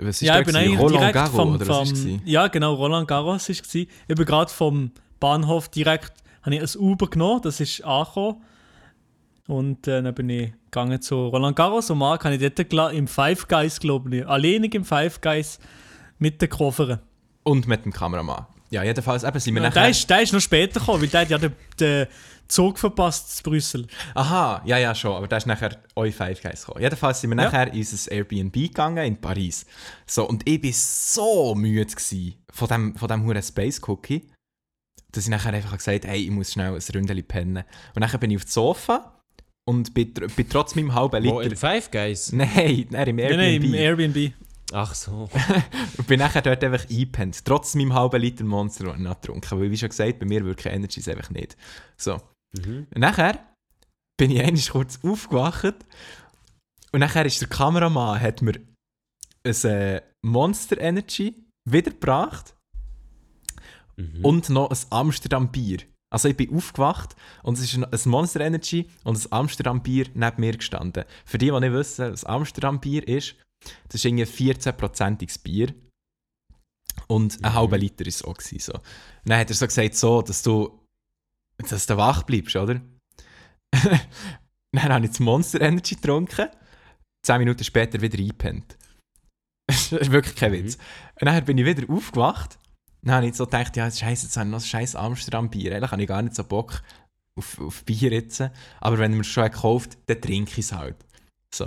Was 0.00 0.22
ist 0.22 0.28
Ja, 0.28 0.40
ich 0.40 0.46
bin 0.46 0.56
eigentlich 0.56 0.78
Roland 0.78 1.12
Garros, 1.12 1.30
vom, 1.34 1.54
oder 1.54 1.68
was 1.68 1.90
vom 1.90 2.20
ja 2.24 2.48
genau, 2.48 2.74
Roland 2.74 3.08
Garros 3.08 3.48
war 3.48 3.56
es. 3.56 3.74
Ich 3.74 3.88
bin 4.06 4.24
gerade 4.24 4.50
vom 4.50 4.92
Bahnhof 5.20 5.68
direkt, 5.68 6.12
habe 6.42 6.56
ich 6.56 6.60
ein 6.60 6.80
Uber 6.80 7.08
genommen, 7.08 7.42
das 7.42 7.60
ist 7.60 7.84
angekommen. 7.84 8.42
Und 9.48 9.86
äh, 9.88 10.02
dann 10.02 10.14
bin 10.14 10.28
ich 10.28 10.52
gegangen 10.66 11.00
zu 11.02 11.26
Roland 11.26 11.56
Garros 11.56 11.90
und 11.90 11.98
Marc 11.98 12.24
habe 12.24 12.36
ich 12.36 12.54
dort 12.54 12.92
im 12.94 13.06
Five 13.06 13.48
Guys, 13.48 13.80
glaube 13.80 14.16
ich, 14.16 14.26
alleinig 14.26 14.74
im 14.74 14.84
Five 14.84 15.20
Guys 15.20 15.58
mit 16.18 16.40
den 16.40 16.48
Koffern. 16.48 17.00
Und 17.42 17.66
mit 17.66 17.84
dem 17.84 17.92
Kameramann. 17.92 18.46
Ja, 18.72 18.82
jedenfalls 18.82 19.22
eben 19.22 19.38
sind 19.38 19.54
wir 19.54 19.62
Ja, 19.62 19.68
nachher... 19.68 19.82
der, 19.82 19.90
ist, 19.90 20.08
der 20.08 20.22
ist 20.22 20.32
noch 20.32 20.40
später 20.40 20.80
gekommen, 20.80 21.02
weil 21.02 21.08
der 21.08 21.20
hat 21.20 21.30
ja 21.30 21.38
den, 21.38 21.52
den 21.78 22.06
Zug 22.48 22.78
verpasst 22.78 23.36
zu 23.36 23.42
Brüssel. 23.42 23.86
Aha, 24.14 24.62
ja, 24.64 24.78
ja, 24.78 24.94
schon, 24.94 25.14
aber 25.14 25.28
da 25.28 25.36
ist 25.36 25.46
nachher 25.46 25.76
euch 25.94 26.14
Five 26.14 26.40
Guys 26.42 26.64
gekommen. 26.64 26.82
Jedenfalls 26.82 27.20
sind 27.20 27.30
wir 27.30 27.36
Ja. 27.36 27.44
nachher 27.44 27.72
in 27.72 27.78
unser 27.78 28.10
Airbnb 28.12 28.52
gegangen 28.54 29.04
in 29.06 29.16
Paris. 29.20 29.66
So, 30.06 30.26
und 30.26 30.48
ich 30.48 30.62
war 30.62 30.70
so 30.72 31.54
müde 31.54 31.84
gewesen 31.86 32.34
von 32.52 32.68
dem, 32.68 32.96
von 32.96 33.08
dem 33.08 33.24
huren 33.24 33.42
Space 33.42 33.80
Cookie, 33.86 34.26
dass 35.12 35.24
ich 35.24 35.30
nachher 35.30 35.52
einfach 35.52 35.76
gesagt 35.76 36.04
habe, 36.04 36.12
hey, 36.14 36.24
ich 36.24 36.30
muss 36.30 36.52
schnell 36.52 36.72
ein 36.74 36.82
Ründchen 36.94 37.24
pennen. 37.24 37.64
Und 37.94 38.00
nachher 38.00 38.18
bin 38.18 38.30
ich 38.30 38.36
auf 38.38 38.44
das 38.44 38.54
Sofa 38.54 39.20
und 39.68 39.92
bin, 39.94 40.12
bin 40.14 40.48
trotz 40.48 40.74
meinem 40.74 40.94
halben 40.94 41.24
Wo, 41.26 41.40
Liter... 41.40 41.52
in 41.52 41.56
Five 41.58 41.90
Guys? 41.90 42.32
Nein, 42.32 42.86
nein, 42.90 43.08
im 43.08 43.16
Nein, 43.16 43.18
Airbnb. 43.18 43.36
nein, 43.38 43.62
im 43.62 43.74
Airbnb. 43.74 44.32
Ach 44.72 44.94
so. 44.94 45.28
Und 45.98 46.06
bin 46.06 46.18
nachher 46.18 46.42
dort 46.42 46.64
einfach 46.64 46.88
eingepennt. 46.88 47.44
Trotz 47.44 47.74
meinem 47.74 47.94
halben 47.94 48.20
Liter 48.20 48.44
Monster 48.44 48.84
noch 48.84 48.96
nicht 48.96 49.22
getrunken. 49.22 49.60
Weil, 49.60 49.70
wie 49.70 49.76
schon 49.76 49.88
gesagt, 49.88 50.18
bei 50.18 50.26
mir 50.26 50.44
wirken 50.44 50.72
Energies 50.72 51.08
einfach 51.08 51.30
nicht. 51.30 51.56
So. 51.96 52.20
Mhm. 52.56 52.86
Und 52.94 53.00
nachher 53.00 53.38
bin 54.18 54.30
ich 54.30 54.40
einmal 54.40 54.62
kurz 54.70 54.98
aufgewacht. 55.02 55.74
Und 56.92 57.00
nachher 57.00 57.26
ist 57.26 57.40
der 57.40 57.48
Kameramann, 57.48 58.20
hat 58.20 58.42
mir 58.42 58.60
ein 59.44 59.64
äh, 59.64 60.02
Monster 60.24 60.80
Energy 60.80 61.34
wiedergebracht 61.68 62.54
Mhm. 63.96 64.24
und 64.24 64.48
noch 64.48 64.70
ein 64.70 64.78
Amsterdam 64.90 65.50
Bier. 65.50 65.80
Also 66.10 66.28
ich 66.28 66.36
bin 66.36 66.54
aufgewacht 66.54 67.16
und 67.42 67.58
es 67.58 67.64
ist 67.64 67.74
ein 67.74 67.84
ein 67.84 68.00
Monster 68.06 68.40
Energy 68.40 68.88
und 69.04 69.18
ein 69.18 69.32
Amsterdam 69.32 69.82
Bier 69.82 70.06
neben 70.14 70.40
mir 70.40 70.56
gestanden. 70.56 71.04
Für 71.24 71.38
die, 71.38 71.50
die 71.50 71.60
nicht 71.60 71.72
wissen, 71.72 72.12
was 72.12 72.24
Amsterdam 72.24 72.80
Bier 72.80 73.06
ist, 73.06 73.36
das 73.88 73.96
ist 73.96 74.04
irgendwie 74.04 74.24
ein 74.24 74.54
14-prozentiges 74.56 75.42
Bier. 75.42 75.74
Und 77.08 77.42
ein 77.42 77.50
Mhm. 77.52 77.54
halber 77.54 77.78
Liter 77.78 78.06
ist 78.06 78.24
auch. 78.24 78.34
Gewesen, 78.34 78.58
so. 78.58 78.80
Dann 79.24 79.38
hat 79.38 79.50
er 79.50 79.54
so 79.56 79.66
gesagt, 79.66 79.94
so, 79.94 80.22
dass 80.22 80.42
du, 80.42 80.78
dass 81.58 81.86
du 81.86 81.96
wach 81.96 82.22
bleibst, 82.24 82.56
oder? 82.56 82.80
dann 84.72 84.82
habe 84.92 85.04
ich 85.04 85.10
das 85.12 85.20
Monster 85.20 85.60
Energy 85.60 85.94
getrunken, 85.94 86.48
10 87.24 87.38
Minuten 87.38 87.64
später 87.64 88.00
wieder 88.00 88.18
eingepennt. 88.18 88.76
das 89.66 89.92
ist 89.92 90.12
wirklich 90.12 90.36
kein 90.36 90.52
Witz. 90.52 90.76
Und 91.20 91.26
dann 91.26 91.44
bin 91.44 91.58
ich 91.58 91.64
wieder 91.66 91.90
aufgewacht. 91.92 92.58
Dann 93.02 93.14
habe 93.16 93.26
ich 93.26 93.34
so 93.34 93.44
gedacht, 93.46 93.76
ja, 93.76 93.90
scheiße, 93.90 94.26
jetzt 94.26 94.36
habe 94.36 94.46
ich 94.46 94.52
noch 94.52 94.60
ein 94.60 94.64
scheiß 94.66 94.94
Amsterdam-Bier. 94.96 95.74
Eigentlich 95.74 95.90
habe 95.90 96.02
ich 96.02 96.08
gar 96.08 96.22
nicht 96.22 96.34
so 96.36 96.44
Bock 96.44 96.82
auf, 97.36 97.58
auf 97.60 97.84
Bier 97.84 98.12
jetzt. 98.12 98.42
Aber 98.80 98.98
wenn 98.98 99.12
man 99.12 99.20
es 99.20 99.26
schon 99.26 99.44
gekauft 99.44 99.98
dann 100.06 100.20
trinke 100.20 100.52
ich 100.52 100.58
es 100.58 100.72
halt. 100.72 100.96
So. 101.54 101.66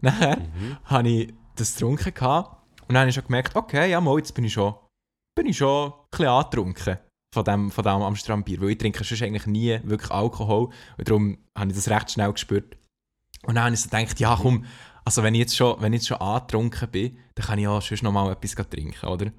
Nachher 0.00 0.38
Mhm. 0.38 0.78
habe 0.84 1.08
ich 1.08 1.34
das 1.56 1.74
getrunken 1.74 2.14
gehabt, 2.14 2.56
und 2.88 2.94
dann 2.94 3.00
habe 3.02 3.10
ich 3.10 3.14
schon 3.14 3.24
gemerkt, 3.24 3.54
okay, 3.54 3.90
ja, 3.90 4.00
mal, 4.00 4.16
jetzt 4.18 4.34
bin 4.34 4.44
ich 4.44 4.52
schon, 4.52 4.74
bin 5.36 5.46
ich 5.46 5.58
schon 5.58 5.92
ein 5.92 5.98
bisschen 6.10 6.26
angetrunken 6.26 6.98
von 7.32 7.44
dem, 7.44 7.70
von 7.70 7.84
dem 7.84 8.02
Amsterdam-Bier, 8.02 8.60
weil 8.60 8.70
ich 8.70 8.78
trinke 8.78 9.04
sonst 9.04 9.22
eigentlich 9.22 9.46
nie 9.46 9.78
wirklich 9.84 10.10
Alkohol 10.10 10.70
und 10.98 11.08
darum 11.08 11.38
habe 11.56 11.70
ich 11.70 11.76
das 11.76 11.88
recht 11.88 12.10
schnell 12.10 12.32
gespürt. 12.32 12.76
Und 13.46 13.54
dann 13.54 13.64
habe 13.64 13.74
ich 13.74 13.80
so 13.80 13.88
gedacht, 13.88 14.18
ja 14.18 14.36
komm, 14.40 14.64
also 15.04 15.22
wenn 15.22 15.34
ich 15.34 15.40
jetzt 15.40 15.56
schon, 15.56 15.80
wenn 15.80 15.92
ich 15.92 16.00
jetzt 16.00 16.08
schon 16.08 16.20
angetrunken 16.20 16.90
bin, 16.90 17.18
dann 17.36 17.46
kann 17.46 17.58
ich 17.58 17.64
ja 17.64 17.80
sonst 17.80 18.02
noch 18.02 18.12
mal 18.12 18.32
etwas 18.32 18.68
trinken, 18.68 19.06
oder? 19.06 19.30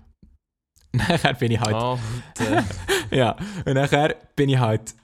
Nachher 0.94 1.34
bin 1.34 1.52
ich 1.52 1.60
halt 1.60 2.00
äh, 2.39 2.64
ja, 3.18 3.36
und 3.66 3.74
nachher 3.74 4.16
bin 4.36 4.50
ich 4.50 4.60
halt. 4.60 4.96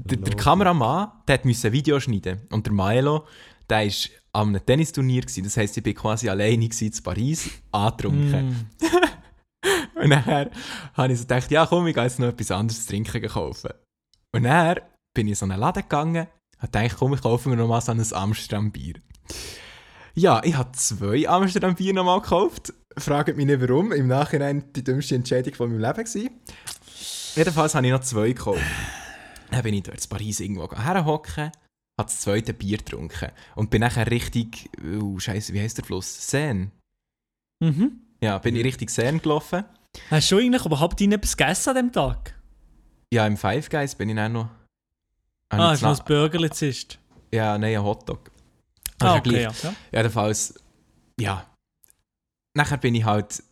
Der, 0.00 0.16
der. 0.18 0.36
Kameramann, 0.36 1.12
der 1.28 1.34
hat 1.34 1.44
ein 1.44 1.72
Video 1.72 2.00
schneiden. 2.00 2.46
Und 2.50 2.66
der 2.66 2.72
Milo, 2.72 3.26
der 3.68 3.84
war 3.84 3.92
an 4.32 4.48
einem 4.48 4.64
Tennisturnier. 4.64 5.22
Gewesen. 5.22 5.44
Das 5.44 5.56
heisst, 5.56 5.76
ich 5.76 5.82
bin 5.82 5.94
quasi 5.94 6.28
alleine 6.28 6.64
in 6.64 6.92
Paris, 7.02 7.50
angetrunken. 7.70 8.68
Mm. 8.80 8.86
Und 10.00 10.08
nachher 10.08 10.50
habe 10.94 11.12
ich 11.12 11.18
so 11.20 11.24
gedacht, 11.24 11.50
ja 11.50 11.66
komm, 11.66 11.86
ich 11.86 11.94
gehe 11.94 12.02
jetzt 12.02 12.18
noch 12.18 12.28
etwas 12.28 12.50
anderes 12.50 12.82
zu 12.82 12.88
trinken 12.88 13.22
kaufen. 13.28 13.70
Und 14.32 14.44
dann 14.44 14.80
bin 15.14 15.28
ich 15.28 15.32
in 15.32 15.34
so 15.36 15.44
einen 15.44 15.60
Laden 15.60 15.82
gegangen, 15.82 16.26
habe 16.58 16.72
gedacht, 16.72 16.96
komm, 16.98 17.14
ich 17.14 17.20
kaufe 17.20 17.48
mir 17.48 17.56
noch 17.56 17.68
mal 17.68 17.80
so 17.80 17.92
ein 17.92 18.12
Amsterdam-Bier. 18.12 18.94
Ja, 20.14 20.42
ich 20.44 20.56
habe 20.56 20.72
zwei 20.72 21.28
Amsterdam-Bier 21.28 21.94
noch 21.94 22.04
mal 22.04 22.20
gekauft. 22.20 22.72
Fragt 22.98 23.36
mich 23.36 23.46
nicht 23.46 23.60
warum. 23.60 23.92
Im 23.92 24.08
Nachhinein 24.08 24.72
die 24.74 24.84
dümmste 24.84 25.14
Entscheidung 25.14 25.54
von 25.54 25.70
meinem 25.70 25.80
Leben 25.80 26.04
gewesen. 26.04 26.30
Jedenfalls 27.34 27.74
habe 27.74 27.86
ich 27.86 27.92
noch 27.92 28.00
zwei 28.00 28.28
gekauft. 28.28 28.60
Dann 29.50 29.62
bin 29.62 29.74
ich 29.74 29.82
dort 29.84 30.02
in 30.02 30.10
Paris 30.10 30.40
irgendwo 30.40 30.70
herhocken, 30.70 31.52
habe 32.02 32.10
das 32.10 32.20
zweite 32.20 32.52
Bier 32.52 32.78
getrunken 32.78 33.30
und 33.54 33.70
bin 33.70 33.80
nachher 33.80 34.10
richtig, 34.10 34.68
oh, 35.00 35.18
scheiße, 35.18 35.52
wie 35.52 35.60
heißt 35.60 35.78
der 35.78 35.84
Fluss? 35.84 36.30
Seine. 36.30 36.70
Mhm. 37.60 38.00
Ja, 38.20 38.38
bin 38.38 38.56
ich 38.56 38.64
richtig 38.64 38.90
Seine 38.90 39.18
gelaufen. 39.18 39.64
Hast 40.10 40.30
du 40.30 40.38
eigentlich 40.38 40.64
überhaupt 40.64 41.00
etwas 41.00 41.36
gegessen 41.36 41.70
an 41.70 41.76
dem 41.76 41.92
Tag? 41.92 42.34
Ja, 43.12 43.26
im 43.26 43.36
Five 43.36 43.68
Guys 43.68 43.94
bin 43.94 44.08
ich 44.08 44.16
dann 44.16 44.32
noch. 44.32 44.48
Ah, 45.50 45.70
hast 45.70 45.82
du 45.82 45.86
noch 45.86 45.98
ein 45.98 46.04
Burgerli. 46.04 46.50
Ja, 47.32 47.58
nein, 47.58 47.76
ein 47.76 47.82
Hotdog. 47.82 48.30
Das 48.98 49.08
Ah, 49.08 49.12
ja 49.14 49.20
okay, 49.20 49.30
gleich. 49.30 49.62
ja. 49.62 49.70
ja. 49.70 49.74
Jedenfalls, 49.98 50.54
ja. 51.20 51.46
Nachher 52.54 52.78
bin 52.78 52.94
ich 52.94 53.04
halt. 53.04 53.42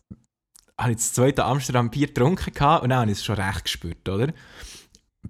Habe 0.79 0.91
ich 0.91 0.97
das 0.97 1.13
zweite 1.13 1.43
Amsterdam-Bier 1.45 2.07
getrunken 2.07 2.53
gehabt 2.53 2.83
und 2.83 2.89
dann 2.89 3.01
habe 3.01 3.11
ich 3.11 3.19
es 3.19 3.25
schon 3.25 3.35
recht 3.35 3.65
gespürt, 3.65 4.09
oder? 4.09 4.33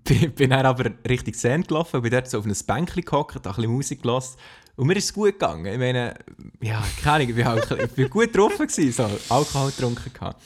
Bin, 0.03 0.31
bin 0.33 0.49
dann 0.51 0.65
aber 0.65 0.91
richtig 1.07 1.35
Sand 1.35 1.67
gelaufen 1.67 2.01
bin 2.01 2.11
dort 2.11 2.29
so 2.29 2.39
auf 2.39 2.45
einem 2.45 2.55
Bänkchen 2.65 3.03
gehockt, 3.03 3.35
ein 3.35 3.41
bisschen 3.41 3.71
Musik 3.71 4.01
gelassen. 4.01 4.37
Und 4.77 4.87
mir 4.87 4.95
ist 4.95 5.05
es 5.05 5.13
gut 5.13 5.33
gegangen. 5.33 5.65
Ich 5.65 5.77
meine, 5.77 6.15
ja, 6.61 6.81
keine 7.03 7.25
Ahnung, 7.25 7.77
ich 7.83 7.91
bin 7.91 8.09
gut 8.09 8.35
drauf 8.35 8.53
so 8.69 9.09
Alkohol 9.29 9.71
getrunken 9.71 10.13
gehabt. 10.13 10.41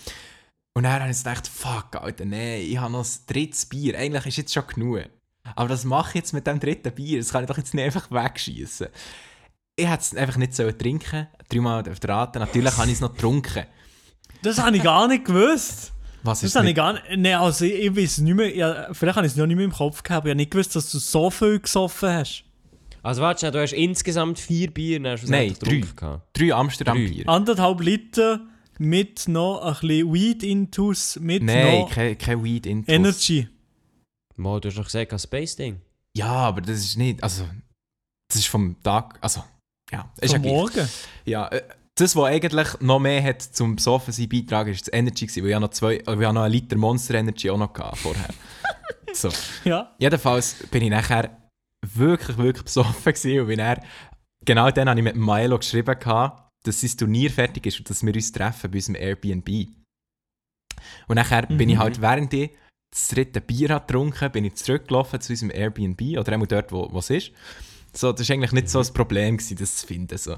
Und 0.73 0.83
dann 0.83 0.99
habe 0.99 1.11
ich 1.11 1.17
gedacht, 1.17 1.47
fuck, 1.47 1.95
Alter, 1.95 2.25
nein, 2.25 2.61
ich 2.61 2.77
habe 2.77 2.91
noch 2.91 3.05
ein 3.05 3.11
drittes 3.27 3.65
Bier. 3.65 3.97
Eigentlich 3.97 4.25
ist 4.25 4.37
jetzt 4.37 4.53
schon 4.53 4.67
genug. 4.67 5.05
Aber 5.55 5.69
was 5.69 5.85
mache 5.85 6.09
ich 6.09 6.15
jetzt 6.15 6.33
mit 6.33 6.47
dem 6.47 6.59
dritten 6.59 6.93
Bier? 6.93 7.19
Das 7.19 7.31
kann 7.31 7.43
ich 7.43 7.47
doch 7.47 7.57
jetzt 7.57 7.73
nicht 7.73 7.85
einfach 7.85 8.11
wegschießen. 8.11 8.87
Ich 9.77 9.87
hätte 9.87 10.01
es 10.01 10.15
einfach 10.15 10.37
nicht 10.37 10.53
so 10.53 10.69
trinken 10.71 11.27
Dreimal 11.49 11.87
auf 11.89 11.99
der 11.99 12.09
Rate. 12.09 12.39
Natürlich 12.39 12.75
habe 12.75 12.87
ich 12.87 12.95
es 12.95 13.01
noch 13.01 13.13
getrunken. 13.13 13.65
Das 14.41 14.57
habe 14.57 14.75
ich 14.75 14.83
gar 14.83 15.07
nicht 15.07 15.25
gewusst. 15.25 15.93
Was 16.25 16.41
Das 16.41 16.49
ist 16.49 16.55
habe 16.55 16.69
ich 16.69 16.75
gar 16.75 16.93
nicht. 16.93 17.03
Nein, 17.17 17.35
also 17.35 17.65
ich, 17.65 17.73
ich 17.73 17.95
weiß 17.95 18.19
nicht 18.19 18.33
mehr. 18.33 18.55
Ja, 18.55 18.93
vielleicht 18.93 19.15
habe 19.15 19.27
ich 19.27 19.33
es 19.33 19.37
noch 19.37 19.45
nicht 19.45 19.55
mehr 19.55 19.65
im 19.65 19.71
Kopf 19.71 20.01
gehabt, 20.03 20.17
aber 20.21 20.27
ich 20.27 20.31
habe 20.31 20.37
nicht 20.37 20.51
gewusst, 20.51 20.75
dass 20.75 20.91
du 20.91 20.97
so 20.99 21.29
viel 21.29 21.59
gesoffen 21.59 22.09
hast. 22.09 22.43
Also 23.03 23.21
warte, 23.21 23.51
du 23.51 23.61
hast 23.61 23.73
insgesamt 23.73 24.39
vier 24.39 24.71
Bier 24.71 24.99
hast 25.03 25.27
Nein, 25.29 25.55
drei. 25.59 25.81
gehabt. 25.95 26.27
Drei 26.39 26.51
Amsterdam-Bier. 26.53 27.29
Anderthalb 27.29 27.79
Liter 27.81 28.41
mit 28.79 29.27
noch 29.27 29.61
ein 29.61 29.73
bisschen 29.87 30.13
Weed 30.13 30.43
intus, 30.43 31.17
mit 31.21 31.43
Nein, 31.43 31.81
noch 31.81 31.91
kein, 31.91 32.17
kein 32.17 32.43
Weed 32.43 32.65
in 32.65 32.83
Energy. 32.87 33.47
Mal, 34.35 34.59
du 34.59 34.69
hast 34.69 34.77
doch 34.77 34.85
gesagt, 34.85 35.13
ein 35.13 35.19
Space-Ding. 35.19 35.79
Ja, 36.17 36.27
aber 36.31 36.61
das 36.61 36.79
ist 36.79 36.97
nicht. 36.97 37.21
Also, 37.23 37.47
das 38.27 38.39
ist 38.39 38.47
vom 38.47 38.75
Tag. 38.81 39.17
Also, 39.21 39.43
ja, 39.91 40.11
ist 40.19 40.33
ja 40.33 40.39
Vom 40.39 40.41
gleich. 40.41 40.53
Morgen. 40.53 40.89
Ja, 41.25 41.47
äh, 41.49 41.61
das, 41.95 42.15
was 42.15 42.25
eigentlich 42.25 42.67
noch 42.81 42.99
mehr 42.99 43.23
hat 43.23 43.41
zum 43.41 43.77
Besoffen 43.77 44.13
sein 44.13 44.29
beitragen, 44.29 44.71
ist 44.71 44.87
das 44.87 44.93
Energy 44.93 45.25
gewesen, 45.25 45.43
weil 45.43 45.51
ich 45.51 45.59
noch 45.59 45.69
zwei, 45.69 45.95
äh, 45.95 45.99
ich 46.01 46.07
habe 46.07 46.33
noch 46.33 46.43
einen 46.43 46.53
Liter 46.53 46.77
Monster 46.77 47.15
Energy 47.15 47.49
auch 47.49 47.57
noch 47.57 47.73
gehabt 47.73 47.97
vorher. 47.97 48.27
so. 49.13 49.29
Ja. 49.63 49.95
Jedenfalls 49.97 50.55
bin 50.69 50.83
ich 50.83 50.89
nachher 50.89 51.37
wirklich, 51.85 52.37
wirklich 52.37 52.65
besoffen 52.65 53.13
gewesen 53.13 53.39
und 53.39 53.47
bin 53.47 53.57
dann, 53.59 53.79
genau 54.43 54.69
dann 54.71 54.89
habe 54.89 54.99
ich 54.99 55.03
mit 55.03 55.15
Milo 55.15 55.57
geschrieben 55.57 55.97
gehabt, 55.97 56.49
dass 56.63 56.81
sein 56.81 56.97
Turnier 56.97 57.31
fertig 57.31 57.65
ist 57.65 57.79
und 57.79 57.89
dass 57.89 58.03
wir 58.05 58.13
uns 58.13 58.31
treffen 58.31 58.71
bei 58.71 58.77
unserem 58.77 58.95
Airbnb. 58.95 59.67
Und 61.07 61.15
nachher 61.15 61.43
bin 61.45 61.69
ich 61.69 61.75
Mhm. 61.75 61.79
halt, 61.79 62.01
während 62.01 62.33
ich 62.33 62.51
das 62.91 63.07
dritte 63.09 63.39
Bier 63.41 63.69
habe 63.69 63.85
getrunken, 63.85 64.31
bin 64.31 64.45
ich 64.45 64.55
zurückgelaufen 64.55 65.21
zu 65.21 65.33
unserem 65.33 65.51
Airbnb 65.51 66.17
oder 66.17 66.33
einmal 66.33 66.47
dort, 66.47 66.71
wo 66.71 66.91
wo 66.91 66.99
es 66.99 67.09
ist. 67.09 67.31
So, 67.93 68.11
das 68.11 68.27
war 68.27 68.33
eigentlich 68.33 68.51
nicht 68.51 68.69
so 68.69 68.79
ein 68.79 68.93
Problem, 68.93 69.37
gewesen, 69.37 69.57
das 69.57 69.77
zu 69.77 69.87
finden. 69.87 70.17
So. 70.17 70.35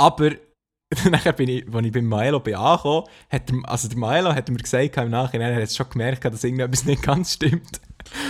Aber 0.00 0.30
nachher 1.10 1.34
bin 1.34 1.50
ich, 1.50 1.74
als 1.74 1.86
ich 1.86 1.92
bei 1.92 2.00
Milo 2.00 2.40
bin 2.40 2.54
angekommen, 2.54 3.04
hat 3.28 3.50
der, 3.50 3.58
also 3.64 3.86
der 3.86 3.98
Milo 3.98 4.34
hat 4.34 4.48
mir 4.48 4.56
gesagt 4.56 4.96
im 4.96 5.10
Nachhinein, 5.10 5.52
er 5.52 5.62
hat 5.62 5.72
schon 5.72 5.90
gemerkt, 5.90 6.24
dass 6.24 6.42
irgendetwas 6.42 6.86
nicht 6.86 7.02
ganz 7.02 7.34
stimmt. 7.34 7.82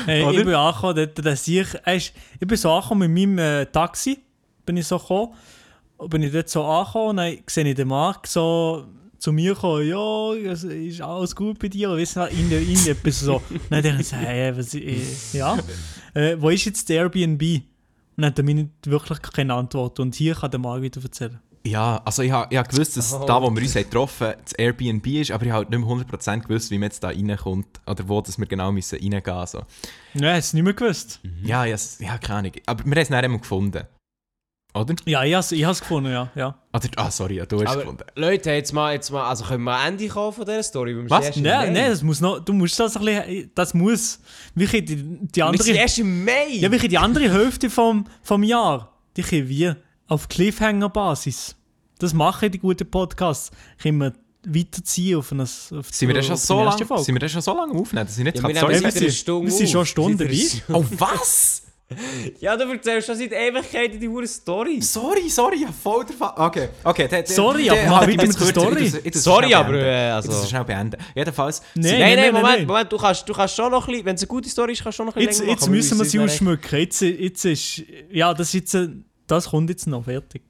Hey, 0.04 0.24
Oder? 0.24 0.38
ich 0.38 0.44
bin 0.44 0.54
angekommen, 0.54 0.96
dort, 0.96 1.24
dass 1.24 1.46
ich, 1.46 1.72
weißt, 1.84 2.12
ich 2.40 2.46
bin 2.48 2.56
so 2.56 2.72
angekommen 2.72 3.12
mit 3.12 3.28
meinem 3.28 3.38
äh, 3.38 3.66
Taxi, 3.66 4.18
bin 4.66 4.78
ich 4.78 4.86
so 4.86 4.98
gekommen, 4.98 5.32
und 5.96 6.10
bin 6.10 6.22
ich 6.22 6.32
dort 6.32 6.48
so 6.48 6.64
angekommen 6.64 7.18
dann 7.18 7.38
sehe 7.46 7.68
ich 7.68 7.76
den 7.76 7.86
Marc 7.86 8.26
so 8.26 8.86
zu 9.18 9.32
mir 9.32 9.54
gekommen, 9.54 9.86
ja, 9.86 10.50
es 10.50 10.64
ist 10.64 11.00
alles 11.02 11.36
gut 11.36 11.60
bei 11.60 11.68
dir, 11.68 11.90
weißt 11.90 12.16
du, 12.16 12.20
in 12.22 12.50
der 12.50 12.62
in 12.62 12.84
etwas 12.86 13.20
so. 13.20 13.40
Dann 13.70 13.82
dachte 13.82 14.00
ich 14.00 14.08
so, 14.08 14.16
hey, 14.16 14.56
was, 14.56 14.74
äh, 14.74 15.02
ja, 15.34 15.58
äh, 16.14 16.36
wo 16.40 16.48
ist 16.48 16.64
jetzt 16.64 16.88
der 16.88 17.02
Airbnb? 17.02 17.42
Und 17.42 17.62
dann 18.16 18.26
hat 18.26 18.38
er 18.38 18.44
mir 18.44 18.68
wirklich 18.86 19.20
keine 19.22 19.54
Antwort. 19.54 20.00
Und 20.00 20.14
hier 20.14 20.34
kann 20.34 20.50
der 20.50 20.58
Marc 20.58 20.82
wieder 20.82 21.02
erzählen. 21.02 21.38
Ja, 21.66 22.00
also 22.06 22.22
ich 22.22 22.30
habe 22.30 22.56
hab 22.56 22.68
gewusst, 22.70 22.96
dass 22.96 23.12
Oh. 23.12 23.24
da, 23.26 23.40
wo 23.42 23.50
wir 23.54 23.60
uns 23.62 23.74
getroffen 23.74 24.28
haben, 24.28 24.40
das 24.44 24.52
Airbnb 24.54 25.06
ist, 25.08 25.30
aber 25.30 25.44
ich 25.44 25.50
habe 25.50 25.58
halt 25.66 25.70
nicht 25.70 25.78
mehr 25.78 25.88
100% 25.88 26.40
gewusst, 26.48 26.70
wie 26.70 26.78
man 26.78 26.84
jetzt 26.84 27.02
da 27.04 27.08
reinkommt 27.08 27.66
oder 27.86 28.08
wo 28.08 28.20
dass 28.22 28.38
wir 28.38 28.46
genau 28.46 28.72
müssen 28.72 28.98
reingehen 28.98 29.22
müssen. 29.40 29.46
So. 29.46 29.62
Ja, 30.14 30.32
hast 30.34 30.52
du 30.52 30.56
nicht 30.56 30.64
mehr 30.64 30.72
gewusst. 30.72 31.20
Ja, 31.42 31.66
ja, 31.66 31.74
s- 31.74 31.98
ja, 32.00 32.16
keine 32.16 32.38
Ahnung. 32.38 32.52
Aber 32.64 32.84
wir 32.84 32.90
haben 32.92 32.98
es 32.98 33.08
dann 33.08 33.24
einmal 33.24 33.40
gefunden. 33.40 33.84
Oder? 34.72 34.94
Ja, 35.04 35.24
ich 35.24 35.32
habe 35.34 35.40
es 35.40 35.50
ich 35.52 35.64
has 35.64 35.80
gefunden, 35.80 36.12
ja. 36.12 36.30
ja. 36.36 36.56
Oder? 36.72 36.88
Ah, 36.96 37.10
sorry, 37.10 37.36
ja, 37.38 37.44
du 37.44 37.56
hast 37.56 37.62
es 37.64 37.68
Aber 37.70 37.80
gefunden. 37.80 38.04
Leute, 38.14 38.50
jetzt 38.52 38.72
mal, 38.72 38.92
jetzt 38.94 39.10
mal, 39.10 39.28
also 39.28 39.44
können 39.44 39.64
wir 39.64 39.76
am 39.76 39.88
Ende 39.88 40.06
kommen 40.08 40.32
von 40.32 40.44
dieser 40.46 40.62
Story? 40.62 40.94
wir 40.96 41.10
Was? 41.10 41.36
Nein, 41.36 41.72
nein, 41.72 41.90
das 41.90 42.02
muss 42.04 42.20
noch, 42.20 42.38
du 42.38 42.52
musst 42.52 42.78
das 42.78 42.96
ein 42.96 43.04
bisschen, 43.04 43.50
das 43.54 43.74
muss, 43.74 44.20
wie 44.54 44.66
die, 44.66 44.84
die 44.96 45.28
Wir 45.36 45.44
andere... 45.46 45.62
sind 45.64 45.74
erst 45.74 45.98
im 45.98 46.24
Mai! 46.24 46.46
Ja, 46.52 46.70
wie 46.70 46.78
die 46.88 46.96
andere 46.98 47.30
Hälfte 47.32 47.68
vom, 47.68 48.06
vom 48.22 48.44
Jahr, 48.44 48.96
die 49.16 49.22
können 49.22 49.48
wir 49.48 49.76
auf 50.10 50.28
Cliffhanger-Basis. 50.28 51.54
Das 51.98 52.12
machen 52.12 52.50
die 52.50 52.58
guten 52.58 52.90
Podcasts. 52.90 53.50
Können 53.80 53.98
wir 53.98 54.12
weiterziehen 54.46 55.18
auf 55.18 55.32
eine, 55.32 55.42
auf 55.42 55.90
Sind 55.90 56.08
wir 56.08 56.14
denn 56.14 56.24
schon 56.24 56.36
so 56.36 56.62
lange 56.64 56.84
Folge. 56.86 57.04
sind 57.04 57.14
wir 57.14 57.20
denn 57.20 57.28
schon 57.28 57.42
so 57.42 57.54
lange 57.54 57.72
aufnehmen, 57.78 58.06
dass 58.06 58.16
ich 58.18 58.24
nicht 58.24 58.36
Ja, 58.38 58.42
wir 58.42 58.48
nehmen 58.54 58.68
wir 58.70 58.76
seit 58.76 58.84
einer 58.84 58.92
sind- 58.92 59.12
Stunde 59.14 59.46
wir 59.50 59.52
sind 59.56 59.68
schon 59.70 59.80
auf. 59.82 59.86
Stunden 59.88 60.18
dabei. 60.18 60.38
Oh, 60.72 60.84
was? 60.98 61.62
Ja, 62.40 62.56
du 62.56 62.70
erzählst 62.70 63.08
schon 63.08 63.16
seit 63.16 63.32
Ewigkeiten 63.32 63.98
die 63.98 64.08
hure 64.08 64.26
Story. 64.26 64.80
Sorry, 64.80 65.28
sorry, 65.28 65.62
ja, 65.62 65.68
voll 65.72 66.04
der 66.06 66.14
Fall. 66.16 66.32
Okay, 66.36 66.68
okay. 66.84 67.08
der- 67.08 67.22
der- 67.24 67.34
Sorry, 67.34 67.64
der- 67.64 67.72
aber 67.72 67.90
mach 67.90 68.00
weiter 68.02 68.10
ich 68.10 68.16
mit 68.28 68.38
der 68.38 68.46
jetzt. 68.46 68.50
Story. 68.50 69.10
Sorry, 69.12 69.54
aber, 69.54 69.74
äh, 69.74 70.10
also- 70.10 70.30
Ich 70.30 70.36
tu's 70.38 70.48
schnell 70.48 70.64
beenden. 70.64 70.96
Jedenfalls... 71.16 71.60
Nein, 71.74 71.82
Nein, 71.82 72.00
nein, 72.00 72.00
nein, 72.00 72.32
nein, 72.32 72.42
Moment. 72.42 72.66
Moment, 72.68 72.92
du 72.92 72.96
kannst, 72.96 73.28
du 73.28 73.32
kannst 73.34 73.56
schon 73.56 73.70
noch 73.72 73.86
ein 73.86 73.90
bisschen, 73.90 74.06
wenn 74.06 74.14
es 74.14 74.22
eine 74.22 74.28
gute 74.28 74.48
Story 74.48 74.72
ist, 74.72 74.82
kannst 74.84 74.98
du 74.98 75.02
schon 75.02 75.06
noch 75.06 75.16
ein 75.16 75.26
bisschen 75.26 75.30
Jetzt, 75.32 75.38
länger 75.40 75.50
jetzt 75.52 75.60
machen, 75.62 75.72
müssen 75.72 75.98
wir 75.98 76.04
sie 76.06 76.18
ausschmücken. 76.20 76.78
Jetzt, 76.78 77.00
jetzt 77.02 77.44
ist, 77.44 77.82
ja, 78.12 78.32
das, 78.34 78.46
ist 78.48 78.54
jetzt, 78.54 78.74
äh, 78.74 78.88
das 79.30 79.50
kommt 79.50 79.70
jetzt 79.70 79.86
noch 79.86 80.04
fertig. 80.04 80.42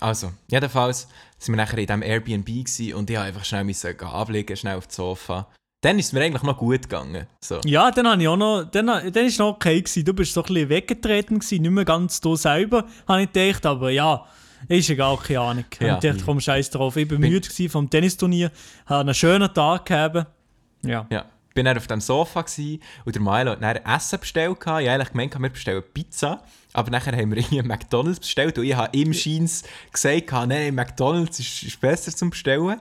Also, 0.00 0.32
jedenfalls 0.48 1.08
sind 1.38 1.54
wir 1.54 1.56
nachher 1.56 1.78
in 1.78 1.86
diesem 1.86 2.02
Airbnb 2.02 2.46
gewesen 2.46 2.94
und 2.94 3.10
ich 3.10 3.16
musste 3.16 3.26
einfach 3.26 3.44
schnell 3.44 3.64
müssen 3.64 3.96
gehen 3.96 4.08
ablegen, 4.08 4.56
schnell 4.56 4.76
auf 4.76 4.86
das 4.86 4.96
Sofa. 4.96 5.48
Dann 5.82 5.98
ist 5.98 6.06
es 6.06 6.12
mir 6.12 6.22
eigentlich 6.22 6.42
noch 6.42 6.56
gut 6.56 6.82
gegangen. 6.82 7.26
So. 7.40 7.60
Ja, 7.64 7.90
dann 7.90 8.08
habe 8.08 8.20
ich 8.20 8.28
auch 8.28 8.36
noch, 8.36 8.64
dann, 8.64 8.86
dann 8.86 9.24
ist 9.24 9.38
noch 9.38 9.54
okay 9.54 9.80
gewesen. 9.80 10.04
Du 10.04 10.14
bist 10.14 10.32
so 10.32 10.42
ein 10.42 10.46
bisschen 10.46 10.68
weggetreten 10.68 11.38
gewesen, 11.38 11.62
nicht 11.62 11.70
mehr 11.70 11.84
ganz 11.84 12.20
da 12.20 12.36
selber, 12.36 12.86
habe 13.06 13.22
ich 13.22 13.32
gedacht, 13.32 13.66
aber 13.66 13.90
ja, 13.90 14.26
ist 14.68 14.90
egal, 14.90 15.16
keine 15.18 15.40
Ahnung. 15.40 15.64
Ja. 15.78 15.94
Ich 15.94 16.00
dachte, 16.00 16.24
komm, 16.24 16.40
scheiß 16.40 16.70
drauf. 16.70 16.96
Ich 16.96 17.06
bin 17.06 17.20
müde 17.20 17.68
vom 17.68 17.88
Tennisturnier, 17.88 18.50
habe 18.86 19.00
einen 19.00 19.14
schönen 19.14 19.52
Tag 19.52 19.86
gehabt. 19.86 20.26
Ja. 20.82 21.06
Ja. 21.10 21.26
Bin 21.56 21.64
dann 21.64 21.76
auf 21.76 21.88
dem 21.88 22.00
Sofa 22.00 22.42
gewesen, 22.42 22.80
und 23.04 23.14
der 23.14 23.22
Milo 23.22 23.50
hat 23.50 23.62
dann 23.62 23.76
Essen 23.76 24.20
bestellt. 24.20 24.58
Ich 24.60 24.66
habe 24.66 24.88
eigentlich 24.88 25.10
gemeint, 25.10 25.38
wir 25.40 25.48
bestellen 25.48 25.82
Pizza. 25.92 26.44
Aber 26.72 26.90
nachher 26.90 27.16
haben 27.16 27.30
wir 27.30 27.38
irgendwie 27.38 27.62
McDonalds 27.62 28.20
bestellt 28.20 28.58
und 28.58 28.64
ich 28.64 28.76
habe 28.76 28.96
ihm 28.96 29.12
Scheins 29.12 29.64
gesagt, 29.90 30.30
nein, 30.30 30.48
nein, 30.48 30.74
McDonalds 30.74 31.40
ist, 31.40 31.62
ist 31.62 31.80
besser 31.80 32.12
zum 32.12 32.30
Bestellen. 32.30 32.80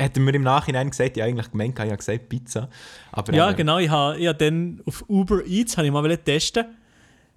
Hat 0.00 0.16
er 0.16 0.20
mir 0.20 0.34
im 0.34 0.42
Nachhinein 0.42 0.90
gesagt, 0.90 1.16
ich 1.16 1.22
habe 1.22 1.30
eigentlich 1.30 1.50
gemeint, 1.52 1.78
ich 1.78 1.84
habe 1.84 1.96
gesagt 1.96 2.28
Pizza. 2.28 2.68
Aber 3.12 3.32
Ja, 3.32 3.52
genau. 3.52 3.78
Ich 3.78 3.88
habe 3.88 4.18
ich 4.18 4.26
hab 4.26 4.38
dann 4.38 4.82
auf 4.84 5.04
Uber 5.08 5.46
Eats 5.46 5.76
habe 5.76 5.86
ich 5.86 5.92
mal 5.92 6.16
testen, 6.18 6.64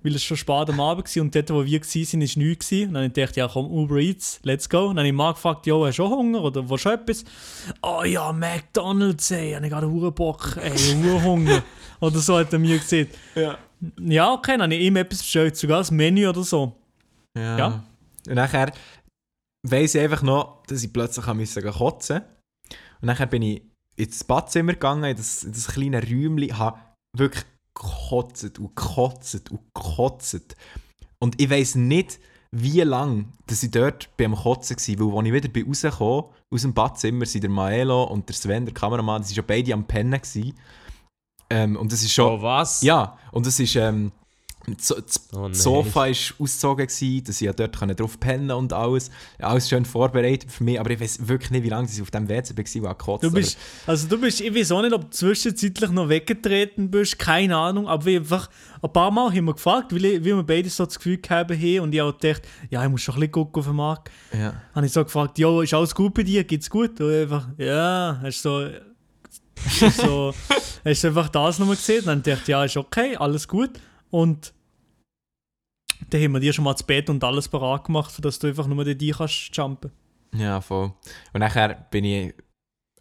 weil 0.06 0.16
es 0.16 0.24
schon 0.24 0.38
spät 0.38 0.70
am 0.70 0.80
Abend 0.80 1.16
war 1.16 1.24
und 1.24 1.34
dort, 1.34 1.50
wo 1.50 1.66
wir 1.66 1.82
waren, 1.82 2.22
ist 2.22 2.38
nichts. 2.38 2.72
Und 2.72 2.94
dann 2.94 3.12
habe 3.12 3.22
ich 3.22 3.36
ja 3.36 3.48
komm, 3.48 3.66
Uber 3.66 3.96
Eats, 3.96 4.40
let's 4.44 4.70
go. 4.70 4.90
Und 4.90 4.98
dann 4.98 5.00
habe 5.00 5.08
ich 5.08 5.14
mal 5.14 5.34
gefragt, 5.34 5.66
jo, 5.66 5.84
hast 5.84 5.98
du 5.98 6.06
auch 6.06 6.12
Hunger 6.12 6.44
oder 6.44 6.70
willst 6.70 6.86
du 6.86 6.90
etwas? 6.90 7.26
Oh 7.82 8.04
ja, 8.04 8.32
McDonalds, 8.32 9.32
ey, 9.32 9.50
ich 9.50 9.56
habe 9.56 9.68
gerade 9.68 9.88
einen 9.88 10.14
Bock, 10.14 10.58
ey, 10.62 10.78
Hunger. 11.24 11.64
oder 12.00 12.20
so 12.20 12.38
hat 12.38 12.54
er 12.54 12.60
mir 12.60 12.78
gesagt. 12.78 13.18
Ja. 13.34 13.58
Ja, 14.00 14.32
okay, 14.32 14.52
dann 14.52 14.64
habe 14.64 14.76
ich 14.76 14.82
ihm 14.82 14.96
etwas 14.96 15.20
bestellt, 15.20 15.58
sogar 15.58 15.80
das 15.80 15.90
Menü 15.90 16.28
oder 16.28 16.44
so. 16.44 16.76
Ja. 17.36 17.58
Ja. 17.58 17.84
Und 18.28 18.36
nachher 18.36 18.72
weiss 19.68 19.96
ich 19.96 20.02
einfach 20.02 20.22
noch, 20.22 20.64
dass 20.68 20.84
ich 20.84 20.94
plötzlich 20.94 21.26
gehen 21.26 21.74
kotzen 21.74 22.22
Und 23.02 23.08
nachher 23.08 23.26
bin 23.26 23.42
ich 23.42 23.64
ins 23.96 24.24
Badzimmer 24.24 24.74
gegangen, 24.74 25.06
in 25.06 25.18
das, 25.18 25.44
in 25.44 25.52
das 25.52 25.68
kleine 25.68 26.02
Räumchen, 26.02 26.58
habe 26.58 26.80
wirklich 27.18 27.44
gekotzt 27.76 28.60
und 28.60 28.76
gekotzt 28.76 29.52
und 29.52 29.60
gekotzt. 29.74 30.56
Und 31.20 31.40
ich 31.42 31.50
weiss 31.50 31.76
nicht, 31.76 32.20
wie 32.52 32.82
lange 32.82 33.26
dass 33.48 33.64
ich 33.64 33.72
dort 33.72 34.16
beim 34.18 34.36
Kotzen 34.36 34.78
war, 34.78 35.14
weil 35.14 35.18
als 35.20 35.28
ich 35.28 35.34
wieder 35.34 35.68
rausgekommen 35.68 36.26
aus 36.52 36.62
dem 36.62 36.74
Badzimmer, 36.74 37.26
sind 37.26 37.44
der 37.44 37.52
Maelo 37.52 38.04
und 38.06 38.30
der 38.30 38.36
Sven, 38.36 38.66
der 38.66 38.74
Kameramann, 38.74 39.22
die 39.22 39.28
waren 39.28 39.36
schon 39.36 39.46
beide 39.46 39.74
am 39.74 39.86
Pennen. 39.86 40.22
gewesen. 40.22 40.54
Ähm, 41.50 41.76
und 41.76 41.92
das 41.92 42.02
ist 42.02 42.14
schon... 42.14 42.40
Oh, 42.40 42.42
was? 42.42 42.82
Ja, 42.82 43.18
und 43.32 43.46
das 43.46 43.60
ist... 43.60 43.76
Ähm, 43.76 44.12
so, 44.80 44.96
das 45.00 45.28
Oh. 45.34 45.50
Sofa 45.52 46.02
war 46.02 46.08
ausgezogen, 46.08 46.88
gewesen, 46.88 47.24
dass 47.26 47.36
ich 47.42 47.46
ja 47.46 47.54
dort 47.54 47.78
können 47.78 47.96
drauf 47.96 48.20
pennen 48.20 48.52
und 48.52 48.72
alles. 48.74 49.12
Alles 49.40 49.68
schön 49.70 49.86
vorbereitet 49.86 50.52
für 50.52 50.64
mich, 50.64 50.80
aber 50.80 50.90
ich 50.92 51.00
weiß 51.00 51.28
wirklich 51.28 51.52
nicht, 51.52 51.64
wie 51.64 51.70
lange 51.70 51.88
ich 51.92 52.02
auf 52.02 52.10
dem 52.12 52.28
WC 52.30 52.56
war, 52.82 52.90
war 52.90 52.96
gekotzt. 52.98 53.24
Du 53.26 53.32
bist, 53.32 53.58
also 53.86 54.08
du 54.08 54.18
bist, 54.20 54.42
ich 54.42 54.56
weiß 54.56 54.72
auch 54.72 54.82
nicht, 54.82 54.94
ob 54.94 55.02
du 55.04 55.10
zwischenzeitlich 55.10 55.92
noch 55.92 56.10
weggetreten 56.10 56.90
bist, 56.90 57.20
keine 57.20 57.56
Ahnung, 57.58 57.88
aber 57.88 58.06
wir 58.06 58.20
einfach 58.20 58.50
ein 58.82 58.92
paar 58.94 59.12
Mal 59.12 59.32
haben 59.34 59.46
wir 59.46 59.54
gefragt, 59.54 59.94
weil, 59.94 60.06
ich- 60.06 60.20
weil 60.22 60.36
wir 60.38 60.44
beide 60.44 60.70
so 60.70 60.86
das 60.86 60.96
Gefühl 60.98 61.18
gehabt 61.18 61.52
haben 61.52 61.80
und 61.82 61.94
ich 61.94 62.02
auch 62.02 62.18
gedacht, 62.18 62.42
ja, 62.70 62.84
ich 62.84 62.90
muss 62.90 63.02
schon 63.02 63.16
ein 63.16 63.20
bisschen 63.22 63.32
gucken 63.34 63.60
auf 63.60 63.66
den 63.68 63.76
Markt. 63.76 64.12
ja. 64.34 64.54
Habe 64.74 64.86
ich 64.86 64.92
so 64.92 65.04
gefragt, 65.04 65.38
jo, 65.38 65.62
ist 65.62 65.74
alles 65.74 65.94
gut 65.94 66.14
bei 66.14 66.24
dir, 66.24 66.44
geht's 66.44 66.70
gut? 66.70 67.00
Und 67.02 67.12
einfach, 67.14 67.48
ja, 67.58 68.20
hast 68.22 68.42
so, 68.42 68.68
hast 69.82 69.98
so, 69.98 70.34
hast 70.86 71.06
einfach 71.06 71.30
das 71.30 71.60
nochmal 71.60 71.76
gesehen? 71.76 72.00
Und 72.02 72.08
dann 72.08 72.24
dachte 72.24 72.42
ich, 72.44 72.48
ja, 72.50 72.64
ist 72.66 72.78
okay, 72.78 73.16
alles 73.18 73.48
gut. 73.48 73.72
Und 74.12 74.54
dann 76.10 76.22
haben 76.22 76.32
wir 76.34 76.40
dir 76.40 76.54
schon 76.54 76.66
mal 76.66 76.74
das 76.74 76.84
Bett 76.84 77.10
und 77.10 77.24
alles 77.24 77.48
parat 77.48 77.86
gemacht, 77.86 78.12
sodass 78.12 78.40
du 78.40 78.48
einfach 78.48 78.68
nur 78.68 78.84
dort 78.84 79.02
rein 79.02 79.12
kannst 79.12 79.56
jumpen. 79.56 79.92
ja, 80.36 80.62
voll. 80.62 80.94
Und 81.34 81.40
nachher 81.40 81.88
bin 81.92 82.06
ich 82.06 82.34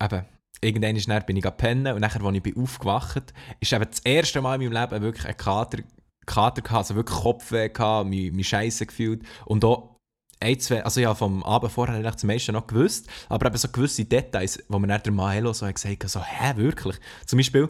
eben, 0.02 0.24
irgendwann 0.61 0.96
ist 0.96 1.26
bin 1.26 1.36
ich 1.36 1.57
pennen 1.57 1.94
und 1.94 2.00
nachher, 2.00 2.22
als 2.22 2.36
ich 2.36 2.42
bin 2.42 2.57
aufgewacht 2.57 3.32
ist 3.61 3.72
eben 3.72 3.86
das 3.88 4.00
erste 4.00 4.40
Mal 4.40 4.61
in 4.61 4.70
meinem 4.70 4.82
Leben 4.82 5.02
wirklich 5.02 5.26
ein 5.26 5.36
Kater, 5.36 5.82
Kater 6.26 6.62
gehabt, 6.62 6.78
also 6.78 6.94
wirklich 6.94 7.18
Kopfweh 7.18 7.68
gehabt, 7.68 8.09
mich, 8.09 8.32
mich 8.32 8.48
scheiße 8.48 8.86
gefühlt 8.86 9.22
und 9.44 9.64
auch 9.64 9.94
ein, 10.40 10.59
zwei, 10.61 10.84
also 10.84 11.00
ja, 11.00 11.14
vom 11.14 11.42
Abend 11.42 11.72
vorher 11.72 11.94
habe 11.94 12.07
ich 12.07 12.12
das 12.12 12.24
meiste 12.24 12.52
noch 12.52 12.66
gewusst, 12.66 13.09
aber 13.28 13.46
eben 13.46 13.57
so 13.57 13.68
gewisse 13.68 14.05
Details, 14.05 14.62
wo 14.68 14.78
mir 14.78 14.88
dann 14.88 15.02
der 15.02 15.12
Maelo 15.12 15.52
so 15.52 15.66
hat 15.66 15.76
gesagt 15.76 16.02
hat, 16.02 16.11
so, 16.11 16.22
hä, 16.22 16.57
wirklich? 16.57 16.96
Zum 17.24 17.38
Beispiel 17.38 17.68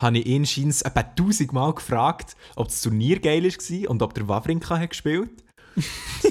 habe 0.00 0.18
ich 0.18 0.26
ihn 0.26 0.46
scheins 0.46 0.82
etwa 0.82 1.02
tausendmal 1.02 1.74
gefragt, 1.74 2.36
ob 2.56 2.68
das 2.68 2.80
Turnier 2.80 3.18
geil 3.18 3.44
war 3.44 3.90
und 3.90 4.02
ob 4.02 4.14
der 4.14 4.28
Wawrinka 4.28 4.78
hat 4.78 4.90
gespielt. 4.90 5.30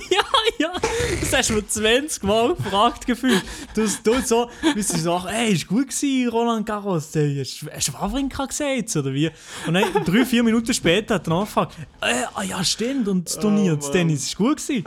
Ja, 0.10 0.24
ja, 0.60 0.74
das 1.22 1.34
hast 1.34 1.50
du 1.50 1.56
mir 1.56 1.68
20 1.68 2.24
Mal 2.24 2.56
gefragt 2.56 3.06
gefühlt. 3.06 3.44
Du 3.74 3.84
hast 3.84 4.06
du 4.06 4.20
so, 4.22 4.50
bist 4.74 4.94
du 4.94 4.98
so, 4.98 5.22
ey, 5.28 5.54
ist 5.54 5.68
gut 5.68 5.90
gewesen, 5.90 6.30
Roland 6.30 6.66
Garros, 6.66 7.16
ey, 7.16 7.38
hast 7.40 7.66
hast 7.72 7.90
du 7.90 7.94
Wawrinka 7.94 8.46
gesagt, 8.46 8.96
oder 8.96 9.14
wie? 9.14 9.30
Und 9.68 9.76
dann, 9.76 10.04
drei, 10.04 10.26
vier 10.26 10.44
Minuten 10.44 10.74
später 10.74 11.16
hat 11.16 11.28
er 11.28 11.30
nachgefragt, 11.30 11.78
äh, 12.02 12.24
ah 12.34 12.44
ja, 12.44 12.64
stimmt, 12.64 13.08
und 13.08 13.28
das 13.28 13.40
Turnier, 13.40 13.76
das 13.76 13.92
Tennis, 13.92 14.24
ist 14.24 14.38
gut 14.38 14.58
gewesen. 14.58 14.86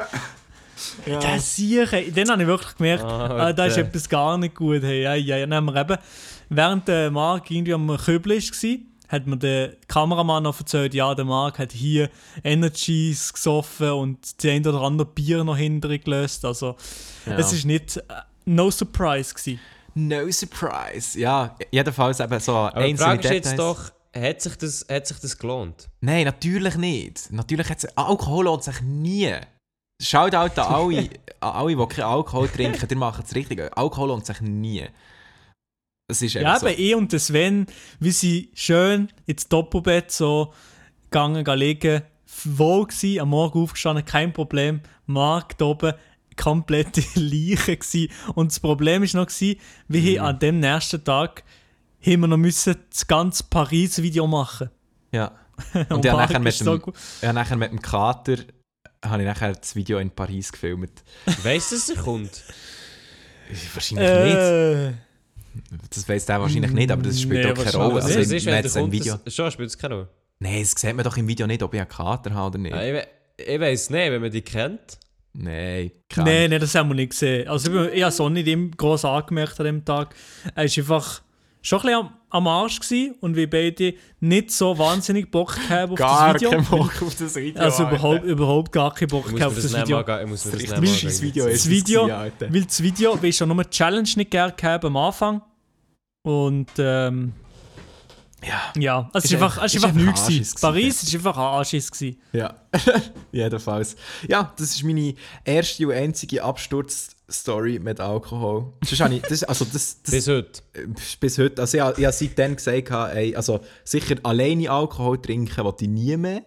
Das 1.07 1.57
sehe 1.57 1.85
ich, 1.85 2.15
dann 2.15 2.31
habe 2.31 2.43
ich 2.43 2.49
wirklich 2.49 2.77
gemerkt, 2.77 3.05
ah, 3.05 3.53
da 3.53 3.67
ist 3.67 3.77
etwas 3.77 4.09
gar 4.09 4.39
nicht 4.39 4.55
gut. 4.55 4.83
Hey, 4.83 5.03
ja, 5.03 5.15
ja, 5.15 5.37
ja. 5.37 5.47
Dann 5.47 5.55
haben 5.55 5.67
wir 5.67 5.81
eben, 5.81 5.99
während 6.51 6.89
der 6.89 7.11
Marc 7.11 7.51
irgendwie 7.51 7.73
am 7.73 7.97
Köbel 7.97 8.37
war, 8.37 8.79
hat 9.09 9.27
mir 9.27 9.37
der 9.37 9.77
Kameramann 9.89 10.43
noch 10.43 10.59
erzählt, 10.59 10.95
ja, 10.95 11.15
der 11.15 11.25
Marc 11.25 11.59
hat 11.59 11.73
hier 11.73 12.11
Energies 12.45 13.33
gesoffen 13.33 13.91
und 13.91 14.43
die 14.43 14.51
ein 14.51 14.67
oder 14.67 14.83
andere 14.83 15.09
Bier 15.09 15.43
noch 15.43 15.57
hinterher 15.57 15.99
gelöst. 15.99 16.45
Also, 16.45 16.77
es 17.27 17.53
ist 17.53 17.65
nicht, 17.65 17.97
äh, 17.97 18.03
no 18.45 18.71
surprise 18.71 19.35
gewesen. 19.35 19.61
No 19.95 20.31
surprise. 20.31 21.19
Ja, 21.19 21.57
jedenfalls 21.73 22.21
eben 22.21 22.39
so 22.39 22.55
Aber 22.55 22.81
die 22.81 22.91
einzelne 22.91 23.21
Frage 23.21 23.21
ist 23.23 23.31
Details. 23.31 23.51
jetzt 23.51 23.59
doch, 23.59 23.93
hat 24.15 24.41
sich 24.41 24.57
das, 24.57 24.87
hat 24.89 25.07
sich 25.07 25.19
das 25.19 25.39
gelohnt? 25.39 25.89
Nein, 26.01 26.25
natürlich 26.25 26.77
nicht. 26.77 27.33
Natürlich 27.33 27.69
hat 27.69 27.79
es... 27.79 27.97
Alkohol 27.97 28.45
lohnt 28.45 28.63
sich 28.63 28.81
nie. 28.81 29.35
Schaut 30.01 30.35
halt 30.35 30.59
an 30.59 30.73
alle, 30.73 31.11
an 31.41 31.51
alle, 31.51 31.77
die 31.77 31.87
keinen 31.87 32.05
Alkohol 32.05 32.49
trinken, 32.49 32.87
die 32.87 32.95
machen 32.95 33.25
es 33.27 33.35
richtig. 33.35 33.77
Alkohol 33.77 34.09
lohnt 34.09 34.27
sich 34.27 34.41
nie. 34.41 34.87
Das 36.11 36.23
ist 36.23 36.35
Ja, 36.35 36.57
eben, 36.57 36.75
ich 36.77 36.95
und 36.97 37.13
der 37.13 37.21
Sven, 37.21 37.67
wie 38.01 38.11
sie 38.11 38.51
schön 38.55 39.13
ins 39.27 39.49
Doppelbett 39.49 40.11
so 40.11 40.53
gegangen, 41.05 41.45
gehen 41.45 41.59
liegen, 41.59 42.03
wohl 42.45 42.87
gewesen, 42.87 43.21
am 43.21 43.29
Morgen 43.29 43.63
aufgestanden, 43.63 44.05
kein 44.05 44.33
Problem. 44.33 44.81
Marc 45.07 45.57
da 45.59 45.67
oben, 45.67 45.95
komplette 46.37 47.03
Leiche 47.15 47.77
gewesen. 47.77 48.09
Und 48.35 48.51
das 48.51 48.59
Problem 48.59 49.05
ist 49.05 49.15
noch 49.15 49.27
gewesen, 49.29 49.61
wir 49.87 50.21
haben 50.21 50.27
an 50.27 50.39
dem 50.41 50.59
nächsten 50.59 51.05
Tag 51.05 51.45
haben 52.05 52.21
wir 52.21 52.27
noch 52.27 52.39
müssen 52.39 52.75
das 52.91 53.07
ganze 53.07 53.45
Paris-Video 53.45 54.27
machen. 54.27 54.71
so. 55.13 55.17
Ja. 55.17 55.33
Und 55.91 56.05
ja, 56.05 56.15
Marc 56.15 56.31
nachher 56.31 56.41
mit 56.41 56.55
ist 56.55 56.65
so 56.65 56.77
dem, 56.77 56.83
gut. 56.83 56.95
ja, 57.23 57.33
nachher 57.33 57.57
mit 57.57 57.71
dem 57.71 57.81
Kater 57.81 58.39
habe 59.05 59.23
ich 59.23 59.29
nachher 59.29 59.53
das 59.53 59.77
Video 59.77 59.99
in 59.99 60.11
Paris 60.11 60.51
gefilmt. 60.51 61.05
Weißt 61.45 61.71
du, 61.71 61.77
dass 61.77 61.89
er 61.91 62.03
kommt? 62.03 62.43
Wahrscheinlich 63.75 64.35
nicht. 64.35 65.10
Das 65.95 66.09
weiss 66.09 66.27
der 66.27 66.41
wahrscheinlich 66.41 66.73
nicht, 66.73 66.91
aber 66.91 67.03
das 67.03 67.21
spielt 67.21 67.45
Nee, 67.45 67.51
auch 67.53 67.65
keine 67.65 67.77
Rolle. 67.77 67.95
Also, 68.03 68.19
es 68.19 68.31
ist, 68.31 68.47
wenn 68.47 68.63
der 68.63 68.71
kommt, 68.71 68.93
Video... 68.93 69.17
das- 69.25 69.35
Schon, 69.35 69.51
spielt 69.51 69.69
es 69.71 69.79
keine 69.79 69.95
Rolle. 69.95 70.09
Nein, 70.39 70.61
das 70.61 70.71
sieht 70.73 70.95
man 70.97 71.05
doch 71.05 71.17
im 71.17 71.29
Video 71.29 71.47
nicht, 71.47 71.63
ob 71.63 71.75
ich 71.75 71.81
einen 71.81 71.89
Kater 71.89 72.33
habe 72.35 72.47
oder 72.49 72.59
nicht. 72.59 72.73
Ja, 72.75 72.83
ich 72.83 72.93
we- 72.95 73.07
ich 73.47 73.61
weiß 73.61 73.91
nicht, 73.91 74.11
wenn 74.11 74.21
man 74.23 74.31
die 74.31 74.43
kennt. 74.43 74.99
Nein, 75.33 75.93
krank. 76.09 76.27
Nein, 76.27 76.51
nein, 76.51 76.61
das 76.61 76.75
haben 76.75 76.89
wir 76.91 76.95
nicht 76.97 77.11
gesehen. 77.11 77.47
Also 77.49 77.71
ich, 77.87 77.93
ich 77.95 78.03
habe 78.03 78.15
auch 78.23 78.29
nicht 78.31 78.49
ihm 78.49 78.71
gross 78.77 79.05
angemerkt 79.05 79.59
an 79.61 79.67
dem 79.67 79.85
Tag. 79.85 80.15
Er 80.55 80.57
war 80.57 80.63
einfach 80.65 81.23
schon 81.63 81.79
ein 81.79 81.83
bisschen 81.83 81.99
am, 82.01 82.13
am 82.31 82.47
Arsch 82.49 82.81
gewesen 82.81 83.15
und 83.21 83.37
wir 83.37 83.49
beide 83.49 83.95
nicht 84.21 84.51
so 84.51 84.77
wahnsinnig 84.77 85.31
Bock 85.31 85.55
gehabt 85.55 85.93
auf 85.93 85.99
Gar 85.99 86.33
das 86.33 86.43
Video. 86.43 86.51
keinen 86.51 86.65
Bock 86.65 87.03
auf 87.03 87.15
das 87.15 87.35
Video. 87.37 87.63
Also 87.63 87.85
Alter. 87.85 87.97
überhaupt, 87.97 88.25
überhaupt 88.25 88.73
gar 88.73 88.93
keinen 88.95 89.09
Bock 89.09 89.27
gehabt 89.27 89.43
auf 89.45 89.55
das 89.55 89.71
das 89.71 89.83
Video. 89.83 89.97
mal 89.99 90.03
gehen- 90.05 90.21
ich 90.25 90.27
muss 90.31 90.45
mir 90.47 90.53
das 90.53 90.63
Das 90.63 90.71
gehen. 90.81 91.23
Video. 91.23 91.47
Das 91.49 91.71
Video, 91.71 92.09
weil 92.09 92.63
das 92.65 92.83
Video, 92.83 93.23
weil 93.23 93.29
ich 93.31 93.37
schon 93.37 93.49
nur 93.49 93.63
die 93.63 93.71
Challenge 93.71 94.09
nicht 94.17 94.31
gerne 94.31 94.53
gehabt 94.57 94.85
am 94.85 94.97
Anfang. 94.97 95.43
Und 96.23 96.69
ähm, 96.79 97.33
Ja. 98.45 98.73
ja, 98.77 99.11
es 99.15 99.25
Ist 99.25 99.33
ist 99.33 99.35
einfach, 99.43 99.53
einfach- 99.59 99.65
es 99.67 99.75
ist 99.75 99.79
ist 99.79 99.85
einfach 99.85 100.01
einfach 100.01 100.29
nichts. 100.29 100.55
Gewesen. 100.55 100.61
Paris 100.61 101.03
ist 101.03 101.15
einfach 101.15 101.37
ein 101.37 101.59
Anschiss. 101.59 101.91
gewesen. 101.91 102.21
Ja, 102.33 102.55
jedenfalls. 103.33 103.97
Ja, 104.29 104.53
das 104.57 104.71
ist 104.75 104.83
meine 104.85 105.15
erste 105.45 105.87
und 105.87 105.93
einzige 105.95 106.43
Absturzstory 106.45 107.79
mit 107.79 108.01
Alkohol. 108.01 108.73
Habe 108.99 109.15
ich, 109.15 109.23
das, 109.23 109.45
also 109.45 109.65
das, 109.65 110.03
das, 110.03 110.11
Bis 110.13 110.29
heute. 110.29 110.63
bis 111.21 111.39
heute, 111.39 111.61
also 111.63 111.77
ich, 111.77 111.83
habe- 111.83 111.99
ich 112.01 112.05
habe 112.07 112.17
seitdem 112.17 112.57
gesagt, 112.57 112.91
ey, 113.17 113.35
also 113.37 113.61
sicher 113.85 114.17
alleine 114.23 114.71
Alkohol 114.71 115.21
trinken 115.21 115.65
will 115.65 115.75
ich 115.81 115.89
nie 115.89 116.17
mehr. 116.17 116.43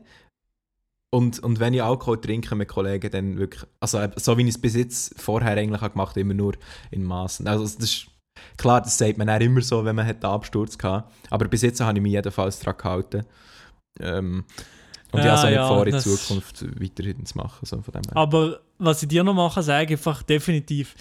Und, 1.12 1.38
und 1.44 1.60
wenn 1.60 1.76
ich 1.76 1.84
Alkohol 1.84 2.20
trinke 2.20 2.56
mit 2.56 2.68
Kollegen, 2.70 3.12
dann 3.12 3.38
wirklich, 3.38 3.64
also 3.80 4.00
äh, 4.00 4.10
so 4.16 4.36
wie 4.36 4.42
ich 4.44 4.50
es 4.50 4.58
bis 4.60 4.74
jetzt 4.76 5.22
vorher 5.22 5.52
eigentlich 5.58 5.80
habe 5.82 5.92
gemacht 5.94 6.18
immer 6.18 6.34
nur 6.34 6.54
in 6.90 7.04
Maßen. 7.04 7.48
Also 7.48 7.64
das 7.66 7.76
ist, 7.76 8.08
klar, 8.58 8.82
das 8.82 8.98
sagt 8.98 9.18
man 9.18 9.30
auch 9.30 9.40
immer 9.40 9.62
so, 9.62 9.84
wenn 9.86 9.96
man 9.96 10.06
einen 10.08 10.24
Absturz 10.24 10.78
gehabt. 10.78 11.12
Aber 11.30 11.48
bis 11.48 11.62
jetzt 11.62 11.80
habe 11.82 11.98
ich 11.98 12.02
mich 12.04 12.14
jedenfalls 12.14 12.60
daran 12.60 12.78
gehalten. 12.78 13.26
Ähm, 14.00 14.46
und 15.12 15.20
ich 15.20 15.26
Ja, 15.26 15.38
habe 15.38 15.38
es 15.38 15.44
auch 15.44 15.50
nicht 15.50 15.56
ja, 15.56 15.68
vor, 15.68 15.88
in 15.88 16.00
Zukunft 16.00 16.82
weiterhin 16.82 17.26
zu 17.26 17.38
machen. 17.38 17.66
So 17.66 17.82
von 17.82 17.92
dem 17.94 18.02
her. 18.10 18.18
Aber 18.18 18.62
was 18.80 19.04
ich 19.04 19.10
dir 19.10 19.24
noch 19.24 19.34
machen 19.34 19.62
sage 19.64 19.94
einfach 19.94 20.24
definitiv. 20.24 20.96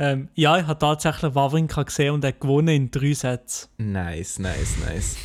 Ähm, 0.00 0.28
ja, 0.36 0.56
ich 0.58 0.66
habe 0.66 0.78
tatsächlich 0.78 1.34
Wawrinka 1.34 1.82
gesehen 1.82 2.14
und 2.14 2.22
er 2.22 2.28
hat 2.28 2.40
gewonnen 2.40 2.68
in 2.68 2.90
drei 2.90 3.12
Sätzen. 3.14 3.68
Nice, 3.78 4.38
nice, 4.38 4.76
nice. 4.86 5.16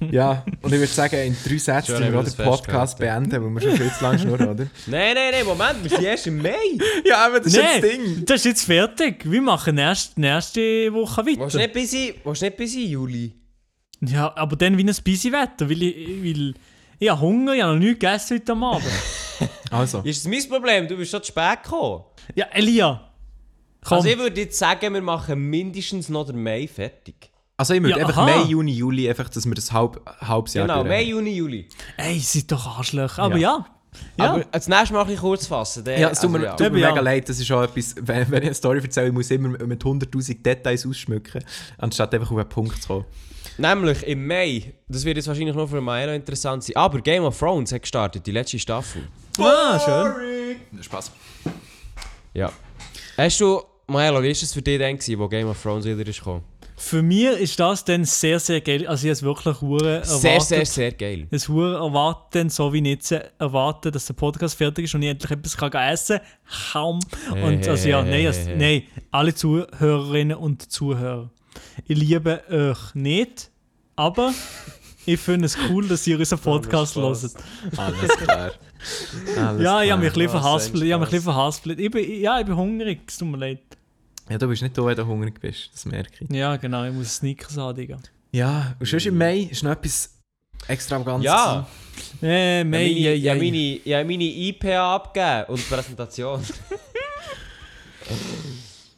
ja, 0.10 0.44
und 0.60 0.70
ich 0.70 0.78
würde 0.78 0.86
sagen, 0.92 1.16
in 1.16 1.36
drei 1.42 1.56
Sätzen 1.56 1.92
Schon 1.92 2.02
tun 2.04 2.12
wir 2.12 2.20
den 2.20 2.24
das 2.26 2.36
Podcast 2.36 2.98
beenden, 2.98 3.42
weil 3.42 3.50
wir 3.50 3.60
schon 3.62 3.76
viel 3.78 3.90
zu 3.90 4.04
lange 4.04 4.18
schnurren, 4.18 4.48
oder? 4.48 4.66
Nein, 4.86 5.14
nein, 5.14 5.30
nein, 5.32 5.46
Moment, 5.46 5.82
wir 5.82 5.90
sind 5.90 6.02
erst 6.04 6.26
im 6.26 6.42
Mai. 6.42 6.52
Ja, 7.06 7.26
aber 7.26 7.40
das 7.40 7.54
Nein, 7.54 8.22
das 8.26 8.40
ist 8.40 8.44
jetzt 8.44 8.64
fertig. 8.64 9.24
Wir 9.30 9.40
machen 9.40 9.78
erst 9.78 10.18
nächste 10.18 10.92
Woche 10.92 11.24
Willst 11.24 11.38
du 11.40 11.44
weiter. 11.44 11.58
nicht 11.58 11.72
bis 11.72 11.92
in, 11.94 12.14
willst 12.22 12.42
du 12.42 12.46
nicht 12.46 12.56
bis 12.58 12.74
in 12.74 12.88
Juli? 12.90 13.32
Ja, 14.02 14.32
aber 14.36 14.56
dann 14.56 14.76
wie 14.76 14.84
ein 14.84 14.94
busy 15.04 15.32
Wetter, 15.32 15.70
weil 15.70 15.82
ich, 15.82 15.96
weil 16.22 16.54
ich 16.98 17.08
habe 17.08 17.20
Hunger, 17.20 17.54
ich 17.54 17.62
habe 17.62 17.72
noch 17.74 17.78
nichts 17.80 18.00
gegessen 18.00 18.36
heute 18.38 18.52
am 18.52 18.64
Abend. 18.64 18.84
Also, 19.70 20.00
Ist 20.00 20.24
das 20.24 20.30
mein 20.30 20.48
Problem? 20.48 20.86
Du 20.86 20.96
bist 20.98 21.10
schon 21.10 21.22
zu 21.22 21.28
spät 21.28 21.62
gekommen. 21.62 22.04
ja, 22.34 22.46
Elia, 22.52 23.11
komm. 23.84 23.96
Also 23.98 24.08
ich 24.08 24.18
würde 24.18 24.40
jetzt 24.40 24.58
sagen, 24.58 24.94
wir 24.94 25.02
machen 25.02 25.38
mindestens 25.50 26.08
noch 26.08 26.26
den 26.26 26.42
Mai 26.42 26.66
fertig. 26.68 27.30
also 27.56 27.74
ich 27.74 27.82
würde 27.82 27.98
Ja, 27.98 28.06
einfach 28.06 28.18
aha. 28.22 28.26
Mai, 28.38 28.42
Juni, 28.48 28.72
Juli, 28.72 29.08
einfach, 29.08 29.28
dass 29.28 29.44
wir 29.46 29.54
das 29.54 29.72
halb, 29.72 30.00
halbes 30.20 30.54
Jahr 30.54 30.66
Genau, 30.66 30.84
Mai. 30.84 31.02
Juni, 31.02 31.30
Juli. 31.30 31.68
Ey, 31.96 32.18
seid 32.18 32.50
doch 32.50 32.78
Arschlöcher. 32.78 33.22
Aber 33.22 33.36
ja. 33.36 33.64
ja. 34.16 34.30
Aber 34.32 34.44
als 34.50 34.68
nächstes 34.68 34.90
Mal 34.90 35.00
ein 35.02 35.06
bisschen 35.06 35.20
kurz 35.20 35.46
fassen. 35.46 35.84
dann- 35.84 36.00
Ja, 36.00 36.08
es 36.10 36.20
tut 36.20 36.30
mir, 36.30 36.38
also, 36.38 36.46
ja. 36.50 36.56
tut 36.56 36.72
mir 36.72 36.88
mega 36.88 37.00
leid, 37.00 37.28
das 37.28 37.38
ist 37.38 37.50
auch 37.52 37.62
etwas, 37.62 37.94
wenn, 38.00 38.30
wenn 38.30 38.42
ich 38.42 38.48
eine 38.48 38.54
Story 38.54 38.80
erzähle, 38.80 39.08
ich 39.08 39.12
muss 39.12 39.30
immer 39.30 39.48
mit 39.50 39.82
100'000 39.82 40.42
Details 40.42 40.86
ausschmücken, 40.86 41.44
anstatt 41.78 42.14
einfach 42.14 42.30
auf 42.30 42.38
einen 42.38 42.48
Punkt 42.48 42.80
zu 42.82 42.88
kommen. 42.88 43.04
Nämlich 43.58 44.02
im 44.04 44.26
Mai, 44.26 44.72
das 44.88 45.04
wird 45.04 45.18
jetzt 45.18 45.26
wahrscheinlich 45.28 45.54
noch 45.54 45.68
für 45.68 45.80
Maelo 45.82 46.12
interessant 46.12 46.64
sein, 46.64 46.74
aber 46.76 47.00
Game 47.02 47.22
of 47.24 47.38
Thrones 47.38 47.70
hat 47.72 47.82
gestartet, 47.82 48.26
die 48.26 48.30
letzte 48.30 48.58
Staffel. 48.58 49.06
Ah, 49.38 49.78
schön. 49.78 50.82
Spaß. 50.82 51.10
Ja. 52.32 52.50
Hast 53.18 53.40
du, 53.40 53.60
Maelo, 53.86 54.22
wie 54.22 54.26
war 54.26 54.30
es 54.30 54.52
für 54.52 54.62
dich 54.62 54.78
dann, 54.78 54.96
gewesen, 54.96 55.18
wo 55.18 55.28
Game 55.28 55.48
of 55.48 55.60
Thrones 55.60 55.84
wieder 55.84 56.06
ist 56.06 56.18
gekommen? 56.18 56.42
Für 56.76 57.02
mich 57.02 57.26
ist 57.26 57.60
das 57.60 57.84
dann 57.84 58.04
sehr, 58.04 58.40
sehr 58.40 58.60
geil. 58.60 58.86
Also 58.86 59.06
ich 59.06 59.10
habe 59.10 59.12
es 59.12 59.22
wirklich 59.22 59.60
hure 59.60 59.94
erwartet. 59.98 60.20
Sehr, 60.20 60.40
sehr, 60.40 60.66
sehr 60.66 60.92
geil. 60.92 61.28
Es 61.30 61.48
hure 61.48 61.76
erwarten, 61.76 62.50
so 62.50 62.72
wie 62.72 62.78
ich 62.78 62.86
jetzt 62.86 63.12
erwarte, 63.12 63.90
dass 63.90 64.06
der 64.06 64.14
Podcast 64.14 64.56
fertig 64.56 64.86
ist 64.86 64.94
und 64.94 65.02
ich 65.02 65.10
endlich 65.10 65.30
etwas 65.30 65.56
kann 65.56 65.72
essen 65.72 66.20
kann. 66.72 66.98
Und 67.30 67.68
also 67.68 67.88
ja, 67.88 68.02
nein, 68.02 68.26
also, 68.26 68.50
nein, 68.56 68.82
alle 69.10 69.34
Zuhörerinnen 69.34 70.36
und 70.36 70.72
Zuhörer. 70.72 71.30
Ich 71.86 71.96
liebe 71.96 72.42
euch 72.50 72.94
nicht, 72.94 73.50
aber 73.94 74.32
ich 75.06 75.20
finde 75.20 75.46
es 75.46 75.56
cool, 75.68 75.86
dass 75.86 76.06
ihr 76.06 76.18
unseren 76.18 76.38
Podcast 76.38 76.96
hört. 76.96 77.06
Alles 77.76 78.08
klar. 78.08 78.52
Alles 79.36 79.62
Ja, 79.62 79.82
ich 79.82 79.90
habe 79.90 80.02
mich 80.02 80.12
ein 80.12 80.14
bisschen 80.14 81.22
verhaspelt. 81.22 81.78
Ich. 81.78 81.84
Ich 81.84 81.90
bin, 81.90 82.20
ja, 82.20 82.40
ich 82.40 82.46
bin 82.46 82.56
hungrig, 82.56 83.00
es 83.06 83.18
tut 83.18 83.28
mir 83.28 83.36
leid. 83.36 83.60
Ja, 84.28 84.38
du 84.38 84.48
bist 84.48 84.62
nicht 84.62 84.76
da, 84.78 84.84
wenn 84.86 84.96
du 84.96 85.06
hungrig 85.06 85.40
bist, 85.40 85.70
das 85.72 85.84
merke 85.84 86.24
ich. 86.24 86.30
Ja, 86.30 86.56
genau, 86.56 86.84
ich 86.84 86.92
muss 86.92 87.16
Snickers 87.16 87.56
haben, 87.56 87.76
Digga. 87.76 87.98
Ja, 88.30 88.74
und 88.78 88.86
sonst 88.86 89.06
im 89.06 89.18
Mai 89.18 89.48
ist 89.50 89.62
noch 89.62 89.72
etwas 89.72 90.16
extravagantes. 90.68 91.26
Ja, 91.26 91.66
Äh, 92.22 92.64
meine, 92.64 92.88
ja, 92.88 93.10
ja, 93.10 93.14
ja, 93.14 93.34
meine, 93.34 93.80
ja, 93.84 94.04
meine 94.04 94.24
IPA 94.24 94.94
abgegeben 94.94 95.44
und 95.52 95.68
Präsentation. 95.68 96.42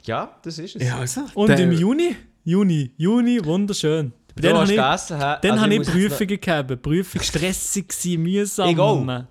ja, 0.04 0.36
das 0.42 0.58
ist 0.58 0.76
es. 0.76 0.82
Ja, 0.82 0.98
also. 0.98 1.22
Und 1.34 1.48
der- 1.48 1.58
im 1.60 1.72
Juni? 1.72 2.16
Juni, 2.44 2.90
Juni, 2.98 3.42
wunderschön. 3.44 4.12
Du 4.36 4.42
Dann 4.42 4.52
hast 4.58 4.62
habe 4.62 4.72
ich, 4.72 4.76
gegessen, 4.76 5.16
hä? 5.16 5.36
dann 5.40 5.50
Also 5.52 5.62
habe 5.62 5.74
ich 5.74 5.78
noch- 5.80 5.92
Prüfungen 5.94 6.40
gehabt. 6.40 6.82
Prüfung 6.82 7.22
stressig 7.22 8.18
mühsam. 8.18 8.68
Ich 8.68 8.78
auch. 8.78 9.24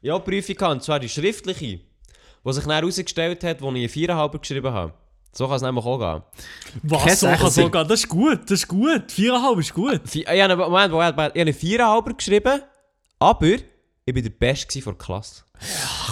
Ja, 0.00 0.18
Prüfung 0.18 0.80
zwar 0.80 1.00
die 1.00 1.08
schriftliche, 1.08 1.80
die 2.44 2.52
sich 2.52 2.64
dann 2.64 2.72
herausgestellt 2.74 3.44
hat, 3.44 3.60
wo 3.62 3.70
ich 3.70 3.76
eine 3.76 3.88
Viererhalber 3.88 4.38
geschrieben 4.38 4.72
habe. 4.72 4.92
So 5.32 5.46
kann 5.46 5.56
es 5.56 5.62
nämlich 5.62 5.84
auch 5.84 5.98
gehen. 5.98 6.22
Was, 6.82 7.02
Keine 7.04 7.16
so 7.16 7.26
kann 7.26 7.36
Sechser. 7.38 7.50
so 7.50 7.70
gehen? 7.70 7.88
Das 7.88 8.00
ist 8.00 8.08
gut, 8.08 8.40
das 8.44 8.50
ist 8.52 8.68
gut. 8.68 9.12
Viereinhalb 9.12 9.58
ist 9.60 9.72
gut. 9.74 10.00
Vi- 10.06 10.20
Ich 10.22 10.26
habe 10.42 10.52
einen 10.52 10.58
Moment, 10.58 10.92
wo 10.92 11.00
ich 11.00 11.08
ich 11.08 11.16
habe 11.16 11.32
eine 11.40 11.52
Viererhalber 11.52 12.14
geschrieben, 12.14 12.62
aber 13.18 13.46
ich 13.46 14.14
war 14.14 14.22
der 14.22 14.30
Beste 14.30 14.82
von 14.82 14.94
der 14.98 15.04
Klasse. 15.04 15.44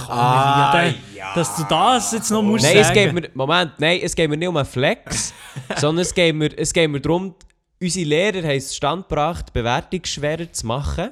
Ah, 0.09 0.73
Dann- 0.73 0.95
Dass 1.35 1.57
du 1.57 1.65
das 1.69 2.13
jetzt 2.13 2.31
noch 2.31 2.43
musst 2.43 2.65
Nein, 2.65 2.77
es 2.77 2.87
sagen. 2.89 2.95
geht 2.95 3.13
mir, 3.13 3.31
Moment, 3.35 3.73
nein, 3.79 4.01
es 4.03 4.15
geht 4.15 4.29
mir 4.31 4.37
nicht 4.37 4.49
um 4.49 4.57
einen 4.57 4.67
Flex, 4.67 5.33
sondern 5.77 6.03
es 6.03 6.15
geht 6.15 6.35
mir, 6.35 6.51
es 6.57 6.73
geht 6.73 6.89
mir 6.91 7.01
darum, 7.01 7.35
unsere 7.81 8.07
Lehrer 8.07 8.43
haben 8.47 8.57
es 8.57 8.77
stand 8.77 9.09
gebracht, 9.09 9.53
Bewertung 9.53 10.05
schwerer 10.05 10.53
zu 10.53 10.67
machen. 10.67 11.11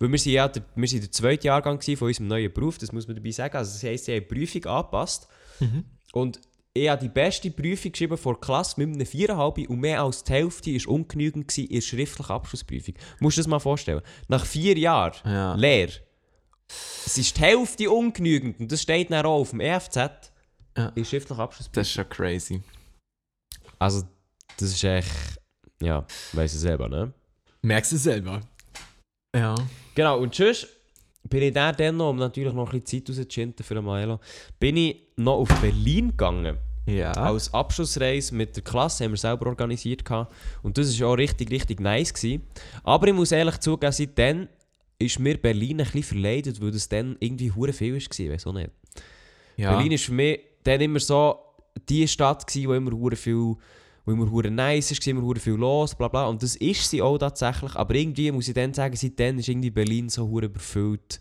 Weil 0.00 0.10
wir 0.10 0.18
sind 0.18 0.32
ja 0.32 0.48
der, 0.48 0.64
wir 0.74 0.88
sind 0.88 1.02
der 1.04 1.12
zweite 1.12 1.46
Jahrgang 1.46 1.80
von 1.80 2.08
unserem 2.08 2.26
neuen 2.26 2.52
Beruf, 2.52 2.78
das 2.78 2.90
muss 2.90 3.06
man 3.06 3.14
dabei 3.16 3.30
sagen. 3.30 3.56
Also 3.56 3.72
das 3.74 3.82
heisst, 3.84 4.06
sie 4.06 4.16
haben 4.16 4.26
die 4.28 4.34
Prüfung 4.34 4.64
angepasst. 4.64 5.28
Und 6.12 6.40
ich 6.72 6.88
habe 6.88 7.02
die 7.02 7.08
beste 7.08 7.50
Prüfung 7.50 7.92
geschrieben 7.92 8.16
vor 8.16 8.34
der 8.34 8.40
Klasse 8.40 8.80
mit 8.80 8.88
einem 8.94 9.06
4,5 9.06 9.66
und 9.68 9.80
mehr 9.80 10.02
als 10.02 10.24
die 10.24 10.32
Hälfte 10.32 10.72
war 10.72 10.88
ungenügend 10.94 11.48
gewesen 11.48 11.68
in 11.68 11.74
der 11.74 11.80
schriftlichen 11.82 12.32
Abschlussprüfung. 12.32 12.94
Musst 13.20 13.36
du 13.36 13.40
dir 13.40 13.44
das 13.44 13.50
mal 13.50 13.58
vorstellen. 13.60 14.00
Nach 14.28 14.44
vier 14.46 14.76
Jahren 14.78 15.12
Ja. 15.24 15.54
Lehre, 15.54 15.92
es 17.06 17.18
ist 17.18 17.36
die 17.36 17.40
Hälfte 17.42 17.90
ungenügend 17.90 18.58
und 18.60 18.72
das 18.72 18.80
steht 18.82 19.10
dann 19.10 19.26
auch 19.26 19.40
auf 19.40 19.50
dem 19.50 19.60
EFZ 19.60 19.96
Ja. 19.96 20.88
in 20.88 20.94
der 20.96 21.04
schriftlichen 21.04 21.40
Abschlussprüfung. 21.42 21.74
das 21.80 21.88
ist 21.88 21.92
schon 21.94 22.08
crazy. 22.08 22.62
Also, 23.78 24.04
das 24.56 24.70
ist 24.70 24.82
echt. 24.84 25.10
Ja, 25.82 26.06
weiss 26.32 26.54
ich 26.54 26.60
selber, 26.60 26.88
ne? 26.88 27.12
Merkst 27.62 27.92
du 27.92 27.96
selber? 27.96 28.40
Ja. 29.34 29.54
Genau, 30.00 30.18
und 30.18 30.34
sonst 30.34 30.66
bin 31.24 31.42
ich 31.42 31.52
dann, 31.52 31.76
dann 31.76 31.98
noch, 31.98 32.08
um 32.08 32.16
natürlich 32.16 32.54
noch 32.54 32.72
ein 32.72 32.80
bisschen 32.80 33.04
Zeit 33.04 33.18
rauszuschinden 33.18 33.62
für 33.62 33.82
Maelo, 33.82 34.18
bin 34.58 34.78
ich 34.78 34.96
noch 35.16 35.34
auf 35.34 35.48
Berlin 35.60 36.08
gegangen. 36.08 36.56
Ja. 36.86 37.12
Als 37.12 37.52
Abschlussreise 37.52 38.34
mit 38.34 38.56
der 38.56 38.64
Klasse 38.64 39.04
haben 39.04 39.10
wir 39.10 39.18
selber 39.18 39.48
organisiert. 39.48 40.02
Gehabt. 40.02 40.32
Und 40.62 40.78
das 40.78 40.98
war 40.98 41.08
auch 41.08 41.18
richtig, 41.18 41.50
richtig 41.50 41.80
nice. 41.80 42.14
Gewesen. 42.14 42.44
Aber 42.82 43.08
ich 43.08 43.12
muss 43.12 43.30
ehrlich 43.30 43.58
zugeben, 43.58 43.92
seitdem 43.92 44.48
ist 44.98 45.18
mir 45.18 45.36
Berlin 45.36 45.82
ein 45.82 45.84
bisschen 45.84 46.02
verleidet, 46.02 46.62
weil 46.62 46.70
das 46.70 46.88
dann 46.88 47.18
irgendwie 47.20 47.52
hure 47.52 47.74
viel 47.74 47.92
war. 47.92 48.32
Weiß 48.32 48.46
auch 48.46 48.54
nicht. 48.54 48.70
ja. 49.58 49.74
Berlin 49.74 49.92
ist 49.92 50.06
für 50.06 50.12
mich 50.12 50.40
dann 50.64 50.80
immer 50.80 51.00
so 51.00 51.40
die 51.90 52.08
Stadt, 52.08 52.46
gewesen, 52.46 52.68
wo 52.70 52.72
immer 52.72 52.92
hure 52.92 53.16
viel, 53.16 53.54
wo 54.10 54.22
immer 54.22 54.30
hure 54.30 54.50
nice 54.50 54.90
ist, 54.90 55.06
immer 55.06 55.22
hure 55.22 55.38
viel 55.38 55.54
los, 55.54 55.94
bla 55.94 56.08
bla. 56.08 56.26
Und 56.26 56.42
das 56.42 56.56
ist 56.56 56.90
sie 56.90 57.00
auch 57.00 57.18
tatsächlich. 57.18 57.74
Aber 57.76 57.94
irgendwie 57.94 58.30
muss 58.32 58.48
ich 58.48 58.54
dann 58.54 58.74
sagen, 58.74 58.96
seitdem 58.96 59.38
ist 59.38 59.48
irgendwie 59.48 59.70
Berlin 59.70 60.08
so 60.08 60.28
hure 60.28 60.46
überfüllt. 60.46 61.20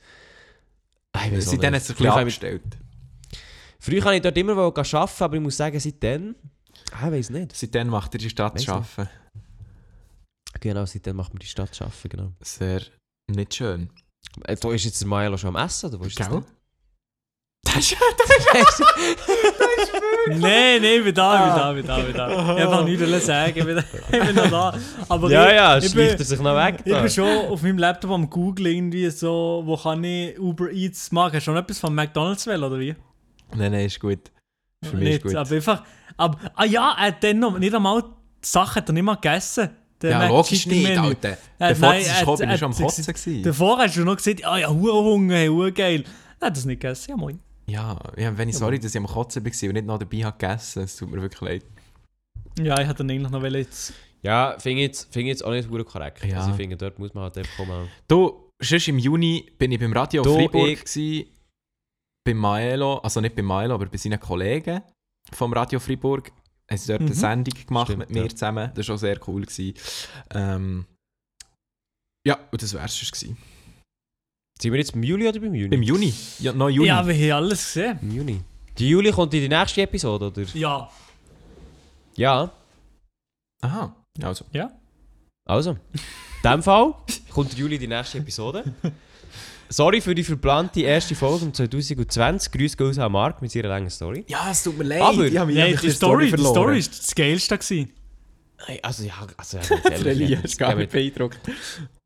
Ah, 1.13 1.27
ich 1.31 1.45
Seitdem 1.45 1.73
hat 1.73 1.81
es 1.81 1.87
sich 1.87 2.09
abgestellt. 2.09 2.77
Früher 3.79 4.01
kann 4.01 4.13
ich 4.13 4.21
dort 4.21 4.37
immer 4.37 4.57
arbeiten, 4.57 5.23
aber 5.23 5.35
ich 5.35 5.41
muss 5.41 5.57
sagen, 5.57 5.79
seitdem. 5.79 6.35
Ah, 6.91 7.07
ich 7.07 7.13
weiß 7.13 7.29
nicht. 7.31 7.55
Seitdem 7.55 7.87
macht 7.87 8.13
er 8.13 8.19
die 8.19 8.29
Stadt 8.29 8.67
arbeiten. 8.69 9.09
Genau, 10.59 10.85
seitdem 10.85 11.15
macht 11.15 11.33
man 11.33 11.39
die 11.39 11.47
Stadt 11.47 11.81
arbeiten, 11.81 12.09
genau. 12.09 12.33
Sehr 12.41 12.81
nicht 13.27 13.55
schön. 13.55 13.89
Äh, 14.43 14.55
Da 14.55 14.71
ist 14.71 14.85
jetzt 14.85 15.05
Milo 15.05 15.37
schon 15.37 15.55
am 15.55 15.65
Essen, 15.65 15.89
oder 15.89 15.99
wo 15.99 16.05
ist 16.05 16.19
das? 16.19 16.29
Gell? 16.29 16.41
denn? 16.41 16.58
Das 17.63 17.75
ist, 17.77 17.95
das 18.17 18.29
ist, 18.29 18.79
das 18.79 19.91
Nein, 20.27 20.81
nein, 20.81 20.83
ich 20.83 21.03
bin 21.03 21.13
da, 21.13 21.35
ich 21.35 21.53
bin 21.53 21.55
da, 21.55 21.69
ich 21.71 21.75
bin 21.77 21.87
da, 21.87 21.99
ich 21.99 22.05
bin 22.05 22.15
da. 22.15 22.57
Ich 22.57 22.63
habe 22.65 22.83
nichts 22.89 23.25
sagen, 23.25 23.53
ich 23.57 23.65
bin, 23.65 23.75
da, 23.75 23.83
ich 24.11 24.25
bin 24.25 24.35
noch 24.35 24.49
da. 24.49 24.73
Aber 25.07 25.29
Ja, 25.29 25.47
ich, 25.49 25.53
ja, 25.55 25.77
ich, 25.77 25.89
schleicht 25.91 26.11
er 26.13 26.17
bin, 26.17 26.25
sich 26.25 26.39
noch 26.39 26.55
weg. 26.55 26.79
ich 26.83 26.91
da. 26.91 27.01
bin 27.01 27.09
schon 27.09 27.27
auf 27.47 27.61
meinem 27.61 27.77
Laptop 27.77 28.11
am 28.11 28.29
Google 28.29 28.67
irgendwie 28.67 29.09
so, 29.11 29.61
wo 29.65 29.77
kann 29.77 30.03
ich 30.03 30.37
Uber 30.39 30.71
Eats 30.71 31.11
machen? 31.11 31.33
Hast 31.35 31.47
du 31.47 31.51
schon 31.51 31.57
etwas 31.57 31.79
von 31.79 31.93
McDonalds 31.93 32.47
wählen, 32.47 32.63
oder 32.63 32.79
wie? 32.79 32.95
Nein, 33.55 33.71
nein, 33.71 33.85
ist 33.85 33.99
gut. 33.99 34.19
Für 34.83 34.95
mich 34.95 35.03
nicht, 35.05 35.25
ist 35.25 35.31
gut. 35.33 35.35
aber 35.35 35.55
einfach, 35.55 35.83
aber, 36.17 36.37
ah 36.55 36.65
ja, 36.65 36.95
er 36.97 37.07
hat 37.07 37.23
dann 37.23 37.39
noch, 37.39 37.57
nicht 37.59 37.73
einmal, 37.73 38.01
die 38.01 38.07
Sachen 38.47 38.75
hat 38.75 38.89
er 38.89 38.93
nicht 38.93 39.03
mal 39.03 39.15
gegessen. 39.15 39.69
Der 40.01 40.11
Ja, 40.11 40.27
logisch 40.27 40.63
Chicken 40.63 40.77
nicht, 40.77 40.89
Menü. 40.95 41.07
Alter. 41.07 41.29
Äh, 41.31 41.37
Bevor 41.69 41.89
nein, 41.89 42.03
du 42.03 42.07
er 42.09 42.13
ich 42.13 42.19
schon 42.19 42.43
am 42.43 42.49
er 42.71 42.87
hat- 42.87 43.05
Kotzen. 43.05 43.43
Davor 43.43 43.77
hast 43.79 43.97
du 43.97 44.05
noch 44.05 44.15
gesagt, 44.15 44.45
ah 44.45 44.57
ja, 44.57 44.69
Hurenhunger, 44.69 45.35
hey, 45.35 45.47
Hurengeil. 45.47 46.03
Er 46.39 46.47
hat 46.47 46.55
das 46.55 46.63
nicht 46.65 46.79
gegessen, 46.81 47.11
ja 47.11 47.17
moin. 47.17 47.39
Ja, 47.69 47.99
ja, 48.17 48.37
wenn 48.37 48.49
ich 48.49 48.57
sorry, 48.57 48.79
dass 48.79 48.91
ich 48.91 48.97
am 48.97 49.05
Kotzen 49.07 49.43
war 49.45 49.51
und 49.51 49.73
nicht 49.73 49.85
noch 49.85 49.97
dabei 49.99 50.23
habe 50.23 50.37
gegessen, 50.37 50.83
es 50.83 50.95
tut 50.97 51.09
mir 51.11 51.21
wirklich 51.21 51.41
leid. 51.41 51.65
Ja, 52.59 52.73
ich 52.79 52.87
hätte 52.87 52.95
dann 53.05 53.11
eigentlich 53.11 53.29
noch 53.31 53.43
jetzt... 53.43 53.93
Ja, 54.21 54.57
finde 54.59 54.81
ich 54.81 54.87
jetzt, 54.87 55.13
find 55.13 55.23
ich 55.23 55.29
jetzt 55.29 55.45
auch 55.45 55.51
nicht 55.51 55.67
verdammt 55.69 55.87
korrekt. 55.89 56.25
Ja. 56.25 56.39
Also 56.39 56.51
ich 56.51 56.57
finde, 56.57 56.75
dort 56.75 56.99
muss 56.99 57.13
man 57.13 57.23
halt 57.25 57.37
einfach 57.37 57.65
mal... 57.65 57.87
Du, 58.07 58.51
sonst 58.61 58.87
im 58.89 58.99
Juni 58.99 59.49
bin 59.57 59.71
ich 59.71 59.79
beim 59.79 59.93
Radio 59.93 60.23
Du, 60.23 60.33
Freiburg 60.35 60.67
ich- 60.69 60.83
gsi, 60.83 61.27
beim 62.25 62.37
Maelo, 62.37 62.97
also 62.97 63.21
nicht 63.21 63.35
beim 63.35 63.45
Maelo, 63.45 63.75
aber 63.75 63.85
bei 63.85 63.97
seinen 63.97 64.19
Kollegen 64.19 64.81
vom 65.31 65.53
Radio 65.53 65.79
Freiburg. 65.79 66.31
Haben 66.69 66.77
sie 66.77 66.87
dort 66.87 67.01
Mhm. 67.01 67.05
eine 67.07 67.15
Sendung 67.15 67.65
gemacht 67.65 67.87
Stimmt, 67.87 67.99
mit 67.99 68.09
mir 68.11 68.23
ja. 68.23 68.29
zusammen. 68.29 68.71
Das 68.75 68.87
war 68.89 68.95
auch 68.95 68.99
sehr 68.99 69.19
cool. 69.27 69.41
Gewesen. 69.43 69.73
Ähm, 70.31 70.85
ja, 72.27 72.37
und 72.51 72.61
das 72.61 72.73
wär's 72.73 72.97
schon 72.97 73.07
gewesen. 73.09 73.37
Sind 74.61 74.73
wir 74.73 74.79
jetzt 74.79 74.91
beim 74.91 75.03
Juli 75.03 75.27
oder 75.27 75.39
beim 75.39 75.53
Juni? 75.55 75.73
Im 75.73 75.81
Juni? 75.83 76.13
Ja, 76.39 76.51
noch 76.51 76.69
Juni. 76.69 76.87
Ja, 76.87 77.05
wir 77.07 77.15
haben 77.35 77.43
alles 77.43 77.63
gesehen. 77.65 77.97
Im 78.01 78.11
Juni. 78.15 78.41
Die 78.77 78.89
Juli 78.89 79.11
kommt 79.11 79.33
in 79.33 79.41
die 79.41 79.49
nächste 79.49 79.81
Episode, 79.81 80.27
oder? 80.27 80.41
Ja. 80.53 80.89
Ja. 82.15 82.51
Aha, 83.61 83.95
also. 84.21 84.45
Also, 85.45 85.71
in 85.71 85.77
diesem 86.43 86.63
Fall 86.63 86.93
kommt 87.31 87.51
der 87.51 87.59
Juli 87.59 87.75
in 87.75 87.81
die 87.81 87.87
nächste 87.87 88.17
Episode. 88.19 88.63
Sorry 89.69 90.01
für 90.01 90.15
die 90.15 90.23
verplante 90.23 90.81
erste 90.81 91.15
Folge 91.15 91.45
im 91.45 91.53
2020. 91.53 92.51
Grüß 92.51 92.75
Gott 92.77 92.97
an 92.97 93.11
Marc 93.11 93.41
mit 93.41 93.51
seiner 93.51 93.69
langen 93.69 93.89
Story. 93.89 94.25
Ja, 94.27 94.49
es 94.51 94.63
tut 94.63 94.77
mir 94.77 94.83
leid. 94.83 95.01
Aber- 95.01 95.25
ich 95.25 95.37
habe 95.37 95.47
mich 95.47 95.55
Nein, 95.57 95.67
einfach 95.67 95.81
die 95.81 95.87
der 95.87 95.95
Story, 95.95 96.31
die. 96.31 96.41
Story 96.43 96.79
ist 96.79 96.99
das 96.99 97.15
Geilste 97.15 97.57
gewesen. 97.57 97.91
Hey, 98.65 98.79
Also 98.83 99.03
ja, 99.03 99.13
also 99.37 99.57
ja, 99.57 99.63
ja, 100.11 100.39
ist 100.41 100.57
gar 100.57 100.75
nicht 100.75 100.91
beeindruckt. 100.91 101.39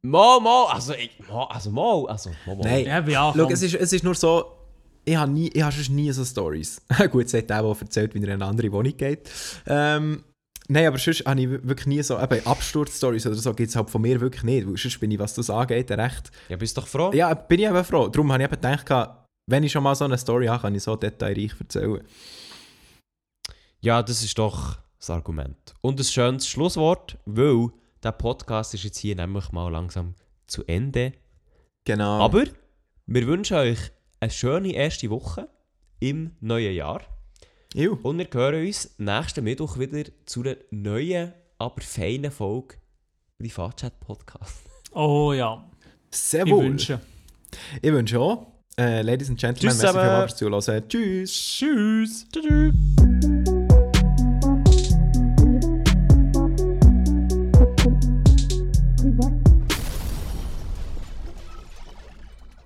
Mal, 0.03 0.39
mal, 0.39 0.67
also, 0.67 0.93
ich, 0.93 1.11
mal, 1.27 1.45
also 1.45 1.71
mal, 1.71 2.05
also 2.07 2.29
mal, 2.45 2.55
mal. 2.55 2.63
Nein. 2.63 2.85
Ja, 2.85 2.99
ja, 3.07 3.33
Schau, 3.35 3.49
es 3.49 3.61
ist, 3.61 3.75
es 3.75 3.93
ist 3.93 4.03
nur 4.03 4.15
so, 4.15 4.45
ich 5.05 5.15
habe 5.15 5.31
nie, 5.31 5.49
ich 5.49 5.61
habe 5.61 5.73
sonst 5.73 5.89
nie 5.89 6.11
so 6.11 6.23
Stories. 6.23 6.81
Gut, 7.11 7.29
sagt 7.29 7.49
der, 7.49 7.61
der 7.61 7.75
erzählt, 7.81 8.13
wie 8.13 8.19
er 8.19 8.25
in 8.25 8.31
eine 8.33 8.45
andere 8.45 8.71
Wohnung 8.71 8.95
geht. 8.95 9.29
Ähm, 9.65 10.23
nein, 10.67 10.87
aber 10.87 10.97
sonst 10.97 11.25
habe 11.25 11.41
ich 11.41 11.49
wirklich 11.49 11.87
nie 11.87 12.03
so, 12.03 12.17
Absturz-Stories 12.17 13.25
oder 13.27 13.35
so 13.35 13.53
gibt 13.53 13.69
es 13.69 13.75
halt 13.75 13.89
von 13.89 14.01
mir 14.01 14.21
wirklich 14.21 14.43
nicht, 14.43 14.67
weil 14.67 14.77
sonst 14.77 14.99
bin 14.99 15.11
ich, 15.11 15.19
was 15.19 15.33
das 15.33 15.49
angeht, 15.49 15.91
recht... 15.91 16.31
Ja, 16.49 16.57
bist 16.57 16.77
doch 16.77 16.87
froh? 16.87 17.11
Ja, 17.13 17.33
bin 17.33 17.59
ich 17.59 17.65
eben 17.65 17.83
froh. 17.83 18.07
Darum 18.07 18.31
habe 18.31 18.43
ich 18.43 18.51
eben 18.51 18.61
gedacht, 18.61 19.09
wenn 19.49 19.63
ich 19.63 19.71
schon 19.71 19.83
mal 19.83 19.95
so 19.95 20.05
eine 20.05 20.17
Story 20.17 20.45
habe, 20.47 20.61
kann 20.61 20.75
ich 20.75 20.83
so 20.83 20.95
detailreich 20.95 21.53
erzählen. 21.59 22.01
Ja, 23.81 24.01
das 24.01 24.23
ist 24.23 24.37
doch 24.37 24.77
das 25.03 25.09
Argument. 25.09 25.73
Und 25.81 25.99
ein 25.99 26.03
schönes 26.03 26.47
Schlusswort, 26.47 27.17
weil 27.25 27.69
der 28.01 28.13
Podcast 28.13 28.73
ist 28.73 28.83
jetzt 28.83 28.97
hier 28.97 29.15
nämlich 29.15 29.51
mal 29.51 29.69
langsam 29.69 30.15
zu 30.47 30.63
Ende. 30.65 31.13
Genau. 31.83 32.21
Aber 32.21 32.45
wir 33.05 33.27
wünschen 33.27 33.57
euch 33.57 33.91
eine 34.21 34.31
schöne 34.31 34.71
erste 34.73 35.09
Woche 35.09 35.49
im 35.99 36.31
neuen 36.39 36.73
Jahr. 36.73 37.01
Ew. 37.75 37.97
Und 38.03 38.19
wir 38.19 38.27
hören 38.31 38.65
uns 38.65 38.95
nächsten 38.97 39.43
Mittwoch 39.43 39.77
wieder 39.77 40.03
zu 40.25 40.41
einer 40.41 40.55
neuen, 40.71 41.33
aber 41.57 41.81
feinen 41.81 42.31
Folge 42.31 42.75
Privatchat 43.39 43.99
Podcast. 43.99 44.63
Oh 44.91 45.33
ja, 45.33 45.69
Sehr 46.11 46.45
ich 46.45 46.51
wohl. 46.51 46.65
wünsche. 46.65 47.01
Ich 47.81 47.91
wünsche 47.91 48.19
auch. 48.19 48.47
Äh, 48.77 49.01
Ladies 49.01 49.29
and 49.29 49.39
Gentlemen, 49.39 49.75
Tschüss 49.75 49.83
merci 49.83 49.99
fürs 49.99 50.35
Zuhören. 50.37 50.87
Tschüss. 50.87 51.31
Tschüss. 51.33 52.27
Tschüss. 52.31 53.12